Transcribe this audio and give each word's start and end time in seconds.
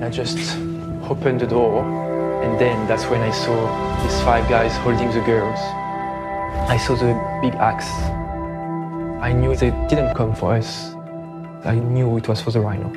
I 0.00 0.10
just 0.10 0.38
opened 1.10 1.40
the 1.40 1.46
door, 1.48 1.82
and 2.44 2.56
then 2.60 2.86
that's 2.86 3.06
when 3.06 3.20
I 3.20 3.32
saw 3.32 3.58
these 4.02 4.20
five 4.20 4.48
guys 4.48 4.76
holding 4.76 5.10
the 5.10 5.20
girls. 5.22 5.58
I 6.70 6.76
saw 6.76 6.94
the 6.94 7.14
big 7.42 7.54
axe. 7.56 7.90
I 9.20 9.32
knew 9.32 9.56
they 9.56 9.72
didn't 9.88 10.14
come 10.14 10.36
for 10.36 10.54
us. 10.54 10.94
I 11.64 11.74
knew 11.74 12.16
it 12.16 12.28
was 12.28 12.40
for 12.40 12.52
the 12.52 12.60
rhino. 12.60 12.88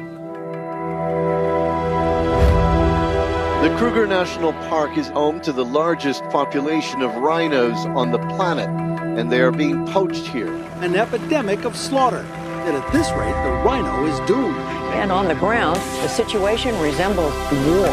The 3.63 3.75
Kruger 3.77 4.05
National 4.05 4.53
Park 4.69 4.95
is 4.95 5.07
home 5.07 5.41
to 5.41 5.51
the 5.51 5.65
largest 5.65 6.23
population 6.25 7.01
of 7.01 7.15
rhinos 7.15 7.83
on 7.97 8.11
the 8.11 8.19
planet, 8.35 8.69
and 9.17 9.31
they 9.31 9.41
are 9.41 9.51
being 9.51 9.87
poached 9.87 10.27
here. 10.27 10.53
An 10.81 10.95
epidemic 10.95 11.65
of 11.65 11.75
slaughter. 11.75 12.25
And 12.67 12.77
at 12.77 12.93
this 12.93 13.09
rate, 13.13 13.33
the 13.43 13.51
rhino 13.65 14.05
is 14.05 14.19
doomed. 14.27 14.80
And 14.93 15.11
on 15.11 15.27
the 15.27 15.35
ground, 15.35 15.77
the 16.03 16.07
situation 16.07 16.77
resembles 16.79 17.33
war. 17.65 17.89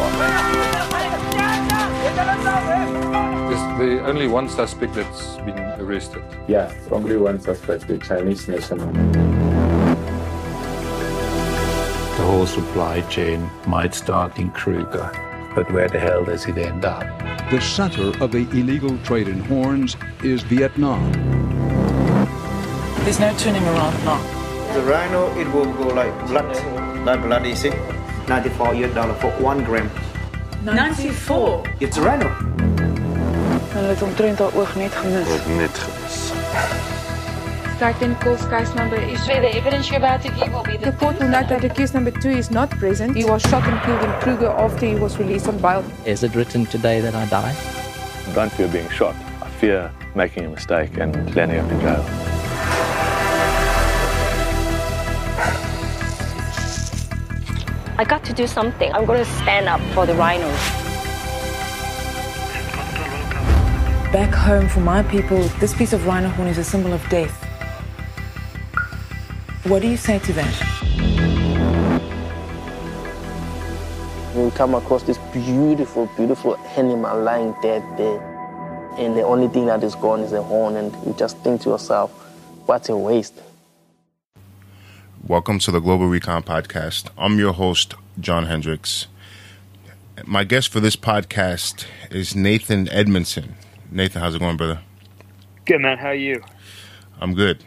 Is 3.49 3.61
the 3.79 4.03
only 4.05 4.27
one 4.27 4.47
suspect 4.47 4.93
that's 4.93 5.37
been 5.37 5.57
arrested? 5.79 6.23
Yeah, 6.47 6.71
only 6.91 7.17
one 7.17 7.39
suspect, 7.39 7.87
the 7.87 7.97
Chinese 7.97 8.47
national. 8.47 8.91
The 12.17 12.25
whole 12.25 12.45
supply 12.45 13.01
chain 13.09 13.49
might 13.65 13.95
start 13.95 14.37
in 14.37 14.51
Kruger, 14.51 15.09
but 15.55 15.71
where 15.71 15.87
the 15.87 15.99
hell 15.99 16.25
does 16.25 16.45
it 16.45 16.57
end 16.57 16.85
up? 16.85 17.03
The 17.49 17.59
center 17.59 18.11
of 18.23 18.31
the 18.31 18.47
illegal 18.51 18.97
trade 18.99 19.27
in 19.27 19.39
horns 19.39 19.97
is 20.23 20.43
Vietnam. 20.43 21.11
There's 23.03 23.19
no 23.19 23.33
turning 23.37 23.63
around 23.63 24.05
now. 24.05 24.21
The 24.73 24.81
rhino, 24.81 25.35
it 25.39 25.47
will 25.51 25.73
go 25.73 25.87
like 25.87 26.13
blood, 26.27 26.53
like 27.05 27.21
blood, 27.21 27.45
you 27.45 27.55
see? 27.55 27.71
94 28.27 28.75
US 28.75 28.93
dollar 28.93 29.13
for 29.15 29.31
one 29.41 29.63
gram. 29.63 29.89
94? 30.63 31.63
It's 31.79 31.97
a 31.97 32.01
rhino. 32.01 32.27
Hulle 33.73 33.87
het 33.87 34.01
omtrent 34.01 34.39
haar 34.39 34.53
oog 34.55 34.75
net 34.75 34.91
gemis. 34.91 35.27
Het 35.27 35.47
net 35.57 35.77
gemis. 35.77 36.31
Starting 37.75 38.17
calls 38.17 38.47
case 38.47 38.73
number 38.73 38.97
is 39.01 39.25
the 39.25 39.55
evidence 39.55 39.89
you're 39.89 40.05
about 40.05 40.21
to 40.21 40.29
give 40.31 40.51
will 40.51 40.63
be 40.63 40.77
the 40.77 40.91
court 40.91 41.17
will 41.19 41.29
note 41.29 41.47
that 41.47 41.61
the 41.61 41.69
case 41.69 41.93
number 41.93 42.11
two 42.11 42.29
is 42.29 42.49
not 42.49 42.69
present. 42.69 43.15
He 43.15 43.23
was 43.23 43.41
shot 43.41 43.63
and 43.63 43.81
killed 43.83 44.03
in 44.03 44.11
Kruger 44.19 44.49
after 44.49 44.85
he 44.85 44.95
was 44.95 45.17
released 45.17 45.47
on 45.47 45.57
bail. 45.59 45.83
Is 46.05 46.23
it 46.23 46.35
written 46.35 46.65
today 46.65 46.99
that 46.99 47.15
I 47.15 47.25
die? 47.27 47.55
I 48.27 48.33
don't 48.33 48.51
fear 48.51 48.67
being 48.67 48.89
shot. 48.89 49.15
I 49.41 49.47
fear 49.61 49.91
making 50.13 50.45
a 50.45 50.49
mistake 50.49 50.97
and 50.97 51.33
landing 51.35 51.59
up 51.59 51.71
in 51.71 51.79
jail. 51.79 52.28
I 57.99 58.05
got 58.05 58.23
to 58.23 58.33
do 58.33 58.47
something. 58.47 58.89
I'm 58.93 59.03
going 59.03 59.19
to 59.19 59.29
stand 59.29 59.67
up 59.67 59.81
for 59.93 60.05
the 60.05 60.13
rhinos. 60.13 60.57
Back 64.13 64.33
home 64.33 64.69
for 64.69 64.79
my 64.79 65.03
people, 65.03 65.43
this 65.59 65.73
piece 65.73 65.91
of 65.91 66.05
rhino 66.05 66.29
horn 66.29 66.47
is 66.47 66.57
a 66.57 66.63
symbol 66.63 66.93
of 66.93 67.05
death. 67.09 67.35
What 69.65 69.81
do 69.81 69.89
you 69.89 69.97
say 69.97 70.19
to 70.19 70.31
that? 70.31 70.55
We 74.33 74.49
come 74.51 74.75
across 74.75 75.03
this 75.03 75.17
beautiful, 75.33 76.09
beautiful 76.15 76.55
animal 76.77 77.21
lying 77.21 77.53
dead 77.61 77.83
there. 77.97 78.21
And 78.97 79.17
the 79.17 79.23
only 79.23 79.49
thing 79.49 79.65
that 79.65 79.83
is 79.83 79.95
gone 79.95 80.21
is 80.21 80.31
the 80.31 80.41
horn, 80.41 80.77
and 80.77 80.95
you 81.05 81.13
just 81.17 81.37
think 81.39 81.63
to 81.63 81.71
yourself, 81.71 82.11
what 82.65 82.87
a 82.87 82.95
waste. 82.95 83.33
Welcome 85.29 85.59
to 85.59 85.69
the 85.69 85.79
Global 85.79 86.07
Recon 86.07 86.41
Podcast. 86.41 87.07
I'm 87.15 87.37
your 87.37 87.53
host, 87.53 87.93
John 88.19 88.47
Hendricks. 88.47 89.05
My 90.25 90.43
guest 90.43 90.69
for 90.69 90.79
this 90.79 90.95
podcast 90.95 91.85
is 92.09 92.35
Nathan 92.35 92.89
Edmondson. 92.89 93.53
Nathan, 93.91 94.23
how's 94.23 94.33
it 94.33 94.39
going, 94.39 94.57
brother? 94.57 94.79
Good, 95.65 95.81
man. 95.81 95.99
How 95.99 96.07
are 96.07 96.15
you? 96.15 96.41
I'm 97.21 97.35
good. 97.35 97.63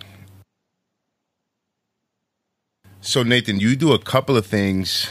So, 3.01 3.23
Nathan, 3.23 3.61
you 3.61 3.77
do 3.77 3.93
a 3.93 3.99
couple 4.01 4.37
of 4.37 4.45
things, 4.45 5.09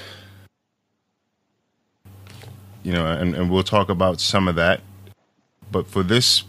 you 2.83 2.91
know, 2.91 3.05
and, 3.05 3.33
and 3.33 3.49
we'll 3.49 3.63
talk 3.63 3.87
about 3.87 4.19
some 4.19 4.49
of 4.49 4.55
that. 4.55 4.81
But 5.71 5.87
for 5.87 6.03
this 6.03 6.43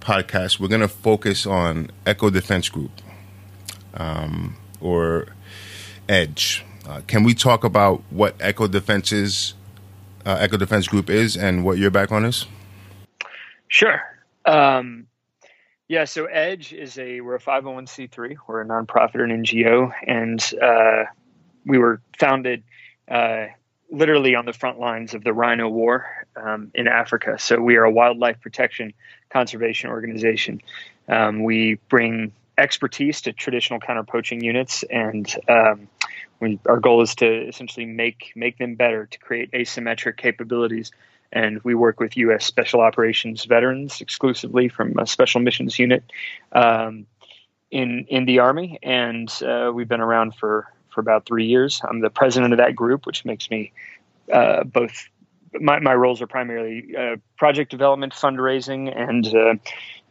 podcast, 0.00 0.58
we're 0.58 0.68
going 0.68 0.80
to 0.80 0.88
focus 0.88 1.44
on 1.44 1.90
Echo 2.06 2.30
Defense 2.30 2.70
Group. 2.70 3.02
Um, 3.92 4.56
or 4.86 5.26
Edge. 6.08 6.64
Uh, 6.88 7.00
can 7.06 7.24
we 7.24 7.34
talk 7.34 7.64
about 7.64 8.02
what 8.10 8.36
Echo 8.40 8.68
Defense 8.68 9.10
is, 9.10 9.54
uh, 10.24 10.36
Echo 10.38 10.56
Defense 10.56 10.86
Group 10.86 11.10
is, 11.10 11.36
and 11.36 11.64
what 11.64 11.78
your 11.78 11.90
background 11.90 12.26
is? 12.26 12.46
Sure. 13.66 14.00
Um, 14.44 15.08
yeah. 15.88 16.04
So 16.04 16.26
Edge 16.26 16.72
is 16.72 16.98
a 16.98 17.20
we're 17.20 17.34
a 17.34 17.40
501c3. 17.40 18.36
We're 18.46 18.62
a 18.62 18.66
nonprofit 18.66 19.16
or 19.16 19.24
an 19.24 19.44
NGO, 19.44 19.92
and 20.06 20.40
uh, 20.62 21.10
we 21.64 21.78
were 21.78 22.00
founded 22.18 22.62
uh, 23.10 23.46
literally 23.90 24.36
on 24.36 24.46
the 24.46 24.52
front 24.52 24.78
lines 24.78 25.14
of 25.14 25.24
the 25.24 25.32
Rhino 25.32 25.68
War 25.68 26.06
um, 26.36 26.70
in 26.74 26.86
Africa. 26.86 27.36
So 27.38 27.60
we 27.60 27.76
are 27.76 27.84
a 27.84 27.90
wildlife 27.90 28.40
protection 28.40 28.94
conservation 29.30 29.90
organization. 29.90 30.60
Um, 31.08 31.42
we 31.42 31.78
bring 31.88 32.32
expertise 32.58 33.22
to 33.22 33.32
traditional 33.32 33.80
counter 33.80 34.04
poaching 34.04 34.42
units, 34.42 34.82
and 34.84 35.32
um, 35.48 35.88
we, 36.40 36.58
our 36.66 36.80
goal 36.80 37.02
is 37.02 37.14
to 37.16 37.48
essentially 37.48 37.86
make 37.86 38.32
make 38.34 38.58
them 38.58 38.74
better 38.74 39.06
to 39.06 39.18
create 39.18 39.52
asymmetric 39.52 40.16
capabilities. 40.16 40.90
And 41.32 41.60
we 41.64 41.74
work 41.74 41.98
with 41.98 42.16
U.S. 42.18 42.46
Special 42.46 42.80
Operations 42.80 43.44
veterans 43.44 44.00
exclusively 44.00 44.68
from 44.68 44.96
a 44.98 45.06
Special 45.06 45.40
Missions 45.40 45.78
Unit 45.78 46.04
um, 46.52 47.06
in 47.70 48.06
in 48.08 48.24
the 48.26 48.38
Army, 48.38 48.78
and 48.82 49.30
uh, 49.42 49.70
we've 49.74 49.88
been 49.88 50.00
around 50.00 50.34
for 50.36 50.66
for 50.90 51.00
about 51.00 51.26
three 51.26 51.46
years. 51.46 51.80
I'm 51.86 52.00
the 52.00 52.10
president 52.10 52.52
of 52.52 52.58
that 52.58 52.74
group, 52.74 53.06
which 53.06 53.24
makes 53.24 53.50
me 53.50 53.72
uh, 54.32 54.64
both. 54.64 55.08
My, 55.58 55.78
my 55.78 55.94
roles 55.94 56.20
are 56.20 56.26
primarily 56.26 56.94
uh, 56.96 57.16
project 57.38 57.70
development, 57.70 58.12
fundraising, 58.12 58.92
and 58.94 59.26
uh, 59.26 59.54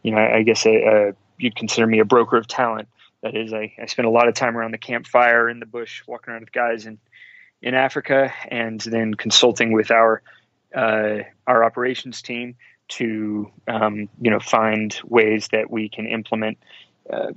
you 0.02 0.10
know, 0.10 0.18
I 0.18 0.42
guess 0.42 0.66
a, 0.66 0.70
a 0.70 1.12
you'd 1.38 1.56
consider 1.56 1.86
me 1.86 1.98
a 1.98 2.04
broker 2.04 2.36
of 2.36 2.46
talent. 2.46 2.88
That 3.22 3.34
is, 3.34 3.52
I, 3.52 3.74
I 3.80 3.86
spend 3.86 4.06
a 4.06 4.10
lot 4.10 4.28
of 4.28 4.34
time 4.34 4.56
around 4.56 4.72
the 4.72 4.78
campfire 4.78 5.48
in 5.48 5.58
the 5.58 5.66
bush, 5.66 6.02
walking 6.06 6.32
around 6.32 6.42
with 6.42 6.52
guys 6.52 6.86
in 6.86 6.98
in 7.62 7.74
Africa, 7.74 8.32
and 8.48 8.80
then 8.80 9.14
consulting 9.14 9.72
with 9.72 9.90
our 9.90 10.22
uh, 10.74 11.18
our 11.46 11.64
operations 11.64 12.22
team 12.22 12.56
to 12.88 13.50
um, 13.66 14.08
you 14.20 14.30
know 14.30 14.40
find 14.40 15.00
ways 15.04 15.48
that 15.48 15.70
we 15.70 15.88
can 15.88 16.06
implement 16.06 16.58
uh, 17.12 17.32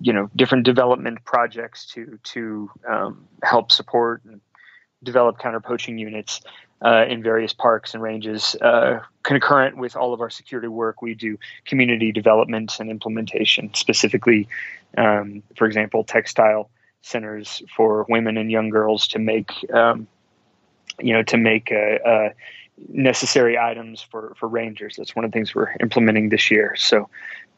you 0.00 0.12
know 0.12 0.30
different 0.34 0.64
development 0.64 1.24
projects 1.24 1.86
to 1.86 2.18
to 2.22 2.70
um, 2.88 3.26
help 3.42 3.72
support 3.72 4.22
and 4.24 4.40
develop 5.02 5.38
counter 5.38 5.60
poaching 5.60 5.98
units 5.98 6.40
uh, 6.84 7.04
in 7.08 7.22
various 7.22 7.52
parks 7.52 7.94
and 7.94 8.02
ranges. 8.02 8.54
Uh, 8.56 9.00
concurrent 9.22 9.76
with 9.76 9.96
all 9.96 10.14
of 10.14 10.20
our 10.20 10.30
security 10.30 10.68
work, 10.68 11.02
we 11.02 11.14
do 11.14 11.38
community 11.64 12.12
development 12.12 12.78
and 12.80 12.90
implementation, 12.90 13.72
specifically, 13.74 14.48
um, 14.96 15.42
for 15.56 15.66
example, 15.66 16.04
textile 16.04 16.70
centers 17.02 17.62
for 17.74 18.06
women 18.08 18.36
and 18.36 18.50
young 18.50 18.70
girls 18.70 19.08
to 19.08 19.18
make, 19.18 19.52
um, 19.72 20.06
you 21.00 21.12
know, 21.12 21.22
to 21.22 21.36
make 21.36 21.72
uh, 21.72 22.08
uh 22.08 22.28
necessary 22.88 23.58
items 23.58 24.00
for 24.00 24.34
for 24.38 24.48
rangers. 24.48 24.94
That's 24.96 25.14
one 25.16 25.24
of 25.24 25.30
the 25.30 25.36
things 25.36 25.54
we're 25.54 25.74
implementing 25.80 26.28
this 26.28 26.50
year. 26.50 26.74
So, 26.76 27.08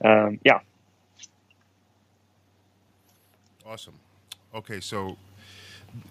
um, 0.05 0.39
yeah. 0.45 0.61
Awesome. 3.67 3.95
Okay, 4.55 4.81
so 4.81 5.17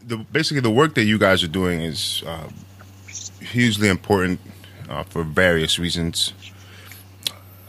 the 0.02 0.18
basically 0.18 0.62
the 0.62 0.72
work 0.72 0.94
that 0.96 1.04
you 1.04 1.18
guys 1.18 1.44
are 1.44 1.48
doing 1.48 1.82
is 1.82 2.24
uh, 2.26 2.50
hugely 3.42 3.88
important 3.88 4.40
uh, 4.90 5.04
for 5.04 5.24
various 5.24 5.80
reasons. 5.80 6.34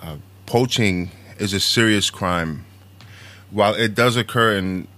Uh, 0.02 0.16
poaching 0.46 1.10
is 1.38 1.52
a 1.52 1.60
serious 1.60 2.10
crime. 2.10 2.64
While 3.50 3.74
it 3.74 3.94
does 3.94 4.16
occur 4.16 4.56
in 4.56 4.88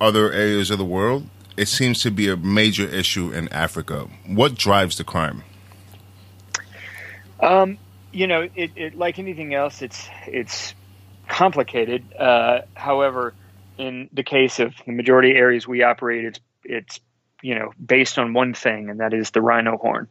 other 0.00 0.32
areas 0.32 0.70
of 0.70 0.78
the 0.78 0.84
world, 0.84 1.28
it 1.56 1.68
seems 1.68 2.02
to 2.02 2.10
be 2.10 2.28
a 2.28 2.36
major 2.36 2.86
issue 2.86 3.30
in 3.32 3.48
Africa. 3.52 4.08
What 4.26 4.54
drives 4.54 4.96
the 4.96 5.04
crime? 5.04 5.44
Um, 7.40 7.78
you 8.12 8.26
know, 8.26 8.48
it, 8.54 8.70
it, 8.76 8.94
like 8.96 9.18
anything 9.18 9.54
else, 9.54 9.82
it's 9.82 10.08
it's 10.26 10.74
complicated. 11.28 12.04
Uh, 12.14 12.62
however, 12.74 13.34
in 13.78 14.08
the 14.12 14.22
case 14.22 14.60
of 14.60 14.74
the 14.86 14.92
majority 14.92 15.32
areas 15.32 15.66
we 15.66 15.82
operate, 15.82 16.24
it's 16.24 16.40
it's 16.64 17.00
you 17.42 17.54
know 17.54 17.72
based 17.84 18.18
on 18.18 18.32
one 18.32 18.54
thing, 18.54 18.88
and 18.90 19.00
that 19.00 19.12
is 19.12 19.30
the 19.30 19.42
rhino 19.42 19.76
horn. 19.76 20.08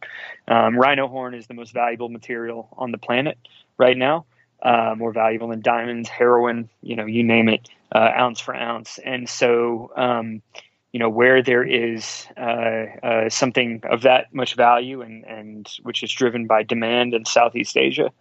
Um, 0.48 0.78
rhino 0.78 1.08
horn 1.08 1.34
is 1.34 1.48
the 1.48 1.54
most 1.54 1.74
valuable 1.74 2.10
material 2.10 2.70
on 2.78 2.92
the 2.92 2.98
planet 2.98 3.38
right 3.78 3.98
now. 3.98 4.26
Uh, 4.62 4.94
more 4.96 5.12
valuable 5.12 5.48
than 5.48 5.62
diamonds, 5.62 6.08
heroin, 6.08 6.70
you 6.84 6.96
know, 6.96 7.06
you 7.06 7.24
name 7.24 7.50
it, 7.50 7.68
uh, 7.96 8.12
ounce 8.16 8.40
for 8.40 8.56
ounce. 8.56 9.00
And 9.04 9.28
so, 9.28 9.92
um, 9.98 10.44
you 10.92 11.00
know 11.00 11.10
where 11.10 11.42
there 11.42 11.64
is 11.64 12.28
uh, 12.38 12.86
uh, 13.02 13.30
something 13.30 13.82
of 13.90 14.02
that 14.02 14.34
much 14.34 14.56
value 14.56 15.02
and 15.02 15.24
and 15.26 15.70
which 15.84 16.04
is 16.04 16.12
driven 16.12 16.48
by 16.48 16.64
demand 16.64 17.14
in 17.14 17.26
Southeast 17.26 17.78
Asia 17.78 18.12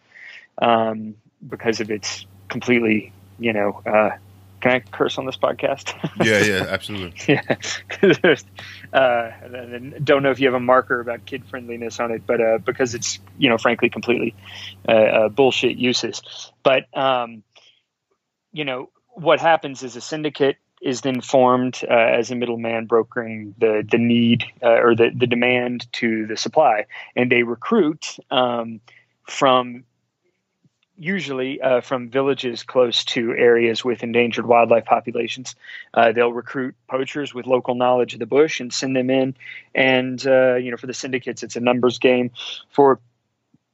um, 0.63 1.17
because 1.49 1.81
of 1.81 1.91
its 1.91 2.27
completely 2.49 3.13
you 3.39 3.53
know 3.53 3.83
uh, 3.87 4.11
can 4.61 4.73
I 4.73 4.81
curse 4.81 5.19
on 5.19 5.27
this 5.27 5.37
podcast? 5.37 5.95
yeah, 6.25 6.41
yeah, 6.43 6.67
absolutely. 6.69 7.15
yeah, 7.27 7.57
there's, 8.23 8.45
uh, 8.93 9.31
don't 10.03 10.23
know 10.23 10.31
if 10.31 10.41
you 10.41 10.47
have 10.47 10.55
a 10.55 10.61
marker 10.61 11.01
about 11.01 11.27
kid 11.27 11.45
friendliness 11.47 11.99
on 12.01 12.11
it, 12.11 12.27
but 12.27 12.41
uh, 12.41 12.59
because 12.59 12.95
it's 12.95 13.19
you 13.39 13.49
know 13.49 13.59
frankly 13.59 13.91
completely 13.91 14.35
uh, 14.89 14.93
uh, 14.93 15.29
bullshit 15.29 15.77
uses. 15.77 16.23
But 16.63 16.87
um, 16.97 17.43
you 18.53 18.65
know 18.65 18.91
what 19.09 19.41
happens 19.41 19.83
is 19.83 19.97
a 19.97 20.01
syndicate 20.01 20.57
is 20.81 21.03
then 21.03 21.21
formed 21.21 21.81
uh, 21.89 21.93
as 21.93 22.31
a 22.31 22.35
middleman 22.35 22.87
brokering 22.87 23.55
the 23.59 23.87
the 23.89 23.99
need 23.99 24.45
uh, 24.63 24.81
or 24.81 24.95
the 24.95 25.11
the 25.15 25.27
demand 25.27 25.91
to 25.93 26.27
the 26.27 26.37
supply, 26.37 26.87
and 27.15 27.31
they 27.31 27.43
recruit 27.43 28.17
um, 28.31 28.81
from 29.25 29.85
usually 31.01 31.61
uh, 31.63 31.81
from 31.81 32.11
villages 32.11 32.63
close 32.63 33.05
to 33.05 33.33
areas 33.33 33.83
with 33.83 34.03
endangered 34.03 34.45
wildlife 34.45 34.85
populations. 34.85 35.57
Uh, 35.95 36.13
they'll 36.13 36.33
recruit 36.33 36.75
poachers 36.89 37.33
with 37.33 37.47
local 37.47 37.75
knowledge 37.75 38.13
of 38.13 38.21
the 38.21 38.27
bush 38.27 38.61
and 38.61 38.73
send 38.73 38.95
them 38.95 39.09
in. 39.09 39.35
And 39.75 40.25
uh, 40.27 40.57
you 40.57 40.71
know, 40.71 40.77
for 40.77 40.87
the 40.87 40.95
syndicates, 40.95 41.43
it's 41.43 41.57
a 41.57 41.61
numbers 41.61 41.99
game. 41.99 42.31
For 42.71 43.01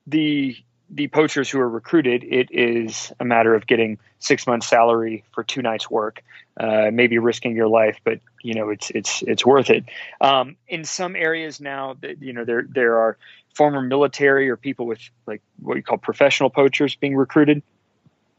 the 0.07 0.57
the 0.89 1.09
poachers 1.09 1.51
who 1.51 1.59
are 1.59 1.69
recruited, 1.69 2.23
it 2.23 2.49
is 2.53 3.13
a 3.19 3.25
matter 3.25 3.57
of 3.57 3.67
getting 3.67 3.99
six 4.21 4.47
months' 4.47 4.69
salary 4.69 5.25
for 5.33 5.43
two 5.43 5.61
nights' 5.61 5.91
work, 5.91 6.23
uh, 6.61 6.91
maybe 6.93 7.19
risking 7.19 7.57
your 7.57 7.67
life, 7.67 7.99
but 8.05 8.21
you 8.43 8.55
know 8.55 8.71
it's 8.71 8.91
it's 8.91 9.23
it's 9.23 9.45
worth 9.45 9.69
it. 9.69 9.85
Um, 10.21 10.55
in 10.69 10.85
some 10.85 11.17
areas 11.17 11.61
now, 11.61 11.97
you 12.21 12.33
know 12.33 12.45
there 12.45 12.65
there 12.69 12.99
are 12.99 13.19
former 13.57 13.81
military 13.81 14.51
or 14.51 14.57
people 14.57 14.87
with 14.87 15.01
like 15.27 15.41
what 15.61 15.77
you 15.77 15.83
call 15.83 15.97
professional 15.97 16.51
poachers 16.51 16.95
being 16.95 17.17
recruited. 17.17 17.63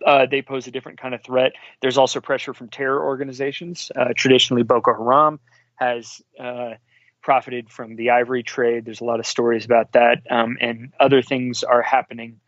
Uh, 0.06 0.28
they 0.30 0.44
pose 0.44 0.68
a 0.68 0.72
different 0.72 1.02
kind 1.02 1.16
of 1.16 1.24
threat. 1.24 1.54
There's 1.82 1.98
also 1.98 2.22
pressure 2.22 2.54
from 2.54 2.70
terror 2.70 3.04
organizations. 3.04 3.92
Uh, 3.96 4.10
traditionally, 4.16 4.62
Boko 4.62 4.94
Haram 4.94 5.40
has 5.76 6.22
uh, 6.40 6.76
profited 7.24 7.72
from 7.72 7.96
the 7.96 8.12
ivory 8.12 8.44
trade. 8.44 8.86
There's 8.86 9.02
a 9.02 9.06
lot 9.06 9.20
of 9.20 9.26
stories 9.26 9.66
about 9.66 9.94
that, 9.94 10.22
um, 10.30 10.58
and 10.62 10.94
other 11.00 11.24
things 11.24 11.64
are 11.64 11.82
happening 11.82 12.40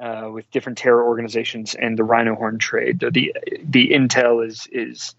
uh, 0.00 0.30
with 0.32 0.50
different 0.50 0.78
terror 0.78 1.04
organizations 1.04 1.74
and 1.74 1.98
the 1.98 2.04
rhino 2.04 2.34
horn 2.34 2.58
trade. 2.58 3.00
The 3.00 3.10
the, 3.10 3.36
the 3.62 3.90
intel 3.90 4.44
is 4.44 4.66
is 4.72 5.14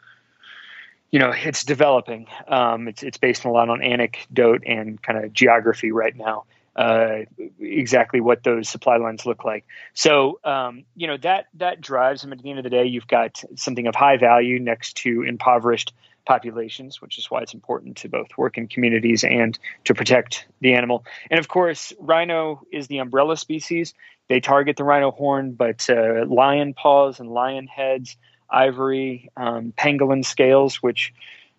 you 1.12 1.20
know 1.20 1.32
it's 1.36 1.64
developing. 1.64 2.26
Um, 2.48 2.88
it's 2.88 3.04
it's 3.04 3.20
based 3.20 3.46
a 3.46 3.52
lot 3.52 3.70
on 3.70 3.84
anecdote 3.84 4.64
and 4.66 5.00
kind 5.00 5.24
of 5.24 5.34
geography 5.34 5.92
right 5.92 6.16
now 6.16 6.46
uh, 6.76 7.20
exactly 7.60 8.20
what 8.20 8.44
those 8.44 8.68
supply 8.68 8.98
lines 8.98 9.26
look 9.26 9.44
like. 9.44 9.66
So 9.94 10.40
um, 10.44 10.84
you 10.96 11.08
know 11.08 11.18
that 11.18 11.48
that 11.56 11.82
drives 11.82 12.22
them. 12.22 12.34
At 12.34 12.42
the 12.42 12.50
end 12.50 12.60
of 12.60 12.64
the 12.64 12.70
day, 12.70 12.86
you've 12.86 13.08
got 13.08 13.44
something 13.56 13.88
of 13.88 13.96
high 13.96 14.18
value 14.18 14.60
next 14.60 14.98
to 14.98 15.24
impoverished 15.24 15.94
populations, 16.26 17.02
which 17.02 17.18
is 17.18 17.30
why 17.30 17.42
it's 17.42 17.54
important 17.54 17.98
to 17.98 18.10
both 18.10 18.28
work 18.38 18.58
in 18.58 18.68
communities 18.68 19.24
and 19.24 19.58
to 19.84 19.94
protect 19.94 20.48
the 20.60 20.74
animal. 20.74 21.06
And 21.30 21.40
of 21.40 21.48
course, 21.48 21.94
rhino 22.00 22.66
is 22.72 22.88
the 22.88 22.98
umbrella 22.98 23.38
species. 23.38 23.94
They 24.28 24.40
target 24.40 24.76
the 24.76 24.84
rhino 24.84 25.12
horn, 25.12 25.52
but 25.52 25.88
uh, 25.90 26.26
lion 26.26 26.74
paws 26.74 27.20
and 27.20 27.30
lion 27.30 27.68
heads, 27.68 28.18
ivory, 28.50 29.30
um, 29.38 29.72
pangolin 29.78 30.26
scales, 30.26 30.78
which 30.78 31.14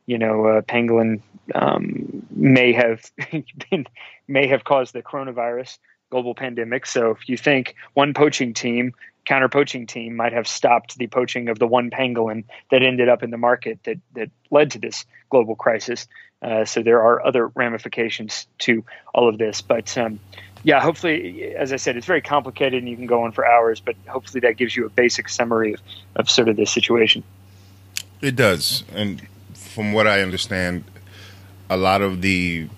you 0.06 0.18
know, 0.18 0.46
uh, 0.46 0.60
pangolin 0.62 1.20
um, 1.54 2.26
may 2.30 2.72
have 2.72 3.10
been 3.70 3.86
may 4.28 4.46
have 4.49 4.64
caused 4.64 4.93
the 4.93 5.02
coronavirus 5.02 5.78
global 6.11 6.34
pandemic. 6.34 6.87
So 6.87 7.11
if 7.11 7.28
you 7.28 7.37
think 7.37 7.75
one 7.94 8.14
poaching 8.14 8.55
team, 8.55 8.94
counter 9.25 9.49
poaching 9.49 9.87
team, 9.87 10.17
might 10.17 10.32
have 10.32 10.46
stopped 10.46 10.96
the 10.96 11.08
poaching 11.08 11.49
of 11.49 11.58
the 11.58 11.67
one 11.67 11.90
pangolin 11.90 12.44
that 12.70 12.82
ended 12.82 13.08
up 13.08 13.23
in 13.23 13.31
the 13.31 13.38
market 13.38 13.81
that 13.84 13.99
that 14.14 14.31
led 14.50 14.70
to 14.73 14.78
this 14.78 15.05
global 15.31 15.56
crisis. 15.56 16.06
Uh, 16.43 16.64
so 16.64 16.82
there 16.82 17.02
are 17.02 17.26
other 17.26 17.49
ramifications 17.49 18.46
to 18.58 18.84
all 19.14 19.28
of 19.28 19.38
this, 19.38 19.61
but. 19.61 19.96
Um, 19.96 20.20
yeah, 20.62 20.81
hopefully, 20.81 21.55
as 21.55 21.73
I 21.73 21.76
said, 21.76 21.96
it's 21.96 22.06
very 22.06 22.23
complicated 22.23 22.82
and 22.82 22.88
you 22.88 22.96
can 22.96 23.06
go 23.06 23.23
on 23.23 23.31
for 23.31 23.46
hours, 23.46 23.78
but 23.78 23.94
hopefully 24.08 24.40
that 24.40 24.56
gives 24.56 24.75
you 24.75 24.84
a 24.84 24.88
basic 24.88 25.28
summary 25.28 25.75
of, 25.75 25.81
of 26.17 26.28
sort 26.28 26.49
of 26.49 26.56
this 26.56 26.73
situation. 26.73 27.23
It 28.20 28.34
does. 28.34 28.82
And 28.93 29.25
from 29.55 29.93
what 29.93 30.08
I 30.08 30.23
understand, 30.23 30.82
a 31.70 31.76
lot 31.76 32.02
of 32.02 32.20
the 32.20 32.69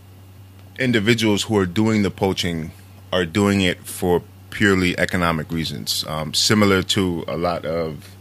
individuals 0.79 1.45
who 1.45 1.57
are 1.59 1.67
doing 1.67 2.03
the 2.03 2.11
poaching 2.11 2.71
are 3.13 3.25
doing 3.25 3.61
it 3.61 3.85
for 3.85 4.23
purely 4.51 4.99
economic 4.99 5.51
reasons, 5.53 6.05
um, 6.09 6.33
similar 6.35 6.83
to 6.83 7.25
a 7.29 7.37
lot 7.37 7.65
of 7.65 8.17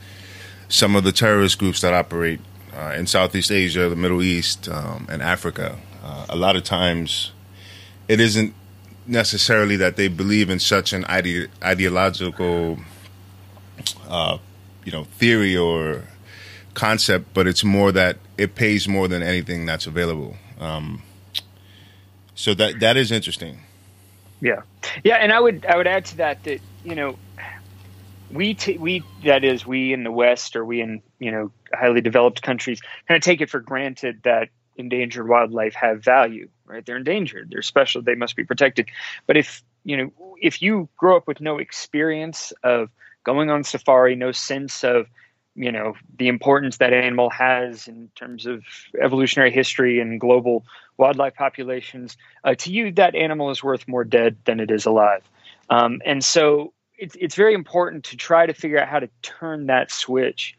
some 0.69 0.95
of 0.95 1.03
the 1.03 1.11
terrorist 1.11 1.57
groups 1.57 1.81
that 1.81 1.93
operate 1.93 2.39
uh, 2.75 2.93
in 2.97 3.07
Southeast 3.07 3.51
Asia, 3.51 3.89
the 3.89 3.95
Middle 3.95 4.21
East, 4.21 4.67
um, 4.69 5.07
and 5.09 5.21
Africa. 5.21 5.77
Uh, 6.03 6.25
a 6.29 6.35
lot 6.35 6.55
of 6.55 6.63
times, 6.63 7.31
it 8.07 8.19
isn't 8.19 8.53
necessarily 9.05 9.77
that 9.77 9.95
they 9.95 10.07
believe 10.07 10.49
in 10.49 10.59
such 10.59 10.93
an 10.93 11.05
ide- 11.05 11.49
ideological, 11.63 12.77
uh, 14.07 14.37
you 14.83 14.91
know, 14.91 15.05
theory 15.05 15.55
or 15.55 16.03
concept, 16.73 17.33
but 17.33 17.47
it's 17.47 17.63
more 17.63 17.91
that 17.91 18.17
it 18.37 18.55
pays 18.55 18.87
more 18.87 19.07
than 19.07 19.23
anything 19.23 19.65
that's 19.65 19.87
available. 19.87 20.35
Um, 20.59 21.01
so 22.37 22.53
that 22.53 22.79
that 22.79 22.95
is 22.95 23.11
interesting. 23.11 23.59
Yeah, 24.39 24.61
yeah, 25.03 25.15
and 25.15 25.33
I 25.33 25.39
would 25.39 25.65
I 25.65 25.75
would 25.75 25.87
add 25.87 26.05
to 26.05 26.17
that 26.17 26.43
that 26.43 26.61
you 26.85 26.95
know 26.95 27.17
we 28.31 28.53
t- 28.53 28.77
we 28.77 29.03
that 29.25 29.43
is 29.43 29.65
we 29.65 29.91
in 29.91 30.03
the 30.03 30.11
West 30.11 30.55
or 30.55 30.63
we 30.63 30.79
in 30.79 31.01
you 31.19 31.31
know 31.31 31.51
highly 31.73 31.99
developed 32.01 32.43
countries 32.43 32.79
kind 33.07 33.17
of 33.17 33.23
take 33.23 33.41
it 33.41 33.49
for 33.49 33.59
granted 33.59 34.21
that 34.23 34.49
endangered 34.75 35.27
wildlife 35.27 35.73
have 35.73 36.03
value, 36.03 36.47
right? 36.67 36.85
They're 36.85 36.97
endangered, 36.97 37.49
they're 37.49 37.63
special, 37.63 38.03
they 38.03 38.13
must 38.13 38.35
be 38.35 38.43
protected. 38.43 38.87
But 39.25 39.37
if 39.37 39.63
you 39.83 39.97
know 39.97 40.35
if 40.39 40.61
you 40.61 40.89
grow 40.95 41.17
up 41.17 41.27
with 41.27 41.41
no 41.41 41.57
experience 41.57 42.53
of 42.63 42.89
going 43.23 43.49
on 43.49 43.63
safari, 43.63 44.15
no 44.15 44.31
sense 44.31 44.83
of 44.83 45.07
you 45.57 45.71
know 45.71 45.95
the 46.17 46.27
importance 46.27 46.77
that 46.77 46.93
animal 46.93 47.29
has 47.31 47.87
in 47.87 48.09
terms 48.15 48.45
of 48.45 48.63
evolutionary 49.01 49.51
history 49.51 49.99
and 49.99 50.21
global 50.21 50.63
wildlife 50.97 51.35
populations 51.35 52.15
uh, 52.43 52.55
to 52.55 52.71
you 52.71 52.91
that 52.91 53.15
animal 53.15 53.49
is 53.49 53.63
worth 53.63 53.87
more 53.87 54.03
dead 54.03 54.37
than 54.45 54.59
it 54.59 54.71
is 54.71 54.85
alive. 54.85 55.23
Um, 55.69 56.01
and 56.05 56.23
so 56.23 56.73
it's, 56.97 57.15
it's 57.19 57.35
very 57.35 57.53
important 57.53 58.05
to 58.05 58.17
try 58.17 58.45
to 58.45 58.53
figure 58.53 58.79
out 58.79 58.87
how 58.87 58.99
to 58.99 59.09
turn 59.21 59.67
that 59.67 59.91
switch 59.91 60.55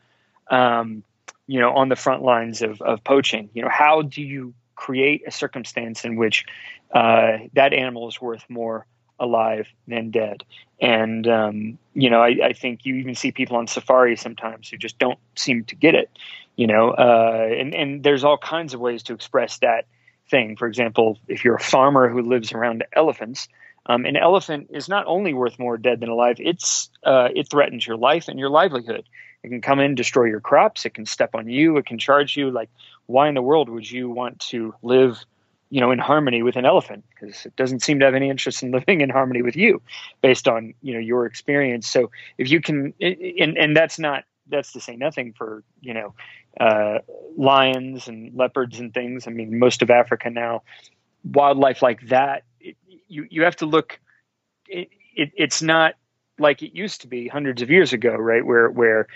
um, 0.50 1.02
you 1.46 1.61
know 1.61 1.72
on 1.72 1.88
the 1.88 1.96
front 1.96 2.22
lines 2.22 2.61
of, 2.61 2.82
of 2.82 3.02
poaching. 3.04 3.49
You 3.54 3.62
know 3.62 3.70
how 3.70 4.02
do 4.02 4.20
you 4.20 4.52
create 4.75 5.22
a 5.26 5.30
circumstance 5.30 6.04
in 6.04 6.16
which 6.16 6.44
uh, 6.92 7.38
that 7.54 7.72
animal 7.72 8.08
is 8.08 8.20
worth 8.20 8.44
more 8.49 8.87
alive 9.20 9.68
than 9.87 10.10
dead. 10.10 10.44
And 10.80 11.26
um, 11.26 11.78
you 11.94 12.10
know, 12.10 12.22
I, 12.22 12.37
I, 12.44 12.52
think 12.52 12.87
you 12.87 12.94
even 12.96 13.14
see 13.14 13.32
people 13.32 13.56
on 13.56 13.66
safari 13.66 14.16
sometimes 14.16 14.68
who 14.68 14.76
just 14.76 14.98
don't 14.98 15.18
seem 15.34 15.64
to 15.64 15.75
get 15.75 15.94
it. 15.94 16.10
You 16.56 16.66
know, 16.66 16.90
uh, 16.90 17.48
and 17.50 17.75
and 17.75 18.02
there's 18.02 18.25
all 18.25 18.38
kinds 18.38 18.75
of 18.75 18.80
ways 18.80 19.02
to 19.04 19.14
express 19.14 19.58
that 19.58 19.87
thing. 20.30 20.56
For 20.56 20.68
example, 20.68 21.18
if 21.26 21.44
you're 21.44 21.56
a 21.56 21.60
farmer 21.60 22.08
who 22.08 22.22
lives 22.22 22.52
around 22.52 22.84
elephants, 22.92 23.48
um, 23.87 24.04
an 24.04 24.16
elephant 24.16 24.70
is 24.72 24.88
not 24.88 25.06
only 25.06 25.32
worth 25.34 25.58
more 25.58 25.78
dead 25.78 26.00
than 26.00 26.10
alive. 26.10 26.37
It's 26.38 26.90
uh, 27.04 27.28
it 27.34 27.48
threatens 27.48 27.87
your 27.87 27.96
life 27.96 28.28
and 28.28 28.38
your 28.38 28.50
livelihood. 28.50 29.04
It 29.42 29.48
can 29.48 29.60
come 29.60 29.80
in, 29.80 29.94
destroy 29.94 30.25
your 30.25 30.40
crops. 30.40 30.84
It 30.84 30.94
can 30.94 31.06
step 31.06 31.34
on 31.34 31.48
you. 31.48 31.76
It 31.76 31.87
can 31.87 31.98
charge 31.98 32.37
you. 32.37 32.50
Like, 32.50 32.70
why 33.06 33.28
in 33.28 33.34
the 33.34 33.42
world 33.42 33.68
would 33.68 33.90
you 33.90 34.10
want 34.10 34.40
to 34.50 34.75
live 34.82 35.25
you 35.70 35.80
know 35.80 35.90
in 35.90 35.98
harmony 35.98 36.42
with 36.42 36.56
an 36.56 36.64
elephant 36.64 37.04
because 37.10 37.46
it 37.46 37.56
doesn't 37.56 37.80
seem 37.80 37.98
to 38.00 38.04
have 38.04 38.14
any 38.14 38.30
interest 38.30 38.62
in 38.62 38.70
living 38.78 39.00
in 39.00 39.10
harmony 39.10 39.42
with 39.42 39.56
you 39.56 39.80
based 40.22 40.48
on 40.48 40.75
you 40.82 40.94
know 40.94 41.00
your 41.00 41.26
experience. 41.26 41.88
So 41.88 42.10
if 42.38 42.50
you 42.50 42.60
can 42.60 42.94
and 43.00 43.56
and 43.56 43.76
that's 43.76 43.98
not 43.98 44.25
that's 44.48 44.72
to 44.72 44.80
say 44.80 44.96
nothing 44.96 45.34
for 45.37 45.62
you 45.80 45.94
know 45.94 46.14
uh, 46.60 46.98
lions 47.37 48.08
and 48.08 48.34
leopards 48.34 48.78
and 48.80 48.92
things. 48.94 49.26
I 49.26 49.30
mean 49.30 49.58
most 49.58 49.82
of 49.82 49.90
africa 49.90 50.30
now 50.30 50.62
wildlife 51.25 51.82
like 51.82 52.00
that 52.08 52.44
it, 52.60 52.76
you 53.08 53.26
you 53.30 53.42
have 53.42 53.56
to 53.56 53.66
look 53.66 53.98
it, 54.68 54.88
it, 55.14 55.32
it's 55.37 55.62
not 55.62 55.94
like 56.38 56.62
it 56.62 56.75
used 56.75 57.02
to 57.02 57.07
be 57.09 57.28
hundreds 57.28 57.62
of 57.62 57.71
years 57.71 57.92
ago 57.92 58.14
right 58.14 58.45
where 58.45 58.68
where 58.68 59.07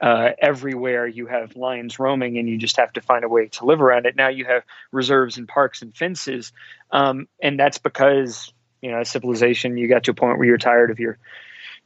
uh, 0.00 0.32
everywhere 0.40 1.06
you 1.06 1.26
have 1.26 1.54
lions 1.54 2.00
roaming 2.00 2.36
and 2.36 2.48
you 2.48 2.58
just 2.58 2.76
have 2.76 2.92
to 2.92 3.00
find 3.00 3.24
a 3.24 3.28
way 3.28 3.46
to 3.46 3.64
live 3.64 3.80
around 3.80 4.04
it. 4.04 4.16
Now 4.16 4.28
you 4.28 4.44
have 4.44 4.64
reserves 4.90 5.38
and 5.38 5.46
parks 5.46 5.80
and 5.80 5.96
fences. 5.96 6.52
Um, 6.90 7.28
and 7.40 7.56
that's 7.56 7.78
because, 7.78 8.52
you 8.80 8.90
know, 8.90 9.04
civilization, 9.04 9.76
you 9.76 9.86
got 9.86 10.02
to 10.04 10.10
a 10.10 10.14
point 10.14 10.38
where 10.38 10.48
you're 10.48 10.58
tired 10.58 10.90
of 10.90 10.98
your 10.98 11.18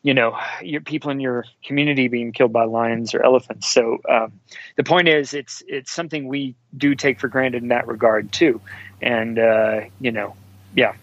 you 0.02 0.14
know, 0.14 0.38
your 0.62 0.82
people 0.82 1.10
in 1.10 1.18
your 1.18 1.44
community 1.64 2.06
being 2.06 2.30
killed 2.30 2.52
by 2.52 2.64
lions 2.64 3.12
or 3.12 3.24
elephants. 3.24 3.66
So 3.66 3.98
um, 4.08 4.38
the 4.76 4.84
point 4.84 5.08
is, 5.08 5.34
it's 5.34 5.64
it's 5.66 5.90
something 5.90 6.28
we 6.28 6.54
do 6.76 6.94
take 6.94 7.18
for 7.18 7.26
granted 7.26 7.62
in 7.64 7.70
that 7.70 7.88
regard 7.88 8.30
too, 8.30 8.60
and 9.02 9.36
uh, 9.36 9.80
you 9.98 10.12
know, 10.12 10.36
yeah. 10.76 10.94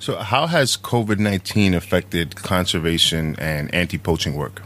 So, 0.00 0.16
how 0.16 0.46
has 0.46 0.78
COVID 0.78 1.18
19 1.18 1.74
affected 1.74 2.34
conservation 2.34 3.36
and 3.38 3.72
anti 3.74 3.98
poaching 3.98 4.34
work? 4.34 4.62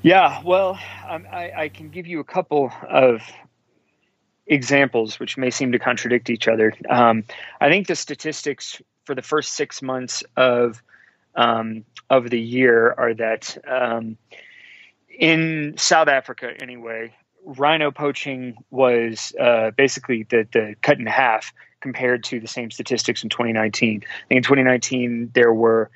Yeah, 0.00 0.40
well, 0.42 0.78
um, 1.06 1.26
I, 1.30 1.52
I, 1.54 1.68
can 1.68 1.90
give 1.90 2.06
you 2.06 2.20
a 2.20 2.24
couple 2.24 2.72
of 2.88 3.20
examples 4.46 5.20
which 5.20 5.36
may 5.36 5.50
seem 5.50 5.72
to 5.72 5.78
contradict 5.78 6.30
each 6.30 6.48
other. 6.48 6.72
Um, 6.88 7.24
I 7.60 7.68
think 7.68 7.86
the 7.86 7.94
statistics 7.94 8.80
for 9.04 9.14
the 9.14 9.22
first 9.22 9.52
six 9.52 9.82
months 9.82 10.24
of 10.38 10.82
um, 11.34 11.84
of 12.08 12.30
the 12.30 12.40
year 12.40 12.94
are 12.96 13.12
that 13.12 13.58
um, 13.68 14.16
in 15.18 15.74
South 15.76 16.08
Africa, 16.08 16.50
anyway, 16.62 17.12
rhino 17.44 17.90
poaching 17.90 18.56
was 18.70 19.34
uh, 19.38 19.70
basically 19.72 20.22
the, 20.22 20.48
the 20.50 20.76
cut 20.80 20.98
in 20.98 21.04
half 21.04 21.52
compared 21.84 22.24
to 22.24 22.40
the 22.40 22.48
same 22.48 22.70
statistics 22.70 23.22
in 23.22 23.28
2019. 23.28 24.02
I 24.02 24.28
think 24.28 24.38
in 24.38 24.42
2019 24.42 25.32
there 25.34 25.52
were 25.52 25.90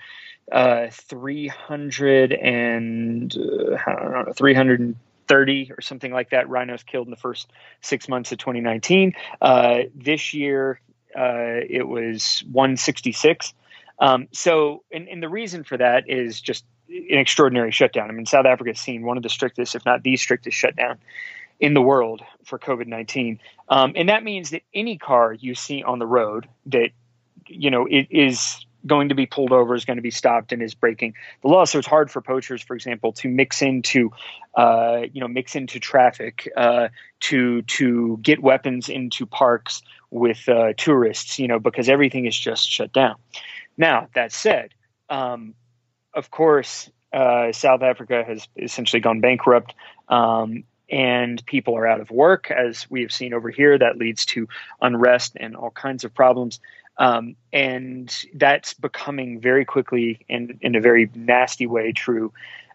uh, 0.53 0.89
300 0.91 2.31
and 2.35 3.35
uh, 3.35 3.77
I 3.87 3.93
don't 3.95 4.27
know, 4.27 4.33
330 4.35 5.73
or 5.73 5.81
something 5.81 6.13
like 6.13 6.29
that 6.31 6.47
rhinos 6.51 6.83
killed 6.83 7.07
in 7.07 7.11
the 7.11 7.17
first 7.17 7.51
six 7.81 8.07
months 8.07 8.33
of 8.33 8.39
2019. 8.39 9.15
Uh, 9.41 9.79
this 9.95 10.35
year 10.35 10.79
uh, 11.17 11.65
it 11.67 11.89
was 11.89 12.45
166. 12.53 13.55
Um, 13.99 14.29
so, 14.33 14.85
and, 14.93 15.09
and 15.09 15.23
the 15.23 15.29
reason 15.31 15.65
for 15.65 15.79
that 15.79 16.11
is 16.11 16.39
just 16.39 16.67
an 16.91 17.19
extraordinary 17.19 17.73
shutdown. 17.73 18.11
I 18.11 18.13
mean, 18.13 18.27
South 18.27 18.45
Africa 18.45 18.71
has 18.71 18.79
seen 18.79 19.07
one 19.07 19.17
of 19.17 19.23
the 19.23 19.31
strictest, 19.31 19.75
if 19.75 19.87
not 19.87 20.03
the 20.03 20.19
strictest, 20.19 20.55
shutdown 20.55 20.99
in 21.61 21.75
the 21.75 21.83
world 21.83 22.23
for 22.45 22.59
COVID 22.59 22.87
19. 22.87 23.41
Um, 23.69 23.93
and 23.97 24.09
that 24.09 24.23
means 24.23 24.51
that 24.51 24.63
any 24.75 24.99
car 24.99 25.33
you 25.33 25.55
see 25.55 25.83
on 25.83 25.99
the 25.99 26.07
road 26.07 26.49
that, 26.67 26.91
you 27.47 27.71
know, 27.71 27.87
it 27.87 28.07
is 28.11 28.65
going 28.87 29.09
to 29.09 29.15
be 29.15 29.27
pulled 29.27 29.53
over, 29.53 29.75
is 29.75 29.85
going 29.85 29.97
to 29.97 30.03
be 30.03 30.11
stopped, 30.11 30.53
and 30.53 30.63
is 30.63 30.75
breaking 30.75 31.15
the 31.43 31.49
law. 31.49 31.65
So 31.65 31.79
it's 31.79 31.89
hard 31.89 32.11
for 32.11 32.21
poachers, 32.21 32.63
for 32.63 32.75
example, 32.75 33.13
to 33.15 33.29
mix 33.29 33.61
into, 33.61 34.13
uh, 34.55 35.03
you 35.13 35.21
know, 35.21 35.29
mix 35.29 35.57
into 35.57 35.81
traffic, 35.81 36.49
uh, 36.57 36.89
to 37.21 37.63
to 37.63 38.19
get 38.23 38.41
weapons 38.41 38.89
into 38.89 39.27
parks 39.27 39.83
with 40.11 40.49
uh, 40.49 40.73
tourists, 40.77 41.39
you 41.39 41.49
know, 41.49 41.59
because 41.59 41.89
everything 41.89 42.27
is 42.27 42.39
just 42.39 42.69
shut 42.69 42.93
down. 42.93 43.17
Now 43.77 44.09
that 44.15 44.33
said, 44.33 44.71
um, 45.11 45.55
of 46.15 46.31
course, 46.31 46.91
uh, 47.13 47.53
South 47.53 47.83
Africa 47.83 48.25
has 48.27 48.49
essentially 48.57 49.01
gone 49.01 49.21
bankrupt. 49.21 49.75
Um, 50.09 50.65
and 50.91 51.45
people 51.47 51.77
are 51.77 51.87
out 51.87 52.01
of 52.01 52.11
work, 52.11 52.51
as 52.51 52.89
we 52.91 53.03
have 53.03 53.13
seen 53.13 53.35
over 53.35 53.51
here. 53.51 53.79
That 53.79 53.99
leads 53.99 54.25
to 54.27 54.49
unrest 54.81 55.33
and 55.37 55.57
all 55.57 55.71
kinds 55.71 56.05
of 56.05 56.15
problems. 56.15 56.61
Um, 56.97 57.37
and 57.53 58.15
that's 58.35 58.75
becoming 58.75 59.41
very 59.41 59.65
quickly 59.65 60.25
and 60.29 60.59
in 60.61 60.75
a 60.75 60.81
very 60.81 61.09
nasty 61.15 61.67
way 61.67 61.93
true 61.93 62.33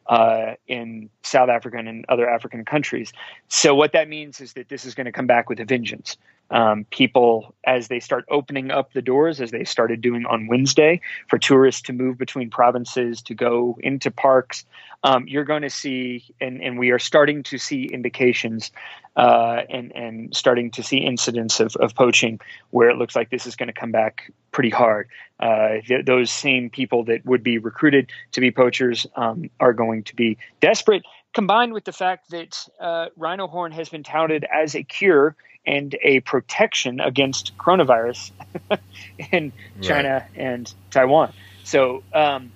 uh, 0.08 0.54
in 0.68 1.10
South 1.24 1.50
African 1.50 1.88
and 1.88 2.06
other 2.10 2.30
African 2.30 2.66
countries. 2.66 3.14
So 3.50 3.76
what 3.76 3.94
that 3.94 4.08
means 4.08 4.42
is 4.42 4.54
that 4.54 4.70
this 4.70 4.86
is 4.86 4.96
going 4.96 5.06
to 5.06 5.12
come 5.12 5.28
back 5.28 5.50
with 5.50 5.60
a 5.60 5.66
vengeance. 5.66 6.18
Um, 6.54 6.86
people, 6.92 7.56
as 7.66 7.88
they 7.88 8.00
start 8.00 8.26
opening 8.30 8.70
up 8.70 8.94
the 8.94 9.02
doors, 9.02 9.42
as 9.42 9.50
they 9.50 9.64
started 9.64 10.02
doing 10.02 10.24
on 10.28 10.46
Wednesday, 10.46 11.02
for 11.28 11.40
tourists 11.40 11.82
to 11.84 11.94
move 11.94 12.20
between 12.20 12.52
provinces, 12.52 13.24
to 13.24 13.34
go 13.34 13.76
into 13.82 14.12
parks, 14.12 14.64
um, 15.04 15.28
you're 15.28 15.46
going 15.46 15.64
to 15.64 15.70
see, 15.70 16.24
and, 16.40 16.62
and 16.62 16.78
we 16.78 16.92
are 16.92 17.00
starting 17.00 17.42
to 17.44 17.58
see 17.58 17.86
indications 17.86 18.72
uh, 19.16 19.64
and, 19.68 19.92
and 19.96 20.36
starting 20.36 20.70
to 20.72 20.84
see 20.84 20.98
incidents 20.98 21.60
of, 21.60 21.76
of 21.78 21.96
poaching 21.96 22.40
where 22.70 22.90
it 22.90 22.98
looks 22.98 23.16
like 23.16 23.32
this 23.32 23.48
is 23.48 23.56
going 23.56 23.68
to 23.68 23.74
come 23.74 23.92
back 23.92 24.32
pretty 24.52 24.70
hard. 24.70 25.10
Uh, 25.40 25.82
th- 25.86 26.06
those 26.06 26.30
same 26.32 26.70
people 26.70 27.04
that 27.04 27.26
would 27.26 27.42
be 27.42 27.58
recruited 27.58 28.12
to 28.32 28.40
be 28.40 28.52
poachers 28.52 29.08
um, 29.16 29.50
are 29.60 29.74
going 29.74 30.04
to 30.04 30.16
be 30.16 30.38
desperate, 30.62 31.04
combined 31.34 31.74
with 31.74 31.84
the 31.84 31.92
fact 31.92 32.30
that 32.30 32.66
uh, 32.80 33.08
rhino 33.18 33.48
horn 33.48 33.72
has 33.72 33.90
been 33.90 34.04
touted 34.04 34.46
as 34.54 34.76
a 34.76 34.84
cure 34.84 35.36
and 35.66 35.96
a 36.02 36.20
protection 36.22 37.00
against 37.00 37.58
coronavirus 37.58 38.32
in 39.32 39.54
China 39.82 40.26
and 40.36 40.72
Taiwan. 40.92 41.34
So, 41.64 42.04
um, 42.14 42.52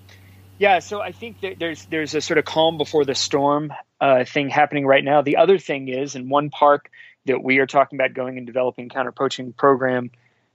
yeah, 0.60 0.80
so 0.80 1.02
I 1.02 1.12
think 1.12 1.42
that 1.42 1.60
there's 1.60 1.86
there's 1.86 2.16
a 2.16 2.22
sort 2.22 2.38
of 2.38 2.46
calm 2.46 2.78
before 2.78 3.06
the 3.06 3.16
storm 3.16 3.72
uh, 4.02 4.26
thing 4.26 4.50
happening 4.50 4.86
right 4.86 5.04
now. 5.04 5.22
The 5.22 5.38
other 5.38 5.58
thing 5.58 5.88
is, 5.88 6.16
in 6.16 6.30
one 6.30 6.50
park 6.50 6.90
that 7.26 7.44
we 7.44 7.60
are 7.60 7.68
talking 7.68 8.00
about 8.00 8.14
going 8.14 8.38
and 8.38 8.48
developing 8.48 8.90
counter 8.90 9.12
poaching 9.12 9.54
program 9.54 10.12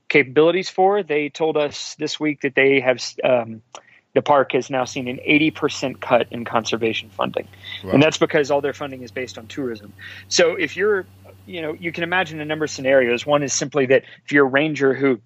capabilities 0.09 0.69
for, 0.69 1.03
they 1.03 1.29
told 1.29 1.57
us 1.57 1.95
this 1.95 2.19
week 2.19 2.41
that 2.41 2.53
they 2.53 2.81
have 2.81 3.01
um, 3.23 3.61
the 4.13 4.21
park 4.21 4.51
has 4.51 4.69
now 4.69 4.85
seen 4.85 5.07
an 5.07 5.19
80% 5.27 5.99
cut 5.99 6.27
in 6.31 6.45
conservation 6.45 7.09
funding, 7.09 7.47
wow. 7.83 7.91
and 7.91 8.03
that's 8.03 8.17
because 8.17 8.51
all 8.51 8.61
their 8.61 8.73
funding 8.73 9.01
is 9.01 9.11
based 9.11 9.37
on 9.37 9.47
tourism. 9.47 9.93
So 10.27 10.55
if 10.55 10.77
you're 10.77 11.05
you 11.45 11.61
know 11.61 11.73
you 11.73 11.91
can 11.91 12.03
imagine 12.03 12.39
a 12.39 12.45
number 12.45 12.65
of 12.65 12.71
scenarios. 12.71 13.25
One 13.25 13.43
is 13.43 13.53
simply 13.53 13.85
that 13.87 14.03
if 14.25 14.31
you're 14.31 14.45
a 14.45 14.49
ranger 14.49 14.93
who 14.93 15.19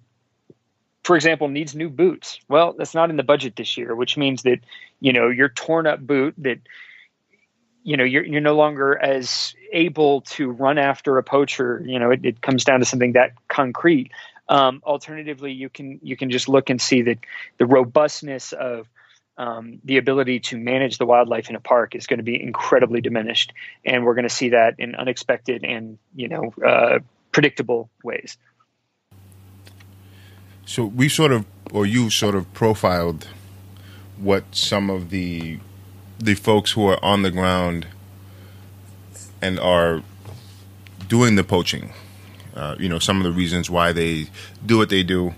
for 1.08 1.16
example, 1.16 1.48
needs 1.48 1.74
new 1.74 1.88
boots. 1.88 2.38
Well, 2.50 2.74
that's 2.76 2.94
not 2.94 3.08
in 3.08 3.16
the 3.16 3.22
budget 3.22 3.56
this 3.56 3.78
year, 3.78 3.94
which 3.94 4.18
means 4.18 4.42
that 4.42 4.58
you 5.00 5.10
know 5.10 5.30
your 5.30 5.48
torn 5.48 5.86
up 5.86 6.00
boot 6.00 6.34
that 6.36 6.58
you 7.82 7.96
know 7.96 8.04
you're 8.04 8.24
you're 8.24 8.42
no 8.42 8.54
longer 8.54 8.94
as 8.98 9.54
able 9.72 10.20
to 10.36 10.50
run 10.50 10.76
after 10.76 11.16
a 11.16 11.22
poacher. 11.22 11.82
You 11.86 11.98
know, 11.98 12.10
it, 12.10 12.20
it 12.24 12.42
comes 12.42 12.62
down 12.62 12.80
to 12.80 12.84
something 12.84 13.12
that 13.12 13.32
concrete. 13.48 14.10
Um, 14.50 14.82
alternatively, 14.84 15.52
you 15.52 15.70
can 15.70 15.98
you 16.02 16.14
can 16.14 16.30
just 16.30 16.46
look 16.46 16.68
and 16.68 16.78
see 16.78 17.00
that 17.00 17.20
the 17.56 17.64
robustness 17.64 18.52
of 18.52 18.86
um, 19.38 19.80
the 19.84 19.98
ability 19.98 20.40
to 20.40 20.58
manage 20.58 20.98
the 20.98 21.06
wildlife 21.06 21.48
in 21.48 21.54
a 21.54 21.60
park 21.60 21.94
is 21.94 22.08
going 22.08 22.18
to 22.18 22.24
be 22.24 22.40
incredibly 22.42 23.00
diminished, 23.00 23.52
and 23.84 24.04
we're 24.04 24.14
going 24.14 24.28
to 24.28 24.34
see 24.34 24.50
that 24.50 24.74
in 24.78 24.96
unexpected 24.96 25.64
and 25.64 25.98
you 26.14 26.28
know 26.28 26.52
uh, 26.66 26.98
predictable 27.30 27.88
ways. 28.02 28.36
So 30.66 30.84
we 30.84 31.08
sort 31.08 31.32
of, 31.32 31.46
or 31.72 31.86
you 31.86 32.10
sort 32.10 32.34
of 32.34 32.52
profiled 32.52 33.28
what 34.16 34.44
some 34.50 34.90
of 34.90 35.10
the 35.10 35.60
the 36.18 36.34
folks 36.34 36.72
who 36.72 36.86
are 36.88 37.02
on 37.02 37.22
the 37.22 37.30
ground 37.30 37.86
and 39.40 39.60
are 39.60 40.02
doing 41.06 41.36
the 41.36 41.44
poaching. 41.44 41.92
Uh, 42.56 42.74
you 42.76 42.88
know, 42.88 42.98
some 42.98 43.18
of 43.18 43.22
the 43.22 43.30
reasons 43.30 43.70
why 43.70 43.92
they 43.92 44.26
do 44.66 44.78
what 44.78 44.90
they 44.90 45.04
do. 45.04 45.32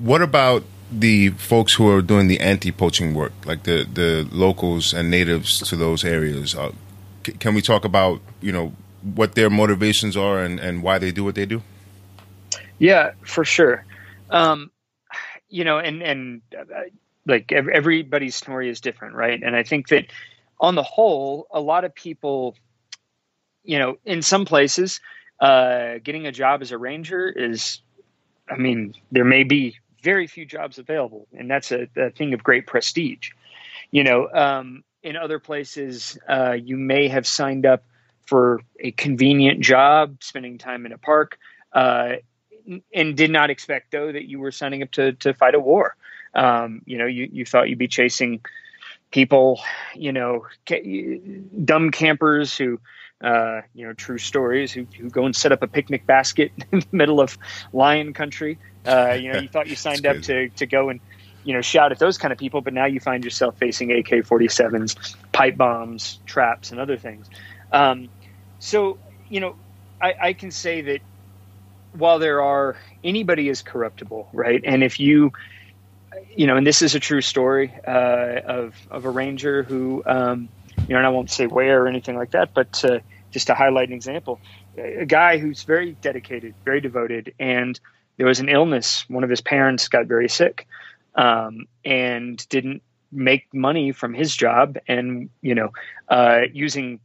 What 0.00 0.22
about 0.22 0.64
the 1.00 1.30
folks 1.30 1.74
who 1.74 1.88
are 1.88 2.02
doing 2.02 2.28
the 2.28 2.40
anti-poaching 2.40 3.14
work, 3.14 3.32
like 3.44 3.64
the 3.64 3.86
the 3.92 4.28
locals 4.30 4.92
and 4.92 5.10
natives 5.10 5.60
to 5.68 5.76
those 5.76 6.04
areas? 6.04 6.54
Uh, 6.54 6.72
c- 7.26 7.32
can 7.32 7.54
we 7.54 7.62
talk 7.62 7.84
about 7.84 8.20
you 8.40 8.52
know 8.52 8.72
what 9.14 9.34
their 9.34 9.50
motivations 9.50 10.16
are 10.16 10.38
and, 10.40 10.60
and 10.60 10.82
why 10.82 10.98
they 10.98 11.10
do 11.10 11.24
what 11.24 11.34
they 11.34 11.46
do? 11.46 11.62
Yeah, 12.78 13.12
for 13.24 13.44
sure. 13.44 13.84
Um, 14.30 14.70
you 15.48 15.64
know, 15.64 15.78
and 15.78 16.02
and 16.02 16.42
uh, 16.56 16.64
like 17.26 17.52
everybody's 17.52 18.34
story 18.34 18.68
is 18.68 18.80
different, 18.80 19.14
right? 19.14 19.40
And 19.42 19.54
I 19.54 19.62
think 19.62 19.88
that 19.88 20.06
on 20.60 20.74
the 20.74 20.82
whole, 20.82 21.46
a 21.50 21.60
lot 21.60 21.84
of 21.84 21.94
people, 21.94 22.56
you 23.64 23.78
know, 23.78 23.96
in 24.04 24.22
some 24.22 24.44
places, 24.44 25.00
uh, 25.40 25.98
getting 26.02 26.26
a 26.26 26.32
job 26.32 26.62
as 26.62 26.72
a 26.72 26.78
ranger 26.78 27.28
is, 27.28 27.80
I 28.48 28.56
mean, 28.56 28.94
there 29.10 29.24
may 29.24 29.42
be 29.42 29.78
very 30.02 30.26
few 30.26 30.44
jobs 30.44 30.78
available, 30.78 31.26
and 31.32 31.50
that's 31.50 31.72
a, 31.72 31.88
a 31.96 32.10
thing 32.10 32.34
of 32.34 32.42
great 32.42 32.66
prestige. 32.66 33.30
You 33.90 34.04
know, 34.04 34.28
um, 34.32 34.84
in 35.02 35.16
other 35.16 35.38
places, 35.38 36.18
uh, 36.28 36.52
you 36.52 36.76
may 36.76 37.08
have 37.08 37.26
signed 37.26 37.66
up 37.66 37.84
for 38.26 38.60
a 38.78 38.92
convenient 38.92 39.60
job, 39.60 40.16
spending 40.22 40.58
time 40.58 40.86
in 40.86 40.92
a 40.92 40.98
park, 40.98 41.38
uh, 41.72 42.14
and 42.94 43.16
did 43.16 43.30
not 43.30 43.50
expect 43.50 43.90
though 43.90 44.12
that 44.12 44.24
you 44.24 44.38
were 44.38 44.52
signing 44.52 44.82
up 44.82 44.90
to 44.92 45.12
to 45.14 45.34
fight 45.34 45.54
a 45.54 45.60
war. 45.60 45.96
Um, 46.34 46.82
you 46.86 46.98
know, 46.98 47.06
you 47.06 47.28
you 47.30 47.44
thought 47.44 47.68
you'd 47.68 47.78
be 47.78 47.88
chasing 47.88 48.40
people, 49.10 49.60
you 49.94 50.12
know, 50.12 50.46
ca- 50.68 51.20
dumb 51.64 51.90
campers 51.90 52.56
who. 52.56 52.80
Uh, 53.22 53.60
you 53.72 53.86
know, 53.86 53.92
true 53.92 54.18
stories 54.18 54.72
who, 54.72 54.84
who 54.98 55.08
go 55.08 55.24
and 55.26 55.36
set 55.36 55.52
up 55.52 55.62
a 55.62 55.68
picnic 55.68 56.04
basket 56.08 56.50
in 56.72 56.80
the 56.80 56.86
middle 56.90 57.20
of 57.20 57.38
lion 57.72 58.12
country. 58.12 58.58
Uh, 58.84 59.16
you 59.18 59.32
know, 59.32 59.40
you 59.40 59.48
thought 59.48 59.68
you 59.68 59.76
signed 59.88 60.06
up 60.06 60.20
to, 60.22 60.48
to 60.50 60.66
go 60.66 60.88
and, 60.88 61.00
you 61.44 61.54
know, 61.54 61.60
shout 61.60 61.92
at 61.92 61.98
those 61.98 62.18
kind 62.18 62.32
of 62.32 62.38
people, 62.38 62.60
but 62.60 62.72
now 62.72 62.86
you 62.86 63.00
find 63.00 63.24
yourself 63.24 63.58
facing 63.58 63.90
AK 63.92 64.08
47s, 64.08 65.16
pipe 65.32 65.56
bombs, 65.56 66.20
traps, 66.26 66.70
and 66.70 66.80
other 66.80 66.96
things. 66.96 67.28
Um, 67.72 68.08
so, 68.58 68.98
you 69.28 69.40
know, 69.40 69.56
I, 70.00 70.14
I 70.20 70.32
can 70.32 70.50
say 70.50 70.80
that 70.82 71.00
while 71.92 72.18
there 72.18 72.42
are 72.42 72.76
anybody 73.04 73.48
is 73.48 73.62
corruptible, 73.62 74.28
right? 74.32 74.62
And 74.64 74.82
if 74.82 74.98
you 74.98 75.32
you 76.36 76.46
know, 76.46 76.56
and 76.56 76.66
this 76.66 76.82
is 76.82 76.94
a 76.94 77.00
true 77.00 77.20
story 77.20 77.72
uh, 77.86 78.40
of 78.44 78.74
of 78.90 79.04
a 79.04 79.10
ranger 79.10 79.62
who, 79.62 80.02
um, 80.06 80.48
you 80.88 80.90
know, 80.90 80.98
and 80.98 81.06
I 81.06 81.10
won't 81.10 81.30
say 81.30 81.46
where 81.46 81.84
or 81.84 81.88
anything 81.88 82.16
like 82.16 82.32
that, 82.32 82.54
but 82.54 82.84
uh, 82.84 83.00
just 83.30 83.46
to 83.48 83.54
highlight 83.54 83.88
an 83.88 83.94
example, 83.94 84.40
a 84.76 85.06
guy 85.06 85.38
who's 85.38 85.62
very 85.62 85.92
dedicated, 85.92 86.54
very 86.64 86.80
devoted, 86.80 87.34
and 87.38 87.78
there 88.16 88.26
was 88.26 88.40
an 88.40 88.48
illness. 88.48 89.04
One 89.08 89.24
of 89.24 89.30
his 89.30 89.40
parents 89.40 89.88
got 89.88 90.06
very 90.06 90.28
sick, 90.28 90.66
um, 91.14 91.66
and 91.84 92.46
didn't 92.48 92.82
make 93.10 93.46
money 93.52 93.92
from 93.92 94.14
his 94.14 94.34
job, 94.34 94.78
and 94.88 95.28
you 95.40 95.54
know, 95.54 95.70
uh, 96.08 96.42
using 96.52 97.00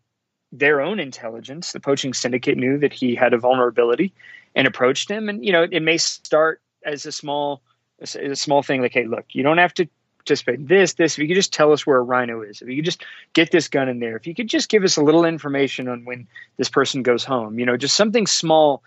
their 0.51 0.81
own 0.81 0.99
intelligence, 0.99 1.71
the 1.71 1.79
poaching 1.79 2.13
syndicate 2.13 2.57
knew 2.57 2.77
that 2.77 2.93
he 2.93 3.15
had 3.15 3.33
a 3.33 3.37
vulnerability 3.37 4.13
and 4.55 4.67
approached 4.67 5.09
him. 5.09 5.29
And 5.29 5.43
you 5.43 5.51
know, 5.51 5.67
it 5.69 5.81
may 5.81 5.97
start 5.97 6.61
as 6.85 7.05
a 7.05 7.11
small 7.11 7.61
a 7.99 8.35
small 8.35 8.61
thing 8.61 8.81
like, 8.81 8.93
hey, 8.93 9.05
look, 9.05 9.25
you 9.31 9.41
don't 9.41 9.57
have 9.57 9.73
to 9.73 9.87
participate 10.17 10.67
this, 10.67 10.93
this. 10.93 11.13
If 11.13 11.19
you 11.19 11.27
could 11.27 11.35
just 11.35 11.53
tell 11.53 11.71
us 11.71 11.87
where 11.87 11.97
a 11.97 12.01
rhino 12.01 12.41
is, 12.41 12.61
if 12.61 12.67
you 12.67 12.75
could 12.75 12.85
just 12.85 13.03
get 13.33 13.49
this 13.49 13.67
gun 13.67 13.89
in 13.89 13.99
there, 13.99 14.15
if 14.17 14.27
you 14.27 14.35
could 14.35 14.47
just 14.47 14.69
give 14.69 14.83
us 14.83 14.97
a 14.97 15.01
little 15.01 15.25
information 15.25 15.87
on 15.87 16.05
when 16.05 16.27
this 16.57 16.69
person 16.69 17.01
goes 17.01 17.23
home, 17.23 17.57
you 17.57 17.65
know, 17.65 17.77
just 17.77 17.95
something 17.95 18.27
small. 18.27 18.83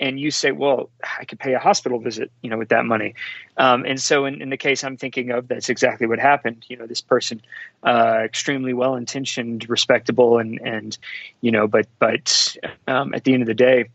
And 0.00 0.20
you 0.20 0.30
say, 0.30 0.52
well, 0.52 0.90
I 1.18 1.24
could 1.24 1.40
pay 1.40 1.54
a 1.54 1.58
hospital 1.58 1.98
visit, 1.98 2.30
you 2.42 2.50
know, 2.50 2.58
with 2.58 2.68
that 2.68 2.84
money. 2.84 3.14
Um, 3.56 3.84
and 3.84 4.00
so, 4.00 4.26
in, 4.26 4.40
in, 4.40 4.50
the 4.50 4.56
case 4.56 4.84
I'm 4.84 4.96
thinking 4.96 5.30
of, 5.30 5.48
that's 5.48 5.68
exactly 5.68 6.06
what 6.06 6.20
happened. 6.20 6.64
You 6.68 6.76
know, 6.76 6.86
this 6.86 7.00
person, 7.00 7.42
uh, 7.82 8.20
extremely 8.24 8.74
well 8.74 8.94
intentioned, 8.94 9.68
respectable, 9.68 10.38
and 10.38 10.60
and 10.64 10.96
you 11.40 11.50
know, 11.50 11.66
but 11.66 11.86
but 11.98 12.56
um, 12.86 13.12
at 13.12 13.24
the 13.24 13.34
end 13.34 13.42
of 13.42 13.48
the 13.48 13.54
day, 13.54 13.88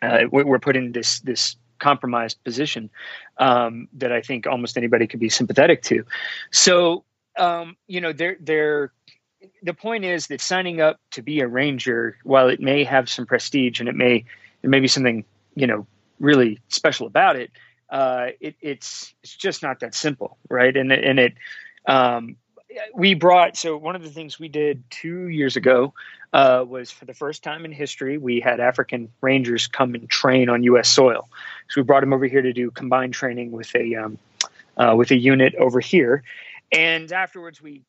uh, 0.00 0.20
we're 0.30 0.58
put 0.58 0.76
in 0.76 0.92
this 0.92 1.20
this 1.20 1.56
compromised 1.78 2.42
position 2.44 2.90
um, 3.38 3.88
that 3.94 4.12
I 4.12 4.20
think 4.20 4.46
almost 4.46 4.76
anybody 4.76 5.06
could 5.06 5.20
be 5.20 5.28
sympathetic 5.28 5.82
to. 5.84 6.04
So, 6.50 7.04
um, 7.38 7.76
you 7.86 8.00
know, 8.00 8.12
they're, 8.12 8.36
they're, 8.40 8.92
the 9.62 9.74
point 9.74 10.04
is 10.04 10.26
that 10.28 10.40
signing 10.40 10.80
up 10.80 11.00
to 11.12 11.22
be 11.22 11.40
a 11.40 11.48
ranger, 11.48 12.18
while 12.24 12.48
it 12.48 12.60
may 12.60 12.84
have 12.84 13.08
some 13.08 13.26
prestige 13.26 13.80
and 13.80 13.88
it 13.88 13.94
may, 13.94 14.24
there 14.62 14.70
may 14.70 14.80
be 14.80 14.88
something, 14.88 15.24
you 15.54 15.66
know, 15.66 15.86
really 16.20 16.58
special 16.68 17.06
about 17.06 17.36
it, 17.36 17.50
uh, 17.90 18.28
it 18.40 18.56
it's, 18.60 19.14
it's 19.22 19.36
just 19.36 19.62
not 19.62 19.80
that 19.80 19.94
simple. 19.94 20.38
Right. 20.48 20.76
And, 20.76 20.92
and 20.92 21.18
it, 21.18 21.34
um, 21.86 22.36
we 22.94 23.14
brought 23.14 23.56
so 23.56 23.76
one 23.76 23.96
of 23.96 24.02
the 24.02 24.10
things 24.10 24.38
we 24.38 24.48
did 24.48 24.82
two 24.90 25.28
years 25.28 25.56
ago 25.56 25.94
uh, 26.32 26.64
was 26.66 26.90
for 26.90 27.04
the 27.04 27.14
first 27.14 27.42
time 27.42 27.64
in 27.64 27.72
history 27.72 28.18
we 28.18 28.40
had 28.40 28.60
African 28.60 29.10
Rangers 29.20 29.66
come 29.66 29.94
and 29.94 30.08
train 30.08 30.48
on 30.48 30.62
U.S. 30.64 30.88
soil. 30.88 31.28
So 31.68 31.80
we 31.80 31.84
brought 31.84 32.00
them 32.00 32.12
over 32.12 32.26
here 32.26 32.42
to 32.42 32.52
do 32.52 32.70
combined 32.70 33.14
training 33.14 33.50
with 33.50 33.74
a 33.74 33.94
um, 33.96 34.18
uh, 34.76 34.94
with 34.96 35.10
a 35.10 35.16
unit 35.16 35.54
over 35.56 35.80
here, 35.80 36.22
and 36.72 37.10
afterwards 37.12 37.62
we. 37.62 37.82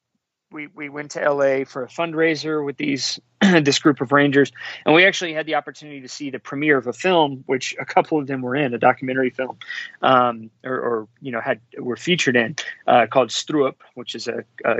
We, 0.51 0.65
we 0.65 0.89
went 0.89 1.12
to 1.12 1.32
LA 1.32 1.63
for 1.63 1.84
a 1.84 1.88
fundraiser 1.88 2.65
with 2.65 2.75
these 2.75 3.20
this 3.41 3.77
group 3.77 4.01
of 4.01 4.12
rangers, 4.12 4.51
and 4.84 4.96
we 4.96 5.06
actually 5.06 5.34
had 5.34 5.46
the 5.46 5.53
opportunity 5.53 6.01
to 6.01 6.08
see 6.08 6.32
the 6.32 6.39
premiere 6.39 6.77
of 6.77 6.88
a 6.88 6.94
film, 6.94 7.44
which 7.46 7.75
a 7.79 7.86
couple 7.86 8.18
of 8.18 8.25
them 8.25 8.41
were 8.41 8.56
in, 8.56 8.74
a 8.74 8.79
documentary 8.79 9.29
film, 9.29 9.60
um, 10.01 10.50
or, 10.63 10.74
or, 10.74 11.08
you 11.22 11.32
know 11.32 11.39
had 11.39 11.62
were 11.77 11.96
featured 11.96 12.36
in, 12.36 12.56
uh, 12.88 13.06
called 13.06 13.29
Stroop, 13.29 13.75
which 13.94 14.15
is 14.15 14.27
a, 14.27 14.44
a 14.65 14.77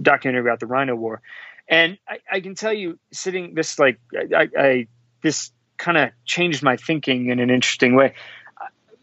documentary 0.00 0.40
about 0.40 0.58
the 0.58 0.66
Rhino 0.66 0.94
War. 0.94 1.20
And 1.68 1.98
I, 2.08 2.20
I 2.32 2.40
can 2.40 2.54
tell 2.54 2.72
you, 2.72 2.98
sitting 3.12 3.54
this 3.54 3.78
like 3.78 4.00
I, 4.14 4.48
I 4.58 4.86
this 5.20 5.52
kind 5.76 5.98
of 5.98 6.10
changed 6.24 6.62
my 6.62 6.78
thinking 6.78 7.28
in 7.28 7.40
an 7.40 7.50
interesting 7.50 7.94
way. 7.94 8.14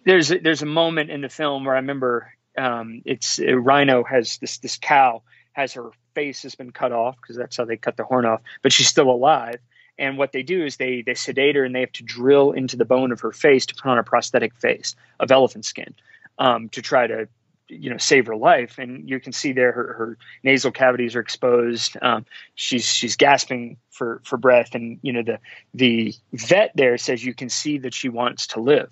There's 0.03 0.31
a, 0.31 0.39
there's 0.39 0.63
a 0.63 0.67
moment 0.67 1.11
in 1.11 1.21
the 1.21 1.29
film 1.29 1.63
where 1.63 1.75
I 1.75 1.79
remember 1.79 2.33
um, 2.57 3.03
it's 3.05 3.39
a 3.39 3.53
rhino 3.53 4.03
has 4.03 4.39
this 4.39 4.57
this 4.57 4.79
cow 4.81 5.21
has 5.53 5.73
her 5.73 5.91
face 6.17 6.41
has 6.41 6.55
been 6.55 6.71
cut 6.71 6.91
off 6.91 7.15
because 7.21 7.35
that's 7.35 7.55
how 7.57 7.65
they 7.65 7.77
cut 7.77 7.95
the 7.95 8.03
horn 8.03 8.25
off, 8.25 8.41
but 8.63 8.73
she's 8.73 8.87
still 8.87 9.11
alive. 9.11 9.59
And 9.99 10.17
what 10.17 10.31
they 10.31 10.41
do 10.41 10.65
is 10.65 10.77
they 10.77 11.03
they 11.03 11.13
sedate 11.13 11.55
her 11.55 11.63
and 11.63 11.75
they 11.75 11.81
have 11.81 11.91
to 11.93 12.03
drill 12.03 12.53
into 12.53 12.75
the 12.75 12.85
bone 12.85 13.11
of 13.11 13.21
her 13.21 13.31
face 13.31 13.67
to 13.67 13.75
put 13.75 13.87
on 13.87 13.99
a 13.99 14.03
prosthetic 14.03 14.55
face 14.55 14.95
of 15.19 15.31
elephant 15.31 15.65
skin 15.65 15.93
um, 16.39 16.69
to 16.69 16.81
try 16.81 17.05
to 17.05 17.27
you 17.67 17.91
know 17.91 17.97
save 17.97 18.25
her 18.25 18.35
life. 18.35 18.79
And 18.79 19.07
you 19.07 19.19
can 19.19 19.31
see 19.31 19.51
there 19.51 19.71
her, 19.71 19.93
her 19.93 20.17
nasal 20.41 20.71
cavities 20.71 21.15
are 21.15 21.19
exposed. 21.19 21.97
Um, 22.01 22.25
she's 22.55 22.85
she's 22.85 23.15
gasping 23.15 23.77
for 23.91 24.21
for 24.23 24.37
breath. 24.37 24.73
And 24.73 24.97
you 25.03 25.13
know 25.13 25.21
the 25.21 25.39
the 25.75 26.15
vet 26.33 26.71
there 26.73 26.97
says 26.97 27.23
you 27.23 27.35
can 27.35 27.49
see 27.49 27.77
that 27.79 27.93
she 27.93 28.09
wants 28.09 28.47
to 28.47 28.59
live 28.59 28.89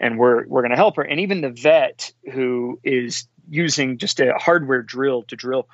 and 0.00 0.18
we're 0.18 0.44
we're 0.48 0.62
going 0.62 0.70
to 0.70 0.76
help 0.76 0.96
her. 0.96 1.02
And 1.02 1.20
even 1.20 1.40
the 1.40 1.50
vet 1.50 2.12
who 2.32 2.80
is 2.82 3.28
using 3.48 3.98
just 3.98 4.18
a 4.18 4.34
hardware 4.34 4.82
drill 4.82 5.22
to 5.24 5.36
drill 5.36 5.68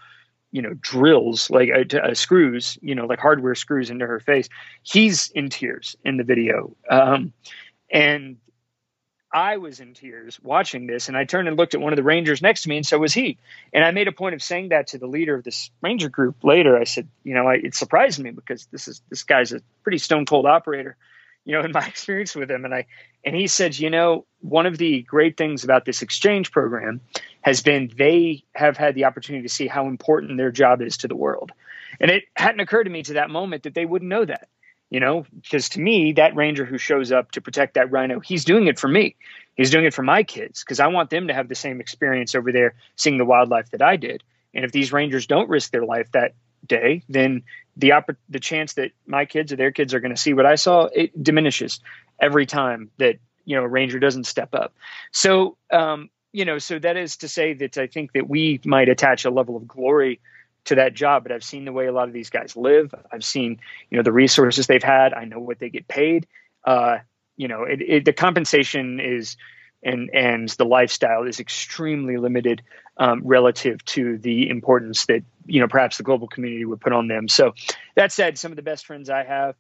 you 0.52 0.62
know 0.62 0.74
drills 0.74 1.50
like 1.50 1.70
uh, 1.70 1.96
uh, 1.98 2.14
screws 2.14 2.78
you 2.82 2.94
know 2.94 3.06
like 3.06 3.18
hardware 3.18 3.54
screws 3.54 3.90
into 3.90 4.06
her 4.06 4.20
face 4.20 4.48
he's 4.82 5.30
in 5.30 5.48
tears 5.48 5.96
in 6.04 6.16
the 6.16 6.24
video 6.24 6.74
um, 6.90 7.32
and 7.92 8.36
I 9.32 9.58
was 9.58 9.78
in 9.78 9.94
tears 9.94 10.40
watching 10.42 10.86
this, 10.86 11.06
and 11.06 11.16
I 11.16 11.24
turned 11.24 11.46
and 11.46 11.56
looked 11.56 11.74
at 11.74 11.80
one 11.80 11.92
of 11.92 11.96
the 11.96 12.02
Rangers 12.02 12.42
next 12.42 12.62
to 12.62 12.68
me, 12.68 12.76
and 12.78 12.86
so 12.86 12.98
was 12.98 13.14
he. 13.14 13.38
And 13.72 13.84
I 13.84 13.92
made 13.92 14.08
a 14.08 14.12
point 14.12 14.34
of 14.34 14.42
saying 14.42 14.70
that 14.70 14.88
to 14.88 14.98
the 14.98 15.06
leader 15.06 15.36
of 15.36 15.44
this 15.44 15.70
Ranger 15.80 16.08
group 16.08 16.42
later. 16.42 16.76
I 16.76 16.84
said, 16.84 17.08
you 17.22 17.34
know, 17.34 17.46
I, 17.46 17.54
it 17.54 17.74
surprised 17.76 18.18
me 18.18 18.32
because 18.32 18.66
this 18.66 18.88
is 18.88 19.02
this 19.08 19.22
guy's 19.22 19.52
a 19.52 19.60
pretty 19.84 19.98
stone 19.98 20.26
cold 20.26 20.46
operator, 20.46 20.96
you 21.44 21.54
know, 21.54 21.64
in 21.64 21.72
my 21.72 21.84
experience 21.86 22.34
with 22.34 22.50
him. 22.50 22.64
And 22.64 22.74
I 22.74 22.86
and 23.24 23.36
he 23.36 23.46
said, 23.46 23.78
you 23.78 23.90
know, 23.90 24.26
one 24.40 24.66
of 24.66 24.78
the 24.78 25.02
great 25.02 25.36
things 25.36 25.64
about 25.64 25.84
this 25.84 26.02
exchange 26.02 26.50
program 26.50 27.00
has 27.42 27.62
been 27.62 27.90
they 27.96 28.44
have 28.54 28.76
had 28.76 28.94
the 28.94 29.04
opportunity 29.04 29.42
to 29.46 29.52
see 29.52 29.66
how 29.66 29.86
important 29.86 30.36
their 30.36 30.50
job 30.50 30.80
is 30.82 30.98
to 30.98 31.08
the 31.08 31.16
world. 31.16 31.52
And 32.00 32.10
it 32.10 32.24
hadn't 32.34 32.60
occurred 32.60 32.84
to 32.84 32.90
me 32.90 33.02
to 33.04 33.14
that 33.14 33.30
moment 33.30 33.64
that 33.64 33.74
they 33.74 33.84
wouldn't 33.84 34.08
know 34.08 34.24
that 34.24 34.48
you 34.90 35.00
know 35.00 35.24
because 35.42 35.70
to 35.70 35.80
me 35.80 36.12
that 36.12 36.34
ranger 36.36 36.64
who 36.64 36.76
shows 36.76 37.10
up 37.12 37.30
to 37.30 37.40
protect 37.40 37.74
that 37.74 37.90
rhino 37.90 38.20
he's 38.20 38.44
doing 38.44 38.66
it 38.66 38.78
for 38.78 38.88
me 38.88 39.16
he's 39.54 39.70
doing 39.70 39.84
it 39.84 39.94
for 39.94 40.02
my 40.02 40.22
kids 40.22 40.62
because 40.62 40.80
i 40.80 40.88
want 40.88 41.08
them 41.08 41.28
to 41.28 41.34
have 41.34 41.48
the 41.48 41.54
same 41.54 41.80
experience 41.80 42.34
over 42.34 42.52
there 42.52 42.74
seeing 42.96 43.16
the 43.16 43.24
wildlife 43.24 43.70
that 43.70 43.80
i 43.80 43.96
did 43.96 44.22
and 44.52 44.64
if 44.64 44.72
these 44.72 44.92
rangers 44.92 45.26
don't 45.26 45.48
risk 45.48 45.70
their 45.70 45.84
life 45.84 46.10
that 46.12 46.34
day 46.66 47.02
then 47.08 47.42
the 47.76 47.92
opp- 47.92 48.10
the 48.28 48.40
chance 48.40 48.74
that 48.74 48.90
my 49.06 49.24
kids 49.24 49.52
or 49.52 49.56
their 49.56 49.70
kids 49.70 49.94
are 49.94 50.00
going 50.00 50.14
to 50.14 50.20
see 50.20 50.34
what 50.34 50.46
i 50.46 50.54
saw 50.54 50.84
it 50.94 51.22
diminishes 51.22 51.80
every 52.20 52.46
time 52.46 52.90
that 52.98 53.16
you 53.44 53.56
know 53.56 53.62
a 53.62 53.68
ranger 53.68 53.98
doesn't 53.98 54.24
step 54.24 54.54
up 54.54 54.74
so 55.12 55.56
um, 55.72 56.10
you 56.32 56.44
know 56.44 56.58
so 56.58 56.78
that 56.78 56.96
is 56.96 57.16
to 57.16 57.28
say 57.28 57.54
that 57.54 57.78
i 57.78 57.86
think 57.86 58.12
that 58.12 58.28
we 58.28 58.60
might 58.64 58.88
attach 58.88 59.24
a 59.24 59.30
level 59.30 59.56
of 59.56 59.66
glory 59.66 60.20
to 60.64 60.74
that 60.76 60.94
job, 60.94 61.22
but 61.22 61.32
I've 61.32 61.44
seen 61.44 61.64
the 61.64 61.72
way 61.72 61.86
a 61.86 61.92
lot 61.92 62.08
of 62.08 62.14
these 62.14 62.30
guys 62.30 62.56
live. 62.56 62.94
I've 63.10 63.24
seen, 63.24 63.60
you 63.90 63.96
know, 63.96 64.02
the 64.02 64.12
resources 64.12 64.66
they've 64.66 64.82
had. 64.82 65.14
I 65.14 65.24
know 65.24 65.38
what 65.38 65.58
they 65.58 65.70
get 65.70 65.88
paid. 65.88 66.26
Uh, 66.64 66.98
you 67.36 67.48
know, 67.48 67.64
it, 67.64 67.80
it, 67.80 68.04
the 68.04 68.12
compensation 68.12 69.00
is 69.00 69.36
and 69.82 70.10
and 70.12 70.48
the 70.50 70.64
lifestyle 70.64 71.24
is 71.24 71.40
extremely 71.40 72.16
limited 72.16 72.62
um, 72.96 73.22
relative 73.24 73.84
to 73.86 74.18
the 74.18 74.48
importance 74.48 75.06
that 75.06 75.22
you 75.46 75.60
know 75.60 75.68
perhaps 75.68 75.96
the 75.96 76.02
global 76.02 76.28
community 76.28 76.64
would 76.64 76.80
put 76.80 76.92
on 76.92 77.08
them. 77.08 77.28
So 77.28 77.54
that 77.94 78.12
said, 78.12 78.38
some 78.38 78.52
of 78.52 78.56
the 78.56 78.62
best 78.62 78.86
friends 78.86 79.10
I 79.10 79.24
have 79.24 79.56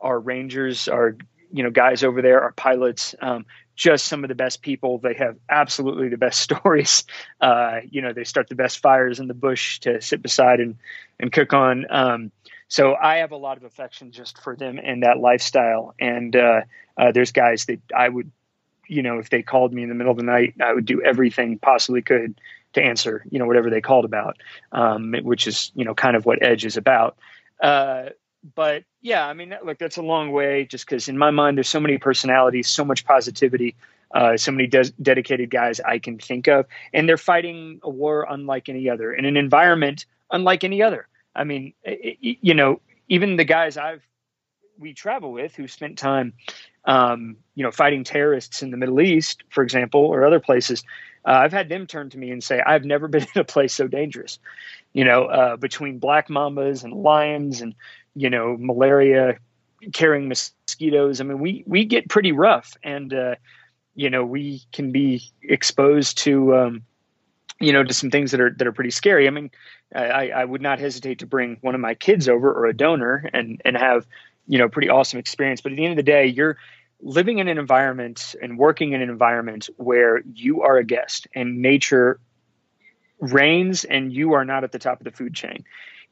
are 0.00 0.18
rangers, 0.18 0.88
are 0.88 1.16
you 1.50 1.62
know 1.62 1.70
guys 1.70 2.04
over 2.04 2.22
there, 2.22 2.42
are 2.42 2.52
pilots. 2.52 3.14
Um, 3.20 3.46
just 3.76 4.06
some 4.06 4.22
of 4.22 4.28
the 4.28 4.36
best 4.36 4.62
people. 4.62 4.98
They 4.98 5.14
have 5.14 5.36
absolutely 5.50 6.08
the 6.08 6.16
best 6.16 6.40
stories. 6.52 7.04
Uh, 7.40 7.80
you 7.90 8.02
know, 8.02 8.12
they 8.12 8.24
start 8.24 8.48
the 8.48 8.54
best 8.54 8.78
fires 8.78 9.18
in 9.18 9.26
the 9.26 9.34
bush 9.34 9.80
to 9.80 10.00
sit 10.00 10.22
beside 10.22 10.60
and 10.60 10.76
and 11.18 11.32
cook 11.32 11.52
on. 11.52 11.86
Um, 11.90 12.32
so 12.68 12.94
I 12.94 13.16
have 13.16 13.32
a 13.32 13.36
lot 13.36 13.56
of 13.56 13.64
affection 13.64 14.10
just 14.10 14.40
for 14.42 14.56
them 14.56 14.80
and 14.82 15.02
that 15.02 15.18
lifestyle. 15.18 15.94
And 16.00 16.34
uh, 16.34 16.62
uh, 16.96 17.12
there's 17.12 17.32
guys 17.32 17.66
that 17.66 17.80
I 17.94 18.08
would, 18.08 18.30
you 18.88 19.02
know, 19.02 19.18
if 19.18 19.30
they 19.30 19.42
called 19.42 19.72
me 19.72 19.82
in 19.82 19.88
the 19.88 19.94
middle 19.94 20.10
of 20.10 20.16
the 20.16 20.24
night, 20.24 20.54
I 20.62 20.72
would 20.72 20.86
do 20.86 21.02
everything 21.02 21.58
possibly 21.58 22.02
could 22.02 22.40
to 22.74 22.82
answer, 22.82 23.24
you 23.30 23.38
know, 23.38 23.46
whatever 23.46 23.70
they 23.70 23.80
called 23.80 24.04
about, 24.04 24.36
um, 24.72 25.14
which 25.22 25.46
is, 25.46 25.70
you 25.74 25.84
know, 25.84 25.94
kind 25.94 26.16
of 26.16 26.26
what 26.26 26.42
Edge 26.42 26.64
is 26.64 26.76
about. 26.76 27.16
Uh, 27.60 28.10
but 28.54 28.84
yeah, 29.00 29.26
I 29.26 29.32
mean, 29.32 29.54
look, 29.64 29.78
that's 29.78 29.96
a 29.96 30.02
long 30.02 30.32
way 30.32 30.66
just 30.66 30.86
because 30.86 31.08
in 31.08 31.16
my 31.16 31.30
mind, 31.30 31.56
there's 31.56 31.68
so 31.68 31.80
many 31.80 31.98
personalities, 31.98 32.68
so 32.68 32.84
much 32.84 33.04
positivity, 33.04 33.74
uh, 34.14 34.36
so 34.36 34.52
many 34.52 34.66
de- 34.66 34.92
dedicated 35.00 35.50
guys 35.50 35.80
I 35.80 35.98
can 35.98 36.18
think 36.18 36.46
of, 36.48 36.66
and 36.92 37.08
they're 37.08 37.16
fighting 37.16 37.80
a 37.82 37.90
war 37.90 38.26
unlike 38.28 38.68
any 38.68 38.88
other 38.88 39.12
in 39.12 39.24
an 39.24 39.36
environment 39.36 40.04
unlike 40.30 40.64
any 40.64 40.82
other. 40.82 41.08
I 41.34 41.44
mean, 41.44 41.74
it, 41.84 42.38
you 42.40 42.54
know, 42.54 42.80
even 43.08 43.36
the 43.36 43.44
guys 43.44 43.76
I've 43.76 44.06
we 44.78 44.92
travel 44.92 45.32
with 45.32 45.54
who 45.54 45.68
spent 45.68 45.98
time, 45.98 46.32
um, 46.86 47.36
you 47.54 47.62
know, 47.62 47.70
fighting 47.70 48.04
terrorists 48.04 48.62
in 48.62 48.70
the 48.70 48.76
Middle 48.76 49.00
East, 49.00 49.42
for 49.50 49.62
example, 49.62 50.00
or 50.00 50.26
other 50.26 50.40
places. 50.40 50.82
Uh, 51.26 51.32
I've 51.32 51.52
had 51.52 51.68
them 51.68 51.86
turn 51.86 52.10
to 52.10 52.18
me 52.18 52.30
and 52.30 52.42
say, 52.42 52.60
"I've 52.60 52.84
never 52.84 53.08
been 53.14 53.26
in 53.34 53.40
a 53.40 53.44
place 53.44 53.72
so 53.72 53.86
dangerous." 53.86 54.38
You 54.92 55.04
know, 55.04 55.24
uh, 55.24 55.56
between 55.56 55.98
black 55.98 56.28
mambas 56.28 56.84
and 56.84 56.92
lions 56.92 57.60
and 57.60 57.74
you 58.14 58.30
know, 58.30 58.56
malaria 58.58 59.38
carrying 59.92 60.28
mosquitoes. 60.28 61.20
I 61.20 61.24
mean, 61.24 61.40
we 61.40 61.64
we 61.66 61.84
get 61.84 62.08
pretty 62.08 62.32
rough, 62.32 62.74
and 62.82 63.12
uh, 63.12 63.34
you 63.94 64.10
know, 64.10 64.24
we 64.24 64.62
can 64.72 64.92
be 64.92 65.22
exposed 65.42 66.18
to 66.18 66.56
um, 66.56 66.82
you 67.60 67.72
know, 67.72 67.82
to 67.82 67.94
some 67.94 68.10
things 68.10 68.30
that 68.30 68.40
are 68.40 68.50
that 68.50 68.66
are 68.66 68.72
pretty 68.72 68.90
scary. 68.90 69.26
I 69.26 69.30
mean, 69.30 69.50
I, 69.94 70.30
I 70.30 70.44
would 70.44 70.62
not 70.62 70.78
hesitate 70.78 71.20
to 71.20 71.26
bring 71.26 71.58
one 71.60 71.74
of 71.74 71.80
my 71.80 71.94
kids 71.94 72.28
over 72.28 72.52
or 72.52 72.66
a 72.66 72.76
donor 72.76 73.28
and 73.32 73.60
and 73.64 73.76
have 73.76 74.06
you 74.46 74.58
know 74.58 74.68
pretty 74.68 74.88
awesome 74.88 75.18
experience. 75.18 75.60
But 75.60 75.72
at 75.72 75.76
the 75.76 75.84
end 75.84 75.92
of 75.92 75.96
the 75.96 76.02
day, 76.02 76.26
you're 76.26 76.56
living 77.00 77.38
in 77.38 77.48
an 77.48 77.58
environment 77.58 78.34
and 78.40 78.58
working 78.58 78.92
in 78.92 79.02
an 79.02 79.10
environment 79.10 79.68
where 79.76 80.22
you 80.32 80.62
are 80.62 80.78
a 80.78 80.84
guest 80.84 81.26
and 81.34 81.60
nature 81.60 82.18
reigns 83.20 83.84
and 83.84 84.12
you 84.12 84.32
are 84.32 84.44
not 84.44 84.64
at 84.64 84.72
the 84.72 84.78
top 84.78 85.00
of 85.00 85.04
the 85.04 85.10
food 85.10 85.34
chain 85.34 85.64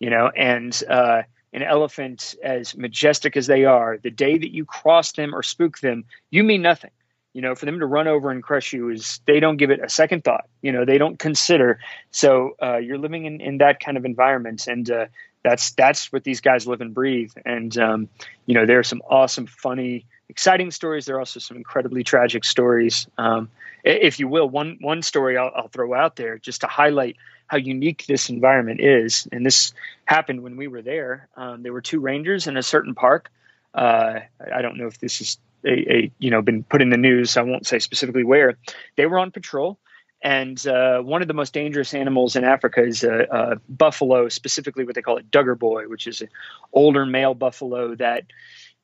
you 0.03 0.11
know? 0.11 0.31
And 0.37 0.83
uh, 0.91 1.23
an 1.53 1.63
elephant 1.63 2.35
as 2.43 2.77
majestic 2.77 3.37
as 3.37 3.47
they 3.47 3.65
are 3.65 3.99
the 3.99 4.11
day 4.11 4.37
that 4.37 4.53
you 4.53 4.65
cross 4.65 5.13
them 5.13 5.33
or 5.33 5.43
spook 5.45 5.79
them 5.79 6.05
you 6.31 6.43
mean 6.43 6.61
nothing. 6.61 6.91
You 7.35 7.41
know 7.41 7.55
for 7.55 7.65
them 7.65 7.79
to 7.79 7.87
run 7.87 8.09
over 8.09 8.31
and 8.31 8.43
crush 8.43 8.75
you 8.75 8.91
is 8.91 9.21
they 9.27 9.41
don't 9.41 9.57
give 9.57 9.71
it 9.71 9.81
a 9.83 9.89
second 9.89 10.23
thought. 10.23 10.49
You 10.61 10.71
know 10.71 10.85
they 10.85 10.99
don't 10.99 11.19
consider. 11.19 11.79
So 12.11 12.57
uh, 12.63 12.77
you're 12.77 12.99
living 12.99 13.25
in, 13.25 13.41
in 13.41 13.59
that 13.59 13.81
kind 13.81 13.97
of 13.97 14.05
environment 14.05 14.67
and 14.67 14.91
uh, 14.91 15.07
that's 15.43 15.73
that's 15.73 16.13
what 16.13 16.25
these 16.25 16.41
guys 16.41 16.67
live 16.67 16.81
and 16.81 16.95
breathe. 16.95 17.33
And 17.45 17.77
um, 17.79 18.09
you 18.47 18.55
know 18.55 18.67
there 18.67 18.79
are 18.79 18.85
some 18.85 19.03
awesome 19.09 19.47
funny 19.47 20.07
exciting 20.29 20.71
stories. 20.71 21.05
There 21.05 21.17
are 21.17 21.21
also 21.21 21.41
some 21.41 21.57
incredibly 21.57 22.05
tragic 22.05 22.45
stories. 22.45 23.07
Um, 23.19 23.51
if 23.85 24.21
you 24.21 24.29
will 24.29 24.49
one 24.49 24.79
one 24.81 25.03
story 25.03 25.37
I'll, 25.37 25.51
I'll 25.55 25.69
throw 25.69 25.95
out 25.95 26.17
there 26.17 26.39
just 26.39 26.63
to 26.63 26.67
highlight 26.67 27.17
how 27.47 27.59
unique 27.59 28.07
this 28.07 28.31
environment 28.31 28.81
is. 28.81 29.29
And 29.31 29.45
this 29.45 29.75
happened 30.05 30.43
when 30.43 30.57
we 30.57 30.69
were 30.69 30.83
there. 30.83 31.29
Um, 31.37 31.63
there 31.63 31.73
were 31.73 31.83
two 31.83 32.01
rangers 32.01 32.47
in 32.47 32.57
a 32.57 32.63
certain 32.63 32.95
park. 32.95 33.31
Uh, 33.75 34.21
i 34.55 34.61
don't 34.61 34.77
know 34.77 34.87
if 34.87 34.99
this 34.99 35.23
is 35.23 35.39
a, 35.65 35.95
a, 35.95 36.13
you 36.19 36.31
know 36.31 36.43
been 36.43 36.63
put 36.63 36.83
in 36.83 36.91
the 36.91 36.97
news. 36.97 37.37
I 37.37 37.43
won't 37.43 37.67
say 37.67 37.79
specifically 37.79 38.25
where. 38.25 38.57
They 38.97 39.07
were 39.07 39.19
on 39.19 39.31
patrol, 39.31 39.79
and 40.23 40.65
uh, 40.67 41.01
one 41.01 41.21
of 41.21 41.29
the 41.29 41.35
most 41.35 41.53
dangerous 41.53 41.95
animals 41.95 42.37
in 42.37 42.45
Africa 42.45 42.85
is 42.85 43.03
a, 43.03 43.27
a, 43.31 43.57
buffalo, 43.69 44.29
specifically 44.29 44.85
what 44.85 44.95
they 44.95 45.03
call 45.03 45.19
a 45.19 45.23
dagga 45.23 45.59
boy, 45.59 45.89
which 45.89 46.07
is 46.07 46.21
an 46.21 46.29
older 46.73 47.05
male 47.05 47.35
buffalo 47.35 47.97
that 47.97 48.25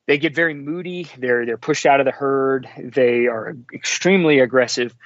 they 0.07 0.19
get 0.19 0.35
very 0.35 0.55
moody. 0.55 1.07
They're 1.17 1.47
they're 1.47 1.57
pushed 1.57 1.87
out 1.87 2.01
of 2.01 2.07
the 2.07 2.13
herd. 2.13 2.69
They 2.77 3.27
are 3.27 3.57
extremely 3.73 4.41
aggressive, 4.41 4.97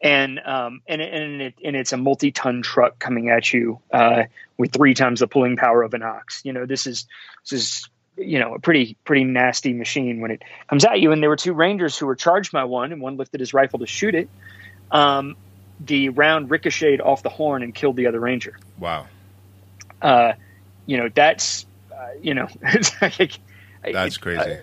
and 0.00 0.40
um, 0.40 0.80
and 0.88 1.00
and, 1.00 1.42
it, 1.42 1.54
and 1.64 1.76
it's 1.76 1.92
a 1.92 1.96
multi-ton 1.96 2.62
truck 2.62 2.98
coming 2.98 3.28
at 3.28 3.52
you 3.52 3.80
uh, 3.92 4.24
with 4.56 4.72
three 4.72 4.94
times 4.94 5.20
the 5.20 5.28
pulling 5.28 5.56
power 5.56 5.82
of 5.82 5.94
an 5.94 6.02
ox. 6.02 6.40
You 6.44 6.52
know 6.52 6.66
this 6.66 6.88
is 6.88 7.06
this 7.44 7.52
is 7.52 7.88
you 8.16 8.40
know 8.40 8.54
a 8.54 8.58
pretty 8.58 8.96
pretty 9.04 9.24
nasty 9.24 9.72
machine 9.72 10.20
when 10.20 10.32
it 10.32 10.42
comes 10.68 10.84
at 10.84 11.00
you. 11.00 11.12
And 11.12 11.22
there 11.22 11.30
were 11.30 11.36
two 11.36 11.52
rangers 11.52 11.96
who 11.96 12.06
were 12.06 12.16
charged 12.16 12.50
by 12.50 12.64
one, 12.64 12.92
and 12.92 13.00
one 13.00 13.18
lifted 13.18 13.38
his 13.38 13.54
rifle 13.54 13.78
to 13.78 13.86
shoot 13.86 14.16
it. 14.16 14.28
Um, 14.90 15.36
the 15.80 16.08
round 16.10 16.50
ricocheted 16.50 17.00
off 17.00 17.22
the 17.22 17.28
horn 17.28 17.62
and 17.62 17.74
killed 17.74 17.96
the 17.96 18.06
other 18.06 18.20
ranger. 18.20 18.58
Wow. 18.78 19.06
Uh, 20.00 20.32
you 20.86 20.96
know 20.96 21.08
that's 21.08 21.66
uh, 21.92 22.08
you 22.20 22.34
know 22.34 22.48
like, 23.02 23.38
that's 23.84 24.16
crazy. 24.16 24.40
Uh, 24.40 24.56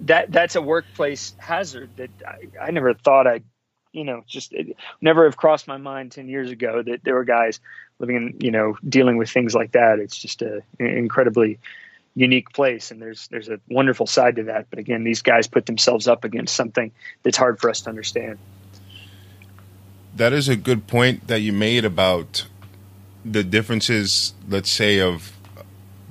that 0.00 0.32
that's 0.32 0.56
a 0.56 0.62
workplace 0.62 1.34
hazard 1.38 1.90
that 1.96 2.10
I, 2.26 2.66
I 2.66 2.70
never 2.70 2.94
thought 2.94 3.26
I'd 3.26 3.44
you 3.92 4.04
know 4.04 4.22
just 4.26 4.52
it 4.52 4.76
never 5.00 5.24
have 5.24 5.36
crossed 5.36 5.66
my 5.66 5.76
mind 5.76 6.12
10 6.12 6.28
years 6.28 6.50
ago 6.50 6.82
that 6.82 7.04
there 7.04 7.14
were 7.14 7.24
guys 7.24 7.60
living 7.98 8.16
in 8.16 8.36
you 8.40 8.50
know 8.50 8.76
dealing 8.86 9.16
with 9.16 9.30
things 9.30 9.54
like 9.54 9.72
that 9.72 9.98
it's 9.98 10.16
just 10.16 10.42
a 10.42 10.62
incredibly 10.78 11.58
unique 12.14 12.52
place 12.52 12.90
and 12.90 13.00
there's 13.00 13.28
there's 13.28 13.48
a 13.48 13.60
wonderful 13.68 14.06
side 14.06 14.36
to 14.36 14.44
that 14.44 14.66
but 14.70 14.78
again 14.78 15.04
these 15.04 15.22
guys 15.22 15.46
put 15.46 15.66
themselves 15.66 16.08
up 16.08 16.24
against 16.24 16.54
something 16.54 16.90
that's 17.22 17.36
hard 17.36 17.60
for 17.60 17.70
us 17.70 17.82
to 17.82 17.88
understand 17.88 18.38
that 20.14 20.32
is 20.32 20.48
a 20.48 20.56
good 20.56 20.86
point 20.86 21.26
that 21.28 21.40
you 21.40 21.52
made 21.52 21.84
about 21.84 22.46
the 23.24 23.44
differences 23.44 24.34
let's 24.48 24.70
say 24.70 25.00
of 25.00 25.36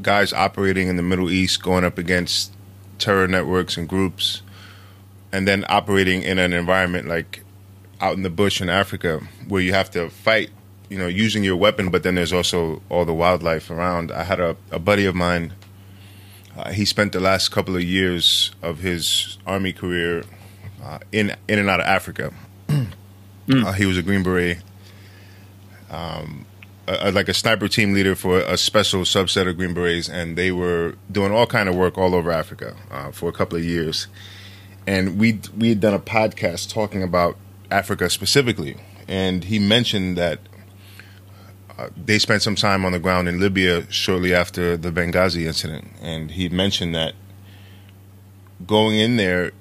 guys 0.02 0.32
operating 0.32 0.88
in 0.88 0.96
the 0.96 1.04
middle 1.04 1.30
east 1.30 1.62
going 1.62 1.84
up 1.84 1.98
against 1.98 2.54
terror 2.98 3.28
networks 3.28 3.78
and 3.78 3.90
groups 3.90 4.42
and 5.32 5.48
then 5.48 5.66
operating 5.70 6.22
in 6.22 6.40
an 6.40 6.54
environment 6.54 7.08
like 7.08 7.44
out 8.00 8.16
in 8.16 8.24
the 8.24 8.30
bush 8.30 8.62
in 8.62 8.70
africa 8.70 9.22
where 9.48 9.62
you 9.62 9.74
have 9.74 9.90
to 9.90 10.10
fight 10.10 10.50
you 10.90 10.98
know 10.98 11.08
using 11.08 11.44
your 11.44 11.56
weapon 11.56 11.90
but 11.90 12.04
then 12.04 12.16
there's 12.16 12.34
also 12.34 12.82
all 12.90 13.06
the 13.06 13.14
wildlife 13.14 13.70
around 13.70 14.12
i 14.12 14.24
had 14.24 14.40
a, 14.40 14.56
a 14.72 14.80
buddy 14.80 15.06
of 15.06 15.16
mine 15.16 15.54
uh, 16.60 16.72
he 16.72 16.84
spent 16.84 17.14
the 17.14 17.20
last 17.20 17.50
couple 17.50 17.76
of 17.76 17.84
years 17.84 18.52
of 18.62 18.80
his 18.80 19.38
army 19.46 19.72
career 19.72 20.24
uh, 20.84 21.00
in 21.12 21.36
in 21.48 21.60
and 21.60 21.70
out 21.70 21.80
of 21.80 21.86
Africa. 21.86 22.34
mm. 23.50 23.66
uh, 23.66 23.72
he 23.74 23.86
was 23.86 23.98
a 23.98 24.04
Green 24.04 24.24
Beret, 24.24 24.60
um, 25.90 26.46
a, 26.88 27.10
a, 27.10 27.12
like 27.12 27.28
a 27.28 27.34
sniper 27.34 27.68
team 27.68 27.94
leader 27.94 28.16
for 28.16 28.40
a 28.40 28.58
special 28.58 29.02
subset 29.02 29.48
of 29.48 29.58
Green 29.58 29.74
Berets, 29.74 30.08
and 30.08 30.38
they 30.38 30.52
were 30.52 30.96
doing 31.12 31.32
all 31.32 31.48
kind 31.48 31.68
of 31.68 31.76
work 31.76 31.98
all 31.98 32.16
over 32.16 32.32
Africa 32.32 32.76
uh, 32.92 33.12
for 33.12 33.28
a 33.28 33.32
couple 33.32 33.58
of 33.58 33.66
years. 33.66 34.08
And 34.88 35.20
we 35.20 35.40
we 35.58 35.70
had 35.70 35.80
done 35.80 35.94
a 35.94 36.00
podcast 36.00 36.72
talking 36.72 37.04
about 37.04 37.38
Africa 37.70 38.10
specifically, 38.10 38.78
and 39.08 39.44
he 39.44 39.60
mentioned 39.60 40.18
that 40.18 40.40
uh, 41.78 41.90
they 41.96 42.18
spent 42.18 42.42
some 42.42 42.56
time 42.56 42.86
on 42.86 42.92
the 42.92 43.00
ground 43.00 43.28
in 43.28 43.40
Libya 43.40 43.90
shortly 43.92 44.34
after 44.34 44.78
the 44.78 44.90
Benghazi 44.90 45.46
incident, 45.46 45.88
and 46.02 46.32
he 46.32 46.50
mentioned 46.50 46.96
that 46.96 47.14
going 48.66 48.98
in 48.98 49.18
there, 49.18 49.52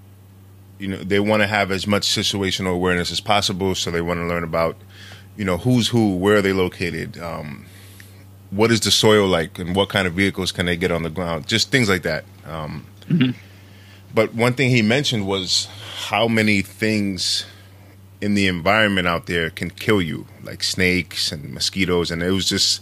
you 0.79 0.89
know, 0.89 0.97
they 0.97 1.21
want 1.21 1.43
to 1.43 1.47
have 1.47 1.71
as 1.71 1.87
much 1.87 2.07
situational 2.07 2.75
awareness 2.75 3.11
as 3.11 3.21
possible. 3.21 3.75
So 3.75 3.91
they 3.91 4.01
want 4.01 4.19
to 4.19 4.27
learn 4.27 4.45
about, 4.45 4.77
you 5.37 5.45
know, 5.45 5.59
who's 5.59 5.89
who, 5.89 6.17
where 6.17 6.37
are 6.37 6.43
they 6.43 6.53
located, 6.53 7.19
um, 7.19 7.67
what 8.51 8.71
is 8.71 8.81
the 8.81 8.91
soil 8.91 9.27
like, 9.27 9.59
and 9.59 9.75
what 9.77 9.89
kind 9.89 10.07
of 10.07 10.15
vehicles 10.15 10.53
can 10.53 10.67
they 10.67 10.77
get 10.77 10.91
on 10.91 11.03
the 11.03 11.11
ground, 11.11 11.47
just 11.47 11.71
things 11.71 11.89
like 11.89 12.03
that. 12.03 12.25
Um, 12.47 12.87
mm-hmm. 13.09 13.31
But 14.15 14.35
one 14.35 14.55
thing 14.55 14.71
he 14.71 14.83
mentioned 14.83 15.27
was 15.27 15.69
how 16.07 16.29
many 16.29 16.63
things 16.63 17.45
in 18.21 18.35
the 18.35 18.47
environment 18.47 19.07
out 19.07 19.27
there 19.27 19.51
can 19.51 19.71
kill 19.71 20.01
you, 20.01 20.27
like 20.43 20.63
snakes 20.63 21.31
and 21.31 21.53
mosquitoes. 21.53 22.11
And 22.11 22.23
it 22.23 22.31
was 22.31 22.49
just, 22.49 22.81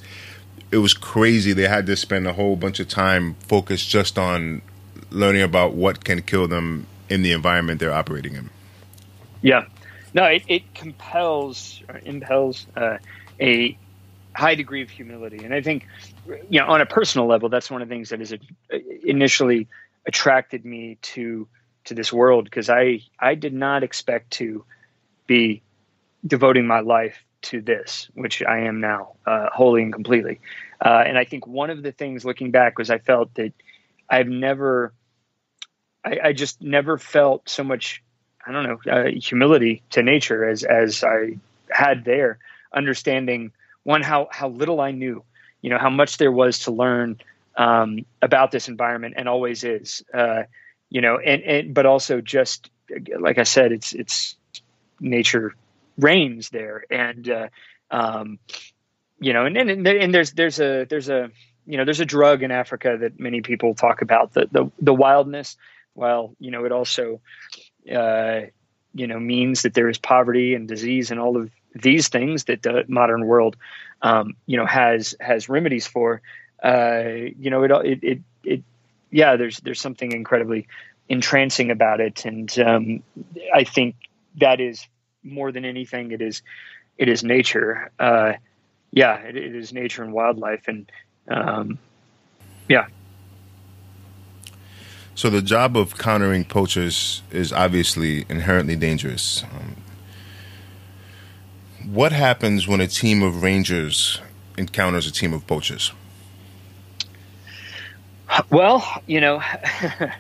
it 0.71 0.79
was 0.79 0.95
crazy. 0.95 1.53
They 1.53 1.69
had 1.69 1.87
to 1.87 1.97
spend 1.97 2.27
a 2.27 2.33
whole 2.33 2.57
bunch 2.57 2.81
of 2.81 2.89
time 2.89 3.35
focused 3.49 3.89
just 3.89 4.19
on 4.19 4.63
learning 5.11 5.43
about 5.43 5.75
what 5.75 6.05
can 6.05 6.23
kill 6.23 6.49
them 6.49 6.87
in 7.09 7.23
the 7.23 7.33
environment 7.33 7.81
they're 7.81 7.93
operating 7.93 8.35
in. 8.35 8.51
Yeah. 9.43 9.67
No, 10.15 10.25
it, 10.25 10.43
it 10.49 10.75
compels 10.75 11.83
or 11.89 12.01
impels 12.05 12.67
uh, 12.77 12.99
a 13.41 13.77
high 14.35 14.55
degree 14.55 14.83
of 14.83 14.91
humility. 14.91 15.45
And 15.45 15.55
I 15.55 15.61
think, 15.61 15.87
you 16.49 16.61
know, 16.61 16.67
on 16.67 16.81
a 16.81 16.87
personal 16.87 17.27
level, 17.27 17.49
that's 17.49 17.71
one 17.71 17.83
of 17.83 17.89
the 17.89 17.95
things 17.95 18.11
that 18.11 18.21
has 18.21 18.35
initially 19.05 19.69
attracted 20.07 20.65
me 20.65 20.99
to 21.03 21.49
to 21.85 21.95
this 21.95 22.13
world 22.13 22.45
because 22.45 22.69
I 22.69 23.01
I 23.19 23.35
did 23.35 23.55
not 23.55 23.83
expect 23.83 24.33
to 24.33 24.65
be 25.27 25.63
devoting 26.27 26.67
my 26.67 26.81
life 26.81 27.23
to 27.43 27.61
this, 27.61 28.09
which 28.15 28.43
I 28.43 28.61
am 28.61 28.81
now, 28.81 29.13
uh, 29.27 29.49
wholly 29.53 29.83
and 29.83 29.93
completely. 29.93 30.41
Uh, 30.85 31.05
and 31.07 31.17
I 31.17 31.25
think 31.25 31.47
one 31.47 31.71
of 31.71 31.83
the 31.83 31.93
things 31.93 32.25
looking 32.25 32.51
back 32.51 32.79
was 32.79 32.91
I 32.91 32.99
felt 32.99 33.33
that 33.35 33.53
I've 34.11 34.29
never, 34.29 34.93
I, 36.07 36.29
I 36.29 36.33
just 36.33 36.63
never 36.63 36.99
felt 36.99 37.49
so 37.49 37.65
much, 37.65 38.03
I 38.47 38.53
don't 38.53 38.63
know, 38.63 38.93
uh, 38.93 39.11
humility 39.11 39.83
to 39.91 40.03
nature 40.03 40.49
as 40.49 40.63
as 40.63 41.03
I 41.03 41.39
had 41.69 42.05
there, 42.05 42.39
understanding 42.73 43.53
one 43.83 44.03
how 44.03 44.29
how 44.31 44.49
little 44.49 44.81
I 44.81 44.93
knew, 44.93 45.25
you 45.61 45.71
know, 45.71 45.79
how 45.79 45.91
much 45.91 46.19
there 46.19 46.33
was 46.33 46.61
to 46.61 46.71
learn 46.71 47.21
um, 47.57 48.07
about 48.23 48.53
this 48.53 48.69
environment, 48.69 49.15
and 49.17 49.29
always 49.29 49.65
is, 49.65 50.05
uh, 50.15 50.45
you 50.91 51.01
know, 51.01 51.19
and 51.19 51.43
and 51.43 51.75
but 51.75 51.87
also 51.87 52.21
just 52.21 52.71
like 53.19 53.39
I 53.39 53.43
said, 53.43 53.73
it's 53.73 53.93
it's 53.93 54.37
nature 55.01 55.55
reigns 55.99 56.51
there, 56.51 56.85
and 56.89 57.29
uh, 57.29 57.49
um, 57.91 58.39
you 59.19 59.33
know, 59.33 59.47
and, 59.47 59.57
and 59.57 59.87
and 59.87 60.15
there's 60.15 60.33
there's 60.33 60.61
a 60.61 60.85
there's 60.89 61.09
a 61.09 61.31
you 61.67 61.79
know 61.79 61.85
there's 61.85 62.01
a 62.01 62.07
drug 62.07 62.45
in 62.45 62.53
Africa 62.53 62.97
that 63.01 63.19
many 63.19 63.41
people 63.41 63.75
talk 63.75 64.03
about 64.03 64.35
the 64.35 64.47
the, 64.53 64.71
the 64.81 64.95
wildness. 64.95 65.57
Well, 65.97 66.35
you 66.39 66.51
know, 66.51 66.65
it 66.65 66.73
also 66.73 67.21
uh, 67.93 68.43
you 68.95 69.07
know 69.07 69.19
means 69.19 69.63
that 69.63 69.75
there 69.75 69.89
is 69.89 69.99
poverty 69.99 70.55
and 70.55 70.69
disease 70.69 71.11
and 71.11 71.19
all 71.19 71.37
of 71.37 71.51
these 71.75 72.09
things 72.09 72.45
that 72.45 72.63
the 72.63 72.85
modern 72.89 73.27
world 73.27 73.57
um, 74.03 74.37
you 74.47 74.57
know 74.57 74.67
has 74.67 75.15
has 75.21 75.49
remedies 75.49 75.87
for. 75.87 76.23
Uh, 76.63 77.03
you 77.39 77.51
know, 77.51 77.65
it, 77.65 77.71
it 77.71 77.99
it 78.03 78.19
it 78.45 78.63
yeah. 79.11 79.37
There's 79.37 79.59
there's 79.59 79.81
something 79.81 80.13
incredibly 80.13 80.69
entrancing 81.09 81.71
about 81.71 82.01
it, 82.01 82.25
and 82.25 82.57
um, 82.59 83.03
I 83.55 83.65
think 83.65 83.97
that 84.37 84.61
is 84.61 84.87
more 85.27 85.53
than 85.53 85.65
anything 85.65 86.13
it 86.13 86.23
is 86.23 86.43
it 86.97 87.09
is 87.09 87.25
nature 87.25 87.91
uh, 87.99 88.35
yeah 88.93 89.17
it, 89.19 89.37
it 89.37 89.55
is 89.55 89.73
nature 89.73 90.03
and 90.03 90.13
wildlife 90.13 90.69
and 90.69 90.91
um, 91.29 91.79
yeah 92.69 92.87
so 95.17 95.29
the 95.29 95.43
job 95.43 95.77
of 95.77 95.99
countering 95.99 96.45
poachers 96.45 97.23
is 97.33 97.53
obviously 97.53 98.25
inherently 98.29 98.77
dangerous 98.77 99.43
um, 99.43 99.77
what 101.87 102.13
happens 102.13 102.67
when 102.67 102.81
a 102.81 102.87
team 102.87 103.23
of 103.23 103.43
rangers 103.43 104.21
encounters 104.59 105.07
a 105.07 105.13
team 105.13 105.33
of 105.33 105.47
poachers? 105.47 105.93
Well, 108.51 108.85
you 109.07 109.21
know, 109.21 109.41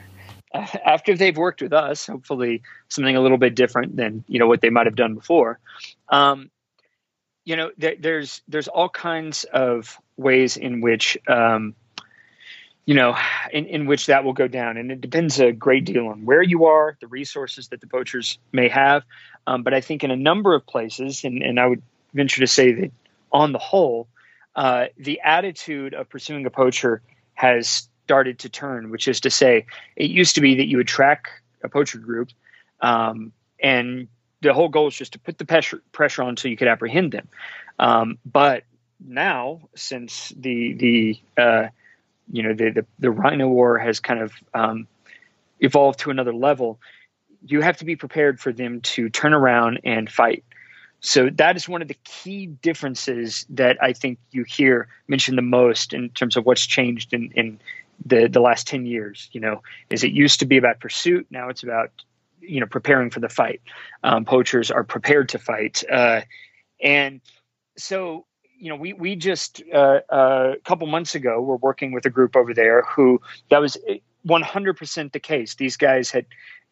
after 0.54 1.16
they've 1.16 1.36
worked 1.36 1.60
with 1.60 1.72
us, 1.72 2.06
hopefully 2.06 2.62
something 2.88 3.16
a 3.16 3.20
little 3.20 3.38
bit 3.38 3.54
different 3.54 3.96
than 3.96 4.24
you 4.28 4.38
know 4.38 4.46
what 4.46 4.60
they 4.60 4.70
might 4.70 4.86
have 4.86 4.94
done 4.94 5.14
before. 5.14 5.58
Um, 6.08 6.50
you 7.44 7.56
know, 7.56 7.72
there, 7.78 7.96
there's 7.98 8.42
there's 8.46 8.68
all 8.68 8.88
kinds 8.88 9.44
of 9.44 9.98
ways 10.16 10.56
in 10.56 10.80
which 10.80 11.18
um, 11.26 11.74
you 12.86 12.94
know 12.94 13.16
in, 13.52 13.66
in 13.66 13.86
which 13.86 14.06
that 14.06 14.24
will 14.24 14.32
go 14.32 14.48
down, 14.48 14.76
and 14.76 14.90
it 14.90 15.00
depends 15.00 15.38
a 15.38 15.52
great 15.52 15.84
deal 15.84 16.06
on 16.08 16.24
where 16.24 16.42
you 16.42 16.64
are, 16.66 16.96
the 17.00 17.08
resources 17.08 17.68
that 17.68 17.80
the 17.80 17.86
poachers 17.86 18.38
may 18.52 18.68
have. 18.68 19.04
Um, 19.46 19.62
but 19.62 19.74
I 19.74 19.80
think 19.80 20.02
in 20.02 20.10
a 20.10 20.16
number 20.16 20.54
of 20.54 20.66
places, 20.66 21.24
and, 21.24 21.42
and 21.42 21.60
I 21.60 21.66
would 21.66 21.82
venture 22.14 22.40
to 22.40 22.46
say 22.46 22.72
that 22.72 22.92
on 23.30 23.52
the 23.52 23.58
whole, 23.58 24.08
uh, 24.54 24.86
the 24.96 25.20
attitude 25.22 25.94
of 25.94 26.08
pursuing 26.08 26.46
a 26.46 26.50
poacher 26.50 27.02
has 27.34 27.88
started 28.04 28.38
to 28.38 28.48
turn, 28.48 28.90
which 28.90 29.08
is 29.08 29.20
to 29.20 29.30
say, 29.30 29.66
it 29.96 30.10
used 30.10 30.36
to 30.36 30.40
be 30.40 30.56
that 30.56 30.66
you 30.66 30.78
would 30.78 30.88
track 30.88 31.28
a 31.62 31.68
poacher 31.68 31.98
group, 31.98 32.30
um, 32.80 33.32
and 33.60 34.08
the 34.42 34.54
whole 34.54 34.68
goal 34.68 34.88
is 34.88 34.96
just 34.96 35.12
to 35.12 35.18
put 35.18 35.38
the 35.38 35.44
pressure, 35.44 35.82
pressure 35.92 36.22
on 36.22 36.36
so 36.36 36.48
you 36.48 36.56
could 36.56 36.68
apprehend 36.68 37.12
them. 37.12 37.28
Um, 37.78 38.18
but 38.24 38.62
now, 39.04 39.68
since 39.74 40.32
the 40.36 40.72
the 40.74 41.20
uh, 41.36 41.68
you 42.30 42.42
know 42.42 42.54
the, 42.54 42.70
the, 42.70 42.86
the 42.98 43.10
rhino 43.10 43.48
war 43.48 43.78
has 43.78 44.00
kind 44.00 44.20
of 44.20 44.32
um, 44.54 44.86
evolved 45.60 46.00
to 46.00 46.10
another 46.10 46.34
level, 46.34 46.80
you 47.44 47.60
have 47.60 47.76
to 47.78 47.84
be 47.84 47.96
prepared 47.96 48.40
for 48.40 48.52
them 48.52 48.80
to 48.82 49.08
turn 49.08 49.32
around 49.32 49.80
and 49.84 50.10
fight. 50.10 50.44
So 51.00 51.30
that 51.30 51.56
is 51.56 51.68
one 51.68 51.82
of 51.82 51.88
the 51.88 51.96
key 52.04 52.46
differences 52.46 53.46
that 53.50 53.76
I 53.82 53.92
think 53.92 54.18
you 54.30 54.44
hear 54.44 54.88
mentioned 55.08 55.38
the 55.38 55.42
most 55.42 55.92
in 55.92 56.08
terms 56.10 56.36
of 56.36 56.46
what's 56.46 56.66
changed 56.66 57.12
in, 57.12 57.30
in 57.32 57.60
the 58.04 58.28
the 58.28 58.40
last 58.40 58.66
10 58.66 58.84
years 58.84 59.30
you 59.32 59.40
know 59.40 59.62
is 59.88 60.04
it 60.04 60.12
used 60.12 60.40
to 60.40 60.46
be 60.46 60.56
about 60.56 60.80
pursuit. 60.80 61.26
Now 61.30 61.48
it's 61.48 61.62
about 61.62 61.90
you 62.40 62.60
know 62.60 62.66
preparing 62.66 63.10
for 63.10 63.20
the 63.20 63.28
fight. 63.28 63.60
Um, 64.02 64.24
poachers 64.24 64.70
are 64.70 64.84
prepared 64.84 65.28
to 65.30 65.38
fight. 65.38 65.84
Uh, 65.90 66.22
and 66.82 67.20
so 67.76 68.26
you 68.58 68.70
know 68.70 68.76
we 68.76 68.92
we 68.92 69.16
just 69.16 69.62
uh, 69.72 70.00
uh, 70.10 70.52
a 70.56 70.60
couple 70.64 70.86
months 70.86 71.14
ago 71.14 71.40
were 71.40 71.56
working 71.56 71.92
with 71.92 72.06
a 72.06 72.10
group 72.10 72.36
over 72.36 72.54
there 72.54 72.82
who 72.82 73.20
that 73.50 73.60
was 73.60 73.78
100% 74.26 75.12
the 75.12 75.20
case. 75.20 75.54
These 75.54 75.76
guys 75.76 76.10
had 76.10 76.26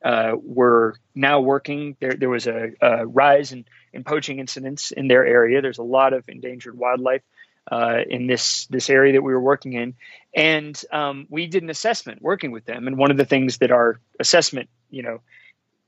uh, 0.05 0.33
were 0.43 0.97
now 1.15 1.41
working. 1.41 1.97
There 2.01 2.13
there 2.13 2.29
was 2.29 2.47
a, 2.47 2.71
a 2.81 3.07
rise 3.07 3.53
in, 3.53 3.65
in 3.93 4.05
poaching 4.05 4.39
incidents 4.39 4.91
in 4.91 5.09
their 5.09 5.25
area. 5.25 5.63
There's 5.63 5.79
a 5.79 5.85
lot 5.85 6.13
of 6.13 6.29
endangered 6.29 6.77
wildlife 6.77 7.23
uh, 7.71 8.01
in 8.09 8.27
this 8.27 8.67
this 8.67 8.91
area 8.91 9.15
that 9.15 9.23
we 9.23 9.33
were 9.33 9.41
working 9.41 9.73
in, 9.75 9.95
and 10.35 10.81
um, 10.93 11.27
we 11.31 11.47
did 11.47 11.63
an 11.63 11.71
assessment 11.71 12.21
working 12.23 12.51
with 12.51 12.65
them. 12.65 12.87
And 12.87 12.99
one 12.99 13.11
of 13.11 13.17
the 13.17 13.25
things 13.25 13.59
that 13.59 13.71
our 13.71 14.01
assessment, 14.21 14.69
you 14.91 15.03
know, 15.03 15.21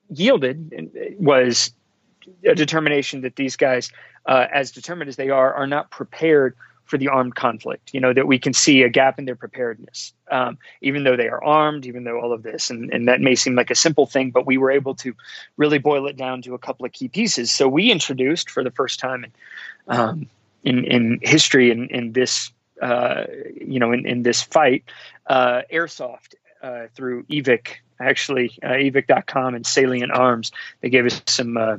yielded 0.09 1.17
was 1.19 1.73
a 2.45 2.55
determination 2.55 3.23
that 3.23 3.37
these 3.37 3.57
guys, 3.57 3.91
uh, 4.27 4.47
as 4.53 4.73
determined 4.73 5.09
as 5.09 5.17
they 5.17 5.31
are, 5.31 5.55
are 5.55 5.67
not 5.67 5.91
prepared 5.91 6.57
for 6.87 6.99
the 6.99 7.09
armed 7.09 7.35
conflict. 7.35 7.93
You 7.93 8.01
know 8.01 8.13
that 8.13 8.27
we 8.27 8.39
can 8.39 8.53
see 8.53 8.83
a 8.83 8.89
gap 8.89 9.19
in 9.19 9.25
their 9.25 9.37
preparedness, 9.37 10.13
um, 10.31 10.57
even 10.81 11.05
though 11.05 11.17
they 11.17 11.29
are 11.29 11.43
armed, 11.43 11.85
even 11.87 12.05
though 12.05 12.21
all 12.21 12.33
of 12.33 12.43
this, 12.43 12.71
and, 12.71 12.93
and 12.93 13.09
that 13.09 13.21
may 13.21 13.35
seem 13.35 13.55
like 13.55 13.71
a 13.71 13.75
simple 13.75 14.07
thing, 14.07 14.31
but 14.31 14.47
we 14.47 14.57
were 14.57 14.71
able 14.71 14.95
to 14.97 15.15
really 15.57 15.79
boil 15.79 16.07
it 16.07 16.17
down 16.17 16.43
to 16.43 16.55
a 16.55 16.59
couple 16.59 16.87
of 16.87 16.93
key 16.93 17.09
pieces. 17.09 17.51
So 17.51 17.69
we 17.69 17.91
introduced 17.91 18.51
for 18.51 18.63
the 18.63 18.71
first 18.71 19.01
time, 19.01 19.25
and 19.25 19.33
um, 19.89 20.29
in 20.63 20.85
in 20.85 21.19
history 21.23 21.71
in 21.71 21.89
in 21.89 22.13
this 22.13 22.53
uh, 22.81 23.25
you 23.61 23.81
know 23.81 23.93
in 23.93 24.07
in 24.07 24.23
this 24.23 24.43
fight 24.43 24.85
uh, 25.27 25.63
airsoft 25.73 26.35
uh, 26.63 26.87
through 26.95 27.25
Evike 27.25 27.77
actually 27.99 28.59
uh, 28.63 28.69
Evike.com 28.69 29.55
and 29.55 29.67
salient 29.67 30.13
arms 30.13 30.53
they 30.83 30.91
gave 30.91 31.07
us 31.07 31.23
some 31.27 31.57
uh, 31.57 31.79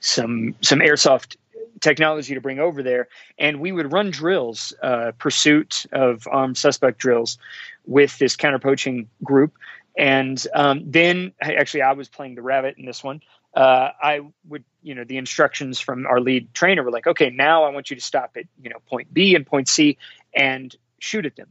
some 0.00 0.54
some 0.60 0.80
airsoft 0.80 1.36
technology 1.80 2.34
to 2.34 2.40
bring 2.40 2.58
over 2.58 2.82
there 2.82 3.06
and 3.38 3.60
we 3.60 3.70
would 3.70 3.92
run 3.92 4.10
drills 4.10 4.72
uh, 4.82 5.12
pursuit 5.18 5.84
of 5.92 6.26
armed 6.30 6.56
suspect 6.56 6.98
drills 6.98 7.38
with 7.84 8.16
this 8.18 8.34
counter 8.34 8.58
poaching 8.58 9.08
group 9.22 9.52
and 9.96 10.46
um, 10.54 10.82
then 10.86 11.32
actually 11.40 11.82
i 11.82 11.92
was 11.92 12.08
playing 12.08 12.34
the 12.34 12.42
rabbit 12.42 12.76
in 12.78 12.86
this 12.86 13.04
one 13.04 13.20
uh, 13.56 13.92
I 14.02 14.20
would, 14.46 14.64
you 14.82 14.94
know, 14.94 15.04
the 15.04 15.16
instructions 15.16 15.80
from 15.80 16.06
our 16.06 16.20
lead 16.20 16.52
trainer 16.52 16.82
were 16.82 16.90
like, 16.90 17.06
okay, 17.06 17.30
now 17.30 17.64
I 17.64 17.70
want 17.70 17.88
you 17.88 17.96
to 17.96 18.02
stop 18.02 18.36
at, 18.36 18.44
you 18.60 18.68
know, 18.68 18.76
point 18.86 19.12
B 19.12 19.34
and 19.34 19.46
point 19.46 19.66
C 19.66 19.96
and 20.34 20.76
shoot 20.98 21.24
at 21.24 21.36
them. 21.36 21.48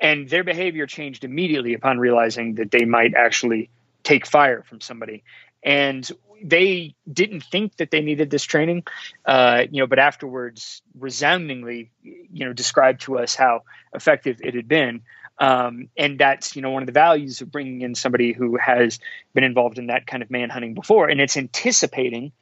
And 0.00 0.28
their 0.28 0.44
behavior 0.44 0.86
changed 0.86 1.24
immediately 1.24 1.74
upon 1.74 1.98
realizing 1.98 2.54
that 2.54 2.70
they 2.70 2.84
might 2.84 3.14
actually 3.14 3.70
take 4.04 4.26
fire 4.26 4.62
from 4.62 4.80
somebody. 4.80 5.24
And 5.64 6.08
they 6.42 6.94
didn't 7.10 7.42
think 7.42 7.76
that 7.76 7.90
they 7.90 8.02
needed 8.02 8.30
this 8.30 8.44
training, 8.44 8.84
uh, 9.24 9.64
you 9.70 9.80
know, 9.80 9.86
but 9.86 9.98
afterwards 9.98 10.82
resoundingly, 10.98 11.90
you 12.02 12.44
know, 12.44 12.52
described 12.52 13.02
to 13.02 13.18
us 13.18 13.34
how 13.34 13.62
effective 13.94 14.40
it 14.42 14.54
had 14.54 14.68
been. 14.68 15.02
Um, 15.38 15.88
and 15.96 16.18
that's 16.18 16.54
you 16.54 16.62
know 16.62 16.70
one 16.70 16.82
of 16.82 16.86
the 16.86 16.92
values 16.92 17.40
of 17.40 17.50
bringing 17.50 17.80
in 17.80 17.94
somebody 17.96 18.32
who 18.32 18.56
has 18.56 19.00
been 19.34 19.42
involved 19.42 19.78
in 19.78 19.88
that 19.88 20.06
kind 20.06 20.22
of 20.22 20.30
manhunting 20.30 20.74
before, 20.74 21.08
and 21.08 21.20
it's 21.20 21.36
anticipating 21.36 22.32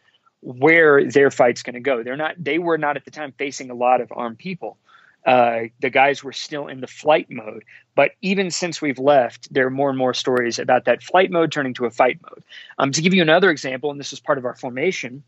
where 0.43 1.09
their 1.09 1.31
fight's 1.31 1.63
going 1.63 1.75
to 1.75 1.81
go. 1.81 2.03
They're 2.03 2.17
not. 2.17 2.35
They 2.37 2.59
were 2.59 2.77
not 2.77 2.97
at 2.97 3.05
the 3.05 3.11
time 3.11 3.33
facing 3.39 3.71
a 3.71 3.75
lot 3.75 4.03
of 4.03 4.13
armed 4.15 4.39
people. 4.39 4.77
Uh, 5.25 5.65
the 5.81 5.91
guys 5.91 6.25
were 6.25 6.33
still 6.33 6.67
in 6.67 6.81
the 6.81 6.87
flight 6.87 7.29
mode. 7.31 7.65
But 7.95 8.13
even 8.23 8.51
since 8.51 8.83
we've 8.83 8.99
left, 8.99 9.53
there 9.53 9.67
are 9.67 9.71
more 9.71 9.89
and 9.89 9.99
more 9.99 10.15
stories 10.15 10.59
about 10.59 10.87
that 10.87 11.03
flight 11.03 11.31
mode 11.31 11.53
turning 11.53 11.75
to 11.75 11.85
a 11.85 11.91
fight 11.91 12.19
mode. 12.23 12.43
Um, 12.79 12.93
to 12.93 13.03
give 13.03 13.15
you 13.15 13.23
another 13.23 13.51
example, 13.51 13.91
and 13.91 14.01
this 14.01 14.13
is 14.13 14.21
part 14.21 14.39
of 14.39 14.45
our 14.45 14.55
formation, 14.55 15.23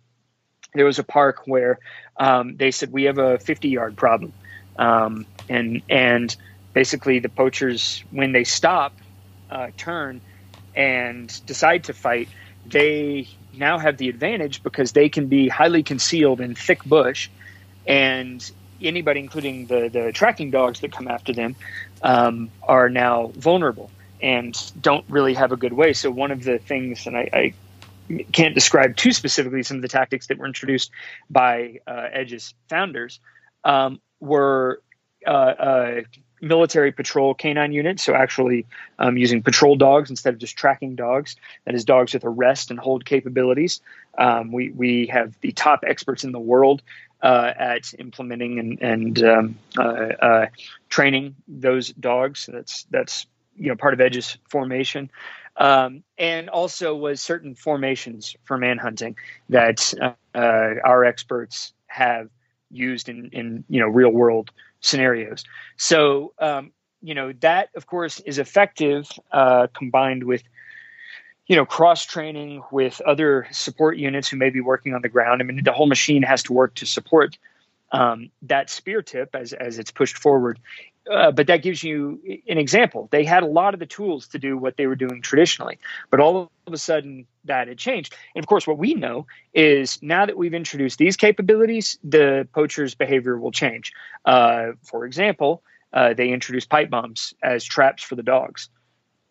there 0.75 0.85
was 0.85 0.99
a 0.99 1.05
park 1.05 1.43
where 1.47 1.79
um, 2.17 2.57
they 2.57 2.71
said 2.71 2.91
we 2.91 3.05
have 3.05 3.19
a 3.19 3.39
50 3.39 3.69
yard 3.69 3.97
problem, 3.97 4.33
um, 4.77 5.27
and 5.49 5.83
and 5.89 6.35
basically 6.73 7.21
the 7.21 7.29
poachers 7.29 8.03
when 8.11 8.33
they 8.33 8.43
stop 8.43 8.97
uh, 9.51 9.69
turn 9.77 10.21
and 10.75 11.41
decide 11.47 11.85
to 11.85 11.93
fight 11.93 12.29
they 12.67 13.29
now 13.53 13.79
have 13.79 13.97
the 13.97 14.09
advantage 14.09 14.63
because 14.63 14.93
they 14.93 15.09
can 15.09 15.27
be 15.27 15.49
highly 15.49 15.83
concealed 15.83 16.41
in 16.41 16.55
thick 16.55 16.83
bush 16.85 17.29
and 17.87 18.51
anybody 18.85 19.21
including 19.21 19.67
the, 19.67 19.89
the 19.89 20.13
tracking 20.13 20.51
dogs 20.51 20.81
that 20.81 20.93
come 20.93 21.09
after 21.09 21.33
them 21.33 21.57
um, 22.03 22.51
are 22.63 22.89
now 22.89 23.33
vulnerable 23.35 23.91
and 24.23 24.73
don't 24.81 25.05
really 25.09 25.35
have 25.35 25.53
a 25.53 25.57
good 25.57 25.73
way. 25.73 25.93
So 25.93 26.11
one 26.11 26.31
of 26.31 26.43
the 26.43 26.59
things 26.59 27.07
and 27.07 27.17
I, 27.17 27.29
I 27.33 27.55
can't 28.33 28.55
describe 28.55 28.97
too 28.97 29.13
specifically 29.13 29.63
some 29.63 29.77
of 29.77 29.83
the 29.83 29.89
tactics 29.89 30.27
that 30.29 30.39
were 30.39 30.47
introduced 30.47 30.91
by 31.31 31.81
uh, 31.87 32.09
edge's 32.13 32.55
founders 32.69 33.21
um, 33.65 34.01
were 34.21 34.83
uh, 35.27 35.31
uh, 35.31 36.01
military 36.45 36.93
patrol 36.93 37.35
canine 37.35 37.73
unit, 37.73 37.99
so 37.99 38.15
actually 38.15 38.67
um, 38.99 39.17
using 39.17 39.43
patrol 39.43 39.77
dogs 39.77 40.11
instead 40.11 40.35
of 40.35 40.41
just 40.41 40.57
tracking 40.57 40.95
dogs. 40.95 41.37
That 41.65 41.75
is, 41.75 41.85
dogs 41.85 42.15
with 42.15 42.25
arrest 42.25 42.71
and 42.71 42.79
hold 42.79 43.05
capabilities. 43.05 43.81
Um, 44.19 44.53
we 44.53 44.71
we 44.71 45.07
have 45.07 45.37
the 45.41 45.53
top 45.53 45.85
experts 45.87 46.25
in 46.25 46.33
the 46.33 46.41
world 46.41 46.83
uh, 47.23 47.53
at 47.57 47.93
implementing 47.99 48.59
and 48.59 48.83
and 48.83 49.23
um, 49.25 49.59
uh, 49.79 49.83
uh, 49.83 50.47
training 50.89 51.35
those 51.49 51.89
dogs. 51.89 52.49
That's 52.53 52.87
that's 52.91 53.27
you 53.57 53.69
know 53.69 53.77
part 53.77 53.95
of 53.95 54.01
Edge's 54.01 54.39
formation. 54.49 55.11
Um, 55.57 56.03
and 56.19 56.51
also 56.51 56.97
was 56.97 57.21
certain 57.21 57.55
formations 57.55 58.35
for 58.45 58.59
manhunting 58.59 59.15
that 59.51 59.95
uh, 60.01 60.75
our 60.85 61.05
experts 61.05 61.73
have 61.87 62.29
used 62.71 63.09
in 63.09 63.31
in 63.33 63.65
you 63.69 63.81
know 63.81 63.89
real 63.89 64.11
world 64.11 64.51
scenarios. 64.85 65.45
So, 65.77 66.33
um, 66.39 66.73
you 67.01 67.15
know, 67.15 67.33
that 67.41 67.71
of 67.75 67.87
course 67.87 68.21
is 68.21 68.39
effective 68.39 69.11
uh, 69.33 69.67
combined 69.75 70.25
with, 70.25 70.43
you 71.47 71.57
know, 71.57 71.67
cross 71.67 72.05
training 72.05 72.63
with 72.71 73.01
other 73.01 73.47
support 73.51 73.97
units 73.97 74.29
who 74.29 74.37
may 74.37 74.51
be 74.51 74.61
working 74.61 74.95
on 74.95 75.03
the 75.03 75.09
ground. 75.09 75.43
I 75.43 75.45
mean, 75.45 75.63
the 75.65 75.73
whole 75.73 75.87
machine 75.87 76.23
has 76.23 76.43
to 76.45 76.53
work 76.53 76.75
to 76.77 76.87
support 76.87 77.39
um, 77.93 78.31
that 78.43 78.71
spear 78.71 79.03
tip 79.03 79.35
as, 79.35 79.53
as 79.53 79.79
it's 79.79 79.91
pushed 79.91 80.19
forward. 80.19 80.59
Uh, 81.11 81.31
but 81.31 81.47
that 81.47 81.63
gives 81.63 81.83
you 81.83 82.21
an 82.49 82.57
example. 82.57 83.09
They 83.11 83.25
had 83.25 83.43
a 83.43 83.47
lot 83.47 83.75
of 83.75 83.81
the 83.81 83.87
tools 83.87 84.29
to 84.29 84.39
do 84.39 84.57
what 84.57 84.77
they 84.77 84.87
were 84.87 84.97
doing 84.97 85.21
traditionally, 85.21 85.79
but 86.11 86.19
all 86.19 86.51
of 86.67 86.73
a 86.73 86.79
sudden 86.79 87.27
that 87.45 87.69
had 87.69 87.77
changed. 87.77 88.15
And 88.35 88.43
of 88.43 88.47
course, 88.47 88.67
what 88.67 88.79
we 88.79 88.95
know 88.95 89.27
is 89.53 90.03
now 90.03 90.25
that 90.25 90.37
we've 90.37 90.55
introduced 90.55 90.99
these 90.99 91.17
capabilities, 91.17 91.99
the 92.03 92.49
poacher's 92.55 92.95
behavior 92.95 93.39
will 93.39 93.53
change. 93.53 93.93
Uh, 94.25 94.73
for 94.83 95.05
example, 95.05 95.63
uh, 95.93 96.15
they 96.15 96.31
introduced 96.31 96.71
pipe 96.71 96.89
bombs 96.89 97.35
as 97.43 97.65
traps 97.65 98.03
for 98.03 98.15
the 98.15 98.23
dogs. 98.23 98.71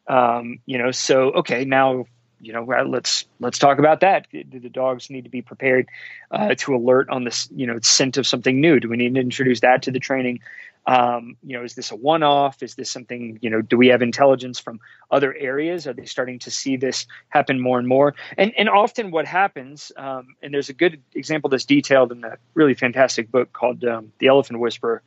Um, 0.07 0.59
you 0.65 0.77
know, 0.77 0.91
so 0.91 1.31
okay, 1.31 1.65
now 1.65 2.05
you 2.43 2.53
know, 2.53 2.63
let's 2.85 3.25
let's 3.39 3.57
talk 3.57 3.79
about 3.79 4.01
that. 4.01 4.27
Do 4.31 4.59
the 4.59 4.69
dogs 4.69 5.09
need 5.09 5.23
to 5.23 5.29
be 5.29 5.41
prepared 5.41 5.87
uh, 6.31 6.55
to 6.59 6.75
alert 6.75 7.09
on 7.09 7.23
this, 7.23 7.49
you 7.55 7.67
know, 7.67 7.79
scent 7.81 8.17
of 8.17 8.27
something 8.27 8.59
new? 8.59 8.79
Do 8.79 8.89
we 8.89 8.97
need 8.97 9.15
to 9.15 9.21
introduce 9.21 9.61
that 9.61 9.83
to 9.83 9.91
the 9.91 9.99
training? 9.99 10.39
Um, 10.85 11.37
you 11.43 11.57
know, 11.57 11.63
is 11.63 11.75
this 11.75 11.91
a 11.91 11.95
one-off? 11.95 12.61
Is 12.61 12.75
this 12.75 12.91
something? 12.91 13.39
You 13.41 13.49
know, 13.49 13.61
do 13.61 13.77
we 13.77 13.87
have 13.87 14.01
intelligence 14.01 14.59
from 14.59 14.81
other 15.09 15.33
areas? 15.33 15.87
Are 15.87 15.93
they 15.93 16.05
starting 16.05 16.39
to 16.39 16.51
see 16.51 16.75
this 16.75 17.07
happen 17.29 17.59
more 17.59 17.79
and 17.79 17.87
more? 17.87 18.15
And 18.37 18.53
and 18.57 18.67
often 18.67 19.11
what 19.11 19.25
happens, 19.25 19.91
um, 19.95 20.35
and 20.41 20.53
there's 20.53 20.69
a 20.69 20.73
good 20.73 21.01
example 21.13 21.49
that's 21.49 21.65
detailed 21.65 22.11
in 22.11 22.21
that 22.21 22.39
really 22.53 22.73
fantastic 22.73 23.31
book 23.31 23.53
called 23.53 23.83
um, 23.85 24.11
"The 24.19 24.27
Elephant 24.27 24.59
Whisperer." 24.59 25.01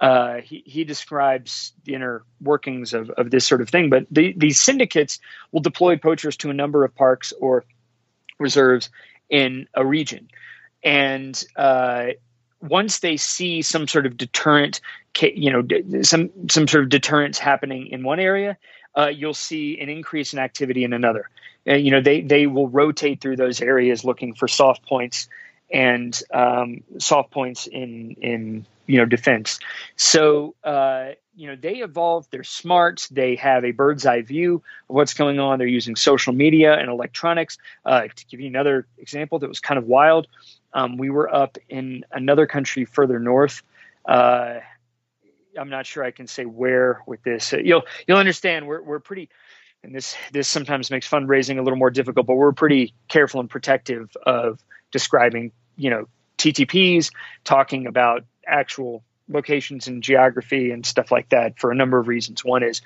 Uh, 0.00 0.40
he, 0.42 0.62
he 0.64 0.84
describes 0.84 1.72
the 1.84 1.94
inner 1.94 2.22
workings 2.40 2.94
of, 2.94 3.10
of 3.10 3.30
this 3.30 3.44
sort 3.44 3.60
of 3.60 3.68
thing. 3.68 3.90
But 3.90 4.06
the, 4.10 4.32
these 4.36 4.60
syndicates 4.60 5.18
will 5.50 5.60
deploy 5.60 5.96
poachers 5.96 6.36
to 6.38 6.50
a 6.50 6.54
number 6.54 6.84
of 6.84 6.94
parks 6.94 7.32
or 7.40 7.64
reserves 8.38 8.90
in 9.28 9.66
a 9.74 9.84
region. 9.84 10.28
And 10.84 11.42
uh, 11.56 12.08
once 12.60 13.00
they 13.00 13.16
see 13.16 13.62
some 13.62 13.88
sort 13.88 14.06
of 14.06 14.16
deterrent, 14.16 14.80
you 15.20 15.50
know, 15.50 16.02
some 16.02 16.30
some 16.48 16.68
sort 16.68 16.84
of 16.84 16.90
deterrence 16.90 17.38
happening 17.38 17.88
in 17.88 18.04
one 18.04 18.20
area, 18.20 18.56
uh, 18.96 19.08
you'll 19.08 19.34
see 19.34 19.80
an 19.80 19.88
increase 19.88 20.32
in 20.32 20.38
activity 20.38 20.84
in 20.84 20.92
another. 20.92 21.28
Uh, 21.66 21.74
you 21.74 21.90
know, 21.90 22.00
they 22.00 22.20
they 22.20 22.46
will 22.46 22.68
rotate 22.68 23.20
through 23.20 23.36
those 23.36 23.60
areas 23.60 24.04
looking 24.04 24.34
for 24.34 24.46
soft 24.46 24.86
points 24.86 25.28
and 25.70 26.22
um, 26.32 26.82
soft 26.98 27.30
points 27.32 27.66
in 27.66 28.16
in 28.20 28.66
you 28.88 28.96
know 28.96 29.04
defense. 29.04 29.60
So 29.94 30.56
uh, 30.64 31.10
you 31.36 31.46
know 31.46 31.54
they 31.54 31.76
evolved. 31.76 32.32
They're 32.32 32.42
smart. 32.42 33.06
They 33.12 33.36
have 33.36 33.64
a 33.64 33.70
bird's 33.70 34.04
eye 34.06 34.22
view 34.22 34.56
of 34.88 34.96
what's 34.96 35.14
going 35.14 35.38
on. 35.38 35.58
They're 35.58 35.68
using 35.68 35.94
social 35.94 36.32
media 36.32 36.74
and 36.74 36.88
electronics. 36.88 37.58
Uh, 37.84 38.08
to 38.08 38.26
give 38.26 38.40
you 38.40 38.48
another 38.48 38.86
example 38.96 39.38
that 39.38 39.48
was 39.48 39.60
kind 39.60 39.78
of 39.78 39.84
wild, 39.84 40.26
um, 40.72 40.96
we 40.96 41.10
were 41.10 41.32
up 41.32 41.58
in 41.68 42.04
another 42.10 42.46
country 42.46 42.84
further 42.84 43.20
north. 43.20 43.62
Uh, 44.04 44.60
I'm 45.56 45.68
not 45.68 45.86
sure 45.86 46.02
I 46.02 46.10
can 46.10 46.26
say 46.26 46.46
where 46.46 47.02
with 47.06 47.22
this. 47.22 47.52
Uh, 47.52 47.58
you'll 47.58 47.84
you'll 48.08 48.18
understand. 48.18 48.66
We're 48.66 48.82
we're 48.82 49.00
pretty 49.00 49.28
and 49.84 49.94
this 49.94 50.16
this 50.32 50.48
sometimes 50.48 50.90
makes 50.90 51.08
fundraising 51.08 51.58
a 51.58 51.62
little 51.62 51.78
more 51.78 51.90
difficult, 51.90 52.26
but 52.26 52.36
we're 52.36 52.52
pretty 52.52 52.94
careful 53.08 53.40
and 53.40 53.50
protective 53.50 54.16
of 54.24 54.64
describing, 54.90 55.52
you 55.76 55.90
know, 55.90 56.08
TTPs, 56.38 57.10
talking 57.44 57.86
about 57.86 58.24
actual 58.48 59.02
locations 59.28 59.86
and 59.86 60.02
geography 60.02 60.70
and 60.70 60.86
stuff 60.86 61.12
like 61.12 61.28
that 61.30 61.58
for 61.58 61.70
a 61.70 61.74
number 61.74 61.98
of 61.98 62.08
reasons. 62.08 62.44
One 62.44 62.62
is 62.62 62.80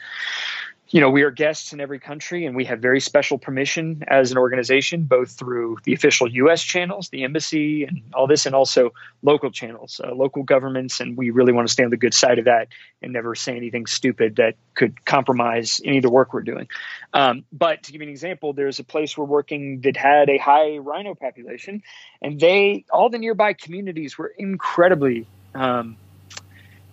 you 0.93 1.01
know, 1.01 1.09
we 1.09 1.23
are 1.23 1.31
guests 1.31 1.73
in 1.73 1.81
every 1.81 1.99
country 1.99 2.45
and 2.45 2.55
we 2.55 2.67
have 2.67 2.81
very 2.81 3.01
special 3.01 3.39
permission 3.39 4.05
as 4.09 4.31
an 4.31 4.37
organization, 4.37 5.05
both 5.05 5.31
through 5.31 5.79
the 5.85 5.95
official 5.95 6.31
U.S. 6.31 6.63
channels, 6.63 7.09
the 7.09 7.25
embassy, 7.25 7.85
and 7.85 8.03
all 8.13 8.27
this, 8.27 8.45
and 8.45 8.55
also 8.55 8.93
local 9.23 9.51
channels, 9.51 10.03
uh, 10.05 10.15
local 10.15 10.43
governments. 10.43 11.01
And 11.01 11.17
we 11.17 11.31
really 11.31 11.53
want 11.53 11.67
to 11.67 11.73
stay 11.73 11.83
on 11.83 11.89
the 11.89 11.97
good 11.97 12.13
side 12.13 12.39
of 12.39 12.45
that 12.45 12.69
and 13.01 13.11
never 13.11 13.35
say 13.35 13.57
anything 13.57 13.87
stupid 13.87 14.37
that 14.37 14.57
could 14.75 15.03
compromise 15.07 15.81
any 15.83 15.97
of 15.97 16.03
the 16.03 16.11
work 16.11 16.35
we're 16.35 16.43
doing. 16.43 16.69
Um, 17.15 17.47
but 17.51 17.85
to 17.85 17.93
give 17.93 18.03
you 18.03 18.09
an 18.09 18.13
example, 18.13 18.53
there's 18.53 18.79
a 18.79 18.85
place 18.85 19.17
we're 19.17 19.25
working 19.25 19.81
that 19.85 19.97
had 19.97 20.29
a 20.29 20.37
high 20.37 20.77
rhino 20.77 21.15
population, 21.15 21.83
and 22.21 22.39
they, 22.39 22.85
all 22.91 23.09
the 23.09 23.19
nearby 23.19 23.55
communities 23.55 24.19
were 24.19 24.31
incredibly, 24.37 25.27
um, 25.55 25.99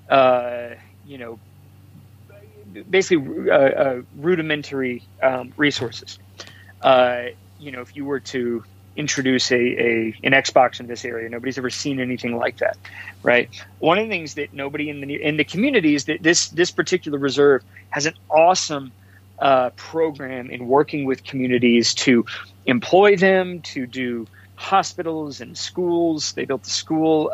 uh, 0.10 0.70
you 1.04 1.18
know, 1.18 1.40
basically 2.90 3.50
uh, 3.50 3.54
uh, 3.54 4.02
rudimentary 4.16 5.04
um, 5.22 5.54
resources. 5.58 6.20
Uh, 6.82 7.24
you 7.58 7.72
know, 7.72 7.82
if 7.82 7.96
you 7.96 8.06
were 8.06 8.20
to 8.20 8.64
introduce 8.96 9.52
a, 9.52 9.56
a 9.56 10.16
an 10.24 10.32
Xbox 10.34 10.80
in 10.80 10.88
this 10.88 11.06
area, 11.06 11.30
nobody's 11.30 11.58
ever 11.58 11.70
seen 11.70 12.00
anything 12.00 12.36
like 12.36 12.58
that, 12.58 12.78
right? 13.24 13.50
One 13.80 13.98
of 13.98 14.06
the 14.06 14.10
things 14.10 14.36
that 14.36 14.54
nobody 14.54 14.90
in 14.90 15.02
the 15.02 15.22
in 15.22 15.38
the 15.38 15.44
community 15.44 15.96
is 15.96 16.06
that 16.06 16.22
this 16.22 16.50
this 16.50 16.72
particular 16.72 17.18
reserve 17.20 17.64
has 17.90 18.06
an 18.06 18.14
awesome 18.30 18.94
uh, 19.40 19.70
program 19.76 20.50
in 20.50 20.68
working 20.68 21.06
with 21.06 21.24
communities 21.24 21.94
to 21.96 22.26
employ 22.66 23.16
them 23.16 23.62
to 23.62 23.86
do 23.88 24.28
hospitals 24.56 25.40
and 25.40 25.58
schools. 25.58 26.34
They 26.34 26.46
built 26.46 26.64
the 26.64 26.70
school, 26.70 27.32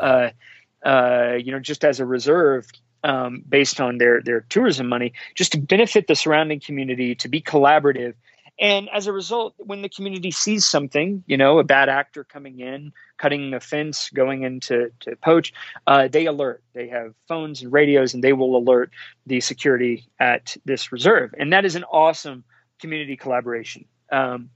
uh, 0.86 1.34
you 1.44 1.52
know, 1.52 1.60
just 1.60 1.84
as 1.84 2.00
a 2.00 2.06
reserve 2.06 2.68
um, 3.04 3.44
based 3.48 3.82
on 3.82 3.98
their 3.98 4.22
their 4.22 4.42
tourism 4.50 4.88
money, 4.88 5.14
just 5.36 5.52
to 5.52 5.60
benefit 5.60 6.08
the 6.08 6.16
surrounding 6.16 6.60
community, 6.60 7.16
to 7.16 7.28
be 7.28 7.42
collaborative. 7.42 8.14
And 8.58 8.88
as 8.94 9.06
a 9.06 9.12
result, 9.12 9.54
when 9.58 9.82
the 9.82 9.90
community 9.90 10.32
sees 10.32 10.66
something, 10.66 11.26
you 11.28 11.36
know, 11.36 11.60
a 11.60 11.64
bad 11.66 11.90
actor 11.90 12.24
coming 12.24 12.62
in, 12.62 12.94
cutting 13.18 13.54
a 13.54 13.60
fence, 13.60 14.10
going 14.12 14.44
into 14.44 14.92
to 15.02 15.18
poach, 15.18 15.52
uh, 15.88 16.08
they 16.08 16.26
alert. 16.26 16.64
They 16.74 16.88
have 16.88 17.14
phones 17.28 17.62
and 17.62 17.74
radios, 17.74 18.14
and 18.14 18.24
they 18.24 18.32
will 18.32 18.56
alert 18.56 18.92
the 19.26 19.42
security 19.42 20.08
at 20.20 20.56
this 20.64 20.94
reserve. 20.94 21.36
And 21.38 21.52
that 21.52 21.66
is 21.66 21.76
an 21.76 21.84
awesome 21.84 22.46
community 22.80 23.18
collaboration. 23.18 23.86
Um, 24.10 24.50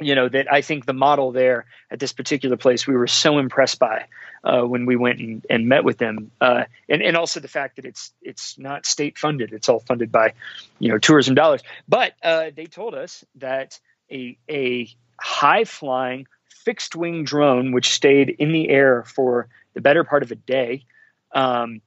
you 0.00 0.14
know 0.14 0.28
that 0.28 0.52
I 0.52 0.60
think 0.62 0.86
the 0.86 0.92
model 0.92 1.32
there 1.32 1.66
at 1.90 1.98
this 1.98 2.12
particular 2.12 2.56
place 2.56 2.86
we 2.86 2.96
were 2.96 3.06
so 3.06 3.38
impressed 3.38 3.78
by 3.78 4.06
uh, 4.44 4.62
when 4.62 4.86
we 4.86 4.96
went 4.96 5.18
and, 5.18 5.46
and 5.50 5.68
met 5.68 5.84
with 5.84 5.98
them, 5.98 6.30
uh, 6.40 6.64
and 6.88 7.02
and 7.02 7.16
also 7.16 7.40
the 7.40 7.48
fact 7.48 7.76
that 7.76 7.84
it's 7.84 8.12
it's 8.22 8.58
not 8.58 8.86
state 8.86 9.18
funded; 9.18 9.52
it's 9.52 9.68
all 9.68 9.80
funded 9.80 10.12
by 10.12 10.34
you 10.78 10.88
know 10.88 10.98
tourism 10.98 11.34
dollars. 11.34 11.62
But 11.88 12.14
uh, 12.22 12.50
they 12.54 12.66
told 12.66 12.94
us 12.94 13.24
that 13.36 13.78
a 14.10 14.38
a 14.48 14.88
high 15.20 15.64
flying 15.64 16.26
fixed 16.48 16.94
wing 16.94 17.24
drone, 17.24 17.72
which 17.72 17.90
stayed 17.90 18.30
in 18.30 18.52
the 18.52 18.68
air 18.68 19.04
for 19.04 19.48
the 19.74 19.80
better 19.80 20.04
part 20.04 20.22
of 20.22 20.30
a 20.30 20.36
day, 20.36 20.84
um, 21.32 21.80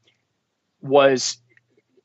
was 0.81 1.37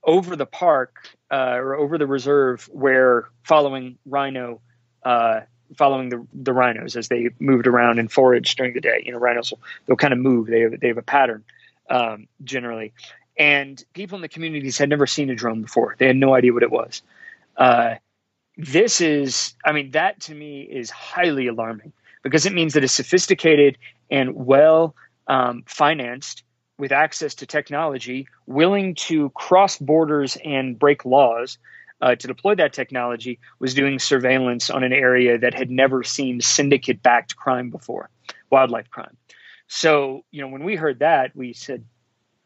over 0.05 0.37
the 0.37 0.47
park 0.47 1.09
uh, 1.33 1.57
or 1.57 1.75
over 1.75 1.99
the 1.99 2.07
reserve 2.07 2.69
where 2.73 3.29
following 3.43 3.99
rhino 4.07 4.61
uh, 5.05 5.41
following 5.77 6.09
the 6.09 6.27
the 6.33 6.53
rhinos 6.53 6.97
as 6.97 7.09
they 7.09 7.31
moved 7.39 7.67
around 7.67 7.99
and 7.99 8.11
foraged 8.11 8.57
during 8.57 8.75
the 8.75 8.81
day. 8.81 9.03
You 9.05 9.13
know, 9.13 9.19
rhinos 9.19 9.51
will 9.51 9.61
they'll 9.87 9.97
kind 9.97 10.13
of 10.13 10.19
move. 10.19 10.47
They 10.47 10.61
have, 10.61 10.81
they 10.81 10.89
have 10.89 10.99
a 10.99 11.03
pattern 11.03 11.45
um, 11.91 12.29
generally, 12.45 12.93
and 13.39 13.83
people 13.95 14.17
in 14.17 14.23
the 14.23 14.29
communities 14.29 14.79
had 14.79 14.89
never 14.89 15.07
seen 15.07 15.31
a 15.31 15.35
drone 15.35 15.63
before. 15.63 15.97
They 15.99 16.07
had 16.07 16.17
no 16.17 16.35
idea 16.35 16.53
what 16.53 16.63
it 16.63 16.71
was. 16.71 17.03
Uh, 17.57 17.97
this 18.57 19.01
is, 19.01 19.55
I 19.65 19.73
mean, 19.73 19.91
that 19.93 20.21
to 20.23 20.35
me 20.35 20.63
is 20.63 20.91
highly 20.91 21.47
alarming 21.47 21.93
because 22.23 22.47
it 22.47 22.53
means 22.53 22.75
that 22.75 22.85
a 22.85 22.89
sophisticated 22.89 23.77
and 24.11 24.35
well 24.35 24.95
um, 25.27 25.63
financed 25.67 26.43
with 26.79 26.93
access 26.93 27.35
to 27.37 27.47
technology, 27.47 28.29
willing 28.47 28.95
to 28.95 29.31
cross 29.31 29.79
borders 29.79 30.37
and 30.45 30.79
break 30.79 31.05
laws, 31.05 31.59
uh, 32.01 32.15
to 32.15 32.27
deploy 32.27 32.55
that 32.55 32.73
technology 32.73 33.39
was 33.59 33.75
doing 33.75 33.99
surveillance 33.99 34.71
on 34.71 34.85
an 34.85 34.93
area 34.93 35.39
that 35.39 35.55
had 35.55 35.71
never 35.71 36.03
seen 36.03 36.41
syndicate 36.41 37.03
backed 37.03 37.37
crime 37.37 37.71
before, 37.71 38.11
wildlife 38.51 38.91
crime. 38.91 39.17
So, 39.69 40.25
you 40.31 40.43
know, 40.43 40.49
when 40.49 40.65
we 40.65 40.77
heard 40.77 41.01
that, 41.01 41.35
we 41.35 41.53
said, 41.53 41.85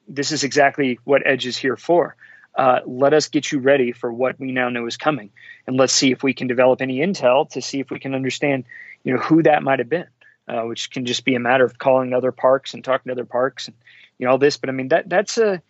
this 0.09 0.33
is 0.33 0.45
exactly 0.45 0.99
what 1.05 1.27
Edge 1.27 1.47
is 1.47 1.57
here 1.57 1.77
for. 1.77 2.17
Uh, 2.55 2.81
let 2.85 3.13
us 3.13 3.29
get 3.29 3.53
you 3.53 3.61
ready 3.61 3.93
for 3.93 4.13
what 4.13 4.39
we 4.41 4.51
now 4.51 4.69
know 4.69 4.87
is 4.87 4.97
coming. 4.97 5.31
And 5.67 5.77
let's 5.77 5.93
see 5.93 6.11
if 6.11 6.23
we 6.23 6.35
can 6.35 6.49
develop 6.49 6.81
any 6.81 6.99
intel 6.99 7.49
to 7.51 7.63
see 7.63 7.79
if 7.81 7.91
we 7.91 8.01
can 8.01 8.15
understand, 8.15 8.65
you 9.05 9.15
know, 9.15 9.21
who 9.21 9.43
that 9.45 9.63
might 9.63 9.79
have 9.79 9.89
been, 9.89 10.07
uh, 10.49 10.63
which 10.63 10.91
can 10.91 11.07
just 11.07 11.25
be 11.25 11.35
a 11.35 11.41
matter 11.41 11.65
of 11.65 11.79
calling 11.79 12.13
other 12.13 12.33
parks 12.33 12.75
and 12.75 12.83
talking 12.83 13.11
to 13.11 13.13
other 13.13 13.25
parks 13.25 13.69
and, 13.69 13.77
you 14.19 14.27
know, 14.27 14.33
all 14.33 14.39
this. 14.39 14.57
But 14.57 14.69
I 14.69 14.73
mean, 14.73 14.89
that 14.89 15.09
that's 15.09 15.39
a, 15.39 15.63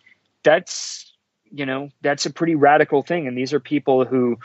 that's 0.43 1.10
you 1.53 1.65
know 1.65 1.89
that's 2.01 2.25
a 2.25 2.29
pretty 2.29 2.55
radical 2.55 3.01
thing. 3.03 3.27
And 3.27 3.37
these 3.37 3.53
are 3.53 3.59
people 3.59 4.05
who 4.05 4.39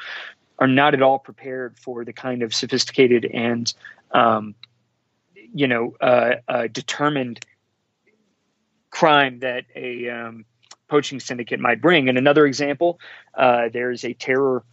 are 0.58 0.66
not 0.66 0.94
at 0.94 1.02
all 1.02 1.18
prepared 1.18 1.78
for 1.78 2.04
the 2.04 2.12
kind 2.12 2.42
of 2.42 2.54
sophisticated 2.54 3.24
and 3.26 3.72
um, 4.12 4.54
you 5.54 5.66
know 5.66 5.94
uh, 6.00 6.36
uh, 6.48 6.66
determined 6.68 7.44
crime 8.90 9.40
that 9.40 9.64
a 9.74 10.08
um, 10.08 10.44
poaching 10.88 11.20
syndicate 11.20 11.60
might 11.60 11.80
bring. 11.80 12.08
And 12.08 12.18
another 12.18 12.46
example 12.46 12.98
uh, 13.34 13.68
there's 13.72 14.04
a 14.04 14.14
terror 14.14 14.64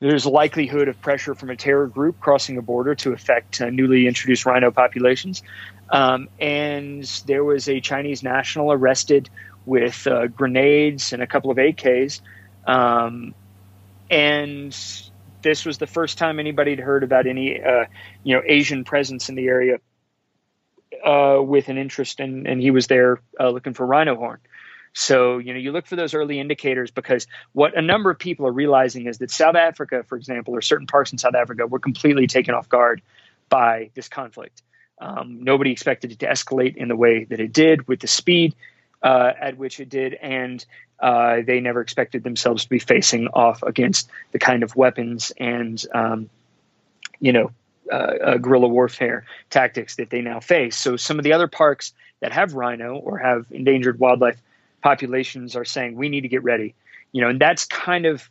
there's 0.00 0.24
a 0.24 0.30
likelihood 0.30 0.88
of 0.88 1.00
pressure 1.00 1.34
from 1.34 1.50
a 1.50 1.56
terror 1.56 1.86
group 1.86 2.20
crossing 2.20 2.58
a 2.58 2.62
border 2.62 2.94
to 2.96 3.12
affect 3.12 3.60
uh, 3.60 3.70
newly 3.70 4.06
introduced 4.06 4.44
rhino 4.44 4.70
populations. 4.70 5.42
Um, 5.90 6.28
and 6.40 7.04
there 7.26 7.44
was 7.44 7.68
a 7.68 7.80
chinese 7.80 8.22
national 8.22 8.72
arrested 8.72 9.30
with 9.66 10.06
uh, 10.06 10.26
grenades 10.26 11.12
and 11.12 11.22
a 11.22 11.26
couple 11.26 11.50
of 11.50 11.56
AKs. 11.56 12.20
Um, 12.66 13.34
and 14.10 14.76
this 15.42 15.64
was 15.64 15.78
the 15.78 15.86
first 15.86 16.18
time 16.18 16.38
anybody 16.38 16.72
had 16.72 16.80
heard 16.80 17.02
about 17.02 17.26
any, 17.26 17.62
uh, 17.62 17.84
you 18.22 18.34
know, 18.34 18.42
Asian 18.44 18.84
presence 18.84 19.28
in 19.28 19.34
the 19.34 19.46
area 19.46 19.78
uh, 21.04 21.40
with 21.42 21.68
an 21.68 21.78
interest, 21.78 22.20
in, 22.20 22.46
and 22.46 22.60
he 22.60 22.70
was 22.70 22.86
there 22.86 23.20
uh, 23.38 23.50
looking 23.50 23.74
for 23.74 23.86
rhino 23.86 24.16
horn. 24.16 24.40
So, 24.94 25.38
you 25.38 25.52
know, 25.52 25.58
you 25.58 25.72
look 25.72 25.86
for 25.86 25.96
those 25.96 26.14
early 26.14 26.38
indicators 26.38 26.92
because 26.92 27.26
what 27.52 27.76
a 27.76 27.82
number 27.82 28.10
of 28.10 28.18
people 28.18 28.46
are 28.46 28.52
realizing 28.52 29.06
is 29.06 29.18
that 29.18 29.30
South 29.30 29.56
Africa, 29.56 30.04
for 30.04 30.16
example, 30.16 30.54
or 30.54 30.62
certain 30.62 30.86
parks 30.86 31.10
in 31.10 31.18
South 31.18 31.34
Africa 31.34 31.66
were 31.66 31.80
completely 31.80 32.28
taken 32.28 32.54
off 32.54 32.68
guard 32.68 33.02
by 33.48 33.90
this 33.94 34.08
conflict. 34.08 34.62
Um, 35.00 35.42
nobody 35.42 35.72
expected 35.72 36.12
it 36.12 36.20
to 36.20 36.26
escalate 36.26 36.76
in 36.76 36.88
the 36.88 36.96
way 36.96 37.24
that 37.24 37.40
it 37.40 37.52
did 37.52 37.88
with 37.88 38.00
the 38.00 38.06
speed 38.06 38.54
uh, 39.04 39.32
at 39.38 39.58
which 39.58 39.78
it 39.78 39.90
did, 39.90 40.14
and 40.14 40.64
uh, 40.98 41.42
they 41.46 41.60
never 41.60 41.80
expected 41.80 42.24
themselves 42.24 42.64
to 42.64 42.70
be 42.70 42.78
facing 42.78 43.28
off 43.28 43.62
against 43.62 44.08
the 44.32 44.38
kind 44.38 44.62
of 44.62 44.74
weapons 44.74 45.30
and, 45.38 45.84
um, 45.94 46.30
you 47.20 47.32
know, 47.32 47.50
uh, 47.92 47.94
uh, 47.94 48.36
guerrilla 48.38 48.66
warfare 48.66 49.26
tactics 49.50 49.96
that 49.96 50.08
they 50.08 50.22
now 50.22 50.40
face. 50.40 50.74
So 50.74 50.96
some 50.96 51.18
of 51.18 51.24
the 51.24 51.34
other 51.34 51.48
parks 51.48 51.92
that 52.20 52.32
have 52.32 52.54
rhino 52.54 52.96
or 52.96 53.18
have 53.18 53.44
endangered 53.50 54.00
wildlife 54.00 54.40
populations 54.82 55.54
are 55.54 55.66
saying 55.66 55.94
we 55.94 56.08
need 56.08 56.22
to 56.22 56.28
get 56.28 56.42
ready. 56.42 56.74
You 57.12 57.20
know, 57.20 57.28
and 57.28 57.38
that's 57.38 57.66
kind 57.66 58.06
of 58.06 58.28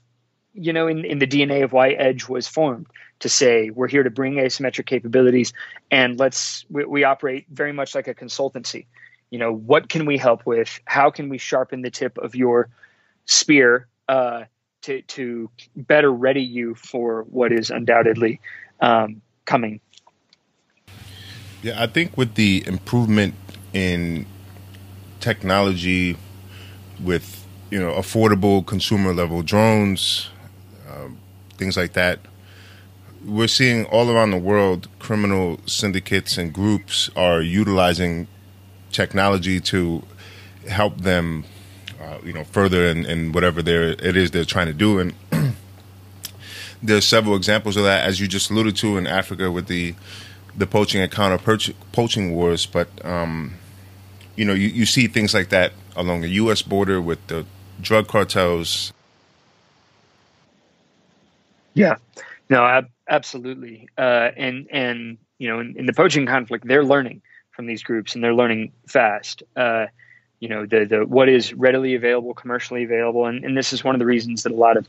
you 0.56 0.74
know 0.74 0.88
in, 0.88 1.06
in 1.06 1.20
the 1.20 1.28
DNA 1.28 1.64
of 1.64 1.72
why 1.72 1.92
Edge 1.92 2.28
was 2.28 2.48
formed 2.48 2.88
to 3.20 3.30
say 3.30 3.70
we're 3.70 3.88
here 3.88 4.04
to 4.04 4.10
bring 4.10 4.36
asymmetric 4.36 4.88
capabilities 4.88 5.54
and 5.92 6.20
let's 6.20 6.66
we, 6.70 6.84
we 6.86 7.04
operate 7.04 7.46
very 7.50 7.74
much 7.74 7.94
like 7.94 8.08
a 8.08 8.16
consultancy. 8.16 8.86
You 9.34 9.40
know, 9.40 9.52
what 9.52 9.90
can 9.90 10.06
we 10.06 10.20
help 10.20 10.46
with? 10.46 10.80
How 10.86 11.10
can 11.10 11.28
we 11.28 11.40
sharpen 11.40 11.82
the 11.82 11.90
tip 11.90 12.20
of 12.20 12.36
your 12.36 12.70
spear 13.26 13.88
uh, 14.08 14.44
to 14.84 15.02
to 15.02 15.50
better 15.76 16.12
ready 16.12 16.44
you 16.44 16.76
for 16.76 17.24
what 17.24 17.52
is 17.52 17.72
undoubtedly 17.72 18.40
um, 18.80 19.24
coming. 19.46 19.80
Yeah, 21.64 21.82
I 21.82 21.88
think 21.88 22.16
with 22.16 22.36
the 22.36 22.64
improvement 22.68 23.34
in 23.74 24.28
technology, 25.20 26.16
with 27.02 27.48
you 27.72 27.80
know 27.80 27.94
affordable 27.94 28.64
consumer 28.64 29.16
level 29.16 29.42
drones, 29.42 30.30
um, 30.92 31.18
things 31.58 31.76
like 31.76 31.94
that, 31.94 32.20
we're 33.26 33.48
seeing 33.48 33.86
all 33.86 34.12
around 34.12 34.30
the 34.30 34.38
world 34.38 34.90
criminal 35.00 35.60
syndicates 35.66 36.38
and 36.38 36.54
groups 36.54 37.10
are 37.16 37.42
utilizing 37.42 38.28
technology 38.94 39.60
to 39.60 40.04
help 40.70 40.98
them, 41.02 41.44
uh, 42.02 42.20
you 42.24 42.34
know, 42.34 42.44
further 42.46 42.86
in, 42.86 43.06
in 43.06 43.32
whatever 43.32 43.62
they're, 43.62 43.92
it 43.92 44.16
is 44.16 44.32
they're 44.32 44.46
trying 44.46 44.68
to 44.68 44.74
do. 44.74 45.00
And 45.00 45.14
there's 46.84 47.06
several 47.06 47.36
examples 47.36 47.76
of 47.78 47.84
that, 47.84 48.06
as 48.06 48.20
you 48.20 48.28
just 48.28 48.50
alluded 48.50 48.76
to 48.78 48.98
in 48.98 49.08
Africa 49.08 49.52
with 49.52 49.68
the 49.68 49.96
the 50.56 50.68
poaching 50.68 51.02
and 51.02 51.12
counter 51.12 51.38
poaching 51.92 52.32
wars. 52.32 52.66
But 52.66 52.88
um, 53.04 53.56
you 54.36 54.46
know, 54.46 54.54
you, 54.54 54.68
you 54.68 54.86
see 54.86 55.08
things 55.08 55.34
like 55.34 55.50
that 55.50 55.74
along 55.96 56.22
the 56.22 56.30
U.S. 56.30 56.62
border 56.62 57.02
with 57.02 57.26
the 57.28 57.46
drug 57.82 58.08
cartels. 58.08 58.94
Yeah, 61.74 61.96
no, 62.50 62.64
ab- 62.64 62.92
absolutely, 63.10 63.90
uh, 63.98 64.30
and 64.38 64.68
and 64.72 65.18
you 65.40 65.48
know, 65.48 65.60
in, 65.60 65.76
in, 65.78 65.86
the 65.88 65.94
poaching 65.94 66.26
conflict, 66.26 66.68
they're 66.68 66.86
learning 66.86 67.22
from 67.54 67.66
these 67.66 67.84
groups, 67.84 68.16
and 68.16 68.24
they're 68.24 68.36
learning 68.36 68.72
fast. 68.88 69.44
Uh, 69.56 69.88
you 70.40 70.50
know, 70.50 70.66
the 70.66 70.86
the 70.86 71.06
what 71.06 71.30
is 71.30 71.54
readily 71.54 71.96
available, 71.96 72.34
commercially 72.34 72.84
available, 72.84 73.26
and, 73.26 73.46
and 73.46 73.58
this 73.58 73.74
is 73.74 73.84
one 73.84 73.96
of 73.96 74.00
the 74.00 74.06
reasons 74.06 74.44
that 74.44 74.52
a 74.52 74.56
lot 74.56 74.78
of 74.78 74.88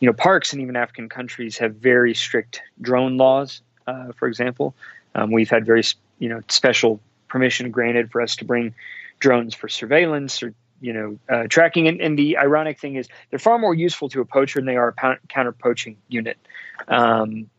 you 0.00 0.06
know, 0.06 0.12
parks 0.14 0.52
and 0.52 0.62
even 0.62 0.76
African 0.76 1.08
countries 1.08 1.58
have 1.58 1.76
very 1.76 2.14
strict 2.14 2.62
drone 2.80 3.18
laws. 3.18 3.60
Uh, 3.86 4.12
for 4.12 4.26
example, 4.26 4.74
um, 5.14 5.30
we've 5.30 5.50
had 5.50 5.64
very 5.64 5.84
you 6.18 6.28
know 6.28 6.40
special 6.48 7.00
permission 7.28 7.70
granted 7.70 8.10
for 8.10 8.20
us 8.20 8.36
to 8.36 8.44
bring 8.44 8.74
drones 9.20 9.54
for 9.54 9.68
surveillance 9.68 10.42
or 10.42 10.54
you 10.80 10.92
know 10.94 11.18
uh, 11.28 11.46
tracking. 11.48 11.86
And, 11.86 12.00
and, 12.00 12.18
the 12.18 12.38
ironic 12.38 12.80
thing 12.80 12.96
is, 12.96 13.08
they're 13.28 13.38
far 13.38 13.58
more 13.58 13.74
useful 13.74 14.08
to 14.10 14.20
a 14.20 14.24
poacher 14.24 14.58
than 14.58 14.66
they 14.66 14.76
are 14.76 14.94
a 14.96 15.18
counter 15.28 15.52
poaching 15.52 15.98
unit. 16.08 16.38
Um, 16.88 17.50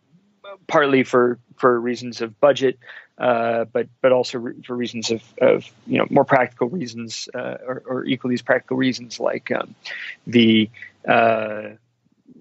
partly 0.67 1.03
for 1.03 1.37
for 1.57 1.79
reasons 1.79 2.21
of 2.21 2.39
budget, 2.39 2.79
uh, 3.21 3.65
but 3.65 3.87
but 4.01 4.11
also 4.11 4.39
re- 4.39 4.61
for 4.63 4.75
reasons 4.75 5.11
of, 5.11 5.21
of 5.39 5.63
you 5.85 5.99
know 5.99 6.07
more 6.09 6.25
practical 6.25 6.67
reasons 6.67 7.29
uh, 7.35 7.57
or, 7.67 7.83
or, 7.85 8.05
equally 8.05 8.33
as 8.33 8.41
practical 8.41 8.75
reasons 8.75 9.19
like 9.19 9.51
um, 9.51 9.75
the 10.25 10.67
uh, 11.07 11.69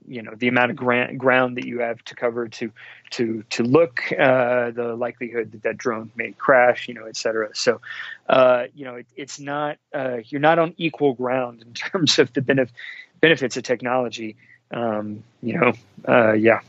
you 0.09 0.23
know 0.23 0.33
the 0.35 0.49
amount 0.49 0.71
of 0.71 0.79
gra- 0.79 1.15
ground 1.15 1.59
that 1.59 1.67
you 1.67 1.81
have 1.81 2.03
to 2.05 2.15
cover 2.15 2.49
to 2.49 2.73
to 3.11 3.45
to 3.51 3.63
look 3.63 4.11
uh, 4.13 4.71
the 4.71 4.97
likelihood 4.97 5.53
that 5.53 5.63
that 5.65 5.77
drone 5.77 6.11
may 6.17 6.33
crash 6.33 6.89
you 6.89 6.95
know 6.95 7.05
et 7.05 7.17
cetera. 7.17 7.51
So 7.55 7.83
uh, 8.31 8.65
you 8.75 8.87
know 8.87 8.95
it, 8.95 9.07
it's 9.17 9.39
not 9.39 9.77
you're 10.25 10.41
not 10.41 10.59
on 10.59 10.73
equal 10.79 11.13
ground 11.13 11.61
in 11.61 11.75
terms 11.75 12.19
of 12.19 12.33
the 12.33 12.41
benef- 12.41 12.73
benefits 13.21 13.59
of 13.59 13.65
technology. 13.65 14.37
Um, 14.71 15.25
you 15.43 15.59
know 15.59 16.33
yeah. 16.33 16.61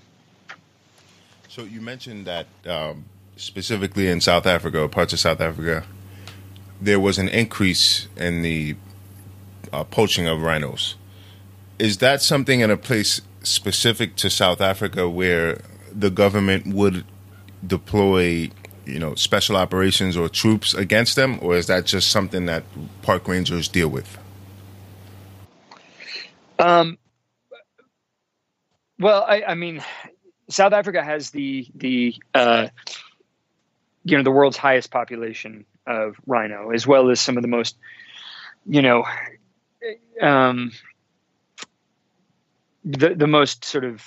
So 1.47 1.64
you 1.64 1.80
mentioned 1.80 2.28
that 2.28 2.47
um, 2.66 3.05
specifically 3.41 4.07
in 4.07 4.21
South 4.21 4.45
Africa 4.45 4.87
parts 4.87 5.13
of 5.13 5.19
South 5.19 5.41
Africa 5.41 5.83
there 6.79 6.99
was 6.99 7.17
an 7.17 7.27
increase 7.29 8.07
in 8.17 8.41
the 8.41 8.75
uh, 9.73 9.83
poaching 9.83 10.27
of 10.27 10.41
rhinos 10.41 10.95
is 11.79 11.97
that 11.97 12.21
something 12.21 12.59
in 12.59 12.69
a 12.69 12.77
place 12.77 13.21
specific 13.41 14.15
to 14.15 14.29
South 14.29 14.61
Africa 14.61 15.09
where 15.09 15.61
the 15.91 16.11
government 16.11 16.67
would 16.67 17.03
deploy, 17.65 18.49
you 18.85 18.99
know, 18.99 19.15
special 19.15 19.57
operations 19.57 20.15
or 20.15 20.29
troops 20.29 20.73
against 20.73 21.15
them, 21.15 21.39
or 21.41 21.55
is 21.55 21.67
that 21.67 21.85
just 21.85 22.11
something 22.11 22.45
that 22.45 22.63
park 23.01 23.27
rangers 23.27 23.67
deal 23.67 23.87
with? 23.87 24.17
Um, 26.59 26.97
well, 28.99 29.25
I, 29.27 29.43
I 29.43 29.55
mean, 29.55 29.83
South 30.49 30.73
Africa 30.73 31.03
has 31.03 31.31
the 31.31 31.67
the 31.73 32.15
uh, 32.35 32.67
you 34.04 34.18
know 34.18 34.24
the 34.24 34.32
world's 34.32 34.58
highest 34.58 34.91
population 34.91 35.66
of 35.86 36.16
rhino, 36.26 36.72
as 36.72 36.86
well 36.86 37.10
as 37.10 37.20
some 37.20 37.38
of 37.38 37.41
the 37.41 37.47
most 37.47 37.78
you 38.66 38.82
know 38.82 39.06
um, 40.22 40.72
the 42.84 43.16
the 43.16 43.28
most 43.28 43.66
sort 43.66 43.84
of 43.84 44.04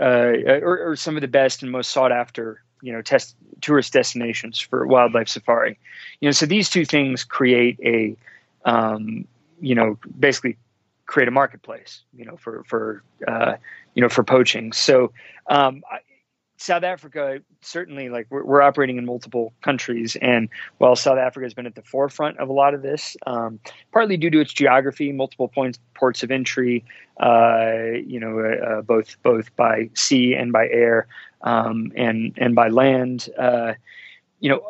uh, 0.00 0.32
or, 0.62 0.90
or, 0.90 0.96
some 0.96 1.16
of 1.16 1.20
the 1.20 1.28
best 1.28 1.62
and 1.62 1.70
most 1.70 1.90
sought 1.90 2.12
after 2.12 2.62
you 2.80 2.92
know 2.92 3.02
test 3.02 3.36
tourist 3.60 3.92
destinations 3.92 4.58
for 4.58 4.86
wildlife 4.86 5.28
safari. 5.28 5.78
You 6.20 6.28
know 6.28 6.32
so 6.32 6.46
these 6.46 6.70
two 6.70 6.84
things 6.84 7.24
create 7.24 7.78
a 7.82 8.16
um, 8.64 9.26
you 9.60 9.74
know 9.74 9.98
basically 10.18 10.56
create 11.04 11.28
a 11.28 11.32
marketplace 11.32 12.02
you 12.16 12.24
know 12.24 12.36
for 12.36 12.64
for 12.64 13.02
uh, 13.26 13.56
you 13.94 14.02
know 14.02 14.08
for 14.08 14.24
poaching. 14.24 14.72
So 14.72 15.12
um, 15.48 15.82
South 16.56 16.82
Africa 16.82 17.40
certainly 17.60 18.08
like 18.08 18.26
we're, 18.30 18.44
we're, 18.44 18.62
operating 18.62 18.96
in 18.96 19.04
multiple 19.04 19.52
countries, 19.62 20.16
and 20.22 20.48
while 20.78 20.96
South 20.96 21.18
Africa 21.18 21.44
has 21.44 21.54
been 21.54 21.66
at 21.66 21.74
the 21.74 21.82
forefront 21.82 22.38
of 22.38 22.48
a 22.48 22.52
lot 22.52 22.72
of 22.74 22.82
this, 22.82 23.16
um, 23.26 23.60
partly 23.92 24.16
due 24.16 24.30
to 24.30 24.40
its 24.40 24.52
geography, 24.52 25.12
multiple 25.12 25.48
points 25.48 25.78
ports 25.94 26.22
of 26.22 26.30
entry, 26.30 26.84
uh, 27.20 27.92
you 28.06 28.18
know, 28.18 28.38
uh, 28.40 28.82
both 28.82 29.20
both 29.22 29.54
by 29.56 29.90
sea 29.94 30.34
and 30.34 30.52
by 30.52 30.66
air, 30.68 31.06
um, 31.42 31.92
and 31.94 32.32
and 32.38 32.54
by 32.54 32.68
land, 32.68 33.28
uh, 33.38 33.74
you 34.40 34.48
know. 34.48 34.62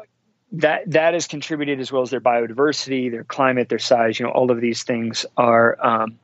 That 0.53 0.89
that 0.93 1.12
has 1.12 1.26
contributed 1.26 1.80
as 1.80 1.91
well 1.91 2.03
as 2.03 2.11
their 2.11 2.20
biodiversity, 2.20 3.11
their 3.11 3.24
climate, 3.24 3.68
their 3.68 3.80
size. 3.80 4.18
You 4.18 4.26
know, 4.26 4.32
all 4.32 4.53
of 4.53 4.61
these 4.61 4.84
things 4.84 5.26
are, 5.37 5.76
um, 5.84 6.18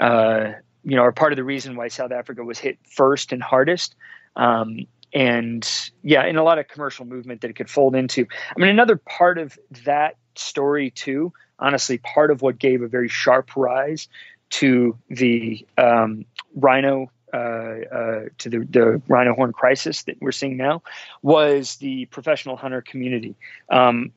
uh, 0.00 0.52
you 0.82 0.96
know, 0.96 1.02
are 1.02 1.12
part 1.12 1.32
of 1.32 1.36
the 1.36 1.44
reason 1.44 1.76
why 1.76 1.88
South 1.88 2.12
Africa 2.12 2.42
was 2.42 2.58
hit 2.58 2.78
first 2.88 3.30
and 3.30 3.42
hardest. 3.42 3.94
Um, 4.36 4.86
and 5.14 5.68
yeah, 6.02 6.24
in 6.24 6.36
a 6.36 6.42
lot 6.42 6.58
of 6.58 6.68
commercial 6.68 7.04
movement 7.04 7.42
that 7.42 7.50
it 7.50 7.54
could 7.54 7.68
fold 7.68 7.94
into. 7.94 8.26
I 8.56 8.58
mean, 8.58 8.70
another 8.70 8.96
part 8.96 9.38
of 9.38 9.58
that 9.84 10.16
story 10.34 10.90
too, 10.90 11.32
honestly, 11.58 11.98
part 11.98 12.30
of 12.30 12.42
what 12.42 12.58
gave 12.58 12.82
a 12.82 12.88
very 12.88 13.08
sharp 13.08 13.56
rise 13.56 14.08
to 14.50 14.96
the 15.08 15.66
um, 15.78 16.24
rhino 16.54 17.10
uh, 17.32 17.36
uh, 17.36 18.20
to 18.36 18.50
the, 18.50 18.58
the, 18.68 19.02
rhino 19.08 19.34
horn 19.34 19.52
crisis 19.54 20.02
that 20.02 20.16
we're 20.20 20.32
seeing 20.32 20.58
now 20.58 20.82
was 21.22 21.76
the 21.76 22.04
professional 22.06 22.56
hunter 22.56 22.82
community. 22.82 23.34
Um, 23.70 24.12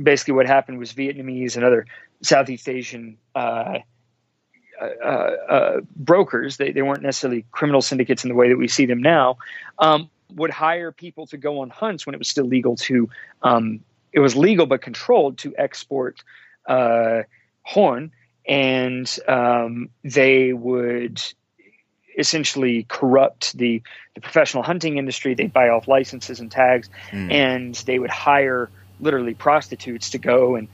basically, 0.00 0.34
what 0.34 0.46
happened 0.46 0.78
was 0.78 0.92
Vietnamese 0.92 1.56
and 1.56 1.64
other 1.64 1.86
Southeast 2.22 2.68
Asian 2.68 3.16
uh, 3.34 3.78
brokers, 5.96 6.56
they, 6.56 6.72
they 6.72 6.82
weren't 6.82 7.02
necessarily 7.02 7.44
criminal 7.50 7.82
syndicates 7.82 8.24
in 8.24 8.28
the 8.28 8.34
way 8.34 8.48
that 8.48 8.56
we 8.56 8.68
see 8.68 8.86
them 8.86 9.02
now, 9.02 9.38
um, 9.78 10.10
would 10.34 10.50
hire 10.50 10.92
people 10.92 11.26
to 11.26 11.36
go 11.36 11.60
on 11.60 11.70
hunts 11.70 12.06
when 12.06 12.14
it 12.14 12.18
was 12.18 12.28
still 12.28 12.46
legal 12.46 12.76
to, 12.76 13.08
um, 13.42 13.80
it 14.12 14.20
was 14.20 14.36
legal 14.36 14.66
but 14.66 14.80
controlled 14.82 15.38
to 15.38 15.54
export 15.56 16.22
uh, 16.66 17.22
horn. 17.62 18.12
And 18.48 19.18
um, 19.28 19.90
they 20.02 20.52
would 20.52 21.22
essentially 22.18 22.84
corrupt 22.88 23.56
the, 23.56 23.82
the 24.14 24.20
professional 24.20 24.62
hunting 24.62 24.98
industry. 24.98 25.34
They'd 25.34 25.52
buy 25.52 25.68
off 25.68 25.86
licenses 25.86 26.40
and 26.40 26.50
tags, 26.50 26.88
mm. 27.10 27.30
and 27.30 27.74
they 27.86 27.98
would 27.98 28.10
hire 28.10 28.70
literally 29.00 29.34
prostitutes 29.34 30.10
to 30.10 30.18
go 30.18 30.56
and 30.56 30.68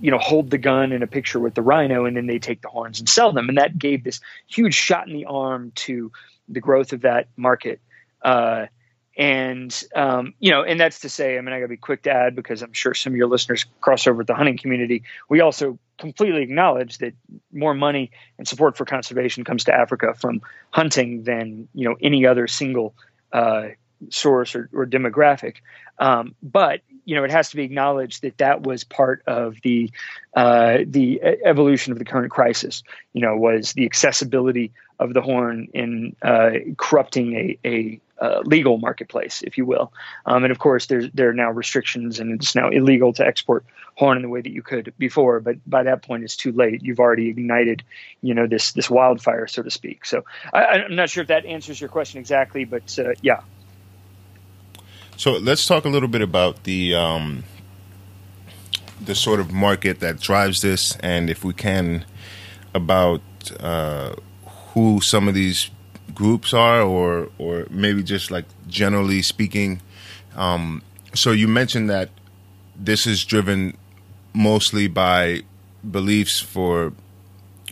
you 0.00 0.10
know, 0.10 0.18
hold 0.18 0.50
the 0.50 0.58
gun 0.58 0.92
in 0.92 1.02
a 1.02 1.06
picture 1.06 1.40
with 1.40 1.54
the 1.54 1.62
rhino, 1.62 2.04
and 2.04 2.16
then 2.16 2.26
they 2.26 2.38
take 2.38 2.62
the 2.62 2.68
horns 2.68 2.98
and 2.98 3.08
sell 3.08 3.32
them, 3.32 3.48
and 3.48 3.58
that 3.58 3.78
gave 3.78 4.04
this 4.04 4.20
huge 4.46 4.74
shot 4.74 5.08
in 5.08 5.14
the 5.14 5.24
arm 5.24 5.72
to 5.74 6.12
the 6.48 6.60
growth 6.60 6.92
of 6.92 7.02
that 7.02 7.28
market. 7.36 7.80
Uh, 8.22 8.66
and 9.16 9.84
um, 9.94 10.34
you 10.40 10.50
know, 10.50 10.62
and 10.62 10.78
that's 10.78 11.00
to 11.00 11.08
say, 11.08 11.38
I 11.38 11.40
mean, 11.40 11.54
I 11.54 11.58
got 11.58 11.64
to 11.64 11.68
be 11.68 11.78
quick 11.78 12.02
to 12.02 12.10
add 12.10 12.36
because 12.36 12.60
I'm 12.60 12.74
sure 12.74 12.92
some 12.92 13.14
of 13.14 13.16
your 13.16 13.28
listeners 13.28 13.64
cross 13.80 14.06
over 14.06 14.18
with 14.18 14.26
the 14.26 14.34
hunting 14.34 14.58
community. 14.58 15.04
We 15.30 15.40
also 15.40 15.78
completely 15.98 16.42
acknowledge 16.42 16.98
that 16.98 17.14
more 17.50 17.72
money 17.72 18.10
and 18.36 18.46
support 18.46 18.76
for 18.76 18.84
conservation 18.84 19.42
comes 19.44 19.64
to 19.64 19.74
Africa 19.74 20.14
from 20.14 20.42
hunting 20.70 21.22
than 21.22 21.68
you 21.72 21.88
know 21.88 21.96
any 22.02 22.26
other 22.26 22.46
single 22.46 22.94
uh, 23.32 23.68
source 24.10 24.54
or, 24.54 24.68
or 24.74 24.84
demographic. 24.84 25.56
Um, 25.98 26.34
but 26.42 26.82
you 27.06 27.14
know, 27.14 27.24
it 27.24 27.30
has 27.30 27.50
to 27.50 27.56
be 27.56 27.62
acknowledged 27.62 28.22
that 28.22 28.36
that 28.38 28.62
was 28.62 28.84
part 28.84 29.22
of 29.26 29.56
the 29.62 29.90
uh, 30.34 30.78
the 30.84 31.22
evolution 31.22 31.92
of 31.92 31.98
the 31.98 32.04
current 32.04 32.30
crisis. 32.30 32.82
You 33.14 33.22
know, 33.22 33.36
was 33.36 33.72
the 33.72 33.86
accessibility 33.86 34.72
of 34.98 35.14
the 35.14 35.22
horn 35.22 35.68
in 35.72 36.16
uh, 36.20 36.50
corrupting 36.76 37.34
a, 37.34 37.58
a 37.64 38.00
uh, 38.20 38.40
legal 38.44 38.78
marketplace, 38.78 39.42
if 39.42 39.56
you 39.56 39.64
will. 39.64 39.92
Um, 40.24 40.44
and 40.44 40.50
of 40.50 40.58
course, 40.58 40.86
there's 40.86 41.08
there 41.12 41.28
are 41.30 41.34
now 41.34 41.50
restrictions, 41.50 42.18
and 42.18 42.32
it's 42.32 42.56
now 42.56 42.70
illegal 42.70 43.12
to 43.14 43.26
export 43.26 43.64
horn 43.94 44.16
in 44.16 44.22
the 44.22 44.28
way 44.28 44.40
that 44.40 44.52
you 44.52 44.62
could 44.62 44.92
before. 44.98 45.38
But 45.38 45.58
by 45.68 45.84
that 45.84 46.02
point, 46.02 46.24
it's 46.24 46.36
too 46.36 46.50
late. 46.50 46.82
You've 46.82 47.00
already 47.00 47.28
ignited, 47.28 47.84
you 48.20 48.34
know, 48.34 48.48
this 48.48 48.72
this 48.72 48.90
wildfire, 48.90 49.46
so 49.46 49.62
to 49.62 49.70
speak. 49.70 50.04
So 50.04 50.24
I, 50.52 50.78
am 50.78 50.96
not 50.96 51.08
sure 51.08 51.22
if 51.22 51.28
that 51.28 51.46
answers 51.46 51.80
your 51.80 51.88
question 51.88 52.18
exactly, 52.18 52.64
but 52.64 52.98
uh, 52.98 53.12
yeah. 53.22 53.42
So 55.18 55.32
let's 55.32 55.66
talk 55.66 55.86
a 55.86 55.88
little 55.88 56.10
bit 56.10 56.20
about 56.20 56.64
the 56.64 56.94
um, 56.94 57.44
the 59.00 59.14
sort 59.14 59.40
of 59.40 59.50
market 59.50 60.00
that 60.00 60.20
drives 60.20 60.60
this, 60.60 60.94
and 60.96 61.30
if 61.30 61.42
we 61.42 61.54
can, 61.54 62.04
about 62.74 63.22
uh, 63.58 64.14
who 64.74 65.00
some 65.00 65.26
of 65.26 65.34
these 65.34 65.70
groups 66.14 66.52
are, 66.52 66.82
or 66.82 67.30
or 67.38 67.66
maybe 67.70 68.02
just 68.02 68.30
like 68.30 68.44
generally 68.68 69.22
speaking. 69.22 69.80
Um, 70.34 70.82
so 71.14 71.32
you 71.32 71.48
mentioned 71.48 71.88
that 71.88 72.10
this 72.78 73.06
is 73.06 73.24
driven 73.24 73.74
mostly 74.34 74.86
by 74.86 75.40
beliefs 75.90 76.40
for 76.40 76.92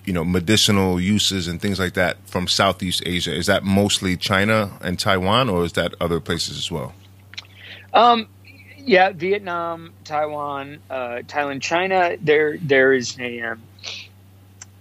you 0.06 0.14
know 0.14 0.24
medicinal 0.24 0.98
uses 0.98 1.46
and 1.46 1.60
things 1.60 1.78
like 1.78 1.92
that 1.92 2.16
from 2.26 2.48
Southeast 2.48 3.02
Asia. 3.04 3.34
Is 3.34 3.44
that 3.48 3.64
mostly 3.64 4.16
China 4.16 4.78
and 4.80 4.98
Taiwan, 4.98 5.50
or 5.50 5.62
is 5.62 5.74
that 5.74 5.94
other 6.00 6.20
places 6.20 6.56
as 6.56 6.70
well? 6.70 6.94
Um, 7.94 8.28
yeah, 8.76 9.12
Vietnam, 9.12 9.92
Taiwan, 10.04 10.80
uh, 10.90 11.22
Thailand, 11.26 11.62
China. 11.62 12.16
There, 12.20 12.58
there 12.58 12.92
is 12.92 13.18
a 13.18 13.40
um, 13.40 13.62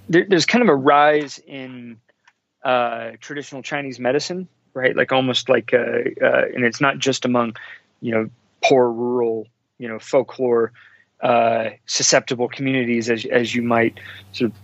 there, 0.09 0.25
there's 0.27 0.45
kind 0.45 0.61
of 0.61 0.67
a 0.67 0.75
rise 0.75 1.39
in 1.39 1.99
uh, 2.65 3.11
traditional 3.21 3.61
Chinese 3.61 3.99
medicine, 3.99 4.47
right? 4.73 4.95
Like 4.95 5.11
almost 5.11 5.47
like, 5.47 5.73
uh, 5.73 5.77
uh, 5.77 6.45
and 6.53 6.65
it's 6.65 6.81
not 6.81 6.97
just 6.97 7.23
among, 7.23 7.55
you 8.01 8.11
know, 8.11 8.29
poor 8.61 8.89
rural, 8.89 9.47
you 9.77 9.87
know, 9.87 9.99
folklore 9.99 10.73
uh, 11.23 11.69
susceptible 11.85 12.49
communities 12.49 13.09
as 13.09 13.25
as 13.25 13.55
you 13.55 13.61
might 13.61 13.97
sort 14.33 14.51
of 14.51 14.57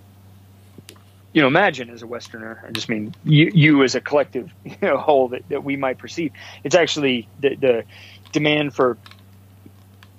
you 1.31 1.41
know 1.41 1.47
imagine 1.47 1.89
as 1.89 2.01
a 2.01 2.07
westerner 2.07 2.61
i 2.67 2.71
just 2.71 2.89
mean 2.89 3.15
you, 3.23 3.49
you 3.53 3.83
as 3.83 3.95
a 3.95 4.01
collective 4.01 4.51
you 4.65 4.75
know 4.81 4.97
whole 4.97 5.29
that, 5.29 5.47
that 5.47 5.63
we 5.63 5.77
might 5.77 5.97
perceive 5.97 6.31
it's 6.65 6.75
actually 6.75 7.29
the, 7.39 7.55
the 7.55 7.83
demand 8.31 8.73
for 8.73 8.97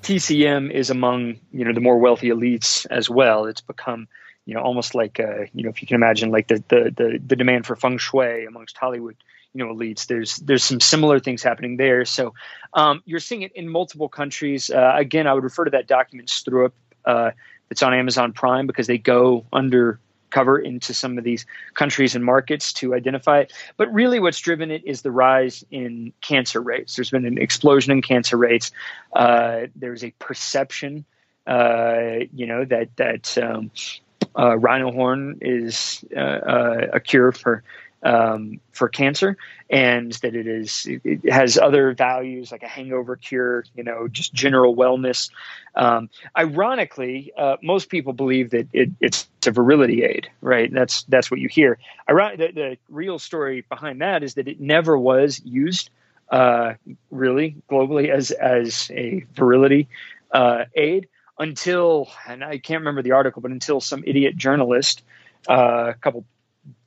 tcm 0.02 0.70
is 0.70 0.90
among 0.90 1.38
you 1.52 1.64
know 1.64 1.72
the 1.72 1.80
more 1.80 1.98
wealthy 1.98 2.28
elites 2.28 2.86
as 2.90 3.10
well 3.10 3.46
it's 3.46 3.60
become 3.60 4.08
you 4.50 4.54
know, 4.54 4.62
almost 4.62 4.96
like 4.96 5.20
uh, 5.20 5.42
you 5.54 5.62
know, 5.62 5.70
if 5.70 5.80
you 5.80 5.86
can 5.86 5.94
imagine, 5.94 6.30
like 6.30 6.48
the, 6.48 6.56
the 6.68 6.92
the 6.96 7.20
the 7.24 7.36
demand 7.36 7.66
for 7.66 7.76
feng 7.76 7.98
shui 7.98 8.46
amongst 8.46 8.76
Hollywood, 8.76 9.16
you 9.54 9.64
know, 9.64 9.72
elites. 9.72 10.08
There's 10.08 10.36
there's 10.36 10.64
some 10.64 10.80
similar 10.80 11.20
things 11.20 11.42
happening 11.42 11.76
there. 11.76 12.04
So 12.04 12.34
um, 12.74 13.00
you're 13.04 13.20
seeing 13.20 13.42
it 13.42 13.52
in 13.52 13.68
multiple 13.68 14.08
countries. 14.08 14.68
Uh, 14.68 14.92
again, 14.96 15.28
I 15.28 15.34
would 15.34 15.44
refer 15.44 15.66
to 15.66 15.70
that 15.70 15.86
document 15.86 16.28
Stroop 16.28 16.72
uh, 17.04 17.30
that's 17.68 17.82
on 17.82 17.94
Amazon 17.94 18.32
Prime 18.32 18.66
because 18.66 18.88
they 18.88 18.98
go 18.98 19.46
under 19.52 20.00
cover 20.30 20.58
into 20.58 20.94
some 20.94 21.18
of 21.18 21.24
these 21.24 21.46
countries 21.74 22.14
and 22.14 22.24
markets 22.24 22.72
to 22.74 22.94
identify 22.94 23.40
it. 23.40 23.52
But 23.76 23.92
really, 23.92 24.20
what's 24.20 24.40
driven 24.40 24.70
it 24.70 24.84
is 24.84 25.02
the 25.02 25.10
rise 25.10 25.64
in 25.70 26.12
cancer 26.20 26.60
rates. 26.60 26.96
There's 26.96 27.10
been 27.10 27.26
an 27.26 27.38
explosion 27.38 27.92
in 27.92 28.02
cancer 28.02 28.36
rates. 28.36 28.70
Uh, 29.12 29.66
there's 29.74 30.04
a 30.04 30.10
perception, 30.18 31.04
uh, 31.46 32.24
you 32.32 32.46
know, 32.46 32.64
that 32.64 32.96
that 32.96 33.38
um, 33.38 33.70
uh, 34.38 34.56
rhino 34.56 34.92
horn 34.92 35.38
is 35.40 36.04
uh, 36.16 36.20
uh, 36.20 36.86
a 36.94 37.00
cure 37.00 37.32
for 37.32 37.62
um, 38.02 38.60
for 38.72 38.88
cancer, 38.88 39.36
and 39.68 40.12
that 40.14 40.34
it 40.34 40.46
is 40.46 40.86
it 40.86 41.30
has 41.30 41.58
other 41.58 41.92
values 41.92 42.50
like 42.50 42.62
a 42.62 42.68
hangover 42.68 43.16
cure, 43.16 43.64
you 43.74 43.84
know, 43.84 44.08
just 44.08 44.32
general 44.32 44.74
wellness. 44.74 45.30
Um, 45.74 46.08
ironically, 46.36 47.32
uh, 47.36 47.56
most 47.62 47.88
people 47.88 48.12
believe 48.12 48.50
that 48.50 48.68
it, 48.72 48.90
it's 49.00 49.28
a 49.46 49.50
virility 49.50 50.02
aid, 50.02 50.30
right? 50.40 50.72
That's 50.72 51.02
that's 51.04 51.30
what 51.30 51.40
you 51.40 51.48
hear. 51.48 51.78
Iron- 52.08 52.38
the, 52.38 52.52
the 52.52 52.78
real 52.88 53.18
story 53.18 53.64
behind 53.68 54.00
that 54.00 54.22
is 54.22 54.34
that 54.34 54.48
it 54.48 54.60
never 54.60 54.96
was 54.96 55.40
used 55.44 55.90
uh, 56.30 56.74
really 57.10 57.56
globally 57.70 58.08
as 58.08 58.30
as 58.30 58.90
a 58.94 59.26
virility 59.34 59.88
uh, 60.32 60.64
aid 60.74 61.08
until, 61.38 62.08
and 62.28 62.44
I 62.44 62.58
can't 62.58 62.80
remember 62.80 63.02
the 63.02 63.12
article, 63.12 63.40
but 63.40 63.50
until 63.50 63.80
some 63.80 64.04
idiot 64.06 64.36
journalist 64.36 65.02
uh, 65.48 65.86
a 65.88 65.94
couple 65.94 66.24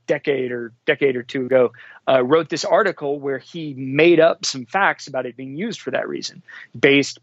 decade 0.07 0.51
or 0.51 0.73
decade 0.85 1.15
or 1.15 1.23
two 1.23 1.45
ago 1.45 1.71
uh, 2.07 2.23
wrote 2.23 2.49
this 2.49 2.65
article 2.65 3.19
where 3.19 3.37
he 3.37 3.73
made 3.73 4.19
up 4.19 4.45
some 4.45 4.65
facts 4.65 5.07
about 5.07 5.25
it 5.25 5.37
being 5.37 5.55
used 5.55 5.81
for 5.81 5.91
that 5.91 6.07
reason, 6.07 6.43
based, 6.77 7.19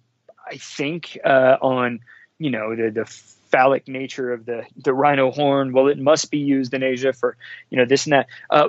I 0.46 0.56
think, 0.56 1.18
uh, 1.24 1.56
on 1.60 2.00
you 2.38 2.50
know 2.50 2.74
the 2.74 2.90
the 2.90 3.04
phallic 3.04 3.88
nature 3.88 4.32
of 4.32 4.46
the 4.46 4.64
the 4.76 4.94
rhino 4.94 5.30
horn. 5.30 5.72
Well, 5.72 5.88
it 5.88 5.98
must 5.98 6.30
be 6.30 6.38
used 6.38 6.74
in 6.74 6.82
Asia 6.82 7.12
for 7.12 7.36
you 7.70 7.78
know 7.78 7.84
this 7.84 8.06
and 8.06 8.12
that. 8.12 8.26
Uh, 8.48 8.68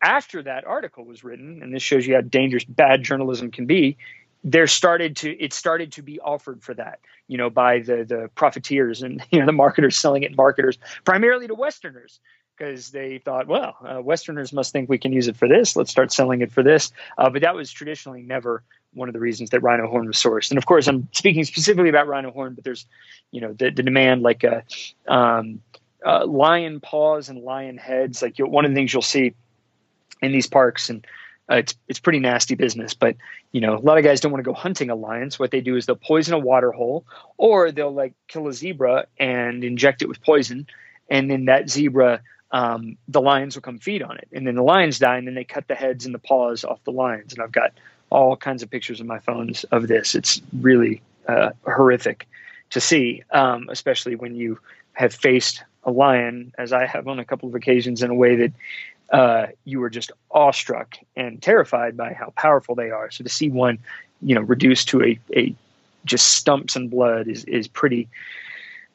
after 0.00 0.44
that 0.44 0.64
article 0.64 1.04
was 1.04 1.24
written, 1.24 1.60
and 1.60 1.74
this 1.74 1.82
shows 1.82 2.06
you 2.06 2.14
how 2.14 2.20
dangerous 2.20 2.64
bad 2.64 3.02
journalism 3.02 3.50
can 3.50 3.66
be, 3.66 3.96
there 4.44 4.66
started 4.66 5.16
to 5.16 5.30
it 5.30 5.52
started 5.52 5.92
to 5.92 6.02
be 6.02 6.20
offered 6.20 6.62
for 6.62 6.74
that 6.74 7.00
you 7.26 7.36
know 7.36 7.50
by 7.50 7.80
the 7.80 8.04
the 8.04 8.30
profiteers 8.34 9.02
and 9.02 9.22
you 9.30 9.40
know 9.40 9.46
the 9.46 9.52
marketers 9.52 9.96
selling 9.96 10.22
it 10.22 10.36
marketers 10.36 10.78
primarily 11.04 11.46
to 11.46 11.54
westerners 11.54 12.20
because 12.58 12.90
they 12.90 13.18
thought 13.18 13.46
well 13.46 13.76
uh, 13.86 14.00
westerners 14.02 14.52
must 14.52 14.72
think 14.72 14.88
we 14.88 14.98
can 14.98 15.12
use 15.12 15.28
it 15.28 15.36
for 15.36 15.48
this 15.48 15.76
let's 15.76 15.90
start 15.90 16.12
selling 16.12 16.40
it 16.40 16.50
for 16.50 16.62
this 16.62 16.92
uh, 17.18 17.30
but 17.30 17.42
that 17.42 17.54
was 17.54 17.70
traditionally 17.70 18.22
never 18.22 18.62
one 18.94 19.08
of 19.08 19.12
the 19.12 19.20
reasons 19.20 19.50
that 19.50 19.60
rhino 19.60 19.86
horn 19.86 20.06
was 20.06 20.16
sourced 20.16 20.50
and 20.50 20.58
of 20.58 20.66
course 20.66 20.86
i'm 20.86 21.08
speaking 21.12 21.44
specifically 21.44 21.88
about 21.88 22.06
rhino 22.06 22.30
horn 22.30 22.54
but 22.54 22.64
there's 22.64 22.86
you 23.30 23.40
know 23.40 23.52
the, 23.52 23.70
the 23.70 23.82
demand 23.82 24.22
like 24.22 24.44
uh, 24.44 24.60
um, 25.06 25.60
uh, 26.04 26.26
lion 26.26 26.80
paws 26.80 27.28
and 27.28 27.42
lion 27.42 27.76
heads 27.76 28.22
like 28.22 28.38
one 28.38 28.64
of 28.64 28.70
the 28.70 28.74
things 28.74 28.92
you'll 28.92 29.02
see 29.02 29.34
in 30.22 30.32
these 30.32 30.46
parks 30.46 30.90
and 30.90 31.06
uh, 31.50 31.56
it's 31.56 31.74
it's 31.88 31.98
pretty 31.98 32.18
nasty 32.18 32.54
business. 32.54 32.94
But 32.94 33.16
you 33.52 33.60
know, 33.60 33.76
a 33.76 33.80
lot 33.80 33.98
of 33.98 34.04
guys 34.04 34.20
don't 34.20 34.32
want 34.32 34.44
to 34.44 34.48
go 34.48 34.54
hunting 34.54 34.90
a 34.90 34.94
lion. 34.94 35.30
So 35.30 35.38
what 35.38 35.50
they 35.50 35.60
do 35.60 35.76
is 35.76 35.86
they'll 35.86 35.96
poison 35.96 36.34
a 36.34 36.38
water 36.38 36.72
hole, 36.72 37.06
or 37.36 37.72
they'll 37.72 37.94
like 37.94 38.14
kill 38.28 38.48
a 38.48 38.52
zebra 38.52 39.06
and 39.18 39.64
inject 39.64 40.02
it 40.02 40.08
with 40.08 40.20
poison, 40.20 40.66
and 41.08 41.30
then 41.30 41.46
that 41.46 41.70
zebra, 41.70 42.20
um, 42.50 42.96
the 43.08 43.20
lions 43.20 43.54
will 43.54 43.62
come 43.62 43.78
feed 43.78 44.02
on 44.02 44.16
it, 44.16 44.28
and 44.32 44.46
then 44.46 44.54
the 44.54 44.62
lions 44.62 44.98
die, 44.98 45.16
and 45.18 45.26
then 45.26 45.34
they 45.34 45.44
cut 45.44 45.68
the 45.68 45.74
heads 45.74 46.06
and 46.06 46.14
the 46.14 46.18
paws 46.18 46.64
off 46.64 46.82
the 46.84 46.92
lions. 46.92 47.32
And 47.32 47.42
I've 47.42 47.52
got 47.52 47.72
all 48.10 48.36
kinds 48.36 48.62
of 48.62 48.70
pictures 48.70 49.00
on 49.00 49.06
my 49.06 49.18
phones 49.18 49.64
of 49.64 49.88
this. 49.88 50.14
It's 50.14 50.40
really 50.60 51.02
uh, 51.28 51.50
horrific 51.64 52.26
to 52.70 52.80
see, 52.80 53.22
um, 53.30 53.68
especially 53.70 54.14
when 54.14 54.34
you 54.34 54.58
have 54.92 55.12
faced 55.14 55.62
a 55.84 55.90
lion, 55.90 56.52
as 56.58 56.72
I 56.72 56.86
have 56.86 57.06
on 57.06 57.18
a 57.18 57.24
couple 57.24 57.48
of 57.48 57.54
occasions, 57.54 58.02
in 58.02 58.10
a 58.10 58.14
way 58.14 58.36
that 58.36 58.52
uh, 59.10 59.46
you 59.64 59.80
were 59.80 59.90
just 59.90 60.12
awestruck 60.30 60.96
and 61.16 61.40
terrified 61.40 61.96
by 61.96 62.12
how 62.12 62.30
powerful 62.36 62.74
they 62.74 62.90
are. 62.90 63.10
So 63.10 63.24
to 63.24 63.30
see 63.30 63.48
one, 63.48 63.78
you 64.20 64.34
know, 64.34 64.42
reduced 64.42 64.88
to 64.88 65.02
a, 65.02 65.18
a 65.34 65.54
just 66.04 66.34
stumps 66.34 66.76
and 66.76 66.90
blood 66.90 67.28
is 67.28 67.44
is 67.44 67.68
pretty. 67.68 68.08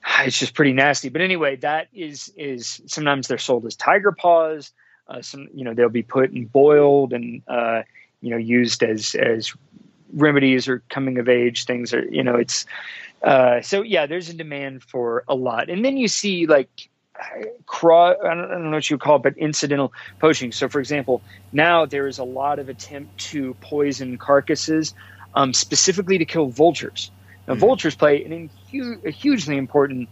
It's 0.26 0.38
just 0.38 0.54
pretty 0.54 0.74
nasty. 0.74 1.10
But 1.10 1.22
anyway, 1.22 1.58
that 1.58 1.88
is 1.94 2.32
is 2.38 2.82
sometimes 2.86 3.28
they're 3.28 3.38
sold 3.38 3.66
as 3.66 3.76
tiger 3.76 4.12
paws. 4.12 4.72
Uh, 5.08 5.22
some 5.22 5.48
you 5.54 5.64
know 5.64 5.74
they'll 5.74 5.90
be 5.90 6.04
put 6.04 6.32
and 6.32 6.52
boiled 6.52 7.14
and 7.14 7.42
uh, 7.48 7.84
you 8.22 8.30
know 8.30 8.38
used 8.38 8.84
as 8.84 9.16
as 9.16 9.54
remedies 10.14 10.68
or 10.68 10.84
coming 10.90 11.20
of 11.20 11.28
age 11.28 11.66
things. 11.66 11.94
Or 11.94 12.06
you 12.06 12.24
know 12.24 12.36
it's 12.36 12.66
uh, 13.22 13.62
so 13.62 13.82
yeah. 13.82 14.06
There's 14.06 14.30
a 14.30 14.34
demand 14.34 14.84
for 14.84 15.24
a 15.28 15.36
lot, 15.36 15.70
and 15.70 15.84
then 15.84 15.98
you 15.98 16.08
see 16.08 16.48
like 16.48 16.90
cross, 17.66 18.16
I 18.24 18.34
don't, 18.34 18.46
I 18.46 18.54
don't 18.54 18.66
know 18.66 18.78
what 18.78 18.90
you 18.90 18.98
call 18.98 19.18
it, 19.18 19.24
but 19.24 19.38
incidental 19.38 19.94
poaching. 20.20 20.52
So, 20.52 20.70
for 20.70 20.80
example, 20.80 21.22
now 21.52 21.86
there 21.86 22.08
is 22.08 22.18
a 22.18 22.24
lot 22.24 22.60
of 22.60 22.70
attempt 22.70 23.18
to 23.32 23.56
poison 23.62 24.18
carcasses 24.18 24.94
um, 25.34 25.54
specifically 25.54 26.20
to 26.20 26.26
kill 26.26 26.48
vultures. 26.48 27.12
Now, 27.48 27.56
mm 27.56 27.60
vultures 27.60 27.96
play 27.96 28.24
an, 28.24 28.50
a 29.06 29.12
hugely 29.12 29.58
important 29.58 30.10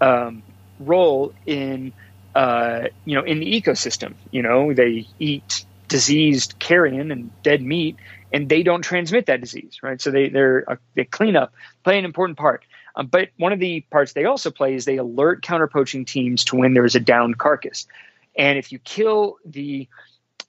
um, 0.00 0.42
role 0.78 1.32
in 1.46 1.92
uh, 2.34 2.88
you 3.04 3.16
know 3.16 3.24
in 3.24 3.40
the 3.40 3.60
ecosystem. 3.60 4.14
You 4.30 4.42
know, 4.42 4.72
they 4.72 5.06
eat 5.18 5.64
diseased 5.88 6.58
carrion 6.58 7.10
and 7.10 7.30
dead 7.42 7.62
meat, 7.62 7.96
and 8.32 8.48
they 8.48 8.62
don't 8.62 8.82
transmit 8.82 9.26
that 9.26 9.40
disease, 9.40 9.78
right? 9.82 10.00
So 10.00 10.10
they 10.10 10.28
they're 10.28 10.64
uh, 10.68 10.76
they 10.94 11.04
clean 11.04 11.36
up, 11.36 11.52
play 11.82 11.98
an 11.98 12.04
important 12.04 12.38
part. 12.38 12.64
Um, 12.96 13.08
but 13.08 13.30
one 13.38 13.52
of 13.52 13.58
the 13.58 13.80
parts 13.90 14.12
they 14.12 14.24
also 14.24 14.50
play 14.50 14.74
is 14.74 14.84
they 14.84 14.98
alert 14.98 15.42
counter 15.42 15.66
poaching 15.66 16.04
teams 16.04 16.44
to 16.46 16.56
when 16.56 16.74
there 16.74 16.84
is 16.84 16.94
a 16.94 17.00
downed 17.00 17.38
carcass, 17.38 17.86
and 18.36 18.58
if 18.58 18.72
you 18.72 18.78
kill 18.78 19.38
the 19.44 19.88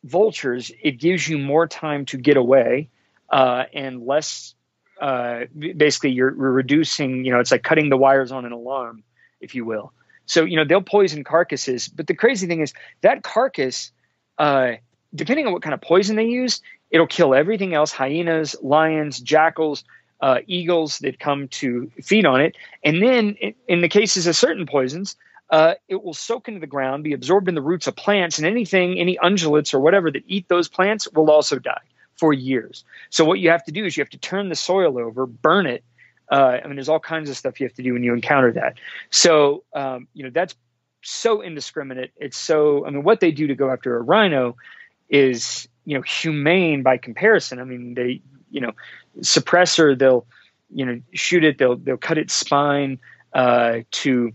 vultures, 0.04 0.72
it 0.82 1.00
gives 1.00 1.28
you 1.28 1.38
more 1.38 1.68
time 1.68 2.06
to 2.06 2.18
get 2.18 2.38
away 2.38 2.90
uh, 3.30 3.64
and 3.74 4.06
less. 4.06 4.54
Uh, 5.00 5.46
basically, 5.56 6.12
you're, 6.12 6.36
you're 6.36 6.52
reducing. 6.52 7.26
You 7.26 7.32
know, 7.32 7.40
it's 7.40 7.52
like 7.52 7.64
cutting 7.64 7.90
the 7.90 7.98
wires 7.98 8.32
on 8.32 8.46
an 8.46 8.52
alarm, 8.52 9.04
if 9.42 9.56
you 9.56 9.66
will. 9.66 9.94
So 10.26 10.44
you 10.44 10.58
know 10.58 10.66
they'll 10.66 10.82
poison 10.82 11.24
carcasses, 11.24 11.88
but 11.88 12.08
the 12.08 12.16
crazy 12.16 12.48
thing 12.48 12.62
is 12.62 12.74
that 13.02 13.24
carcass, 13.24 13.92
uh, 14.38 14.74
depending 15.14 15.46
on 15.48 15.54
what 15.54 15.62
kind 15.62 15.74
of 15.74 15.82
poison 15.82 16.16
they 16.16 16.26
use, 16.26 16.62
it'll 16.90 17.08
kill 17.08 17.36
everything 17.36 17.74
else: 17.74 17.92
hyenas, 17.92 18.56
lions, 18.62 19.20
jackals, 19.20 19.84
uh, 20.22 20.40
eagles 20.48 21.00
that 21.00 21.20
come 21.20 21.48
to 21.50 21.92
feed 22.02 22.26
on 22.26 22.42
it. 22.42 22.56
And 22.84 23.02
then, 23.02 23.38
in, 23.68 23.82
the 23.82 23.90
cases 23.90 24.26
of 24.26 24.36
certain 24.36 24.66
poisons, 24.66 25.16
uh, 25.52 25.76
it 25.88 26.04
will 26.04 26.14
soak 26.14 26.48
into 26.48 26.60
the 26.60 26.68
ground, 26.68 27.04
be 27.04 27.14
absorbed 27.14 27.48
in 27.48 27.56
the 27.56 27.62
roots 27.62 27.86
of 27.86 27.96
plants, 27.96 28.40
and 28.40 28.48
anything, 28.48 28.98
any 28.98 29.18
ungulates 29.18 29.74
or 29.74 29.80
whatever 29.80 30.10
that 30.10 30.24
eat 30.28 30.48
those 30.48 30.68
plants 30.68 31.08
will 31.12 31.30
also 31.30 31.60
die 31.60 31.82
for 32.18 32.34
years. 32.34 32.84
So 33.10 33.26
what 33.26 33.40
you 33.40 33.50
have 33.50 33.64
to 33.66 33.72
do 33.72 33.86
is 33.86 33.98
you 33.98 34.02
have 34.02 34.10
to 34.12 34.18
turn 34.18 34.50
the 34.50 34.56
soil 34.56 34.98
over, 34.98 35.26
burn 35.26 35.68
it, 35.68 35.84
uh, 36.32 36.58
I 36.64 36.68
mean, 36.68 36.76
there's 36.76 36.90
all 36.90 37.00
kinds 37.00 37.30
of 37.30 37.38
stuff 37.38 37.60
you 37.60 37.68
have 37.68 37.76
to 37.76 37.84
do 37.84 37.94
when 37.94 38.04
you 38.04 38.14
encounter 38.14 38.52
that. 38.54 38.80
So, 39.12 39.64
um, 39.74 40.08
you 40.14 40.24
know, 40.24 40.32
that's 40.34 40.56
so 41.04 41.42
indiscriminate. 41.42 42.12
It's 42.18 42.38
so, 42.38 42.86
I 42.86 42.90
mean, 42.90 43.04
what 43.04 43.20
they 43.20 43.32
do 43.32 43.48
to 43.48 43.56
go 43.56 43.70
after 43.72 43.96
a 43.96 44.02
rhino 44.02 44.56
is, 45.10 45.68
you 45.86 45.96
know, 45.96 46.02
humane 46.02 46.82
by 46.82 46.98
comparison. 46.98 47.60
I 47.60 47.64
mean, 47.64 47.94
they, 47.94 48.22
you 48.50 48.62
know, 48.62 48.72
suppressor, 49.20 49.98
they'll, 49.98 50.26
you 50.74 50.86
know, 50.86 51.00
shoot 51.14 51.44
it, 51.44 51.60
they'll, 51.60 51.76
they'll 51.76 51.98
cut 51.98 52.18
its 52.18 52.34
spine 52.34 53.00
uh, 53.34 53.80
to 53.92 54.34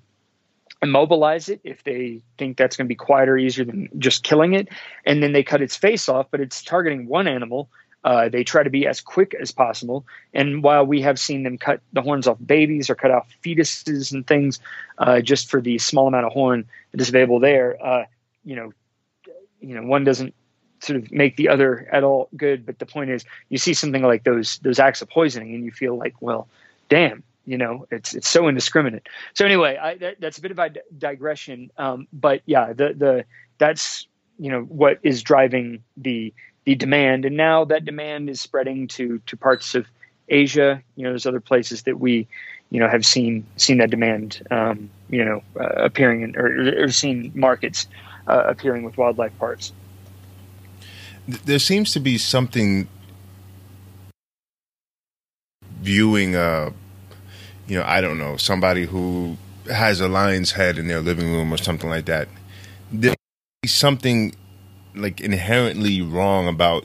immobilize 0.82 1.48
it 1.48 1.60
if 1.64 1.84
they 1.84 2.22
think 2.38 2.56
that's 2.56 2.76
going 2.76 2.86
to 2.86 2.88
be 2.88 2.94
quieter, 2.94 3.36
easier 3.36 3.64
than 3.64 3.88
just 3.98 4.22
killing 4.22 4.54
it. 4.54 4.68
And 5.04 5.22
then 5.22 5.32
they 5.32 5.42
cut 5.42 5.62
its 5.62 5.76
face 5.76 6.08
off, 6.08 6.26
but 6.30 6.40
it's 6.40 6.62
targeting 6.62 7.06
one 7.06 7.28
animal 7.28 7.68
uh, 8.04 8.28
they 8.28 8.44
try 8.44 8.62
to 8.62 8.70
be 8.70 8.86
as 8.86 9.00
quick 9.00 9.34
as 9.40 9.52
possible. 9.52 10.06
And 10.32 10.62
while 10.62 10.86
we 10.86 11.02
have 11.02 11.18
seen 11.18 11.42
them 11.42 11.58
cut 11.58 11.80
the 11.92 12.02
horns 12.02 12.26
off 12.26 12.38
babies 12.44 12.88
or 12.88 12.94
cut 12.94 13.10
off 13.10 13.28
fetuses 13.44 14.12
and 14.12 14.26
things 14.26 14.58
uh, 14.98 15.20
just 15.20 15.50
for 15.50 15.60
the 15.60 15.78
small 15.78 16.06
amount 16.08 16.26
of 16.26 16.32
horn 16.32 16.66
that 16.92 17.00
is 17.00 17.08
available 17.08 17.40
there, 17.40 17.76
uh, 17.84 18.04
you 18.44 18.56
know, 18.56 18.72
you 19.60 19.74
know, 19.74 19.82
one 19.82 20.04
doesn't 20.04 20.34
sort 20.80 20.98
of 20.98 21.12
make 21.12 21.36
the 21.36 21.48
other 21.48 21.86
at 21.92 22.02
all 22.02 22.30
good. 22.36 22.64
But 22.64 22.78
the 22.78 22.86
point 22.86 23.10
is, 23.10 23.24
you 23.50 23.58
see 23.58 23.74
something 23.74 24.02
like 24.02 24.24
those 24.24 24.58
those 24.58 24.78
acts 24.78 25.02
of 25.02 25.10
poisoning, 25.10 25.54
and 25.54 25.64
you 25.64 25.70
feel 25.70 25.96
like, 25.98 26.14
well, 26.20 26.48
damn, 26.88 27.22
you 27.46 27.58
know, 27.58 27.86
it's 27.90 28.14
it's 28.14 28.28
so 28.28 28.48
indiscriminate. 28.48 29.08
So 29.34 29.44
anyway, 29.44 29.76
I, 29.76 29.96
that, 29.96 30.20
that's 30.20 30.38
a 30.38 30.42
bit 30.42 30.50
of 30.50 30.58
a 30.58 30.70
digression. 30.96 31.70
Um, 31.76 32.06
but 32.12 32.42
yeah, 32.46 32.72
the 32.72 32.94
the 32.94 33.24
that's 33.58 34.06
you 34.38 34.50
know 34.50 34.62
what 34.62 34.98
is 35.02 35.22
driving 35.22 35.82
the 35.96 36.32
the 36.64 36.74
demand, 36.74 37.24
and 37.24 37.36
now 37.36 37.64
that 37.64 37.84
demand 37.84 38.30
is 38.30 38.40
spreading 38.40 38.88
to 38.88 39.20
to 39.26 39.36
parts 39.36 39.74
of 39.74 39.86
Asia. 40.28 40.82
You 40.96 41.04
know, 41.04 41.10
there's 41.10 41.26
other 41.26 41.40
places 41.40 41.82
that 41.82 41.98
we, 41.98 42.28
you 42.70 42.80
know, 42.80 42.88
have 42.88 43.04
seen 43.04 43.46
seen 43.56 43.78
that 43.78 43.90
demand, 43.90 44.42
um, 44.50 44.90
you 45.08 45.24
know, 45.24 45.42
uh, 45.58 45.84
appearing 45.84 46.22
in, 46.22 46.36
or, 46.36 46.84
or 46.84 46.88
seen 46.88 47.32
markets 47.34 47.86
uh, 48.26 48.44
appearing 48.46 48.84
with 48.84 48.96
wildlife 48.96 49.36
parks. 49.38 49.72
There 51.26 51.58
seems 51.58 51.92
to 51.92 52.00
be 52.00 52.18
something 52.18 52.88
viewing 55.80 56.34
a, 56.34 56.72
you 57.66 57.78
know, 57.78 57.84
I 57.86 58.00
don't 58.00 58.18
know, 58.18 58.36
somebody 58.36 58.86
who 58.86 59.36
has 59.70 60.00
a 60.00 60.08
lion's 60.08 60.52
head 60.52 60.78
in 60.78 60.88
their 60.88 61.00
living 61.00 61.30
room 61.32 61.52
or 61.52 61.56
something 61.56 61.88
like 61.88 62.06
that. 62.06 62.28
There's 62.92 63.16
something 63.66 64.34
like 64.94 65.20
inherently 65.20 66.02
wrong 66.02 66.48
about 66.48 66.84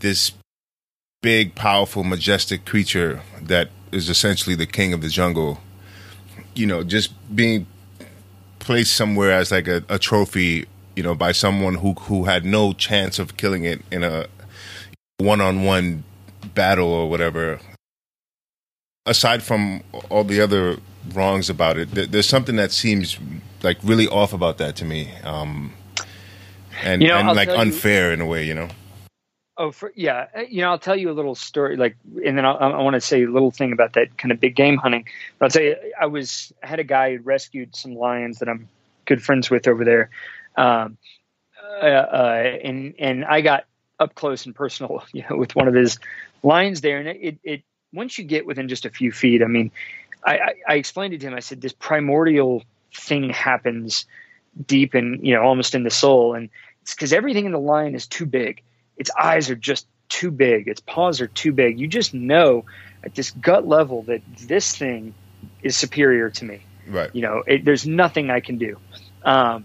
this 0.00 0.32
big, 1.22 1.54
powerful, 1.54 2.04
majestic 2.04 2.64
creature 2.64 3.22
that 3.40 3.70
is 3.92 4.08
essentially 4.08 4.54
the 4.54 4.66
king 4.66 4.92
of 4.92 5.00
the 5.00 5.08
jungle. 5.08 5.60
You 6.54 6.66
know, 6.66 6.82
just 6.82 7.12
being 7.34 7.66
placed 8.58 8.94
somewhere 8.94 9.32
as 9.32 9.50
like 9.50 9.68
a, 9.68 9.82
a 9.88 9.98
trophy, 9.98 10.66
you 10.96 11.02
know, 11.02 11.14
by 11.14 11.32
someone 11.32 11.76
who 11.76 11.92
who 11.92 12.24
had 12.24 12.44
no 12.44 12.72
chance 12.72 13.18
of 13.18 13.36
killing 13.36 13.64
it 13.64 13.82
in 13.90 14.02
a 14.02 14.26
one-on-one 15.18 16.04
battle 16.54 16.88
or 16.88 17.08
whatever. 17.08 17.60
Aside 19.06 19.42
from 19.42 19.82
all 20.10 20.24
the 20.24 20.40
other 20.40 20.76
wrongs 21.14 21.48
about 21.48 21.78
it, 21.78 21.86
there's 22.12 22.28
something 22.28 22.56
that 22.56 22.70
seems 22.70 23.18
like 23.62 23.78
really 23.82 24.06
off 24.06 24.32
about 24.32 24.58
that 24.58 24.76
to 24.76 24.84
me. 24.84 25.12
Um, 25.24 25.72
and, 26.82 27.02
you 27.02 27.08
know, 27.08 27.16
and 27.16 27.36
like 27.36 27.48
unfair 27.48 28.08
you, 28.08 28.14
in 28.14 28.20
a 28.20 28.26
way, 28.26 28.46
you 28.46 28.54
know. 28.54 28.68
Oh, 29.56 29.72
for, 29.72 29.92
yeah. 29.94 30.26
Uh, 30.34 30.40
you 30.48 30.62
know, 30.62 30.70
I'll 30.70 30.78
tell 30.78 30.96
you 30.96 31.10
a 31.10 31.12
little 31.12 31.34
story, 31.34 31.76
like, 31.76 31.96
and 32.24 32.36
then 32.36 32.44
I'll, 32.46 32.56
i 32.56 32.82
want 32.82 32.94
to 32.94 33.00
say 33.00 33.24
a 33.24 33.30
little 33.30 33.50
thing 33.50 33.72
about 33.72 33.92
that 33.94 34.16
kind 34.16 34.32
of 34.32 34.40
big 34.40 34.56
game 34.56 34.76
hunting. 34.76 35.06
But 35.38 35.46
I'll 35.46 35.50
tell 35.50 35.62
you, 35.62 35.76
I 36.00 36.06
was 36.06 36.52
I 36.62 36.66
had 36.66 36.80
a 36.80 36.84
guy 36.84 37.16
who 37.16 37.22
rescued 37.22 37.76
some 37.76 37.94
lions 37.94 38.38
that 38.38 38.48
I'm 38.48 38.68
good 39.04 39.22
friends 39.22 39.50
with 39.50 39.68
over 39.68 39.84
there, 39.84 40.10
um, 40.56 40.96
uh, 41.82 41.84
uh, 41.84 42.58
and 42.64 42.94
and 42.98 43.24
I 43.24 43.42
got 43.42 43.64
up 43.98 44.14
close 44.14 44.46
and 44.46 44.54
personal, 44.54 45.04
you 45.12 45.24
know, 45.28 45.36
with 45.36 45.54
one 45.54 45.68
of 45.68 45.74
his 45.74 45.98
lions 46.42 46.80
there, 46.80 46.98
and 46.98 47.08
it, 47.08 47.18
it, 47.20 47.38
it 47.44 47.62
once 47.92 48.18
you 48.18 48.24
get 48.24 48.46
within 48.46 48.68
just 48.68 48.86
a 48.86 48.90
few 48.90 49.12
feet, 49.12 49.42
I 49.42 49.46
mean, 49.46 49.70
I, 50.24 50.38
I, 50.38 50.54
I 50.68 50.74
explained 50.74 51.14
it 51.14 51.20
to 51.20 51.28
him. 51.28 51.34
I 51.34 51.40
said, 51.40 51.60
this 51.60 51.72
primordial 51.72 52.62
thing 52.94 53.30
happens 53.30 54.06
deep 54.66 54.94
and 54.94 55.24
you 55.24 55.32
know 55.32 55.42
almost 55.42 55.76
in 55.76 55.84
the 55.84 55.90
soul 55.90 56.34
and 56.34 56.50
it's 56.82 56.92
because 56.92 57.12
everything 57.12 57.46
in 57.46 57.52
the 57.52 57.60
lion 57.60 57.94
is 57.94 58.06
too 58.06 58.26
big. 58.26 58.62
Its 58.96 59.10
eyes 59.18 59.50
are 59.50 59.54
just 59.54 59.86
too 60.08 60.30
big. 60.30 60.66
Its 60.66 60.80
paws 60.80 61.20
are 61.20 61.28
too 61.28 61.52
big. 61.52 61.78
You 61.78 61.86
just 61.86 62.12
know 62.12 62.64
at 63.04 63.14
this 63.14 63.30
gut 63.30 63.66
level 63.66 64.02
that 64.02 64.22
this 64.48 64.76
thing 64.76 65.14
is 65.62 65.76
superior 65.76 66.30
to 66.30 66.44
me. 66.44 66.60
Right. 66.88 67.14
You 67.14 67.22
know, 67.22 67.42
it, 67.46 67.64
there's 67.64 67.86
nothing 67.86 68.30
I 68.30 68.40
can 68.40 68.58
do. 68.58 68.78
Um, 69.22 69.64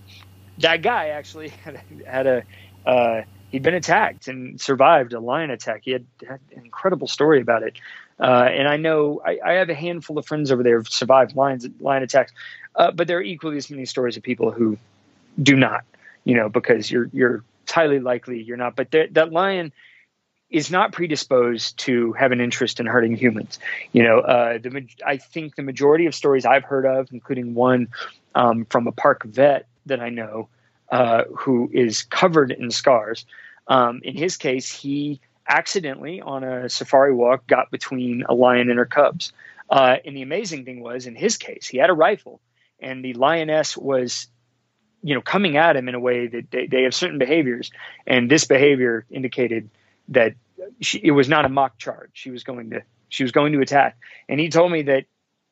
that 0.59 0.81
guy 0.81 1.07
actually 1.09 1.49
had, 1.63 1.81
had 2.05 2.27
a 2.27 2.43
uh, 2.85 3.21
he'd 3.49 3.63
been 3.63 3.73
attacked 3.73 4.27
and 4.27 4.59
survived 4.61 5.13
a 5.13 5.19
lion 5.19 5.49
attack. 5.49 5.81
He 5.83 5.91
had, 5.91 6.05
had 6.27 6.39
an 6.55 6.63
incredible 6.63 7.07
story 7.07 7.41
about 7.41 7.63
it. 7.63 7.73
Uh, 8.19 8.49
and 8.49 8.67
I 8.67 8.77
know 8.77 9.21
I, 9.25 9.39
I, 9.45 9.53
have 9.53 9.69
a 9.69 9.75
handful 9.75 10.17
of 10.17 10.25
friends 10.25 10.49
over 10.49 10.63
there 10.63 10.77
who've 10.77 10.87
survived 10.87 11.35
lions 11.35 11.67
lion 11.81 12.01
attacks, 12.01 12.31
uh, 12.75 12.91
but 12.91 13.07
there 13.07 13.17
are 13.17 13.21
equally 13.21 13.57
as 13.57 13.69
many 13.69 13.85
stories 13.85 14.15
of 14.15 14.23
people 14.23 14.51
who 14.51 14.77
do 15.41 15.57
not 15.57 15.83
you 16.25 16.35
know, 16.35 16.49
because 16.49 16.91
you're 16.91 17.09
you're 17.13 17.43
highly 17.69 17.99
likely 17.99 18.41
you're 18.41 18.57
not. 18.57 18.75
But 18.75 18.91
th- 18.91 19.11
that 19.13 19.31
lion 19.31 19.71
is 20.49 20.69
not 20.69 20.91
predisposed 20.91 21.77
to 21.79 22.11
have 22.13 22.31
an 22.31 22.41
interest 22.41 22.79
in 22.79 22.85
hurting 22.85 23.15
humans. 23.15 23.59
You 23.93 24.03
know, 24.03 24.19
uh, 24.19 24.57
the 24.57 24.87
I 25.05 25.17
think 25.17 25.55
the 25.55 25.63
majority 25.63 26.07
of 26.07 26.15
stories 26.15 26.45
I've 26.45 26.65
heard 26.65 26.85
of, 26.85 27.07
including 27.13 27.53
one 27.53 27.87
um, 28.33 28.65
from 28.65 28.87
a 28.87 28.91
park 28.91 29.23
vet 29.23 29.67
that 29.85 30.01
I 30.01 30.09
know, 30.09 30.49
uh, 30.91 31.23
who 31.37 31.69
is 31.71 32.03
covered 32.03 32.51
in 32.51 32.71
scars. 32.71 33.25
Um, 33.67 34.01
in 34.03 34.15
his 34.15 34.37
case, 34.37 34.71
he 34.71 35.21
accidentally 35.47 36.21
on 36.21 36.43
a 36.43 36.69
safari 36.69 37.13
walk 37.13 37.47
got 37.47 37.71
between 37.71 38.23
a 38.27 38.33
lion 38.33 38.69
and 38.69 38.79
her 38.79 38.85
cubs. 38.85 39.31
Uh, 39.69 39.97
and 40.05 40.15
the 40.15 40.21
amazing 40.21 40.65
thing 40.65 40.81
was, 40.81 41.07
in 41.07 41.15
his 41.15 41.37
case, 41.37 41.67
he 41.67 41.77
had 41.77 41.89
a 41.89 41.93
rifle, 41.93 42.39
and 42.79 43.03
the 43.03 43.13
lioness 43.13 43.75
was 43.75 44.27
you 45.01 45.15
know 45.15 45.21
coming 45.21 45.57
at 45.57 45.75
him 45.75 45.87
in 45.87 45.95
a 45.95 45.99
way 45.99 46.27
that 46.27 46.51
they, 46.51 46.67
they 46.67 46.83
have 46.83 46.93
certain 46.93 47.17
behaviors. 47.17 47.71
And 48.05 48.29
this 48.29 48.45
behavior 48.45 49.05
indicated 49.09 49.69
that 50.09 50.33
she, 50.81 50.99
it 51.03 51.11
was 51.11 51.29
not 51.29 51.45
a 51.45 51.49
mock 51.49 51.77
charge. 51.77 52.11
She 52.13 52.31
was 52.31 52.43
going 52.43 52.71
to 52.71 52.81
she 53.09 53.23
was 53.23 53.31
going 53.31 53.53
to 53.53 53.61
attack. 53.61 53.97
And 54.29 54.39
he 54.39 54.49
told 54.49 54.71
me 54.71 54.83
that 54.83 55.05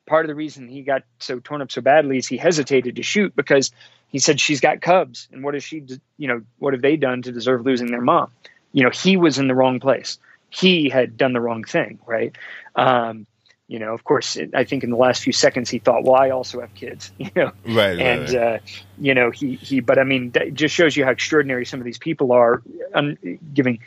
part 0.06 0.26
of 0.26 0.28
the 0.28 0.36
reason 0.36 0.68
he 0.68 0.82
got 0.82 1.04
so 1.20 1.40
torn 1.40 1.62
up 1.62 1.72
so 1.72 1.82
badly 1.82 2.18
is 2.18 2.28
he 2.28 2.38
hesitated 2.38 2.98
to 2.98 3.04
shoot 3.04 3.36
because 3.36 3.72
he 4.10 4.20
said 4.20 4.40
she's 4.40 4.60
got 4.60 4.82
cubs 4.82 5.28
and 5.32 5.44
what 5.44 5.54
has 5.54 5.64
she 5.64 5.86
you 6.18 6.28
know 6.28 6.42
what 6.60 6.74
have 6.74 6.82
they 6.82 6.98
done 6.98 7.22
to 7.22 7.32
deserve 7.32 7.66
losing 7.66 7.88
their 7.88 8.02
mom 8.02 8.30
you 8.74 8.84
know 8.84 8.90
he 8.90 9.18
was 9.18 9.38
in 9.38 9.48
the 9.48 9.56
wrong 9.56 9.80
place 9.80 10.20
he 10.50 10.90
had 10.90 11.18
done 11.18 11.34
the 11.34 11.42
wrong 11.42 11.64
thing 11.64 12.00
right 12.06 12.36
um, 12.76 13.26
you 13.68 13.80
know, 13.80 13.94
of 13.94 14.04
course, 14.04 14.38
I 14.54 14.66
think 14.66 14.84
in 14.84 14.90
the 14.90 14.98
last 14.98 15.24
few 15.24 15.34
seconds 15.34 15.70
he 15.70 15.80
thought, 15.80 16.04
"Well, 16.04 16.16
I 16.16 16.30
also 16.30 16.60
have 16.60 16.74
kids," 16.76 17.12
you 17.18 17.32
know, 17.36 17.52
right? 17.66 18.00
And 18.00 18.30
right. 18.30 18.36
Uh, 18.36 18.58
you 19.00 19.16
know, 19.16 19.32
he 19.32 19.56
he. 19.56 19.80
But 19.80 19.98
I 19.98 20.04
mean, 20.04 20.32
that 20.32 20.54
just 20.54 20.76
shows 20.76 20.96
you 20.96 21.06
how 21.06 21.12
extraordinary 21.12 21.66
some 21.66 21.80
of 21.80 21.86
these 21.86 21.98
people 21.98 22.34
are, 22.34 22.62
un- 22.94 23.40
giving 23.54 23.80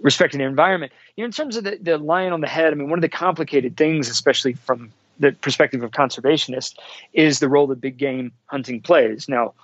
respect 0.00 0.32
to 0.32 0.38
their 0.38 0.48
environment. 0.48 0.92
You 1.16 1.22
know, 1.22 1.26
in 1.26 1.32
terms 1.32 1.56
of 1.56 1.64
the, 1.64 1.78
the 1.80 1.98
lion 1.98 2.32
on 2.32 2.40
the 2.40 2.46
head, 2.46 2.72
I 2.72 2.76
mean, 2.76 2.88
one 2.88 2.98
of 2.98 3.02
the 3.02 3.08
complicated 3.08 3.76
things, 3.76 4.08
especially 4.08 4.52
from 4.52 4.92
the 5.18 5.32
perspective 5.32 5.82
of 5.82 5.90
conservationists 5.90 6.74
is 7.12 7.38
the 7.38 7.48
role 7.48 7.66
that 7.66 7.80
big 7.80 7.96
game 7.96 8.32
hunting 8.46 8.80
plays. 8.80 9.28
Now, 9.28 9.54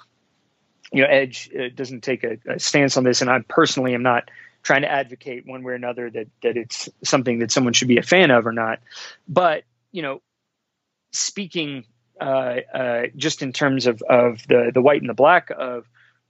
you 0.93 1.03
know, 1.03 1.09
Edge 1.09 1.51
uh, 1.55 1.69
doesn't 1.75 2.03
take 2.03 2.25
a, 2.25 2.39
a, 2.47 2.59
stance 2.59 2.97
on 2.97 3.05
this, 3.05 3.21
and 3.21 3.31
I 3.31 3.41
personally 3.49 3.95
am 3.95 4.03
not 4.03 4.31
trying 4.63 4.83
to 4.83 4.91
advocate 4.91 5.47
one 5.47 5.63
way 5.63 5.73
or 5.73 5.77
another 5.77 6.11
that 6.11 6.29
that 6.43 6.57
it's 6.57 6.89
something 7.03 7.41
that 7.41 7.51
someone 7.51 7.73
should 7.73 7.89
be 7.89 7.99
a 7.99 8.03
fan 8.03 8.31
of 8.31 8.47
or 8.47 8.53
not. 8.53 8.81
But 9.29 9.65
you 9.91 10.03
know, 10.03 10.23
speaking 11.13 11.85
uh, 12.21 12.61
uh, 12.73 13.03
just 13.17 13.43
in 13.43 13.53
terms 13.53 13.87
of 13.87 14.03
of 14.03 14.47
the 14.47 14.71
the 14.73 14.83
white 14.83 15.01
and 15.01 15.09
the 15.09 15.15
black 15.15 15.51
of 15.51 15.87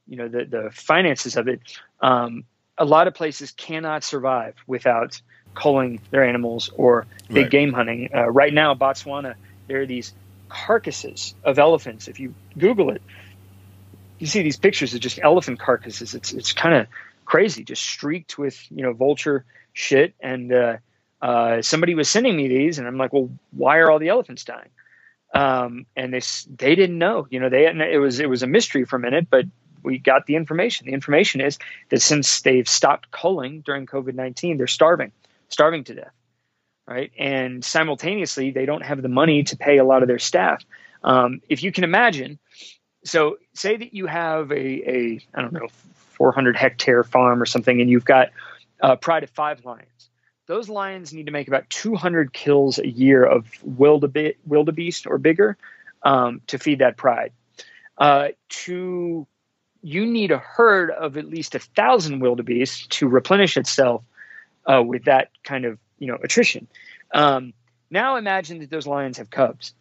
you 0.07 0.16
know 0.16 0.28
the 0.28 0.45
the 0.45 0.70
finances 0.72 1.37
of 1.37 1.49
it, 1.49 1.61
um, 2.01 2.45
a 2.78 2.85
lot 2.85 3.07
of 3.07 3.14
places 3.14 3.53
cannot 3.53 4.05
survive 4.05 4.55
without 4.66 5.20
culling 5.55 6.01
their 6.11 6.24
animals 6.24 6.70
or 6.74 7.07
big 7.28 7.45
right. 7.45 7.51
game 7.51 7.72
hunting. 7.72 8.09
Uh, 8.14 8.30
right 8.30 8.55
now, 8.55 8.74
Botswana, 8.74 9.35
there 9.68 9.83
are 9.83 9.87
these 9.87 10.14
carcasses 10.49 11.35
of 11.45 11.59
elephants. 11.59 12.09
If 12.09 12.20
you 12.20 12.35
Google 12.59 12.91
it, 12.91 13.03
you 14.18 14.26
see 14.26 14.43
these 14.43 14.57
pictures 14.57 14.95
of 14.95 15.01
just 15.01 15.18
elephant 15.22 15.59
carcasses. 15.59 16.14
It's 16.14 16.33
it's 16.33 16.53
kind 16.53 16.74
of 16.74 16.87
crazy, 17.25 17.64
just 17.64 17.83
streaked 17.83 18.39
with 18.39 18.59
you 18.70 18.83
know 18.83 18.93
vulture 18.93 19.45
shit. 19.73 20.14
And 20.20 20.53
uh, 20.53 20.77
uh, 21.20 21.62
somebody 21.62 21.95
was 21.95 22.09
sending 22.09 22.37
me 22.37 22.49
these, 22.49 22.79
and 22.79 22.87
I'm 22.87 22.99
like, 22.99 23.12
well, 23.12 23.31
why 23.53 23.79
are 23.79 23.91
all 23.91 23.99
the 23.99 24.09
elephants 24.09 24.45
dying? 24.45 24.70
Um, 25.35 25.87
and 25.97 26.12
they 26.12 26.20
they 26.57 26.75
didn't 26.75 26.99
know. 26.99 27.27
You 27.31 27.41
know, 27.41 27.49
they 27.49 27.66
it 27.66 27.99
was 27.99 28.20
it 28.20 28.29
was 28.29 28.43
a 28.43 28.47
mystery 28.47 28.85
for 28.85 28.97
a 28.97 29.01
minute, 29.01 29.29
but 29.31 29.47
we 29.83 29.99
got 29.99 30.27
the 30.27 30.37
information. 30.37 30.87
The 30.87 30.93
information 30.93 31.41
is 31.41 31.59
that 31.91 32.03
since 32.03 32.43
they've 32.43 32.68
stopped 32.68 33.11
culling 33.11 33.62
during 33.62 33.87
COVID 33.87 34.14
nineteen, 34.14 34.59
they're 34.59 34.66
starving, 34.66 35.12
starving 35.49 35.85
to 35.85 35.95
death, 35.95 36.12
right? 36.87 37.11
And 37.18 37.64
simultaneously, 37.64 38.51
they 38.51 38.66
don't 38.66 38.85
have 38.85 39.01
the 39.01 39.09
money 39.09 39.45
to 39.45 39.57
pay 39.57 39.79
a 39.79 39.85
lot 39.85 40.03
of 40.03 40.09
their 40.09 40.18
staff. 40.18 40.64
Um, 41.03 41.41
if 41.49 41.62
you 41.62 41.73
can 41.73 41.85
imagine, 41.85 42.39
so 43.05 43.39
say 43.55 43.77
that 43.77 43.95
you 43.95 44.07
have 44.07 44.53
a, 44.53 44.55
a 44.55 45.20
I 45.35 45.41
don't 45.41 45.53
know 45.53 45.68
400 46.23 46.55
hectare 46.55 47.03
farm 47.03 47.43
or 47.43 47.47
something, 47.47 47.81
and 47.81 47.91
you've 47.91 48.05
got 48.05 48.29
a 48.79 48.97
pride 48.97 49.25
of 49.25 49.31
five 49.31 49.64
lions. 49.64 50.09
Those 50.47 50.68
lions 50.68 51.12
need 51.12 51.27
to 51.27 51.33
make 51.33 51.49
about 51.49 51.68
200 51.68 52.33
kills 52.33 52.79
a 52.79 52.87
year 52.87 53.25
of 53.25 53.49
wildebeest, 53.64 54.37
wildebeest 54.47 55.09
or 55.09 55.18
bigger 55.18 55.59
um, 56.05 56.41
to 56.47 56.61
feed 56.61 56.79
that 56.79 56.97
pride. 56.97 57.33
Uh, 57.99 58.29
to 58.51 59.27
you 59.83 60.07
need 60.07 60.31
a 60.31 60.39
herd 60.39 60.93
of 60.93 61.16
at 61.16 61.29
least 61.29 61.57
a 61.57 61.59
thousand 61.59 62.20
wildebeest 62.20 62.89
to 62.91 63.09
replenish 63.09 63.57
itself 63.57 64.05
uh, 64.64 64.81
with 64.81 65.07
that 65.07 65.31
kind 65.43 65.64
of 65.64 65.81
you 65.99 66.07
know 66.07 66.18
attrition. 66.23 66.68
Um, 67.12 67.53
now 67.91 68.14
imagine 68.14 68.61
that 68.61 68.70
those 68.70 68.87
lions 68.87 69.18
have 69.18 69.29
cubs, 69.29 69.75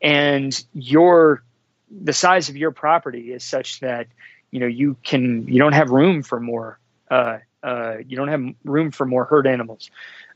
and 0.00 0.56
your 0.72 1.42
the 1.90 2.12
size 2.12 2.48
of 2.48 2.56
your 2.56 2.70
property 2.70 3.32
is 3.32 3.42
such 3.42 3.80
that 3.80 4.06
you 4.50 4.60
know 4.60 4.66
you 4.66 4.96
can 5.02 5.46
you 5.48 5.58
don't 5.58 5.72
have 5.72 5.90
room 5.90 6.22
for 6.22 6.40
more 6.40 6.78
uh, 7.10 7.38
uh, 7.62 7.96
you 8.06 8.16
don't 8.16 8.28
have 8.28 8.44
room 8.64 8.90
for 8.90 9.04
more 9.04 9.24
herd 9.24 9.46
animals. 9.46 9.90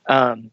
Um, 0.09 0.51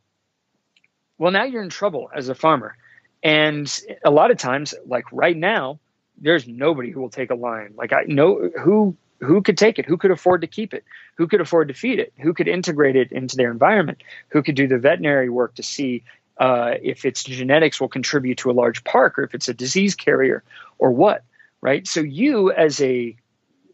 well, 1.17 1.31
now 1.31 1.43
you're 1.43 1.63
in 1.63 1.69
trouble 1.69 2.09
as 2.13 2.29
a 2.29 2.35
farmer, 2.35 2.75
and 3.23 3.81
a 4.03 4.11
lot 4.11 4.31
of 4.31 4.37
times, 4.37 4.73
like 4.85 5.05
right 5.11 5.37
now, 5.37 5.79
there's 6.17 6.47
nobody 6.47 6.91
who 6.91 7.01
will 7.01 7.09
take 7.09 7.29
a 7.29 7.35
lion. 7.35 7.73
Like 7.75 7.93
I 7.93 8.03
know 8.07 8.49
who 8.59 8.95
who 9.19 9.41
could 9.41 9.57
take 9.57 9.77
it, 9.77 9.85
who 9.85 9.97
could 9.97 10.11
afford 10.11 10.41
to 10.41 10.47
keep 10.47 10.73
it, 10.73 10.83
who 11.15 11.27
could 11.27 11.41
afford 11.41 11.67
to 11.67 11.73
feed 11.73 11.99
it, 11.99 12.11
who 12.19 12.33
could 12.33 12.47
integrate 12.47 12.95
it 12.95 13.11
into 13.11 13.35
their 13.35 13.51
environment, 13.51 14.01
who 14.29 14.41
could 14.41 14.55
do 14.55 14.67
the 14.67 14.79
veterinary 14.79 15.29
work 15.29 15.53
to 15.55 15.63
see 15.63 16.03
uh, 16.37 16.73
if 16.81 17.05
its 17.05 17.23
genetics 17.23 17.79
will 17.79 17.87
contribute 17.87 18.39
to 18.39 18.49
a 18.49 18.53
large 18.53 18.83
park 18.83 19.19
or 19.19 19.23
if 19.23 19.35
it's 19.35 19.47
a 19.47 19.53
disease 19.53 19.93
carrier 19.93 20.43
or 20.79 20.91
what, 20.91 21.23
right? 21.61 21.87
So 21.87 22.01
you 22.01 22.51
as 22.51 22.81
a 22.81 23.15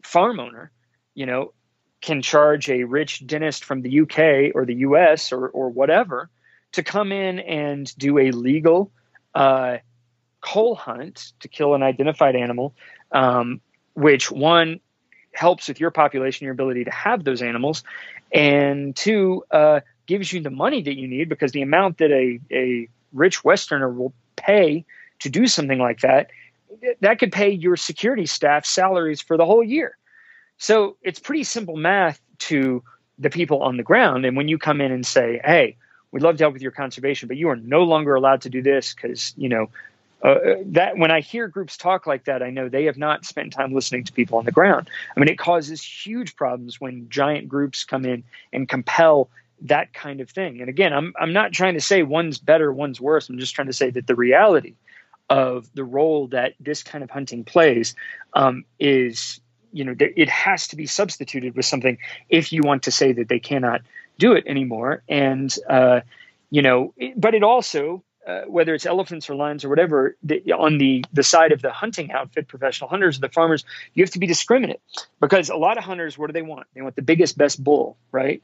farm 0.08 0.40
owner, 0.40 0.72
you 1.14 1.26
know, 1.26 1.52
can 2.00 2.22
charge 2.22 2.70
a 2.70 2.84
rich 2.84 3.26
dentist 3.26 3.64
from 3.64 3.82
the 3.82 4.00
UK 4.00 4.54
or 4.54 4.64
the 4.64 4.76
US 4.76 5.32
or, 5.32 5.48
or 5.48 5.68
whatever 5.68 6.30
to 6.72 6.82
come 6.82 7.12
in 7.12 7.38
and 7.38 7.92
do 7.98 8.18
a 8.18 8.30
legal 8.30 8.90
uh, 9.34 9.78
cull 10.40 10.74
hunt 10.74 11.32
to 11.40 11.48
kill 11.48 11.74
an 11.74 11.82
identified 11.82 12.36
animal, 12.36 12.74
um, 13.12 13.60
which 13.94 14.30
one 14.30 14.80
helps 15.32 15.68
with 15.68 15.78
your 15.78 15.90
population, 15.90 16.44
your 16.44 16.52
ability 16.52 16.84
to 16.84 16.90
have 16.90 17.22
those 17.22 17.42
animals, 17.42 17.82
and 18.32 18.96
two 18.96 19.44
uh, 19.50 19.80
gives 20.06 20.32
you 20.32 20.40
the 20.40 20.50
money 20.50 20.82
that 20.82 20.96
you 20.96 21.06
need 21.06 21.28
because 21.28 21.52
the 21.52 21.62
amount 21.62 21.98
that 21.98 22.10
a, 22.10 22.40
a 22.50 22.88
rich 23.12 23.44
Westerner 23.44 23.90
will 23.90 24.14
pay 24.36 24.86
to 25.20 25.28
do 25.28 25.46
something 25.46 25.78
like 25.78 26.00
that, 26.00 26.30
that 27.00 27.18
could 27.18 27.32
pay 27.32 27.50
your 27.50 27.76
security 27.76 28.26
staff 28.26 28.64
salaries 28.64 29.20
for 29.20 29.36
the 29.36 29.46
whole 29.46 29.64
year. 29.64 29.96
So 30.58 30.96
it's 31.02 31.18
pretty 31.18 31.44
simple 31.44 31.76
math 31.76 32.20
to 32.38 32.82
the 33.18 33.30
people 33.30 33.62
on 33.62 33.76
the 33.76 33.82
ground. 33.82 34.24
And 34.24 34.36
when 34.36 34.48
you 34.48 34.58
come 34.58 34.80
in 34.80 34.92
and 34.92 35.06
say, 35.06 35.40
hey, 35.44 35.76
we'd 36.10 36.22
love 36.22 36.36
to 36.38 36.44
help 36.44 36.52
with 36.52 36.62
your 36.62 36.72
conservation, 36.72 37.28
but 37.28 37.36
you 37.36 37.48
are 37.48 37.56
no 37.56 37.82
longer 37.82 38.14
allowed 38.14 38.42
to 38.42 38.50
do 38.50 38.62
this 38.62 38.94
because, 38.94 39.34
you 39.36 39.48
know, 39.48 39.68
uh, 40.22 40.34
that 40.64 40.98
when 40.98 41.12
I 41.12 41.20
hear 41.20 41.46
groups 41.46 41.76
talk 41.76 42.06
like 42.06 42.24
that, 42.24 42.42
I 42.42 42.50
know 42.50 42.68
they 42.68 42.84
have 42.84 42.98
not 42.98 43.24
spent 43.24 43.52
time 43.52 43.72
listening 43.72 44.02
to 44.04 44.12
people 44.12 44.38
on 44.38 44.44
the 44.44 44.52
ground. 44.52 44.90
I 45.16 45.20
mean, 45.20 45.28
it 45.28 45.38
causes 45.38 45.82
huge 45.82 46.34
problems 46.34 46.80
when 46.80 47.08
giant 47.08 47.48
groups 47.48 47.84
come 47.84 48.04
in 48.04 48.24
and 48.52 48.68
compel 48.68 49.30
that 49.62 49.92
kind 49.92 50.20
of 50.20 50.30
thing. 50.30 50.60
And 50.60 50.68
again, 50.68 50.92
I'm 50.92 51.14
I'm 51.20 51.32
not 51.32 51.52
trying 51.52 51.74
to 51.74 51.80
say 51.80 52.02
one's 52.02 52.38
better, 52.38 52.72
one's 52.72 53.00
worse. 53.00 53.28
I'm 53.28 53.38
just 53.38 53.54
trying 53.54 53.66
to 53.68 53.72
say 53.72 53.90
that 53.90 54.06
the 54.06 54.14
reality 54.14 54.74
of 55.30 55.72
the 55.74 55.84
role 55.84 56.28
that 56.28 56.54
this 56.60 56.82
kind 56.82 57.04
of 57.04 57.10
hunting 57.10 57.44
plays 57.44 57.94
um, 58.32 58.64
is 58.78 59.40
you 59.72 59.84
know 59.84 59.94
it 59.98 60.28
has 60.28 60.68
to 60.68 60.76
be 60.76 60.86
substituted 60.86 61.54
with 61.54 61.66
something 61.66 61.98
if 62.28 62.52
you 62.52 62.62
want 62.62 62.84
to 62.84 62.90
say 62.90 63.12
that 63.12 63.28
they 63.28 63.38
cannot 63.38 63.82
do 64.18 64.32
it 64.32 64.44
anymore. 64.46 65.02
And 65.08 65.54
uh, 65.68 66.00
you 66.50 66.62
know 66.62 66.94
but 67.16 67.34
it 67.34 67.42
also 67.42 68.02
uh, 68.26 68.42
whether 68.42 68.74
it's 68.74 68.84
elephants 68.84 69.30
or 69.30 69.34
lions 69.34 69.64
or 69.64 69.70
whatever 69.70 70.16
the, 70.22 70.52
on 70.52 70.78
the 70.78 71.04
the 71.12 71.22
side 71.22 71.52
of 71.52 71.62
the 71.62 71.70
hunting 71.70 72.12
outfit 72.12 72.46
professional 72.46 72.90
hunters 72.90 73.16
or 73.16 73.20
the 73.20 73.28
farmers 73.30 73.64
you 73.94 74.02
have 74.02 74.10
to 74.10 74.18
be 74.18 74.26
discriminate 74.26 74.80
because 75.18 75.48
a 75.48 75.56
lot 75.56 75.78
of 75.78 75.84
hunters 75.84 76.18
what 76.18 76.26
do 76.26 76.32
they 76.32 76.42
want? 76.42 76.66
They 76.74 76.82
want 76.82 76.96
the 76.96 77.02
biggest 77.02 77.38
best 77.38 77.62
bull 77.62 77.96
right? 78.12 78.42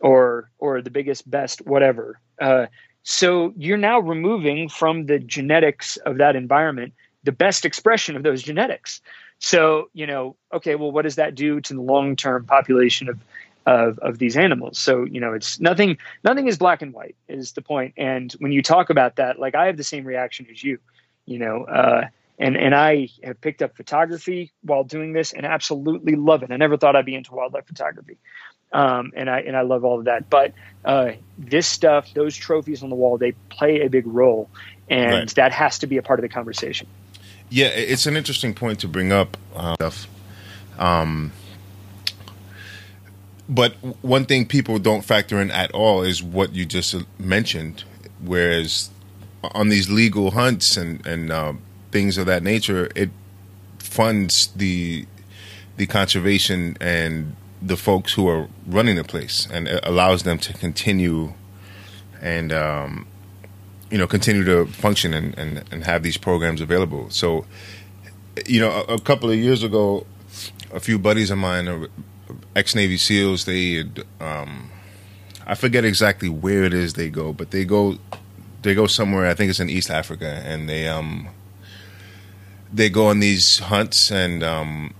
Or 0.00 0.50
or 0.58 0.82
the 0.82 0.90
biggest 0.90 1.30
best 1.30 1.64
whatever. 1.66 2.18
Uh, 2.40 2.66
so 3.02 3.52
you're 3.56 3.76
now 3.76 3.98
removing 3.98 4.68
from 4.68 5.06
the 5.06 5.18
genetics 5.18 5.96
of 5.98 6.18
that 6.18 6.36
environment 6.36 6.92
the 7.22 7.32
best 7.32 7.64
expression 7.64 8.16
of 8.16 8.22
those 8.22 8.42
genetics 8.42 9.00
so, 9.40 9.88
you 9.94 10.06
know, 10.06 10.36
okay, 10.52 10.74
well, 10.74 10.92
what 10.92 11.02
does 11.02 11.16
that 11.16 11.34
do 11.34 11.60
to 11.62 11.74
the 11.74 11.80
long 11.80 12.14
term 12.14 12.44
population 12.44 13.08
of, 13.08 13.18
of, 13.66 13.98
of 14.00 14.18
these 14.18 14.36
animals? 14.36 14.78
So, 14.78 15.04
you 15.04 15.18
know, 15.18 15.32
it's 15.32 15.58
nothing, 15.58 15.96
nothing 16.22 16.46
is 16.46 16.58
black 16.58 16.82
and 16.82 16.92
white 16.92 17.16
is 17.26 17.52
the 17.52 17.62
point. 17.62 17.94
And 17.96 18.30
when 18.34 18.52
you 18.52 18.62
talk 18.62 18.90
about 18.90 19.16
that, 19.16 19.38
like 19.38 19.54
I 19.54 19.66
have 19.66 19.78
the 19.78 19.84
same 19.84 20.04
reaction 20.04 20.46
as 20.50 20.62
you, 20.62 20.78
you 21.24 21.38
know, 21.38 21.64
uh, 21.64 22.08
and, 22.38 22.56
and 22.56 22.74
I 22.74 23.08
have 23.24 23.40
picked 23.40 23.62
up 23.62 23.76
photography 23.76 24.52
while 24.62 24.84
doing 24.84 25.14
this 25.14 25.32
and 25.32 25.46
absolutely 25.46 26.16
love 26.16 26.42
it. 26.42 26.50
I 26.50 26.56
never 26.56 26.76
thought 26.76 26.94
I'd 26.94 27.06
be 27.06 27.14
into 27.14 27.34
wildlife 27.34 27.66
photography. 27.66 28.18
Um, 28.72 29.12
and 29.16 29.28
I 29.28 29.40
and 29.40 29.56
I 29.56 29.62
love 29.62 29.84
all 29.84 29.98
of 29.98 30.04
that. 30.04 30.30
But 30.30 30.52
uh, 30.84 31.12
this 31.38 31.66
stuff, 31.66 32.12
those 32.14 32.36
trophies 32.36 32.82
on 32.82 32.88
the 32.88 32.96
wall, 32.96 33.18
they 33.18 33.32
play 33.50 33.80
a 33.80 33.90
big 33.90 34.06
role, 34.06 34.48
and 34.88 35.12
right. 35.12 35.34
that 35.34 35.52
has 35.52 35.78
to 35.80 35.86
be 35.86 35.96
a 35.96 36.02
part 36.02 36.18
of 36.18 36.22
the 36.22 36.28
conversation. 36.28 36.86
Yeah, 37.48 37.66
it's 37.66 38.06
an 38.06 38.16
interesting 38.16 38.54
point 38.54 38.80
to 38.80 38.88
bring 38.88 39.12
up. 39.12 39.36
Uh, 39.54 39.74
stuff. 39.74 40.06
Um, 40.78 41.32
but 43.48 43.72
one 44.02 44.24
thing 44.24 44.46
people 44.46 44.78
don't 44.78 45.02
factor 45.04 45.40
in 45.40 45.50
at 45.50 45.72
all 45.72 46.02
is 46.02 46.22
what 46.22 46.54
you 46.54 46.64
just 46.64 46.94
mentioned. 47.18 47.82
Whereas 48.20 48.90
on 49.42 49.68
these 49.68 49.90
legal 49.90 50.30
hunts 50.30 50.76
and 50.76 51.04
and 51.04 51.32
uh, 51.32 51.54
things 51.90 52.16
of 52.16 52.26
that 52.26 52.44
nature, 52.44 52.88
it 52.94 53.10
funds 53.78 54.48
the 54.54 55.06
the 55.76 55.86
conservation 55.86 56.76
and 56.80 57.34
the 57.62 57.76
folks 57.76 58.14
who 58.14 58.28
are 58.28 58.48
running 58.66 58.96
the 58.96 59.04
place, 59.04 59.46
and 59.52 59.68
it 59.68 59.80
allows 59.86 60.22
them 60.22 60.38
to 60.38 60.52
continue 60.52 61.34
and 62.20 62.52
um, 62.52 63.06
you 63.90 63.98
know 63.98 64.06
continue 64.06 64.44
to 64.44 64.66
function 64.66 65.14
and, 65.14 65.36
and, 65.38 65.64
and 65.70 65.84
have 65.84 66.02
these 66.02 66.16
programs 66.16 66.60
available. 66.60 67.10
So, 67.10 67.44
you 68.46 68.60
know, 68.60 68.70
a, 68.88 68.94
a 68.94 69.00
couple 69.00 69.30
of 69.30 69.36
years 69.36 69.62
ago, 69.62 70.06
a 70.72 70.80
few 70.80 70.98
buddies 70.98 71.30
of 71.30 71.38
mine, 71.38 71.68
uh, 71.68 71.86
ex 72.56 72.74
Navy 72.74 72.96
SEALs, 72.96 73.44
they 73.44 73.74
had, 73.74 74.04
um, 74.20 74.70
I 75.46 75.54
forget 75.54 75.84
exactly 75.84 76.28
where 76.28 76.64
it 76.64 76.72
is 76.72 76.94
they 76.94 77.10
go, 77.10 77.32
but 77.32 77.50
they 77.50 77.64
go 77.64 77.98
they 78.62 78.74
go 78.74 78.86
somewhere. 78.86 79.26
I 79.26 79.34
think 79.34 79.50
it's 79.50 79.60
in 79.60 79.70
East 79.70 79.90
Africa, 79.90 80.42
and 80.44 80.68
they 80.68 80.88
um 80.88 81.28
they 82.72 82.88
go 82.88 83.06
on 83.06 83.20
these 83.20 83.58
hunts 83.58 84.10
and 84.10 84.42
um 84.42 84.94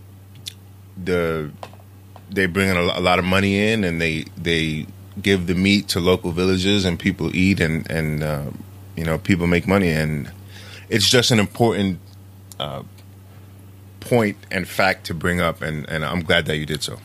the 1.02 1.50
they 2.30 2.46
bring 2.46 2.68
in 2.68 2.76
a, 2.76 3.00
lot 3.00 3.18
of 3.18 3.24
money 3.24 3.70
in, 3.70 3.84
and 3.84 4.00
they 4.00 4.24
they 4.36 4.86
give 5.20 5.46
the 5.46 5.54
meat 5.54 5.88
to 5.88 6.00
local 6.00 6.32
villages, 6.32 6.84
and 6.84 6.98
people 6.98 7.34
eat 7.34 7.60
and 7.60 7.90
and 7.90 8.22
uh, 8.22 8.50
you 8.96 9.04
know 9.04 9.18
people 9.18 9.46
make 9.46 9.66
money, 9.66 9.90
and 9.90 10.30
it's 10.88 11.08
just 11.08 11.30
an 11.30 11.38
important 11.38 11.98
uh, 12.58 12.82
point 14.00 14.36
and 14.50 14.66
fact 14.68 15.06
to 15.06 15.14
bring 15.14 15.40
up, 15.40 15.62
and 15.62 15.88
and 15.88 16.04
I'm 16.04 16.22
glad 16.22 16.46
that 16.46 16.56
you 16.56 16.66
did 16.66 16.82
so. 16.82 16.98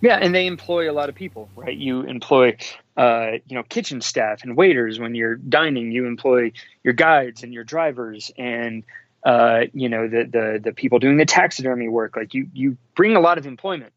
Yeah, 0.00 0.16
and 0.16 0.34
they 0.34 0.46
employ 0.46 0.90
a 0.90 0.92
lot 0.92 1.08
of 1.08 1.16
people, 1.16 1.48
right? 1.56 1.76
You 1.76 2.02
employ, 2.02 2.56
uh, 2.96 3.32
you 3.48 3.56
know, 3.56 3.64
kitchen 3.64 4.00
staff 4.00 4.44
and 4.44 4.56
waiters 4.56 5.00
when 5.00 5.16
you're 5.16 5.34
dining. 5.34 5.90
You 5.90 6.06
employ 6.06 6.52
your 6.84 6.94
guides 6.94 7.42
and 7.42 7.52
your 7.52 7.64
drivers, 7.64 8.30
and 8.38 8.84
uh, 9.24 9.62
you 9.72 9.88
know 9.88 10.06
the 10.06 10.24
the 10.24 10.60
the 10.62 10.72
people 10.72 10.98
doing 10.98 11.16
the 11.16 11.26
taxidermy 11.26 11.88
work. 11.88 12.16
Like 12.16 12.34
you 12.34 12.48
you 12.52 12.76
bring 12.94 13.16
a 13.16 13.20
lot 13.20 13.38
of 13.38 13.46
employment. 13.46 13.92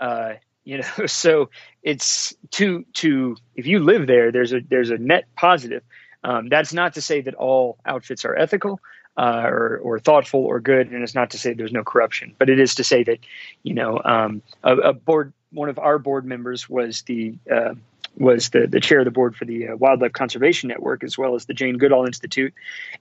Uh, 0.00 0.34
you 0.64 0.78
know, 0.78 1.06
so 1.06 1.50
it's 1.82 2.34
to 2.52 2.84
to 2.94 3.36
if 3.54 3.66
you 3.66 3.80
live 3.80 4.06
there, 4.06 4.32
there's 4.32 4.52
a 4.52 4.60
there's 4.60 4.90
a 4.90 4.98
net 4.98 5.24
positive. 5.36 5.82
Um, 6.22 6.48
that's 6.48 6.72
not 6.72 6.94
to 6.94 7.00
say 7.00 7.22
that 7.22 7.34
all 7.34 7.78
outfits 7.86 8.26
are 8.26 8.36
ethical 8.36 8.78
uh, 9.16 9.42
or, 9.46 9.78
or 9.82 9.98
thoughtful 9.98 10.44
or 10.44 10.60
good, 10.60 10.90
and 10.90 11.02
it's 11.02 11.14
not 11.14 11.30
to 11.30 11.38
say 11.38 11.54
there's 11.54 11.72
no 11.72 11.84
corruption, 11.84 12.34
but 12.38 12.48
it 12.48 12.60
is 12.60 12.74
to 12.76 12.84
say 12.84 13.02
that 13.04 13.18
you 13.62 13.74
know 13.74 14.00
um, 14.04 14.42
a, 14.62 14.76
a 14.76 14.92
board 14.92 15.32
one 15.52 15.68
of 15.68 15.78
our 15.78 15.98
board 15.98 16.24
members 16.24 16.68
was 16.68 17.02
the 17.02 17.34
uh, 17.50 17.74
was 18.16 18.50
the 18.50 18.66
the 18.66 18.80
chair 18.80 19.00
of 19.00 19.04
the 19.04 19.10
board 19.10 19.34
for 19.36 19.44
the 19.44 19.68
uh, 19.68 19.76
Wildlife 19.76 20.12
Conservation 20.12 20.68
Network 20.68 21.02
as 21.04 21.16
well 21.16 21.34
as 21.34 21.46
the 21.46 21.54
Jane 21.54 21.78
Goodall 21.78 22.06
Institute, 22.06 22.54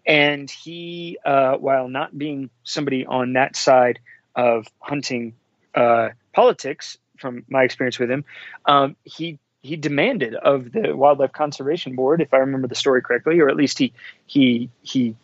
and 0.05 0.49
he, 0.49 1.17
uh, 1.25 1.55
while 1.55 1.87
not 1.87 2.17
being 2.17 2.49
somebody 2.63 3.05
on 3.05 3.33
that 3.33 3.55
side 3.55 3.99
of 4.35 4.67
hunting 4.79 5.33
uh, 5.75 6.09
politics, 6.39 6.97
from 7.17 7.43
my 7.49 7.63
experience 7.63 7.99
with 7.99 8.09
him, 8.09 8.23
um, 8.65 8.95
he 9.03 9.37
he 9.61 9.75
demanded 9.75 10.35
of 10.35 10.71
the 10.71 10.95
Wildlife 10.95 11.33
Conservation 11.33 11.95
Board, 11.95 12.21
if 12.21 12.33
I 12.33 12.37
remember 12.37 12.67
the 12.67 12.75
story 12.75 13.01
correctly, 13.01 13.39
or 13.39 13.49
at 13.49 13.57
least 13.57 13.77
he 13.77 13.91
he 14.25 14.69
he 14.83 15.15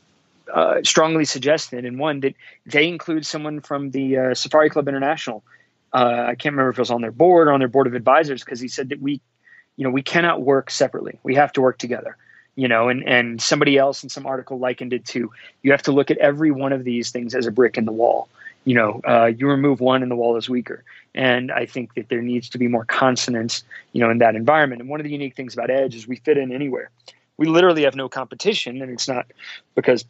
uh, 0.53 0.81
strongly 0.83 1.25
suggested, 1.25 1.85
and 1.85 1.97
one 1.99 2.19
that 2.21 2.35
they 2.65 2.87
include 2.87 3.25
someone 3.25 3.61
from 3.61 3.91
the 3.91 4.17
uh, 4.17 4.33
Safari 4.33 4.69
Club 4.69 4.87
International 4.87 5.43
uh, 5.95 6.25
I 6.27 6.35
can't 6.35 6.53
remember 6.53 6.71
if 6.71 6.77
it 6.77 6.81
was 6.81 6.91
on 6.91 7.01
their 7.01 7.11
board 7.11 7.47
or 7.47 7.53
on 7.53 7.59
their 7.59 7.69
board 7.69 7.87
of 7.87 7.93
advisors 7.93 8.43
because 8.43 8.59
he 8.59 8.67
said 8.67 8.89
that 8.89 9.01
we, 9.01 9.21
you 9.77 9.85
know, 9.85 9.89
we 9.89 10.01
cannot 10.01 10.41
work 10.41 10.69
separately. 10.69 11.17
We 11.23 11.35
have 11.35 11.53
to 11.53 11.61
work 11.61 11.77
together. 11.77 12.17
You 12.57 12.69
know, 12.69 12.87
and 12.87 13.03
and 13.05 13.41
somebody 13.41 13.77
else 13.77 14.03
in 14.03 14.09
some 14.09 14.25
article 14.25 14.59
likened 14.59 14.93
it 14.93 15.05
to 15.07 15.29
you 15.61 15.71
have 15.71 15.83
to 15.83 15.91
look 15.91 16.09
at 16.09 16.17
every 16.19 16.51
one 16.51 16.71
of 16.71 16.85
these 16.85 17.11
things 17.11 17.35
as 17.35 17.45
a 17.47 17.51
brick 17.51 17.77
in 17.77 17.83
the 17.83 17.91
wall. 17.91 18.29
You 18.65 18.73
know, 18.73 19.01
uh, 19.07 19.25
you 19.27 19.47
remove 19.47 19.79
one 19.79 20.01
and 20.01 20.11
the 20.11 20.15
wall 20.15 20.35
is 20.37 20.49
weaker. 20.49 20.83
And 21.13 21.51
I 21.51 21.65
think 21.65 21.93
that 21.93 22.09
there 22.09 22.21
needs 22.21 22.49
to 22.49 22.57
be 22.57 22.67
more 22.67 22.83
consonance, 22.83 23.63
you 23.93 24.01
know, 24.01 24.09
in 24.09 24.17
that 24.17 24.35
environment. 24.35 24.81
And 24.81 24.89
one 24.89 24.99
of 24.99 25.05
the 25.05 25.11
unique 25.11 25.35
things 25.35 25.53
about 25.53 25.69
Edge 25.69 25.95
is 25.95 26.07
we 26.07 26.17
fit 26.17 26.37
in 26.37 26.51
anywhere. 26.51 26.89
We 27.37 27.47
literally 27.47 27.83
have 27.83 27.95
no 27.95 28.09
competition, 28.09 28.81
and 28.81 28.91
it's 28.91 29.07
not 29.07 29.27
because 29.75 30.05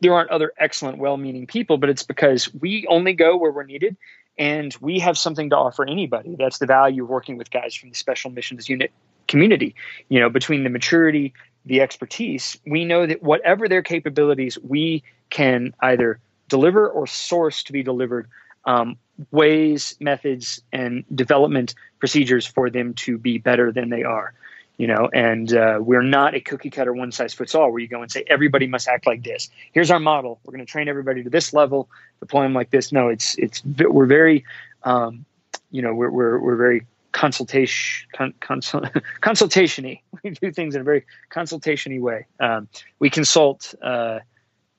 there 0.00 0.14
aren't 0.14 0.30
other 0.30 0.52
excellent, 0.58 0.98
well-meaning 0.98 1.46
people, 1.46 1.78
but 1.78 1.88
it's 1.88 2.02
because 2.02 2.52
we 2.54 2.86
only 2.88 3.12
go 3.12 3.36
where 3.36 3.52
we're 3.52 3.64
needed, 3.64 3.96
and 4.36 4.76
we 4.80 4.98
have 4.98 5.16
something 5.16 5.50
to 5.50 5.56
offer 5.56 5.86
anybody. 5.86 6.34
That's 6.36 6.58
the 6.58 6.66
value 6.66 7.04
of 7.04 7.08
working 7.08 7.38
with 7.38 7.50
guys 7.50 7.74
from 7.74 7.90
the 7.90 7.94
Special 7.94 8.30
Missions 8.30 8.68
Unit 8.68 8.90
community. 9.28 9.74
You 10.08 10.20
know, 10.20 10.28
between 10.28 10.64
the 10.64 10.70
maturity, 10.70 11.32
the 11.66 11.80
expertise, 11.80 12.58
we 12.66 12.84
know 12.84 13.06
that 13.06 13.22
whatever 13.22 13.68
their 13.68 13.82
capabilities, 13.82 14.58
we 14.62 15.02
can 15.30 15.74
either 15.80 16.18
deliver 16.48 16.88
or 16.88 17.06
source 17.06 17.62
to 17.64 17.72
be 17.72 17.82
delivered 17.82 18.28
um, 18.64 18.96
ways, 19.30 19.96
methods, 20.00 20.62
and 20.72 21.04
development 21.14 21.74
procedures 21.98 22.46
for 22.46 22.70
them 22.70 22.94
to 22.94 23.18
be 23.18 23.38
better 23.38 23.72
than 23.72 23.90
they 23.90 24.02
are 24.02 24.34
you 24.76 24.88
know? 24.88 25.08
And 25.14 25.54
uh, 25.54 25.78
we're 25.80 26.02
not 26.02 26.34
a 26.34 26.40
cookie 26.40 26.68
cutter 26.68 26.92
one 26.92 27.12
size 27.12 27.32
fits 27.32 27.54
all 27.54 27.70
where 27.70 27.78
you 27.78 27.86
go 27.86 28.02
and 28.02 28.10
say 28.10 28.24
everybody 28.26 28.66
must 28.66 28.88
act 28.88 29.06
like 29.06 29.22
this. 29.22 29.48
Here's 29.70 29.88
our 29.88 30.00
model. 30.00 30.40
We're 30.44 30.52
going 30.52 30.66
to 30.66 30.72
train 30.72 30.88
everybody 30.88 31.22
to 31.22 31.30
this 31.30 31.52
level 31.52 31.88
deploy 32.24 32.42
them 32.42 32.54
like 32.54 32.70
this. 32.70 32.92
No 32.92 33.08
it's 33.08 33.36
it's 33.36 33.62
we're 33.64 34.06
very 34.06 34.44
um, 34.82 35.24
you 35.70 35.82
know 35.82 35.94
we're, 35.94 36.10
we're, 36.10 36.38
we're 36.38 36.56
very 36.56 36.86
consultation 37.12 38.08
con, 38.12 38.34
consult, 38.40 38.86
consultation-y. 39.20 40.00
We 40.22 40.30
do 40.30 40.50
things 40.50 40.74
in 40.74 40.80
a 40.80 40.84
very 40.84 41.04
consultation-y 41.28 41.98
way. 41.98 42.26
Um, 42.40 42.68
we 42.98 43.10
consult 43.10 43.74
uh, 43.82 44.20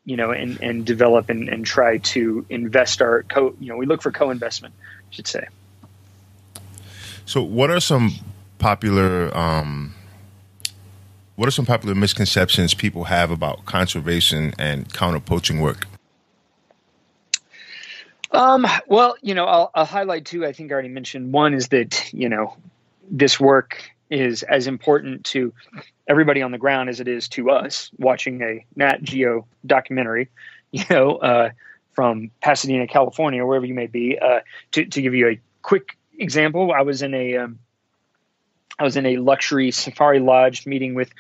you 0.06 0.16
know 0.16 0.32
and, 0.32 0.62
and 0.62 0.86
develop 0.86 1.30
and, 1.30 1.50
and 1.50 1.66
try 1.66 1.98
to 1.98 2.46
invest 2.50 3.02
our 3.02 3.24
co 3.24 3.56
you 3.60 3.70
know 3.70 3.78
we 3.78 3.86
look 3.86 4.02
for 4.02 4.12
co-investment 4.12 4.74
I 4.80 5.14
should 5.14 5.28
say 5.28 5.48
so 7.26 7.42
what 7.42 7.72
are 7.72 7.80
some 7.80 8.12
popular 8.60 9.36
um, 9.36 9.96
what 11.36 11.48
are 11.48 11.52
some 11.52 11.66
popular 11.66 11.96
misconceptions 11.96 12.74
people 12.74 13.06
have 13.06 13.32
about 13.32 13.66
conservation 13.66 14.54
and 14.58 14.92
counter 14.94 15.20
poaching 15.20 15.60
work? 15.60 15.88
Um, 18.32 18.66
well, 18.88 19.16
you 19.22 19.34
know, 19.34 19.46
I'll, 19.46 19.72
I'll 19.74 19.86
highlight 19.86 20.26
two. 20.26 20.46
I 20.46 20.54
think 20.54 20.72
I 20.72 20.74
already 20.74 20.90
mentioned. 20.90 21.32
One 21.34 21.54
is 21.54 21.70
that 21.70 22.14
you 22.14 22.30
know 22.30 22.56
this 23.10 23.40
work 23.40 23.92
is 24.16 24.44
as 24.44 24.68
important 24.68 25.26
to 25.26 25.54
everybody 26.08 26.42
on 26.42 26.52
the 26.52 26.58
ground 26.58 26.90
as 26.90 27.00
it 27.00 27.08
is 27.08 27.28
to 27.30 27.52
us 27.52 27.92
watching 27.98 28.42
a 28.42 28.66
Nat 28.76 29.04
Geo 29.04 29.46
documentary. 29.66 30.30
You 30.72 30.84
know, 30.90 31.16
uh, 31.16 31.50
from 31.94 32.32
Pasadena, 32.42 32.86
California, 32.86 33.46
wherever 33.46 33.66
you 33.66 33.74
may 33.74 33.88
be. 33.88 34.20
Uh, 34.20 34.42
to 34.74 34.86
to 34.86 35.02
give 35.02 35.16
you 35.16 35.30
a 35.30 35.40
quick 35.62 35.98
example, 36.20 36.74
I 36.74 36.82
was 36.82 37.02
in 37.02 37.14
a 37.14 37.38
um, 37.38 37.60
I 38.78 38.84
was 38.84 38.98
in 38.98 39.06
a 39.06 39.18
luxury 39.18 39.72
safari 39.72 40.20
lodge 40.20 40.66
meeting 40.66 40.94
with 40.94 41.12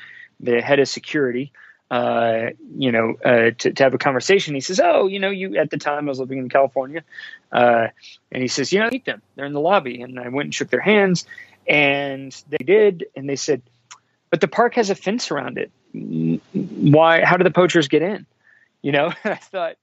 the 0.41 0.61
head 0.61 0.79
of 0.79 0.89
security, 0.89 1.53
uh, 1.89 2.47
you 2.77 2.91
know, 2.91 3.15
uh, 3.23 3.51
to, 3.57 3.71
to, 3.71 3.83
have 3.83 3.93
a 3.93 3.97
conversation. 3.97 4.53
He 4.53 4.61
says, 4.61 4.81
"Oh, 4.83 5.07
you 5.07 5.19
know, 5.19 5.29
you 5.29 5.57
at 5.57 5.69
the 5.69 5.77
time 5.77 6.07
I 6.07 6.09
was 6.09 6.19
living 6.19 6.39
in 6.39 6.49
California," 6.49 7.03
uh, 7.51 7.87
and 8.31 8.41
he 8.41 8.47
says, 8.47 8.73
"You 8.73 8.79
know, 8.79 8.89
meet 8.89 9.05
them. 9.05 9.21
They're 9.35 9.45
in 9.45 9.53
the 9.53 9.61
lobby." 9.61 10.01
And 10.01 10.19
I 10.19 10.29
went 10.29 10.47
and 10.47 10.55
shook 10.55 10.69
their 10.69 10.81
hands, 10.81 11.25
and 11.68 12.36
they 12.49 12.63
did, 12.63 13.05
and 13.16 13.30
they 13.30 13.36
said, 13.36 13.61
"But 14.30 14.41
the 14.41 14.47
park 14.47 14.76
has 14.76 14.89
a 14.89 14.95
fence 14.95 15.32
around 15.32 15.57
it. 15.57 15.72
Why? 16.53 17.24
How 17.24 17.38
do 17.38 17.43
the 17.43 17.51
poachers 17.51 17.88
get 17.88 18.01
in?" 18.01 18.26
You 18.82 18.91
know, 18.91 19.13
I 19.24 19.36
thought, 19.36 19.78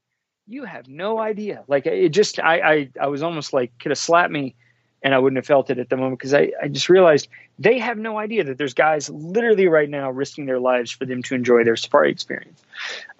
"You 0.46 0.64
have 0.64 0.88
no 0.88 1.18
idea." 1.18 1.64
Like 1.68 1.86
it 1.86 2.10
just, 2.10 2.38
I, 2.38 2.60
I, 2.60 2.88
I 3.00 3.06
was 3.08 3.22
almost 3.22 3.52
like 3.52 3.78
could 3.78 3.90
have 3.90 3.98
slapped 3.98 4.32
me 4.32 4.54
and 5.02 5.14
I 5.14 5.18
wouldn't 5.18 5.36
have 5.36 5.46
felt 5.46 5.70
it 5.70 5.78
at 5.78 5.88
the 5.88 5.96
moment 5.96 6.18
because 6.18 6.34
I, 6.34 6.52
I 6.62 6.68
just 6.68 6.88
realized 6.88 7.28
they 7.58 7.78
have 7.78 7.98
no 7.98 8.18
idea 8.18 8.44
that 8.44 8.58
there's 8.58 8.74
guys 8.74 9.10
literally 9.10 9.66
right 9.66 9.88
now 9.88 10.10
risking 10.10 10.46
their 10.46 10.60
lives 10.60 10.90
for 10.90 11.04
them 11.04 11.22
to 11.24 11.34
enjoy 11.34 11.64
their 11.64 11.76
safari 11.76 12.10
experience. 12.10 12.62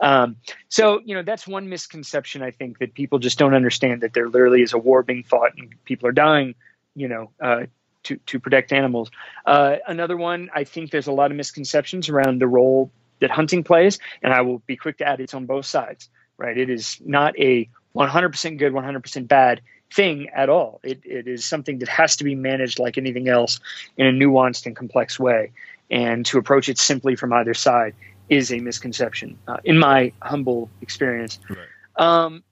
Um, 0.00 0.36
so, 0.68 1.00
you 1.04 1.14
know, 1.14 1.22
that's 1.22 1.46
one 1.46 1.68
misconception 1.68 2.42
I 2.42 2.50
think 2.52 2.78
that 2.78 2.94
people 2.94 3.18
just 3.18 3.38
don't 3.38 3.54
understand 3.54 4.02
that 4.02 4.14
there 4.14 4.28
literally 4.28 4.62
is 4.62 4.72
a 4.72 4.78
war 4.78 5.02
being 5.02 5.24
fought 5.24 5.52
and 5.56 5.74
people 5.84 6.08
are 6.08 6.12
dying, 6.12 6.54
you 6.94 7.08
know, 7.08 7.30
uh, 7.40 7.64
to, 8.04 8.16
to 8.26 8.40
protect 8.40 8.72
animals. 8.72 9.10
Uh, 9.46 9.76
another 9.86 10.16
one, 10.16 10.50
I 10.54 10.64
think 10.64 10.90
there's 10.90 11.06
a 11.06 11.12
lot 11.12 11.30
of 11.30 11.36
misconceptions 11.36 12.08
around 12.08 12.40
the 12.40 12.46
role 12.46 12.90
that 13.20 13.30
hunting 13.30 13.62
plays, 13.64 13.98
and 14.22 14.32
I 14.32 14.40
will 14.42 14.58
be 14.66 14.76
quick 14.76 14.98
to 14.98 15.06
add 15.06 15.20
it's 15.20 15.34
on 15.34 15.46
both 15.46 15.66
sides, 15.66 16.08
right? 16.36 16.56
It 16.56 16.70
is 16.70 17.00
not 17.04 17.38
a 17.38 17.68
100% 17.94 18.58
good, 18.58 18.72
100% 18.72 19.28
bad 19.28 19.60
thing 19.92 20.28
at 20.30 20.48
all. 20.48 20.80
It, 20.82 21.00
it 21.04 21.28
is 21.28 21.44
something 21.44 21.78
that 21.78 21.88
has 21.88 22.16
to 22.16 22.24
be 22.24 22.34
managed 22.34 22.78
like 22.78 22.98
anything 22.98 23.28
else 23.28 23.60
in 23.96 24.06
a 24.06 24.12
nuanced 24.12 24.66
and 24.66 24.74
complex 24.74 25.18
way. 25.18 25.52
And 25.90 26.24
to 26.26 26.38
approach 26.38 26.68
it 26.68 26.78
simply 26.78 27.16
from 27.16 27.32
either 27.32 27.54
side 27.54 27.94
is 28.28 28.50
a 28.50 28.58
misconception, 28.58 29.38
uh, 29.46 29.58
in 29.64 29.78
my 29.78 30.12
humble 30.22 30.70
experience. 30.80 31.38
Right. 31.48 31.58
Um, 31.96 32.42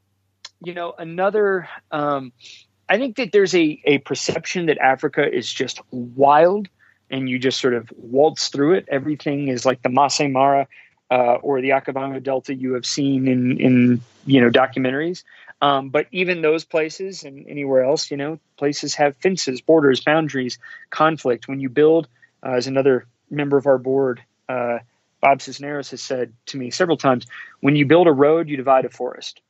you 0.63 0.75
know, 0.75 0.93
another, 0.99 1.69
um, 1.91 2.33
I 2.91 2.99
think 2.99 3.17
that 3.17 3.31
there's 3.31 3.55
a, 3.55 3.81
a 3.85 3.99
perception 3.99 4.67
that 4.67 4.79
Africa 4.79 5.23
is 5.33 5.51
just 5.51 5.81
wild 5.93 6.69
and 7.09 7.31
you 7.31 7.39
just 7.39 7.61
sort 7.61 7.75
of 7.75 7.89
waltz 7.97 8.49
through 8.49 8.75
it. 8.75 8.87
Everything 8.89 9.49
is 9.49 9.65
like 9.65 9.81
the 9.83 9.89
Masai 9.89 10.27
Mara 10.27 10.67
uh, 11.11 11.35
or 11.37 11.61
the 11.61 11.71
Okavango 11.71 12.21
Delta 12.23 12.53
you 12.53 12.75
have 12.75 12.85
seen 12.85 13.29
in, 13.29 13.61
in 13.61 14.01
you 14.27 14.41
know 14.41 14.51
documentaries. 14.51 15.23
Um, 15.63 15.91
but 15.91 16.07
even 16.11 16.43
those 16.43 16.65
places 16.65 17.23
and 17.23 17.47
anywhere 17.49 17.85
else, 17.85 18.11
you 18.11 18.17
know, 18.17 18.41
places 18.57 18.95
have 18.97 19.17
fences, 19.19 19.61
borders, 19.61 20.01
boundaries, 20.01 20.59
conflict. 20.89 21.49
When 21.49 21.61
you 21.61 21.69
build, 21.69 22.09
uh, 22.45 22.53
as 22.53 22.67
another 22.67 23.07
member 23.31 23.57
of 23.57 23.67
our 23.67 23.79
board, 23.79 24.23
uh, 24.49 24.79
Bob 25.21 25.43
Cisneros 25.43 25.91
has 25.91 26.03
said 26.03 26.33
to 26.47 26.57
me 26.57 26.71
several 26.71 26.97
times, 26.97 27.27
when 27.61 27.77
you 27.77 27.87
build 27.87 28.09
a 28.09 28.13
road, 28.13 28.49
you 28.49 28.57
divide 28.57 28.85
a 28.85 28.91
forest. 28.91 29.43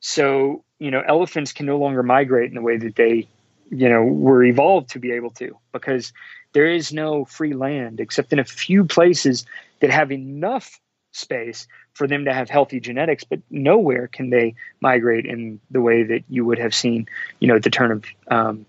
So, 0.00 0.64
you 0.80 0.90
know, 0.90 1.02
elephants 1.06 1.52
can 1.52 1.66
no 1.66 1.78
longer 1.78 2.02
migrate 2.02 2.48
in 2.48 2.56
the 2.56 2.62
way 2.62 2.78
that 2.78 2.96
they, 2.96 3.28
you 3.70 3.88
know, 3.88 4.02
were 4.02 4.42
evolved 4.42 4.90
to 4.90 4.98
be 4.98 5.12
able 5.12 5.30
to 5.30 5.56
because 5.72 6.12
there 6.52 6.66
is 6.66 6.92
no 6.92 7.24
free 7.24 7.54
land 7.54 8.00
except 8.00 8.32
in 8.32 8.40
a 8.40 8.44
few 8.44 8.84
places 8.84 9.46
that 9.80 9.90
have 9.90 10.10
enough 10.10 10.80
space 11.12 11.68
for 11.92 12.06
them 12.06 12.24
to 12.24 12.32
have 12.32 12.48
healthy 12.48 12.80
genetics, 12.80 13.24
but 13.24 13.40
nowhere 13.50 14.08
can 14.08 14.30
they 14.30 14.54
migrate 14.80 15.26
in 15.26 15.60
the 15.70 15.80
way 15.80 16.02
that 16.02 16.24
you 16.28 16.44
would 16.44 16.58
have 16.58 16.74
seen, 16.74 17.06
you 17.38 17.48
know, 17.48 17.56
at 17.56 17.62
the 17.62 17.70
turn 17.70 17.92
of, 17.92 18.04
um, 18.28 18.64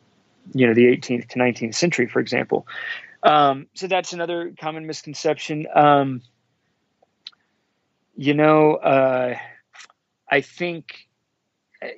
you 0.54 0.68
know, 0.68 0.74
the 0.74 0.86
18th 0.86 1.30
to 1.30 1.40
19th 1.40 1.76
century, 1.76 2.08
for 2.08 2.20
example. 2.20 2.68
Um, 3.24 3.68
so 3.74 3.88
that's 3.88 4.14
another 4.14 4.54
common 4.60 4.86
misconception. 4.86 5.68
Um, 5.74 6.22
you 8.16 8.34
know, 8.34 8.76
uh, 8.76 9.38
I 10.30 10.42
think, 10.42 11.08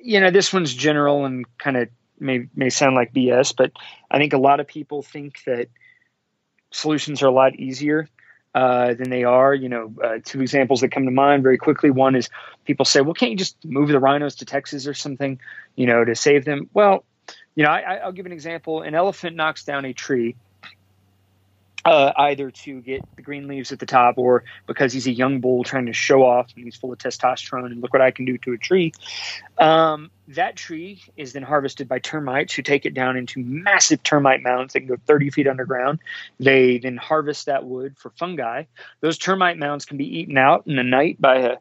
you 0.02 0.20
know, 0.20 0.30
this 0.30 0.52
one's 0.52 0.72
general 0.72 1.24
and 1.24 1.46
kind 1.58 1.76
of 1.76 1.88
may 2.18 2.46
may 2.54 2.70
sound 2.70 2.94
like 2.94 3.12
BS, 3.12 3.54
but 3.56 3.72
I 4.10 4.18
think 4.18 4.32
a 4.32 4.38
lot 4.38 4.60
of 4.60 4.66
people 4.66 5.02
think 5.02 5.42
that 5.44 5.68
solutions 6.70 7.22
are 7.22 7.26
a 7.26 7.32
lot 7.32 7.56
easier 7.56 8.08
uh, 8.54 8.94
than 8.94 9.10
they 9.10 9.24
are. 9.24 9.54
You 9.54 9.68
know, 9.68 9.94
uh, 10.02 10.18
two 10.24 10.40
examples 10.40 10.80
that 10.80 10.92
come 10.92 11.04
to 11.04 11.10
mind 11.10 11.42
very 11.42 11.58
quickly. 11.58 11.90
One 11.90 12.14
is 12.14 12.30
people 12.64 12.84
say, 12.84 13.00
"Well, 13.00 13.14
can't 13.14 13.32
you 13.32 13.36
just 13.36 13.62
move 13.64 13.88
the 13.88 13.98
rhinos 13.98 14.36
to 14.36 14.44
Texas 14.44 14.86
or 14.86 14.94
something, 14.94 15.40
you 15.76 15.86
know, 15.86 16.04
to 16.04 16.14
save 16.14 16.44
them?" 16.44 16.68
Well, 16.72 17.04
you 17.54 17.64
know, 17.64 17.70
I, 17.70 17.96
I'll 17.96 18.12
give 18.12 18.26
an 18.26 18.32
example. 18.32 18.82
An 18.82 18.94
elephant 18.94 19.36
knocks 19.36 19.64
down 19.64 19.84
a 19.84 19.92
tree 19.92 20.36
uh, 21.84 22.12
either 22.16 22.50
to 22.50 22.80
get 22.80 23.02
the 23.16 23.22
green 23.22 23.46
leaves 23.46 23.72
at 23.72 23.78
the 23.78 23.86
top 23.86 24.16
or 24.16 24.44
because 24.66 24.92
he's 24.92 25.06
a 25.06 25.12
young 25.12 25.40
bull 25.40 25.64
trying 25.64 25.86
to 25.86 25.92
show 25.92 26.22
off 26.22 26.50
and 26.56 26.64
he's 26.64 26.76
full 26.76 26.92
of 26.92 26.98
testosterone 26.98 27.66
and 27.66 27.82
look 27.82 27.92
what 27.92 28.00
I 28.00 28.10
can 28.10 28.24
do 28.24 28.38
to 28.38 28.52
a 28.52 28.58
tree. 28.58 28.92
Um, 29.58 30.10
that 30.28 30.56
tree 30.56 31.02
is 31.16 31.34
then 31.34 31.42
harvested 31.42 31.86
by 31.86 31.98
termites 31.98 32.54
who 32.54 32.62
take 32.62 32.86
it 32.86 32.94
down 32.94 33.16
into 33.16 33.40
massive 33.40 34.02
termite 34.02 34.42
mounds 34.42 34.72
that 34.72 34.80
can 34.80 34.88
go 34.88 34.96
30 35.06 35.30
feet 35.30 35.46
underground. 35.46 35.98
They 36.40 36.78
then 36.78 36.96
harvest 36.96 37.46
that 37.46 37.64
wood 37.64 37.96
for 37.98 38.10
fungi. 38.10 38.64
Those 39.00 39.18
termite 39.18 39.58
mounds 39.58 39.84
can 39.84 39.98
be 39.98 40.18
eaten 40.20 40.38
out 40.38 40.66
in 40.66 40.76
the 40.76 40.82
night 40.82 41.20
by 41.20 41.36
a, 41.36 41.52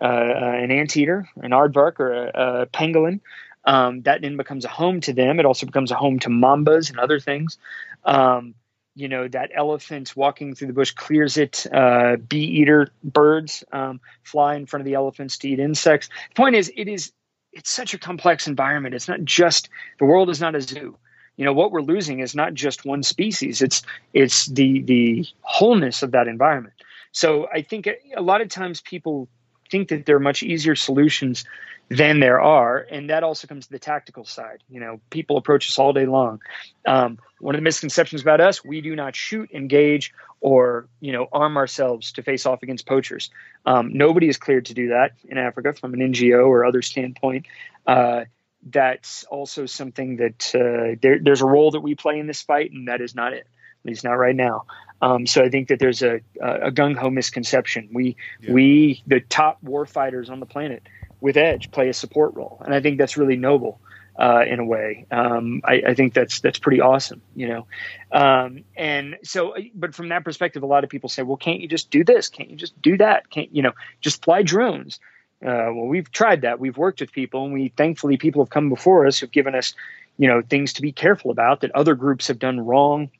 uh, 0.00 0.04
an 0.04 0.70
anteater, 0.70 1.28
an 1.36 1.50
aardvark, 1.50 1.98
or 1.98 2.12
a, 2.12 2.30
a 2.62 2.66
pangolin. 2.66 3.20
Um, 3.64 4.02
that 4.02 4.22
then 4.22 4.36
becomes 4.36 4.64
a 4.64 4.68
home 4.68 5.00
to 5.02 5.12
them. 5.12 5.38
It 5.38 5.46
also 5.46 5.66
becomes 5.66 5.90
a 5.90 5.96
home 5.96 6.18
to 6.20 6.28
mambas 6.28 6.90
and 6.90 6.98
other 6.98 7.20
things. 7.20 7.58
Um, 8.04 8.54
you 8.94 9.08
know 9.08 9.26
that 9.28 9.50
elephant 9.54 10.14
walking 10.16 10.54
through 10.54 10.68
the 10.68 10.72
bush 10.72 10.92
clears 10.92 11.36
it 11.36 11.66
uh, 11.72 12.16
bee 12.16 12.44
eater 12.44 12.88
birds 13.02 13.64
um, 13.72 14.00
fly 14.22 14.54
in 14.54 14.66
front 14.66 14.82
of 14.82 14.84
the 14.86 14.94
elephants 14.94 15.38
to 15.38 15.48
eat 15.48 15.58
insects. 15.58 16.08
The 16.08 16.34
point 16.34 16.56
is 16.56 16.72
it 16.76 16.88
is 16.88 17.12
it's 17.52 17.70
such 17.70 17.94
a 17.94 17.98
complex 17.98 18.46
environment. 18.46 18.94
It's 18.94 19.08
not 19.08 19.24
just 19.24 19.68
the 19.98 20.04
world 20.04 20.30
is 20.30 20.40
not 20.40 20.54
a 20.54 20.60
zoo. 20.60 20.96
You 21.36 21.44
know 21.44 21.52
what 21.52 21.72
we're 21.72 21.82
losing 21.82 22.20
is 22.20 22.34
not 22.34 22.54
just 22.54 22.84
one 22.84 23.02
species. 23.02 23.62
It's 23.62 23.82
it's 24.12 24.46
the 24.46 24.82
the 24.82 25.26
wholeness 25.40 26.02
of 26.02 26.12
that 26.12 26.28
environment. 26.28 26.74
So 27.12 27.46
i 27.52 27.62
think 27.62 27.88
a 28.16 28.22
lot 28.22 28.40
of 28.40 28.48
times 28.48 28.80
people 28.80 29.28
think 29.72 29.88
that 29.88 30.06
there 30.06 30.14
are 30.16 30.20
much 30.20 30.42
easier 30.44 30.76
solutions 30.76 31.44
than 31.88 32.20
there 32.20 32.40
are. 32.40 32.86
And 32.90 33.10
that 33.10 33.24
also 33.24 33.46
comes 33.48 33.66
to 33.66 33.72
the 33.72 33.78
tactical 33.78 34.24
side. 34.24 34.62
You 34.68 34.80
know, 34.80 35.00
people 35.10 35.36
approach 35.36 35.68
us 35.68 35.78
all 35.78 35.92
day 35.92 36.06
long. 36.06 36.40
Um, 36.86 37.18
one 37.40 37.54
of 37.54 37.58
the 37.58 37.64
misconceptions 37.64 38.22
about 38.22 38.40
us, 38.40 38.64
we 38.64 38.80
do 38.80 38.94
not 38.94 39.16
shoot, 39.16 39.50
engage, 39.52 40.12
or, 40.40 40.88
you 41.00 41.12
know, 41.12 41.26
arm 41.32 41.56
ourselves 41.56 42.12
to 42.12 42.22
face 42.22 42.46
off 42.46 42.62
against 42.62 42.86
poachers. 42.86 43.30
Um, 43.66 43.92
nobody 43.92 44.28
is 44.28 44.36
cleared 44.36 44.66
to 44.66 44.74
do 44.74 44.88
that 44.88 45.12
in 45.28 45.38
Africa 45.38 45.72
from 45.72 45.94
an 45.94 46.00
NGO 46.00 46.46
or 46.46 46.64
other 46.64 46.82
standpoint. 46.82 47.46
Uh, 47.86 48.24
that's 48.70 49.24
also 49.24 49.66
something 49.66 50.16
that 50.16 50.54
uh, 50.54 50.96
there, 51.02 51.18
there's 51.20 51.42
a 51.42 51.46
role 51.46 51.72
that 51.72 51.80
we 51.80 51.94
play 51.96 52.18
in 52.18 52.26
this 52.28 52.42
fight, 52.42 52.70
and 52.70 52.88
that 52.88 53.00
is 53.00 53.14
not 53.14 53.32
it. 53.32 53.46
At 53.84 53.88
least 53.88 54.04
not 54.04 54.12
right 54.12 54.36
now. 54.36 54.66
Um, 55.02 55.26
so 55.26 55.42
I 55.42 55.48
think 55.48 55.68
that 55.68 55.80
there's 55.80 56.02
a, 56.02 56.20
a 56.40 56.70
gung 56.70 56.96
ho 56.96 57.10
misconception. 57.10 57.88
We 57.92 58.16
yeah. 58.40 58.52
we 58.52 59.02
the 59.06 59.20
top 59.20 59.62
war 59.62 59.84
fighters 59.84 60.30
on 60.30 60.38
the 60.40 60.46
planet 60.46 60.84
with 61.20 61.36
Edge 61.36 61.70
play 61.72 61.88
a 61.88 61.92
support 61.92 62.34
role, 62.34 62.62
and 62.64 62.72
I 62.72 62.80
think 62.80 62.98
that's 62.98 63.16
really 63.16 63.36
noble 63.36 63.80
uh, 64.16 64.44
in 64.46 64.60
a 64.60 64.64
way. 64.64 65.06
Um, 65.10 65.60
I, 65.64 65.82
I, 65.88 65.94
think 65.94 66.14
that's 66.14 66.40
that's 66.40 66.58
pretty 66.58 66.80
awesome, 66.80 67.20
you 67.34 67.48
know. 67.48 67.66
Um, 68.12 68.64
and 68.76 69.16
so, 69.24 69.54
but 69.74 69.94
from 69.94 70.10
that 70.10 70.24
perspective, 70.24 70.62
a 70.62 70.66
lot 70.66 70.84
of 70.84 70.90
people 70.90 71.08
say, 71.08 71.22
"Well, 71.22 71.36
can't 71.36 71.60
you 71.60 71.68
just 71.68 71.90
do 71.90 72.04
this? 72.04 72.28
Can't 72.28 72.50
you 72.50 72.56
just 72.56 72.80
do 72.80 72.96
that? 72.98 73.28
Can't 73.28 73.54
you 73.54 73.62
know 73.62 73.72
just 74.00 74.24
fly 74.24 74.42
drones?" 74.42 75.00
Uh, 75.44 75.74
well, 75.74 75.86
we've 75.86 76.12
tried 76.12 76.42
that. 76.42 76.60
We've 76.60 76.76
worked 76.76 77.00
with 77.00 77.10
people, 77.10 77.44
and 77.44 77.52
we 77.52 77.72
thankfully 77.76 78.16
people 78.16 78.44
have 78.44 78.50
come 78.50 78.68
before 78.68 79.06
us 79.06 79.18
who've 79.18 79.32
given 79.32 79.56
us, 79.56 79.74
you 80.16 80.28
know, 80.28 80.42
things 80.42 80.74
to 80.74 80.82
be 80.82 80.92
careful 80.92 81.32
about 81.32 81.62
that 81.62 81.74
other 81.74 81.96
groups 81.96 82.28
have 82.28 82.38
done 82.38 82.60
wrong, 82.60 83.10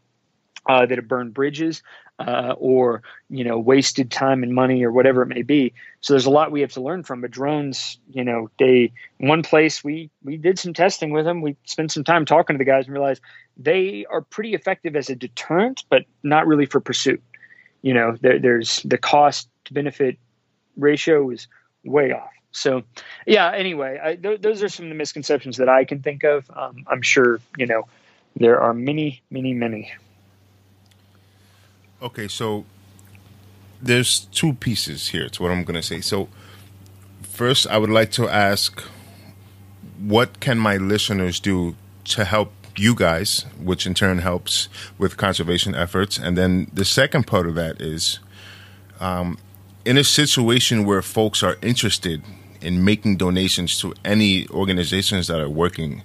uh, 0.68 0.86
that 0.86 0.98
have 0.98 1.08
burned 1.08 1.34
bridges, 1.34 1.82
uh, 2.18 2.54
or 2.58 3.02
you 3.28 3.44
know 3.44 3.58
wasted 3.58 4.10
time 4.10 4.42
and 4.42 4.54
money 4.54 4.84
or 4.84 4.92
whatever 4.92 5.22
it 5.22 5.28
may 5.28 5.42
be. 5.42 5.72
So 6.00 6.12
there's 6.12 6.26
a 6.26 6.30
lot 6.30 6.52
we 6.52 6.60
have 6.60 6.72
to 6.72 6.82
learn 6.82 7.02
from. 7.02 7.20
But 7.20 7.30
drones, 7.30 7.98
you 8.10 8.24
know, 8.24 8.50
they 8.58 8.92
one 9.18 9.42
place 9.42 9.82
we 9.82 10.10
we 10.22 10.36
did 10.36 10.58
some 10.58 10.74
testing 10.74 11.10
with 11.10 11.24
them. 11.24 11.40
We 11.40 11.56
spent 11.64 11.92
some 11.92 12.04
time 12.04 12.24
talking 12.24 12.54
to 12.54 12.58
the 12.58 12.64
guys 12.64 12.86
and 12.86 12.94
realized 12.94 13.22
they 13.56 14.06
are 14.10 14.20
pretty 14.20 14.54
effective 14.54 14.96
as 14.96 15.10
a 15.10 15.16
deterrent, 15.16 15.84
but 15.88 16.04
not 16.22 16.46
really 16.46 16.66
for 16.66 16.80
pursuit. 16.80 17.22
You 17.82 17.94
know, 17.94 18.16
there, 18.20 18.38
there's 18.38 18.82
the 18.84 18.98
cost 18.98 19.48
to 19.64 19.74
benefit 19.74 20.18
ratio 20.76 21.30
is 21.30 21.48
way 21.84 22.12
off. 22.12 22.30
So, 22.52 22.82
yeah. 23.26 23.50
Anyway, 23.50 23.98
I, 24.02 24.16
th- 24.16 24.40
those 24.40 24.62
are 24.62 24.68
some 24.68 24.86
of 24.86 24.90
the 24.90 24.94
misconceptions 24.94 25.56
that 25.56 25.68
I 25.68 25.84
can 25.84 26.02
think 26.02 26.22
of. 26.22 26.48
Um, 26.54 26.84
I'm 26.86 27.02
sure 27.02 27.40
you 27.56 27.66
know 27.66 27.88
there 28.36 28.60
are 28.60 28.74
many, 28.74 29.22
many, 29.30 29.54
many. 29.54 29.92
Okay, 32.02 32.26
so 32.26 32.64
there's 33.80 34.20
two 34.32 34.54
pieces 34.54 35.08
here 35.08 35.28
to 35.28 35.42
what 35.42 35.52
I'm 35.52 35.62
going 35.62 35.80
to 35.80 35.86
say. 35.86 36.00
So, 36.00 36.28
first, 37.22 37.68
I 37.68 37.78
would 37.78 37.90
like 37.90 38.10
to 38.12 38.28
ask 38.28 38.80
what 40.00 40.40
can 40.40 40.58
my 40.58 40.78
listeners 40.78 41.38
do 41.38 41.76
to 42.06 42.24
help 42.24 42.52
you 42.76 42.96
guys, 42.96 43.46
which 43.56 43.86
in 43.86 43.94
turn 43.94 44.18
helps 44.18 44.68
with 44.98 45.16
conservation 45.16 45.76
efforts? 45.76 46.18
And 46.18 46.36
then 46.36 46.68
the 46.74 46.84
second 46.84 47.28
part 47.28 47.46
of 47.46 47.54
that 47.54 47.80
is 47.80 48.18
um, 48.98 49.38
in 49.84 49.96
a 49.96 50.02
situation 50.02 50.84
where 50.84 51.02
folks 51.02 51.40
are 51.44 51.56
interested 51.62 52.20
in 52.60 52.84
making 52.84 53.18
donations 53.18 53.78
to 53.78 53.94
any 54.04 54.48
organizations 54.48 55.28
that 55.28 55.38
are 55.38 55.48
working 55.48 56.02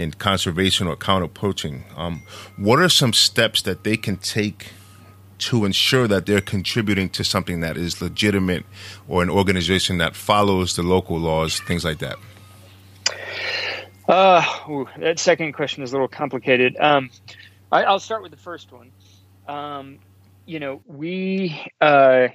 in 0.00 0.10
conservation 0.12 0.88
or 0.88 0.96
counter 0.96 1.28
poaching, 1.28 1.84
um, 1.96 2.22
what 2.56 2.80
are 2.80 2.88
some 2.88 3.12
steps 3.12 3.62
that 3.62 3.84
they 3.84 3.96
can 3.96 4.16
take 4.16 4.72
to 5.38 5.64
ensure 5.64 6.08
that 6.08 6.26
they're 6.26 6.40
contributing 6.40 7.08
to 7.10 7.24
something 7.24 7.60
that 7.60 7.76
is 7.76 8.00
legitimate 8.00 8.64
or 9.08 9.22
an 9.22 9.30
organization 9.30 9.98
that 9.98 10.14
follows 10.16 10.76
the 10.76 10.82
local 10.82 11.18
laws, 11.18 11.60
things 11.60 11.84
like 11.84 11.98
that? 11.98 12.16
Uh, 14.08 14.42
ooh, 14.68 14.88
that 14.98 15.18
second 15.18 15.52
question 15.52 15.82
is 15.82 15.92
a 15.92 15.94
little 15.94 16.08
complicated. 16.08 16.76
Um, 16.80 17.10
I, 17.70 17.90
will 17.90 17.98
start 17.98 18.22
with 18.22 18.30
the 18.30 18.38
first 18.38 18.72
one. 18.72 18.90
Um, 19.46 19.98
you 20.46 20.58
know, 20.58 20.80
we 20.86 21.62
uh, 21.80 22.28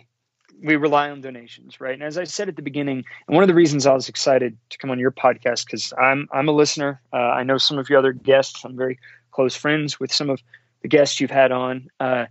we 0.61 0.75
rely 0.75 1.09
on 1.09 1.21
donations, 1.21 1.81
right? 1.81 1.93
And 1.93 2.03
as 2.03 2.17
I 2.17 2.25
said 2.25 2.47
at 2.47 2.55
the 2.55 2.61
beginning, 2.61 3.03
and 3.27 3.35
one 3.35 3.43
of 3.43 3.47
the 3.47 3.55
reasons 3.55 3.87
I 3.87 3.93
was 3.93 4.07
excited 4.07 4.55
to 4.69 4.77
come 4.77 4.91
on 4.91 4.99
your 4.99 5.11
podcast 5.11 5.65
because 5.65 5.93
I'm 5.99 6.27
I'm 6.31 6.47
a 6.47 6.51
listener. 6.51 7.01
Uh, 7.11 7.17
I 7.17 7.43
know 7.43 7.57
some 7.57 7.79
of 7.79 7.89
your 7.89 7.97
other 7.99 8.13
guests. 8.13 8.63
I'm 8.63 8.77
very 8.77 8.99
close 9.31 9.55
friends 9.55 9.99
with 9.99 10.13
some 10.13 10.29
of 10.29 10.41
the 10.83 10.87
guests 10.87 11.19
you've 11.19 11.31
had 11.31 11.51
on. 11.51 11.87
Uh, 11.99 12.25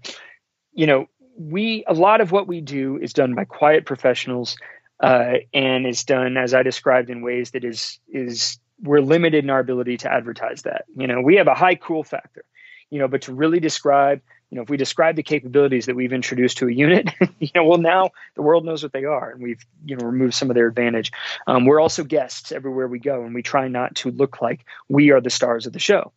you 0.73 0.87
know, 0.87 1.07
we 1.39 1.85
a 1.87 1.95
lot 1.95 2.21
of 2.21 2.33
what 2.33 2.47
we 2.47 2.61
do 2.61 2.99
is 2.99 3.13
done 3.13 3.35
by 3.35 3.45
quiet 3.45 3.87
professionals, 3.87 4.57
uh, 5.03 5.35
and 5.53 5.87
is 5.87 6.05
done 6.05 6.37
as 6.37 6.55
I 6.55 6.63
described 6.63 7.11
in 7.11 7.23
ways 7.23 7.53
that 7.53 7.65
is 7.65 7.99
is 8.09 8.59
we're 8.83 9.01
limited 9.01 9.45
in 9.45 9.51
our 9.51 9.61
ability 9.61 9.99
to 9.99 10.13
advertise 10.13 10.63
that. 10.63 10.85
You 10.97 11.07
know, 11.07 11.21
we 11.21 11.37
have 11.37 11.47
a 11.47 11.55
high 11.55 11.77
cool 11.77 12.03
factor, 12.05 12.45
you 12.91 12.99
know, 12.99 13.09
but 13.09 13.23
to 13.23 13.35
really 13.35 13.61
describe, 13.61 14.21
you 14.51 14.57
know, 14.57 14.63
if 14.63 14.71
we 14.71 14.77
describe 14.77 15.17
the 15.17 15.23
capabilities 15.23 15.87
that 15.87 15.95
we've 15.95 16.13
introduced 16.13 16.59
to 16.59 16.69
a 16.69 16.73
unit, 16.73 17.11
you 17.39 17.49
know, 17.55 17.65
well 17.65 17.79
now 17.79 18.11
the 18.35 18.43
world 18.43 18.65
knows 18.65 18.83
what 18.83 18.93
they 18.93 19.05
are, 19.05 19.31
and 19.31 19.43
we've 19.43 19.65
you 19.85 19.97
know 19.97 20.07
removed 20.07 20.35
some 20.35 20.51
of 20.51 20.55
their 20.55 20.69
advantage. 20.69 21.13
Um, 21.47 21.67
we're 21.67 21.81
also 21.81 22.05
guests 22.05 22.53
everywhere 22.53 22.89
we 22.89 22.99
go, 22.99 23.25
and 23.25 23.35
we 23.35 23.43
try 23.43 23.69
not 23.69 23.95
to 23.97 24.11
look 24.11 24.41
like 24.41 24.65
we 24.89 25.11
are 25.11 25.21
the 25.21 25.31
stars 25.31 25.67
of 25.67 25.73
the 25.73 25.79
show. 25.79 26.13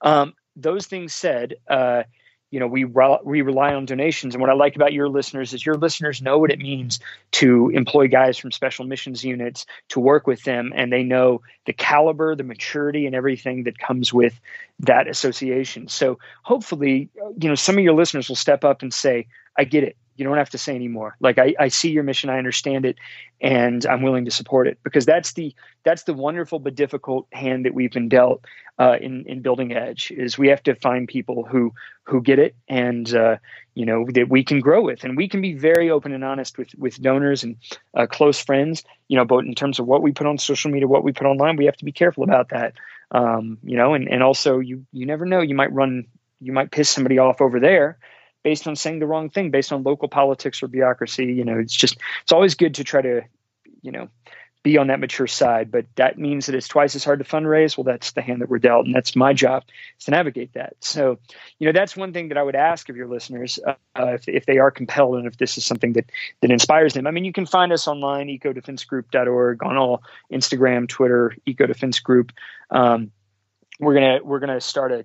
Um, 0.00 0.34
those 0.56 0.86
things 0.86 1.14
said. 1.14 1.54
Uh, 1.68 2.04
you 2.54 2.60
know 2.60 2.68
we 2.68 2.84
we 2.84 3.42
rely 3.42 3.74
on 3.74 3.84
donations. 3.84 4.32
And 4.32 4.40
what 4.40 4.48
i 4.48 4.54
like 4.54 4.76
about 4.76 4.92
your 4.92 5.08
listeners 5.08 5.52
is 5.52 5.66
your 5.66 5.74
listeners 5.74 6.22
know 6.22 6.38
what 6.38 6.52
it 6.52 6.60
means 6.60 7.00
to 7.32 7.68
employ 7.70 8.06
guys 8.06 8.38
from 8.38 8.52
special 8.52 8.84
missions 8.86 9.24
units 9.24 9.66
to 9.88 9.98
work 9.98 10.28
with 10.28 10.44
them. 10.44 10.72
And 10.76 10.92
they 10.92 11.02
know 11.02 11.42
the 11.66 11.72
caliber 11.72 12.36
the 12.36 12.44
maturity 12.44 13.06
and 13.06 13.14
everything 13.16 13.64
that 13.64 13.78
comes 13.78 14.12
with 14.12 14.40
that 14.78 15.08
association. 15.08 15.88
So 15.88 16.20
hopefully 16.42 17.10
uh, 17.20 17.30
you 17.40 17.48
know 17.48 17.56
some 17.56 17.76
of 17.76 17.82
your 17.82 17.94
listeners 17.94 18.28
will 18.28 18.36
step 18.36 18.62
up 18.62 18.82
and 18.82 18.94
say 18.94 19.26
i 19.58 19.64
get 19.64 19.82
it 19.82 19.96
you 20.16 20.24
don't 20.24 20.36
have 20.36 20.50
to 20.50 20.58
say 20.58 20.74
anymore. 20.74 21.16
Like 21.20 21.38
I, 21.38 21.54
I 21.58 21.68
see 21.68 21.90
your 21.90 22.02
mission 22.02 22.30
i 22.30 22.38
understand 22.38 22.84
it 22.86 22.96
and 23.40 23.84
i'm 23.86 24.02
willing 24.02 24.24
to 24.24 24.30
support 24.30 24.66
it 24.66 24.78
because 24.84 25.04
that's 25.04 25.32
the 25.32 25.54
that's 25.84 26.04
the 26.04 26.14
wonderful 26.14 26.58
but 26.58 26.74
difficult 26.74 27.26
hand 27.32 27.64
that 27.64 27.74
we've 27.74 27.92
been 27.92 28.08
dealt 28.08 28.44
uh, 28.78 28.96
in 29.00 29.24
in 29.26 29.40
building 29.40 29.72
edge 29.72 30.10
is 30.10 30.36
we 30.36 30.48
have 30.48 30.62
to 30.62 30.74
find 30.74 31.06
people 31.06 31.44
who 31.44 31.72
who 32.04 32.20
get 32.20 32.38
it 32.38 32.56
and 32.68 33.14
uh, 33.14 33.36
you 33.74 33.86
know 33.86 34.04
that 34.12 34.28
we 34.28 34.42
can 34.42 34.60
grow 34.60 34.82
with. 34.82 35.04
And 35.04 35.16
we 35.16 35.28
can 35.28 35.40
be 35.40 35.54
very 35.54 35.90
open 35.90 36.12
and 36.12 36.24
honest 36.24 36.58
with 36.58 36.74
with 36.76 37.00
donors 37.00 37.44
and 37.44 37.56
uh, 37.96 38.06
close 38.06 38.40
friends 38.40 38.82
you 39.08 39.16
know 39.16 39.24
but 39.24 39.44
in 39.44 39.54
terms 39.54 39.78
of 39.78 39.86
what 39.86 40.02
we 40.02 40.12
put 40.12 40.26
on 40.26 40.38
social 40.38 40.70
media 40.70 40.88
what 40.88 41.04
we 41.04 41.12
put 41.12 41.26
online 41.26 41.56
we 41.56 41.66
have 41.66 41.76
to 41.76 41.84
be 41.84 41.92
careful 41.92 42.24
about 42.24 42.48
that. 42.48 42.74
Um, 43.12 43.58
you 43.62 43.76
know 43.76 43.94
and 43.94 44.08
and 44.08 44.22
also 44.22 44.58
you 44.58 44.84
you 44.92 45.06
never 45.06 45.24
know 45.24 45.40
you 45.40 45.54
might 45.54 45.72
run 45.72 46.06
you 46.40 46.52
might 46.52 46.72
piss 46.72 46.90
somebody 46.90 47.18
off 47.18 47.40
over 47.40 47.60
there 47.60 47.98
based 48.44 48.68
on 48.68 48.76
saying 48.76 49.00
the 49.00 49.06
wrong 49.06 49.30
thing, 49.30 49.50
based 49.50 49.72
on 49.72 49.82
local 49.82 50.06
politics 50.06 50.62
or 50.62 50.68
bureaucracy. 50.68 51.24
You 51.24 51.44
know, 51.44 51.58
it's 51.58 51.74
just 51.74 51.96
it's 52.22 52.30
always 52.30 52.54
good 52.54 52.76
to 52.76 52.84
try 52.84 53.02
to, 53.02 53.22
you 53.82 53.90
know, 53.90 54.08
be 54.62 54.78
on 54.78 54.86
that 54.86 55.00
mature 55.00 55.26
side. 55.26 55.70
But 55.70 55.86
that 55.96 56.18
means 56.18 56.46
that 56.46 56.54
it's 56.54 56.68
twice 56.68 56.94
as 56.94 57.02
hard 57.02 57.18
to 57.18 57.24
fundraise. 57.24 57.76
Well, 57.76 57.84
that's 57.84 58.12
the 58.12 58.22
hand 58.22 58.42
that 58.42 58.48
we're 58.48 58.58
dealt, 58.58 58.86
and 58.86 58.94
that's 58.94 59.16
my 59.16 59.32
job 59.32 59.64
is 59.98 60.04
to 60.04 60.10
navigate 60.12 60.52
that. 60.52 60.76
So, 60.80 61.18
you 61.58 61.66
know, 61.66 61.72
that's 61.72 61.96
one 61.96 62.12
thing 62.12 62.28
that 62.28 62.38
I 62.38 62.42
would 62.42 62.54
ask 62.54 62.88
of 62.88 62.96
your 62.96 63.08
listeners 63.08 63.58
uh, 63.66 63.74
if, 63.96 64.28
if 64.28 64.46
they 64.46 64.58
are 64.58 64.70
compelled 64.70 65.16
and 65.16 65.26
if 65.26 65.38
this 65.38 65.58
is 65.58 65.64
something 65.64 65.94
that 65.94 66.10
that 66.42 66.50
inspires 66.50 66.92
them. 66.92 67.06
I 67.06 67.10
mean, 67.10 67.24
you 67.24 67.32
can 67.32 67.46
find 67.46 67.72
us 67.72 67.88
online, 67.88 68.28
ecodefensegroup.org, 68.28 69.62
on 69.62 69.76
all 69.76 70.02
Instagram, 70.30 70.88
Twitter, 70.88 71.34
Eco 71.46 71.66
Defense 71.66 71.98
Group. 72.00 72.32
Um, 72.70 73.10
we're 73.80 73.94
gonna 73.94 74.20
we're 74.22 74.40
gonna 74.40 74.60
start 74.60 74.92
a 74.92 75.04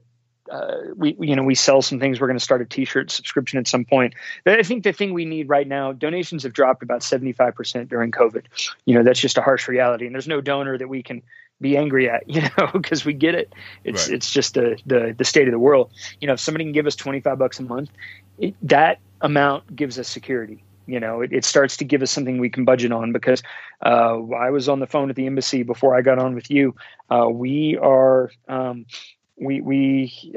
uh, 0.50 0.78
we 0.96 1.16
you 1.20 1.36
know 1.36 1.44
we 1.44 1.56
sell 1.56 1.82
some 1.82 2.00
things. 2.00 2.20
We're 2.20 2.28
going 2.28 2.38
to 2.40 2.44
start 2.44 2.62
a 2.62 2.66
T-shirt 2.66 3.12
subscription 3.12 3.60
at 3.60 3.68
some 3.68 3.86
point. 3.86 4.14
But 4.44 4.60
I 4.60 4.64
think 4.64 4.84
the 4.84 4.94
thing 4.94 5.14
we 5.14 5.26
need 5.26 5.50
right 5.50 5.68
now, 5.68 5.92
donations 5.92 6.44
have 6.44 6.54
dropped 6.54 6.84
about 6.84 7.04
seventy 7.04 7.32
five 7.32 7.56
percent 7.56 7.90
during 7.90 8.12
COVID. 8.12 8.46
You 8.86 8.96
know 8.96 9.04
that's 9.04 9.20
just 9.20 9.38
a 9.38 9.42
harsh 9.42 9.68
reality, 9.68 10.06
and 10.06 10.14
there's 10.14 10.28
no 10.28 10.42
donor 10.42 10.78
that 10.78 10.88
we 10.88 11.04
can 11.04 11.22
be 11.62 11.78
angry 11.78 12.10
at, 12.10 12.30
you 12.30 12.42
know, 12.42 12.70
because 12.74 13.06
we 13.06 13.14
get 13.14 13.36
it. 13.36 13.54
It's 13.84 14.08
right. 14.08 14.16
it's 14.16 14.32
just 14.32 14.54
the, 14.54 14.80
the 14.86 15.16
the 15.18 15.26
state 15.26 15.48
of 15.48 15.52
the 15.52 15.60
world. 15.60 15.92
You 16.20 16.28
know, 16.28 16.34
if 16.34 16.40
somebody 16.40 16.66
can 16.66 16.74
give 16.74 16.88
us 16.88 16.96
twenty 16.96 17.20
five 17.20 17.38
bucks 17.38 17.60
a 17.60 17.64
month, 17.64 17.90
it, 18.38 18.56
that 18.64 19.00
amount 19.22 19.76
gives 19.76 20.00
us 20.00 20.08
security. 20.08 20.64
You 20.88 21.00
know, 21.00 21.22
it, 21.22 21.32
it, 21.32 21.46
starts 21.46 21.78
to 21.78 21.86
give 21.86 22.02
us 22.02 22.10
something 22.10 22.40
we 22.40 22.50
can 22.50 22.66
budget 22.66 22.92
on 22.92 23.12
because 23.12 23.44
uh, 23.86 24.20
I 24.34 24.50
was 24.50 24.68
on 24.68 24.80
the 24.80 24.88
phone 24.88 25.12
at 25.12 25.16
the 25.16 25.28
embassy 25.28 25.62
before 25.62 25.96
I 25.96 26.02
got 26.02 26.18
on 26.18 26.34
with 26.34 26.50
you. 26.50 26.74
Uh, 27.12 27.28
we 27.30 27.78
are 27.78 28.32
um, 28.48 28.88
we 29.40 29.62
we 29.62 30.34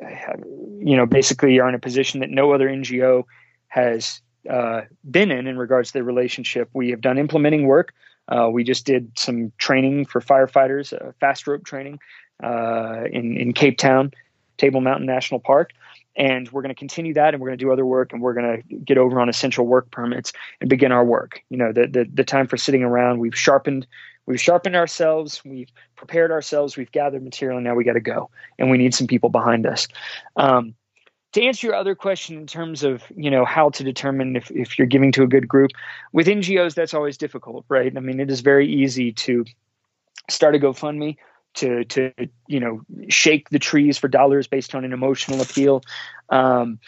you 0.79 0.97
know 0.97 1.07
basically 1.07 1.59
are 1.59 1.69
in 1.69 1.75
a 1.75 1.79
position 1.79 2.21
that 2.21 2.31
no 2.31 2.53
other 2.53 2.69
NGO 2.69 3.25
has 3.69 4.21
uh, 4.49 4.83
been 5.11 5.31
in 5.31 5.47
in 5.47 5.57
regards 5.59 5.93
to 5.93 5.99
the 5.99 6.05
relationship. 6.05 6.69
We 6.73 6.91
have 6.91 7.01
done 7.01 7.19
implementing 7.19 7.67
work. 7.67 7.93
Uh, 8.29 8.49
we 8.51 8.65
just 8.65 8.87
did 8.87 9.11
some 9.19 9.53
training 9.59 10.07
for 10.07 10.21
firefighters, 10.21 10.93
uh, 10.93 11.13
fast 11.21 11.47
rope 11.47 11.65
training 11.65 11.99
uh, 12.43 13.05
in 13.11 13.37
in 13.37 13.53
Cape 13.53 13.79
Town, 13.79 14.13
Table 14.59 14.81
Mountain 14.81 15.07
National 15.07 15.41
Park, 15.41 15.73
and 16.17 16.51
we're 16.51 16.63
going 16.63 16.75
to 16.75 16.79
continue 16.79 17.15
that, 17.15 17.35
and 17.35 17.43
we're 17.43 17.49
going 17.49 17.59
to 17.59 17.65
do 17.65 17.73
other 17.73 17.87
work, 17.87 18.13
and 18.13 18.23
we're 18.23 18.35
going 18.35 18.63
to 18.63 18.77
get 18.77 18.99
over 18.99 19.21
on 19.21 19.29
essential 19.29 19.67
work 19.67 19.91
permits 19.91 20.33
and 20.61 20.71
begin 20.71 20.93
our 20.93 21.05
work. 21.05 21.43
You 21.49 21.57
know, 21.57 21.73
the 21.73 21.87
the, 21.87 22.07
the 22.13 22.25
time 22.25 22.47
for 22.47 22.57
sitting 22.57 22.83
around. 22.83 23.19
We've 23.19 23.37
sharpened 23.37 23.87
we've 24.27 24.41
sharpened 24.41 24.77
ourselves, 24.77 25.43
we've 25.45 25.71
prepared 25.97 26.31
ourselves, 26.31 26.77
we've 26.77 26.93
gathered 26.93 27.23
material, 27.23 27.59
and 27.59 27.65
now 27.65 27.75
we 27.75 27.85
got 27.85 27.95
to 27.95 28.01
go. 28.01 28.31
And 28.59 28.71
we 28.71 28.79
need 28.79 28.95
some 28.95 29.07
people 29.07 29.31
behind 29.31 29.67
us. 29.67 29.89
Um, 30.37 30.75
to 31.33 31.43
answer 31.43 31.67
your 31.67 31.77
other 31.77 31.95
question 31.95 32.37
in 32.37 32.47
terms 32.47 32.83
of 32.83 33.03
you 33.17 33.31
know 33.31 33.45
how 33.45 33.71
to 33.71 33.85
determine 33.85 34.37
if, 34.37 34.51
if 34.51 34.79
you're 34.79 34.87
giving 34.87 35.13
to 35.13 35.23
a 35.23 35.27
good 35.27 35.49
group 35.49 35.71
with 36.13 36.27
ngos 36.27 36.75
that's 36.75 36.95
always 36.95 37.17
difficult 37.17 37.65
right? 37.69 37.97
I 37.97 38.01
mean 38.01 38.21
it 38.21 38.31
is 38.31 38.41
very 38.41 38.71
easy 38.71 39.13
to 39.13 39.45
start 40.29 40.55
a 40.55 40.59
gofundme 40.59 41.17
to 41.55 41.85
to 41.85 42.13
you 42.47 42.61
know 42.61 42.83
shake 43.09 43.51
the 43.51 43.59
trees 43.59 43.99
for 43.99 44.09
dollars 44.09 44.47
based 44.47 44.75
on 44.75 44.85
an 44.85 44.93
emotional 44.93 45.41
appeal. 45.41 45.83
Um, 46.29 46.79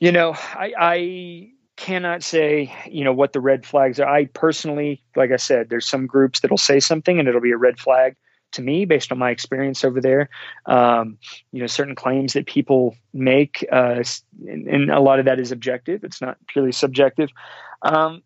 you 0.00 0.12
know 0.12 0.34
I, 0.34 0.72
I 0.78 1.50
cannot 1.82 2.22
say, 2.22 2.72
you 2.88 3.02
know, 3.02 3.12
what 3.12 3.32
the 3.32 3.40
red 3.40 3.66
flags 3.66 3.98
are. 3.98 4.06
I 4.06 4.26
personally, 4.26 5.02
like 5.16 5.32
I 5.32 5.36
said, 5.36 5.68
there's 5.68 5.88
some 5.88 6.06
groups 6.06 6.38
that'll 6.38 6.56
say 6.56 6.78
something 6.78 7.18
and 7.18 7.26
it'll 7.26 7.40
be 7.40 7.50
a 7.50 7.56
red 7.56 7.80
flag 7.80 8.14
to 8.52 8.62
me 8.62 8.84
based 8.84 9.10
on 9.10 9.18
my 9.18 9.30
experience 9.30 9.82
over 9.82 10.00
there. 10.00 10.28
Um, 10.64 11.18
you 11.50 11.58
know, 11.58 11.66
certain 11.66 11.96
claims 11.96 12.34
that 12.34 12.46
people 12.46 12.94
make, 13.12 13.66
uh, 13.72 14.04
and, 14.46 14.68
and, 14.68 14.90
a 14.92 15.00
lot 15.00 15.18
of 15.18 15.24
that 15.24 15.40
is 15.40 15.50
objective. 15.50 16.04
It's 16.04 16.20
not 16.20 16.36
purely 16.46 16.70
subjective. 16.70 17.30
Um, 17.82 18.22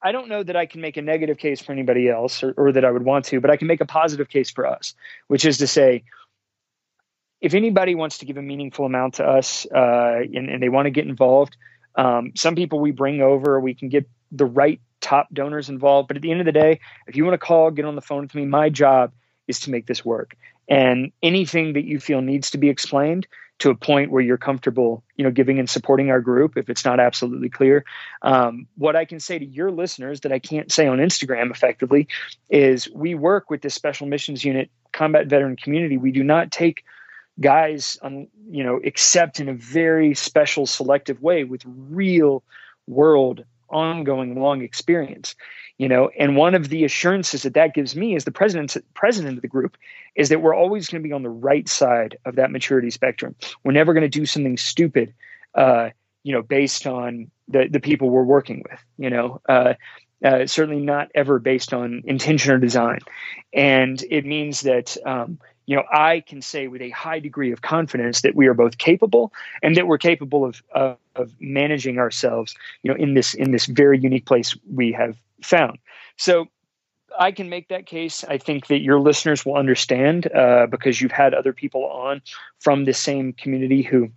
I 0.00 0.12
don't 0.12 0.28
know 0.28 0.44
that 0.44 0.54
I 0.54 0.66
can 0.66 0.80
make 0.80 0.96
a 0.96 1.02
negative 1.02 1.38
case 1.38 1.60
for 1.60 1.72
anybody 1.72 2.08
else 2.08 2.44
or, 2.44 2.54
or 2.56 2.70
that 2.70 2.84
I 2.84 2.90
would 2.92 3.04
want 3.04 3.24
to, 3.26 3.40
but 3.40 3.50
I 3.50 3.56
can 3.56 3.66
make 3.66 3.80
a 3.80 3.86
positive 3.86 4.28
case 4.28 4.52
for 4.52 4.64
us, 4.64 4.94
which 5.26 5.44
is 5.44 5.58
to 5.58 5.66
say, 5.66 6.04
if 7.40 7.52
anybody 7.52 7.96
wants 7.96 8.18
to 8.18 8.26
give 8.26 8.36
a 8.36 8.42
meaningful 8.42 8.86
amount 8.86 9.14
to 9.14 9.24
us 9.24 9.66
uh, 9.74 10.20
and, 10.32 10.48
and, 10.48 10.62
they 10.62 10.68
want 10.68 10.86
to 10.86 10.90
get 10.90 11.06
involved, 11.06 11.56
um, 11.96 12.32
some 12.36 12.54
people 12.54 12.80
we 12.80 12.90
bring 12.90 13.20
over, 13.20 13.60
we 13.60 13.74
can 13.74 13.88
get 13.88 14.08
the 14.32 14.46
right 14.46 14.80
top 15.00 15.28
donors 15.32 15.68
involved. 15.68 16.08
But 16.08 16.16
at 16.16 16.22
the 16.22 16.30
end 16.30 16.40
of 16.40 16.46
the 16.46 16.52
day, 16.52 16.80
if 17.06 17.16
you 17.16 17.24
want 17.24 17.34
to 17.34 17.46
call, 17.46 17.70
get 17.70 17.84
on 17.84 17.94
the 17.94 18.02
phone 18.02 18.22
with 18.22 18.34
me, 18.34 18.46
my 18.46 18.70
job 18.70 19.12
is 19.46 19.60
to 19.60 19.70
make 19.70 19.86
this 19.86 20.04
work. 20.04 20.36
And 20.68 21.12
anything 21.22 21.74
that 21.74 21.84
you 21.84 22.00
feel 22.00 22.22
needs 22.22 22.52
to 22.52 22.58
be 22.58 22.70
explained 22.70 23.26
to 23.58 23.70
a 23.70 23.74
point 23.74 24.10
where 24.10 24.22
you're 24.22 24.38
comfortable, 24.38 25.04
you 25.16 25.24
know, 25.24 25.30
giving 25.30 25.58
and 25.58 25.70
supporting 25.70 26.10
our 26.10 26.20
group, 26.20 26.56
if 26.56 26.68
it's 26.68 26.84
not 26.84 26.98
absolutely 26.98 27.48
clear. 27.48 27.84
Um, 28.22 28.66
what 28.76 28.96
I 28.96 29.04
can 29.04 29.20
say 29.20 29.38
to 29.38 29.44
your 29.44 29.70
listeners 29.70 30.20
that 30.20 30.32
I 30.32 30.38
can't 30.38 30.72
say 30.72 30.86
on 30.86 30.98
Instagram 30.98 31.50
effectively 31.50 32.08
is 32.50 32.90
we 32.90 33.14
work 33.14 33.50
with 33.50 33.62
this 33.62 33.74
special 33.74 34.06
missions 34.06 34.44
unit 34.44 34.70
combat 34.92 35.26
veteran 35.26 35.56
community. 35.56 35.98
We 35.98 36.12
do 36.12 36.24
not 36.24 36.50
take 36.50 36.84
guys 37.40 37.98
on 38.02 38.28
you 38.48 38.62
know 38.62 38.80
accept 38.84 39.40
in 39.40 39.48
a 39.48 39.54
very 39.54 40.14
special 40.14 40.66
selective 40.66 41.20
way 41.20 41.44
with 41.44 41.62
real 41.66 42.42
world 42.86 43.44
ongoing 43.70 44.40
long 44.40 44.62
experience 44.62 45.34
you 45.78 45.88
know? 45.88 46.10
And 46.18 46.36
one 46.36 46.54
of 46.54 46.68
the 46.68 46.84
assurances 46.84 47.42
that 47.42 47.54
that 47.54 47.74
gives 47.74 47.96
me 47.96 48.14
as 48.14 48.24
the 48.24 48.30
president 48.30 48.76
president 48.94 49.36
of 49.36 49.42
the 49.42 49.48
group 49.48 49.76
is 50.14 50.28
that 50.28 50.40
we're 50.40 50.54
always 50.54 50.88
going 50.88 51.02
to 51.02 51.08
be 51.08 51.12
on 51.12 51.22
the 51.22 51.28
right 51.28 51.68
side 51.68 52.16
of 52.24 52.36
that 52.36 52.50
maturity 52.50 52.90
spectrum. 52.90 53.34
We're 53.64 53.72
never 53.72 53.92
going 53.92 54.02
to 54.02 54.08
do 54.08 54.26
something 54.26 54.56
stupid 54.56 55.14
uh, 55.54 55.90
you 56.22 56.32
know 56.32 56.42
based 56.42 56.86
on 56.86 57.30
the 57.48 57.68
the 57.68 57.80
people 57.80 58.10
we're 58.10 58.22
working 58.22 58.64
with 58.68 58.80
you 58.98 59.10
know? 59.10 59.40
Uh, 59.48 59.74
uh, 60.24 60.46
certainly 60.46 60.82
not 60.82 61.10
ever 61.14 61.38
based 61.38 61.74
on 61.74 62.02
intention 62.06 62.52
or 62.52 62.58
design. 62.58 63.00
And 63.52 64.02
it 64.10 64.24
means 64.24 64.62
that 64.62 64.96
um, 65.04 65.38
you 65.66 65.76
know, 65.76 65.84
I 65.90 66.20
can 66.20 66.42
say 66.42 66.68
with 66.68 66.82
a 66.82 66.90
high 66.90 67.20
degree 67.20 67.52
of 67.52 67.62
confidence 67.62 68.20
that 68.22 68.34
we 68.34 68.46
are 68.46 68.54
both 68.54 68.78
capable 68.78 69.32
and 69.62 69.76
that 69.76 69.86
we're 69.86 69.98
capable 69.98 70.44
of, 70.44 70.62
of, 70.72 70.98
of 71.16 71.32
managing 71.40 71.98
ourselves, 71.98 72.54
you 72.82 72.90
know, 72.90 72.96
in 72.96 73.14
this 73.14 73.34
in 73.34 73.50
this 73.50 73.66
very 73.66 73.98
unique 73.98 74.26
place 74.26 74.56
we 74.72 74.92
have 74.92 75.16
found. 75.42 75.78
So 76.16 76.46
I 77.18 77.32
can 77.32 77.48
make 77.48 77.68
that 77.68 77.86
case. 77.86 78.24
I 78.24 78.38
think 78.38 78.66
that 78.66 78.80
your 78.80 79.00
listeners 79.00 79.46
will 79.46 79.56
understand 79.56 80.30
uh, 80.32 80.66
because 80.66 81.00
you've 81.00 81.12
had 81.12 81.32
other 81.32 81.52
people 81.52 81.84
on 81.86 82.22
from 82.58 82.84
the 82.84 82.94
same 82.94 83.32
community 83.32 83.82
who 83.82 84.10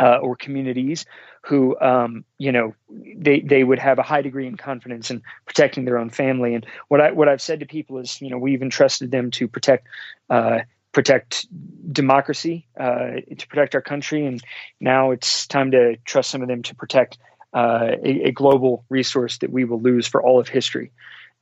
uh, 0.00 0.16
or 0.16 0.34
communities 0.34 1.04
who 1.42 1.78
um, 1.80 2.24
you 2.38 2.52
know 2.52 2.74
they 3.16 3.40
they 3.40 3.62
would 3.62 3.78
have 3.78 3.98
a 3.98 4.02
high 4.02 4.22
degree 4.22 4.48
of 4.48 4.56
confidence 4.56 5.10
in 5.10 5.22
protecting 5.46 5.84
their 5.84 5.98
own 5.98 6.10
family. 6.10 6.54
And 6.54 6.66
what 6.88 7.00
I 7.00 7.12
what 7.12 7.28
I've 7.28 7.42
said 7.42 7.60
to 7.60 7.66
people 7.66 7.98
is, 7.98 8.20
you 8.20 8.30
know, 8.30 8.38
we've 8.38 8.62
entrusted 8.62 9.10
them 9.10 9.30
to 9.32 9.48
protect. 9.48 9.86
Uh, 10.28 10.60
protect 10.92 11.46
democracy, 11.92 12.66
uh, 12.76 13.20
to 13.38 13.46
protect 13.46 13.76
our 13.76 13.80
country, 13.80 14.26
and 14.26 14.42
now 14.80 15.12
it's 15.12 15.46
time 15.46 15.70
to 15.70 15.96
trust 16.04 16.28
some 16.28 16.42
of 16.42 16.48
them 16.48 16.64
to 16.64 16.74
protect 16.74 17.16
uh, 17.54 17.92
a, 18.04 18.22
a, 18.24 18.32
global 18.32 18.84
resource 18.88 19.38
that 19.38 19.52
we 19.52 19.64
will 19.64 19.80
lose 19.80 20.08
for 20.08 20.20
all 20.20 20.40
of 20.40 20.48
history. 20.48 20.90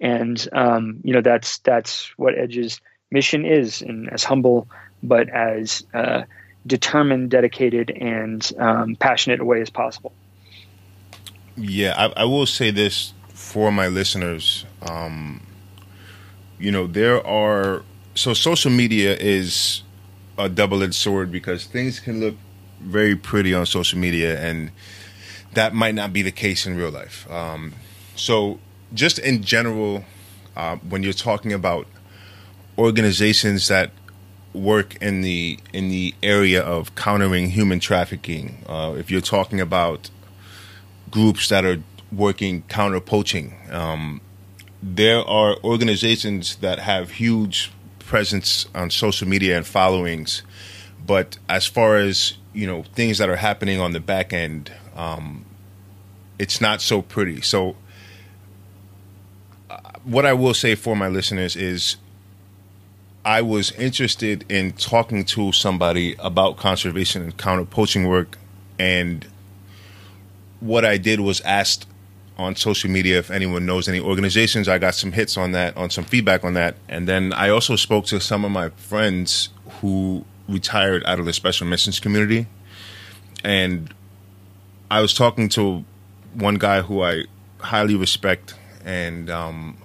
And 0.01 0.47
um, 0.53 1.01
you 1.03 1.15
know 1.15 1.23
that's 1.23 1.59
that's 1.61 2.12
what 2.19 2.39
Edge's 2.39 2.82
mission 3.11 3.47
is, 3.47 3.81
and 3.81 4.12
as 4.12 4.23
humble 4.23 4.69
but 5.03 5.31
as 5.31 5.82
uh, 5.95 6.23
determined, 6.69 7.31
dedicated, 7.31 7.90
and 7.90 8.51
um, 8.59 8.97
passionate 8.97 9.40
a 9.40 9.45
way 9.45 9.61
as 9.61 9.70
possible. 9.70 10.12
Yeah, 11.57 11.95
I, 11.97 12.23
I, 12.23 12.24
will 12.24 12.47
say 12.47 12.70
this 12.70 13.12
for 13.31 13.73
my 13.73 13.89
listeners. 13.89 14.65
Um, 14.82 15.45
you 16.59 16.70
know, 16.70 16.86
there 16.86 17.27
are 17.27 17.82
so 18.15 18.35
social 18.35 18.70
media 18.70 19.16
is 19.16 19.82
a 20.36 20.49
double-edged 20.49 20.95
sword 20.95 21.32
because 21.32 21.66
things 21.66 21.99
can 21.99 22.20
look 22.20 22.36
very 22.81 23.16
pretty 23.16 23.53
on 23.55 23.66
social 23.66 23.99
media, 23.99 24.40
and 24.40 24.70
that 25.55 25.74
might 25.74 25.95
not 25.95 26.12
be 26.12 26.23
the 26.23 26.31
case 26.31 26.66
in 26.66 26.77
real 26.77 26.90
life. 26.90 27.28
Um, 27.31 27.73
so, 28.15 28.61
just 28.95 29.19
in 29.19 29.43
general, 29.43 30.05
uh, 30.57 30.77
when 30.77 31.03
you're 31.03 31.12
talking 31.12 31.53
about 31.53 31.89
organizations 32.78 33.66
that 33.69 33.90
work 34.59 34.97
in 34.97 35.22
the 35.22 35.59
in 35.72 35.89
the 35.89 36.14
area 36.22 36.62
of 36.62 36.94
countering 36.94 37.51
human 37.51 37.80
trafficking. 37.80 38.64
Uh, 38.68 38.94
if 38.98 39.10
you're 39.10 39.20
talking 39.20 39.60
about 39.60 40.10
groups 41.10 41.48
that 41.48 41.64
are 41.64 41.82
working 42.12 42.62
counter 42.62 43.01
poaching, 43.01 43.55
um, 43.70 44.20
there 44.82 45.20
are 45.20 45.56
organizations 45.64 46.56
that 46.56 46.78
have 46.78 47.12
huge 47.12 47.72
presence 47.98 48.66
on 48.74 48.90
social 48.90 49.28
media 49.28 49.56
and 49.56 49.66
followings. 49.66 50.43
But 51.06 51.39
as 51.48 51.66
far 51.66 51.97
as 51.97 52.35
you 52.52 52.66
know, 52.66 52.82
things 52.94 53.18
that 53.18 53.28
are 53.28 53.36
happening 53.36 53.80
on 53.80 53.93
the 53.93 54.01
back 54.01 54.32
end, 54.32 54.72
um, 54.97 55.44
it's 56.39 56.60
not 56.60 56.82
so 56.82 57.02
pretty. 57.02 57.40
So, 57.40 57.76
uh, 59.70 59.78
what 60.02 60.26
I 60.26 60.32
will 60.32 60.55
say 60.55 60.74
for 60.74 60.97
my 60.97 61.06
listeners 61.06 61.55
is 61.55 61.97
I 63.29 63.43
was 63.43 63.73
interested 63.73 64.51
in 64.51 64.73
talking 64.73 65.23
to 65.27 65.53
somebody 65.53 66.17
about 66.19 66.57
conservation 66.57 67.21
and 67.21 67.37
counter 67.37 67.67
poaching 67.67 68.09
work, 68.09 68.39
and 68.79 69.27
what 70.61 70.87
I 70.87 70.97
did 70.97 71.21
was 71.21 71.43
asked 71.43 71.87
on 72.39 72.57
social 72.57 72.89
media 72.89 73.19
if 73.19 73.31
anyone 73.31 73.67
knows 73.67 73.87
any 73.87 74.01
organizations. 74.01 74.67
I 74.67 74.79
got 74.79 74.95
some 74.95 75.13
hits 75.13 75.37
on 75.37 75.53
that, 75.53 75.77
on 75.77 75.91
some 75.91 76.05
feedback 76.05 76.43
on 76.43 76.55
that, 76.55 76.77
and 76.89 77.07
then 77.07 77.35
I 77.35 77.51
also 77.51 77.77
spoke 77.77 78.07
to 78.07 78.19
some 78.19 78.47
of 78.47 78.51
my 78.51 78.71
friends 78.71 79.51
who 79.83 80.25
retired 80.49 81.05
out 81.05 81.21
of 81.21 81.27
the 81.27 81.35
special 81.35 81.67
missions 81.67 82.01
community, 82.01 82.47
and 83.45 83.93
I 84.91 85.03
was 85.03 85.13
talking 85.13 85.51
to 85.51 85.85
one 86.33 86.55
guy 86.55 86.81
who 86.81 87.03
I 87.03 87.25
highly 87.59 87.95
respect, 87.95 88.55
and 88.87 89.29
um, 89.29 89.77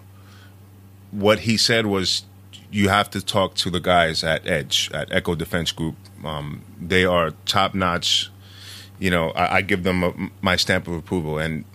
what 1.11 1.39
he 1.39 1.57
said 1.57 1.87
was, 1.87 2.23
you 2.73 2.89
have 2.89 3.07
to 3.11 3.23
talk 3.23 3.53
to 3.53 3.69
the 3.69 3.79
guys 3.79 4.23
at 4.23 4.47
Edge 4.47 4.89
at 4.93 5.13
Eco 5.13 5.35
Defense 5.35 5.71
Group. 5.71 5.95
Um, 6.25 6.63
they 6.81 7.05
are 7.05 7.31
top 7.45 7.75
notch. 7.75 8.31
You 8.97 9.11
know, 9.11 9.29
I, 9.31 9.57
I 9.57 9.61
give 9.61 9.83
them 9.83 10.03
a, 10.03 10.13
my 10.41 10.55
stamp 10.55 10.87
of 10.87 10.95
approval, 10.95 11.37
and 11.37 11.65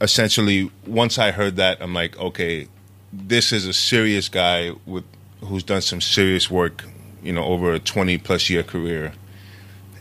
essentially, 0.00 0.70
once 0.86 1.18
I 1.18 1.32
heard 1.32 1.56
that, 1.56 1.78
I'm 1.80 1.92
like, 1.92 2.16
okay, 2.18 2.68
this 3.12 3.52
is 3.52 3.66
a 3.66 3.72
serious 3.72 4.28
guy 4.28 4.70
with 4.86 5.04
who's 5.40 5.64
done 5.64 5.82
some 5.82 6.00
serious 6.00 6.48
work. 6.48 6.84
You 7.20 7.32
know, 7.32 7.44
over 7.44 7.72
a 7.72 7.78
20 7.80 8.18
plus 8.18 8.48
year 8.48 8.62
career, 8.62 9.12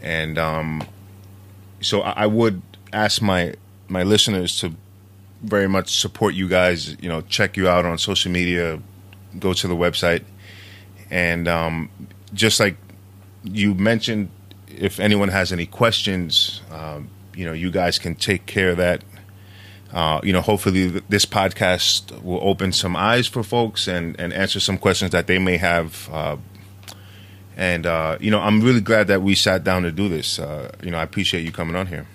and 0.04 0.38
um, 0.38 0.84
so 1.82 2.02
I, 2.02 2.24
I 2.24 2.26
would 2.28 2.62
ask 2.94 3.24
my 3.24 3.56
my 3.88 4.04
listeners 4.04 4.60
to 4.60 4.76
very 5.42 5.68
much 5.68 6.00
support 6.00 6.36
you 6.36 6.48
guys. 6.48 6.96
You 7.02 7.10
know, 7.10 7.22
check 7.22 7.58
you 7.58 7.68
out 7.68 7.86
on 7.86 7.98
social 7.98 8.32
media, 8.32 8.80
go 9.40 9.54
to 9.54 9.68
the 9.68 9.76
website, 9.76 10.24
and 11.10 11.48
um, 11.48 11.90
just 12.34 12.60
like 12.60 12.76
you 13.44 13.74
mentioned, 13.74 14.30
if 14.68 15.00
anyone 15.00 15.30
has 15.30 15.52
any 15.52 15.66
questions, 15.66 16.62
um, 16.72 17.10
you 17.36 17.46
know, 17.46 17.54
you 17.54 17.72
guys 17.72 18.00
can 18.00 18.16
take 18.16 18.46
care 18.46 18.72
of 18.72 18.78
that. 18.78 19.04
Uh, 19.94 20.22
you 20.24 20.32
know, 20.32 20.42
hopefully 20.42 20.88
this 21.10 21.26
podcast 21.26 22.24
will 22.24 22.40
open 22.42 22.72
some 22.72 22.96
eyes 22.96 23.28
for 23.28 23.44
folks 23.44 23.88
and, 23.88 24.18
and 24.20 24.32
answer 24.32 24.60
some 24.60 24.78
questions 24.78 25.12
that 25.12 25.28
they 25.28 25.38
may 25.38 25.58
have. 25.58 26.10
Uh, 26.12 26.38
and 27.58 27.86
uh, 27.86 28.18
you 28.22 28.32
know, 28.32 28.40
I'm 28.40 28.62
really 28.62 28.80
glad 28.80 29.08
that 29.08 29.22
we 29.22 29.36
sat 29.36 29.64
down 29.64 29.84
to 29.84 29.92
do 29.92 30.08
this. 30.08 30.40
Uh, 30.40 30.72
you 30.82 30.92
know, 30.92 30.98
I 30.98 31.04
appreciate 31.04 31.44
you 31.44 31.52
coming 31.52 31.76
on 31.76 31.88
here. 31.88 32.08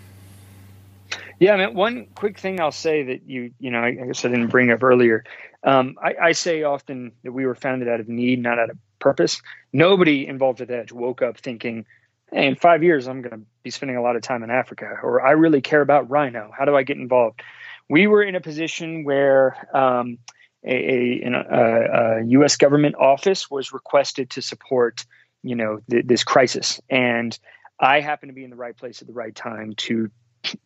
Yeah, 1.38 1.52
I 1.52 1.66
mean, 1.66 1.74
one 1.74 2.06
quick 2.14 2.38
thing 2.38 2.60
I'll 2.60 2.72
say 2.72 3.02
that 3.02 3.28
you, 3.28 3.52
you 3.60 3.70
know, 3.70 3.80
I 3.80 3.92
guess 3.92 4.24
I 4.24 4.28
didn't 4.28 4.48
bring 4.48 4.70
up 4.70 4.82
earlier. 4.82 5.22
Um, 5.62 5.96
I, 6.02 6.14
I, 6.20 6.32
say 6.32 6.62
often 6.62 7.12
that 7.24 7.32
we 7.32 7.46
were 7.46 7.54
founded 7.54 7.88
out 7.88 8.00
of 8.00 8.08
need, 8.08 8.42
not 8.42 8.58
out 8.58 8.70
of 8.70 8.78
purpose. 8.98 9.40
Nobody 9.72 10.26
involved 10.26 10.60
at 10.60 10.70
Edge 10.70 10.92
woke 10.92 11.22
up 11.22 11.38
thinking, 11.38 11.86
hey, 12.30 12.46
in 12.46 12.56
five 12.56 12.82
years, 12.82 13.08
I'm 13.08 13.22
going 13.22 13.40
to 13.40 13.46
be 13.62 13.70
spending 13.70 13.96
a 13.96 14.02
lot 14.02 14.16
of 14.16 14.22
time 14.22 14.42
in 14.42 14.50
Africa, 14.50 14.98
or 15.02 15.24
I 15.24 15.32
really 15.32 15.60
care 15.60 15.80
about 15.80 16.10
rhino. 16.10 16.50
How 16.56 16.64
do 16.64 16.76
I 16.76 16.82
get 16.82 16.96
involved? 16.96 17.42
We 17.88 18.06
were 18.06 18.22
in 18.22 18.34
a 18.34 18.40
position 18.40 19.04
where 19.04 19.56
um, 19.76 20.18
a, 20.64 21.22
a, 21.24 21.32
a, 21.32 22.20
a, 22.20 22.24
U.S. 22.26 22.56
government 22.56 22.96
office 22.96 23.50
was 23.50 23.72
requested 23.72 24.30
to 24.30 24.42
support, 24.42 25.04
you 25.42 25.54
know, 25.54 25.78
th- 25.90 26.06
this 26.06 26.24
crisis, 26.24 26.80
and 26.90 27.38
I 27.78 28.00
happened 28.00 28.30
to 28.30 28.34
be 28.34 28.44
in 28.44 28.50
the 28.50 28.56
right 28.56 28.76
place 28.76 29.00
at 29.02 29.06
the 29.06 29.12
right 29.12 29.34
time 29.34 29.74
to 29.76 30.10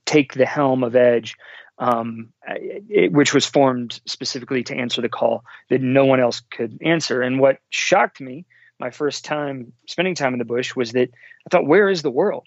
take 0.06 0.34
the 0.34 0.46
helm 0.46 0.84
of 0.84 0.94
Edge, 0.94 1.36
um, 1.80 2.28
it, 2.46 3.10
which 3.12 3.34
was 3.34 3.46
formed 3.46 4.00
specifically 4.04 4.62
to 4.62 4.76
answer 4.76 5.00
the 5.00 5.08
call 5.08 5.44
that 5.70 5.80
no 5.80 6.04
one 6.04 6.20
else 6.20 6.40
could 6.50 6.78
answer. 6.82 7.22
And 7.22 7.40
what 7.40 7.58
shocked 7.70 8.20
me, 8.20 8.44
my 8.78 8.90
first 8.90 9.24
time 9.24 9.72
spending 9.86 10.14
time 10.14 10.34
in 10.34 10.38
the 10.38 10.44
bush, 10.44 10.76
was 10.76 10.92
that 10.92 11.10
I 11.10 11.50
thought, 11.50 11.66
where 11.66 11.88
is 11.88 12.02
the 12.02 12.10
world? 12.10 12.46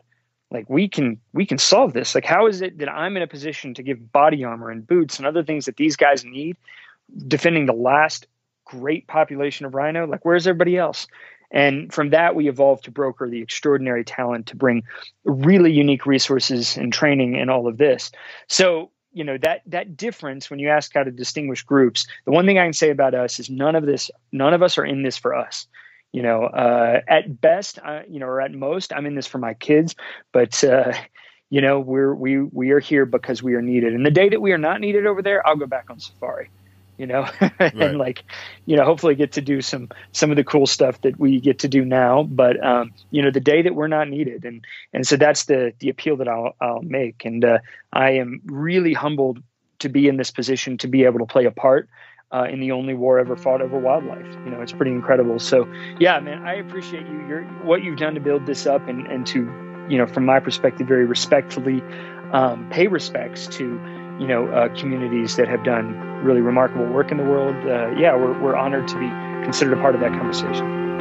Like 0.51 0.69
we 0.69 0.87
can 0.87 1.19
we 1.33 1.47
can 1.47 1.57
solve 1.57 1.93
this. 1.93 2.13
Like 2.13 2.25
how 2.25 2.45
is 2.45 2.61
it 2.61 2.77
that 2.77 2.89
I'm 2.89 3.17
in 3.17 3.23
a 3.23 3.27
position 3.27 3.73
to 3.73 3.83
give 3.83 4.11
body 4.11 4.43
armor 4.43 4.69
and 4.69 4.85
boots 4.85 5.17
and 5.17 5.25
other 5.25 5.43
things 5.43 5.65
that 5.65 5.77
these 5.77 5.95
guys 5.95 6.23
need, 6.23 6.55
defending 7.27 7.65
the 7.65 7.73
last 7.73 8.27
great 8.65 9.07
population 9.07 9.65
of 9.65 9.73
rhino? 9.73 10.05
Like 10.05 10.23
where's 10.23 10.45
everybody 10.45 10.77
else? 10.77 11.07
And 11.49 11.93
from 11.93 12.09
that, 12.09 12.35
we 12.35 12.49
evolved 12.49 12.83
to 12.85 12.91
broker 12.91 13.29
the 13.29 13.41
extraordinary 13.41 14.03
talent 14.03 14.47
to 14.47 14.55
bring 14.55 14.83
really 15.23 15.71
unique 15.71 16.05
resources 16.05 16.77
and 16.77 16.91
training 16.91 17.35
and 17.35 17.51
all 17.51 17.67
of 17.67 17.77
this. 17.77 18.11
So, 18.47 18.89
you 19.13 19.23
know, 19.23 19.37
that 19.39 19.61
that 19.67 19.95
difference 19.95 20.49
when 20.49 20.59
you 20.59 20.69
ask 20.69 20.93
how 20.93 21.03
to 21.03 21.11
distinguish 21.11 21.63
groups, 21.63 22.07
the 22.25 22.31
one 22.31 22.45
thing 22.45 22.57
I 22.59 22.65
can 22.65 22.73
say 22.73 22.89
about 22.89 23.13
us 23.13 23.39
is 23.39 23.49
none 23.49 23.75
of 23.75 23.85
this, 23.85 24.11
none 24.31 24.53
of 24.53 24.61
us 24.63 24.77
are 24.77 24.85
in 24.85 25.03
this 25.03 25.17
for 25.17 25.35
us. 25.35 25.67
You 26.11 26.21
know, 26.21 26.43
uh, 26.43 27.01
at 27.07 27.41
best, 27.41 27.79
you 28.07 28.19
know, 28.19 28.27
or 28.27 28.41
at 28.41 28.51
most, 28.51 28.93
I'm 28.93 29.05
in 29.05 29.15
this 29.15 29.27
for 29.27 29.39
my 29.39 29.55
kids. 29.55 29.95
But 30.31 30.63
uh, 30.63 30.93
you 31.49 31.61
know, 31.61 31.79
we're 31.79 32.13
we 32.13 32.41
we 32.41 32.71
are 32.71 32.79
here 32.79 33.05
because 33.05 33.41
we 33.43 33.55
are 33.55 33.61
needed. 33.61 33.93
And 33.93 34.05
the 34.05 34.11
day 34.11 34.29
that 34.29 34.41
we 34.41 34.51
are 34.51 34.57
not 34.57 34.81
needed 34.81 35.05
over 35.05 35.21
there, 35.21 35.45
I'll 35.47 35.55
go 35.55 35.67
back 35.67 35.85
on 35.89 35.99
safari 35.99 36.49
you 36.97 37.07
know, 37.07 37.27
and 37.59 37.79
right. 37.79 37.95
like, 37.95 38.23
you 38.65 38.77
know, 38.77 38.85
hopefully 38.85 39.15
get 39.15 39.33
to 39.33 39.41
do 39.41 39.61
some 39.61 39.89
some 40.11 40.31
of 40.31 40.37
the 40.37 40.43
cool 40.43 40.65
stuff 40.65 41.01
that 41.01 41.19
we 41.19 41.39
get 41.39 41.59
to 41.59 41.67
do 41.67 41.83
now. 41.83 42.23
But 42.23 42.63
um, 42.63 42.93
you 43.11 43.21
know, 43.21 43.31
the 43.31 43.39
day 43.39 43.63
that 43.63 43.75
we're 43.75 43.87
not 43.87 44.09
needed, 44.09 44.45
and 44.45 44.65
and 44.93 45.05
so 45.05 45.17
that's 45.17 45.45
the 45.45 45.73
the 45.79 45.89
appeal 45.89 46.17
that 46.17 46.27
I'll 46.27 46.55
I'll 46.59 46.81
make. 46.81 47.25
And 47.25 47.43
uh, 47.43 47.59
I 47.91 48.11
am 48.11 48.41
really 48.45 48.93
humbled 48.93 49.41
to 49.79 49.89
be 49.89 50.07
in 50.07 50.17
this 50.17 50.31
position 50.31 50.77
to 50.79 50.87
be 50.87 51.03
able 51.05 51.19
to 51.19 51.25
play 51.25 51.45
a 51.45 51.51
part. 51.51 51.89
Uh, 52.31 52.45
in 52.45 52.59
the 52.59 52.71
only 52.71 52.95
war 52.95 53.19
ever 53.19 53.35
fought 53.35 53.61
over 53.61 53.77
wildlife, 53.77 54.25
you 54.43 54.49
know, 54.49 54.59
it's 54.59 54.71
pretty 54.71 54.89
incredible. 54.89 55.37
So, 55.37 55.71
yeah, 55.99 56.19
man, 56.19 56.41
I 56.41 56.55
appreciate 56.55 57.05
you. 57.05 57.27
Your 57.27 57.43
what 57.63 57.83
you've 57.83 57.99
done 57.99 58.15
to 58.15 58.19
build 58.19 58.47
this 58.47 58.65
up, 58.65 58.87
and 58.87 59.05
and 59.05 59.27
to, 59.27 59.41
you 59.87 59.99
know, 59.99 60.07
from 60.07 60.25
my 60.25 60.39
perspective, 60.39 60.87
very 60.87 61.05
respectfully 61.05 61.83
um, 62.31 62.67
pay 62.71 62.87
respects 62.87 63.45
to 63.47 63.65
you 64.19 64.27
know 64.27 64.47
uh, 64.47 64.75
communities 64.75 65.35
that 65.35 65.47
have 65.47 65.63
done 65.63 66.12
really 66.23 66.41
remarkable 66.41 66.85
work 66.85 67.11
in 67.11 67.17
the 67.17 67.23
world. 67.23 67.55
Uh, 67.67 67.89
yeah, 67.91 68.15
we're 68.15 68.37
we're 68.39 68.55
honored 68.55 68.87
to 68.87 68.99
be 68.99 69.09
considered 69.43 69.77
a 69.77 69.81
part 69.81 69.95
of 69.95 70.01
that 70.01 70.11
conversation. 70.11 70.92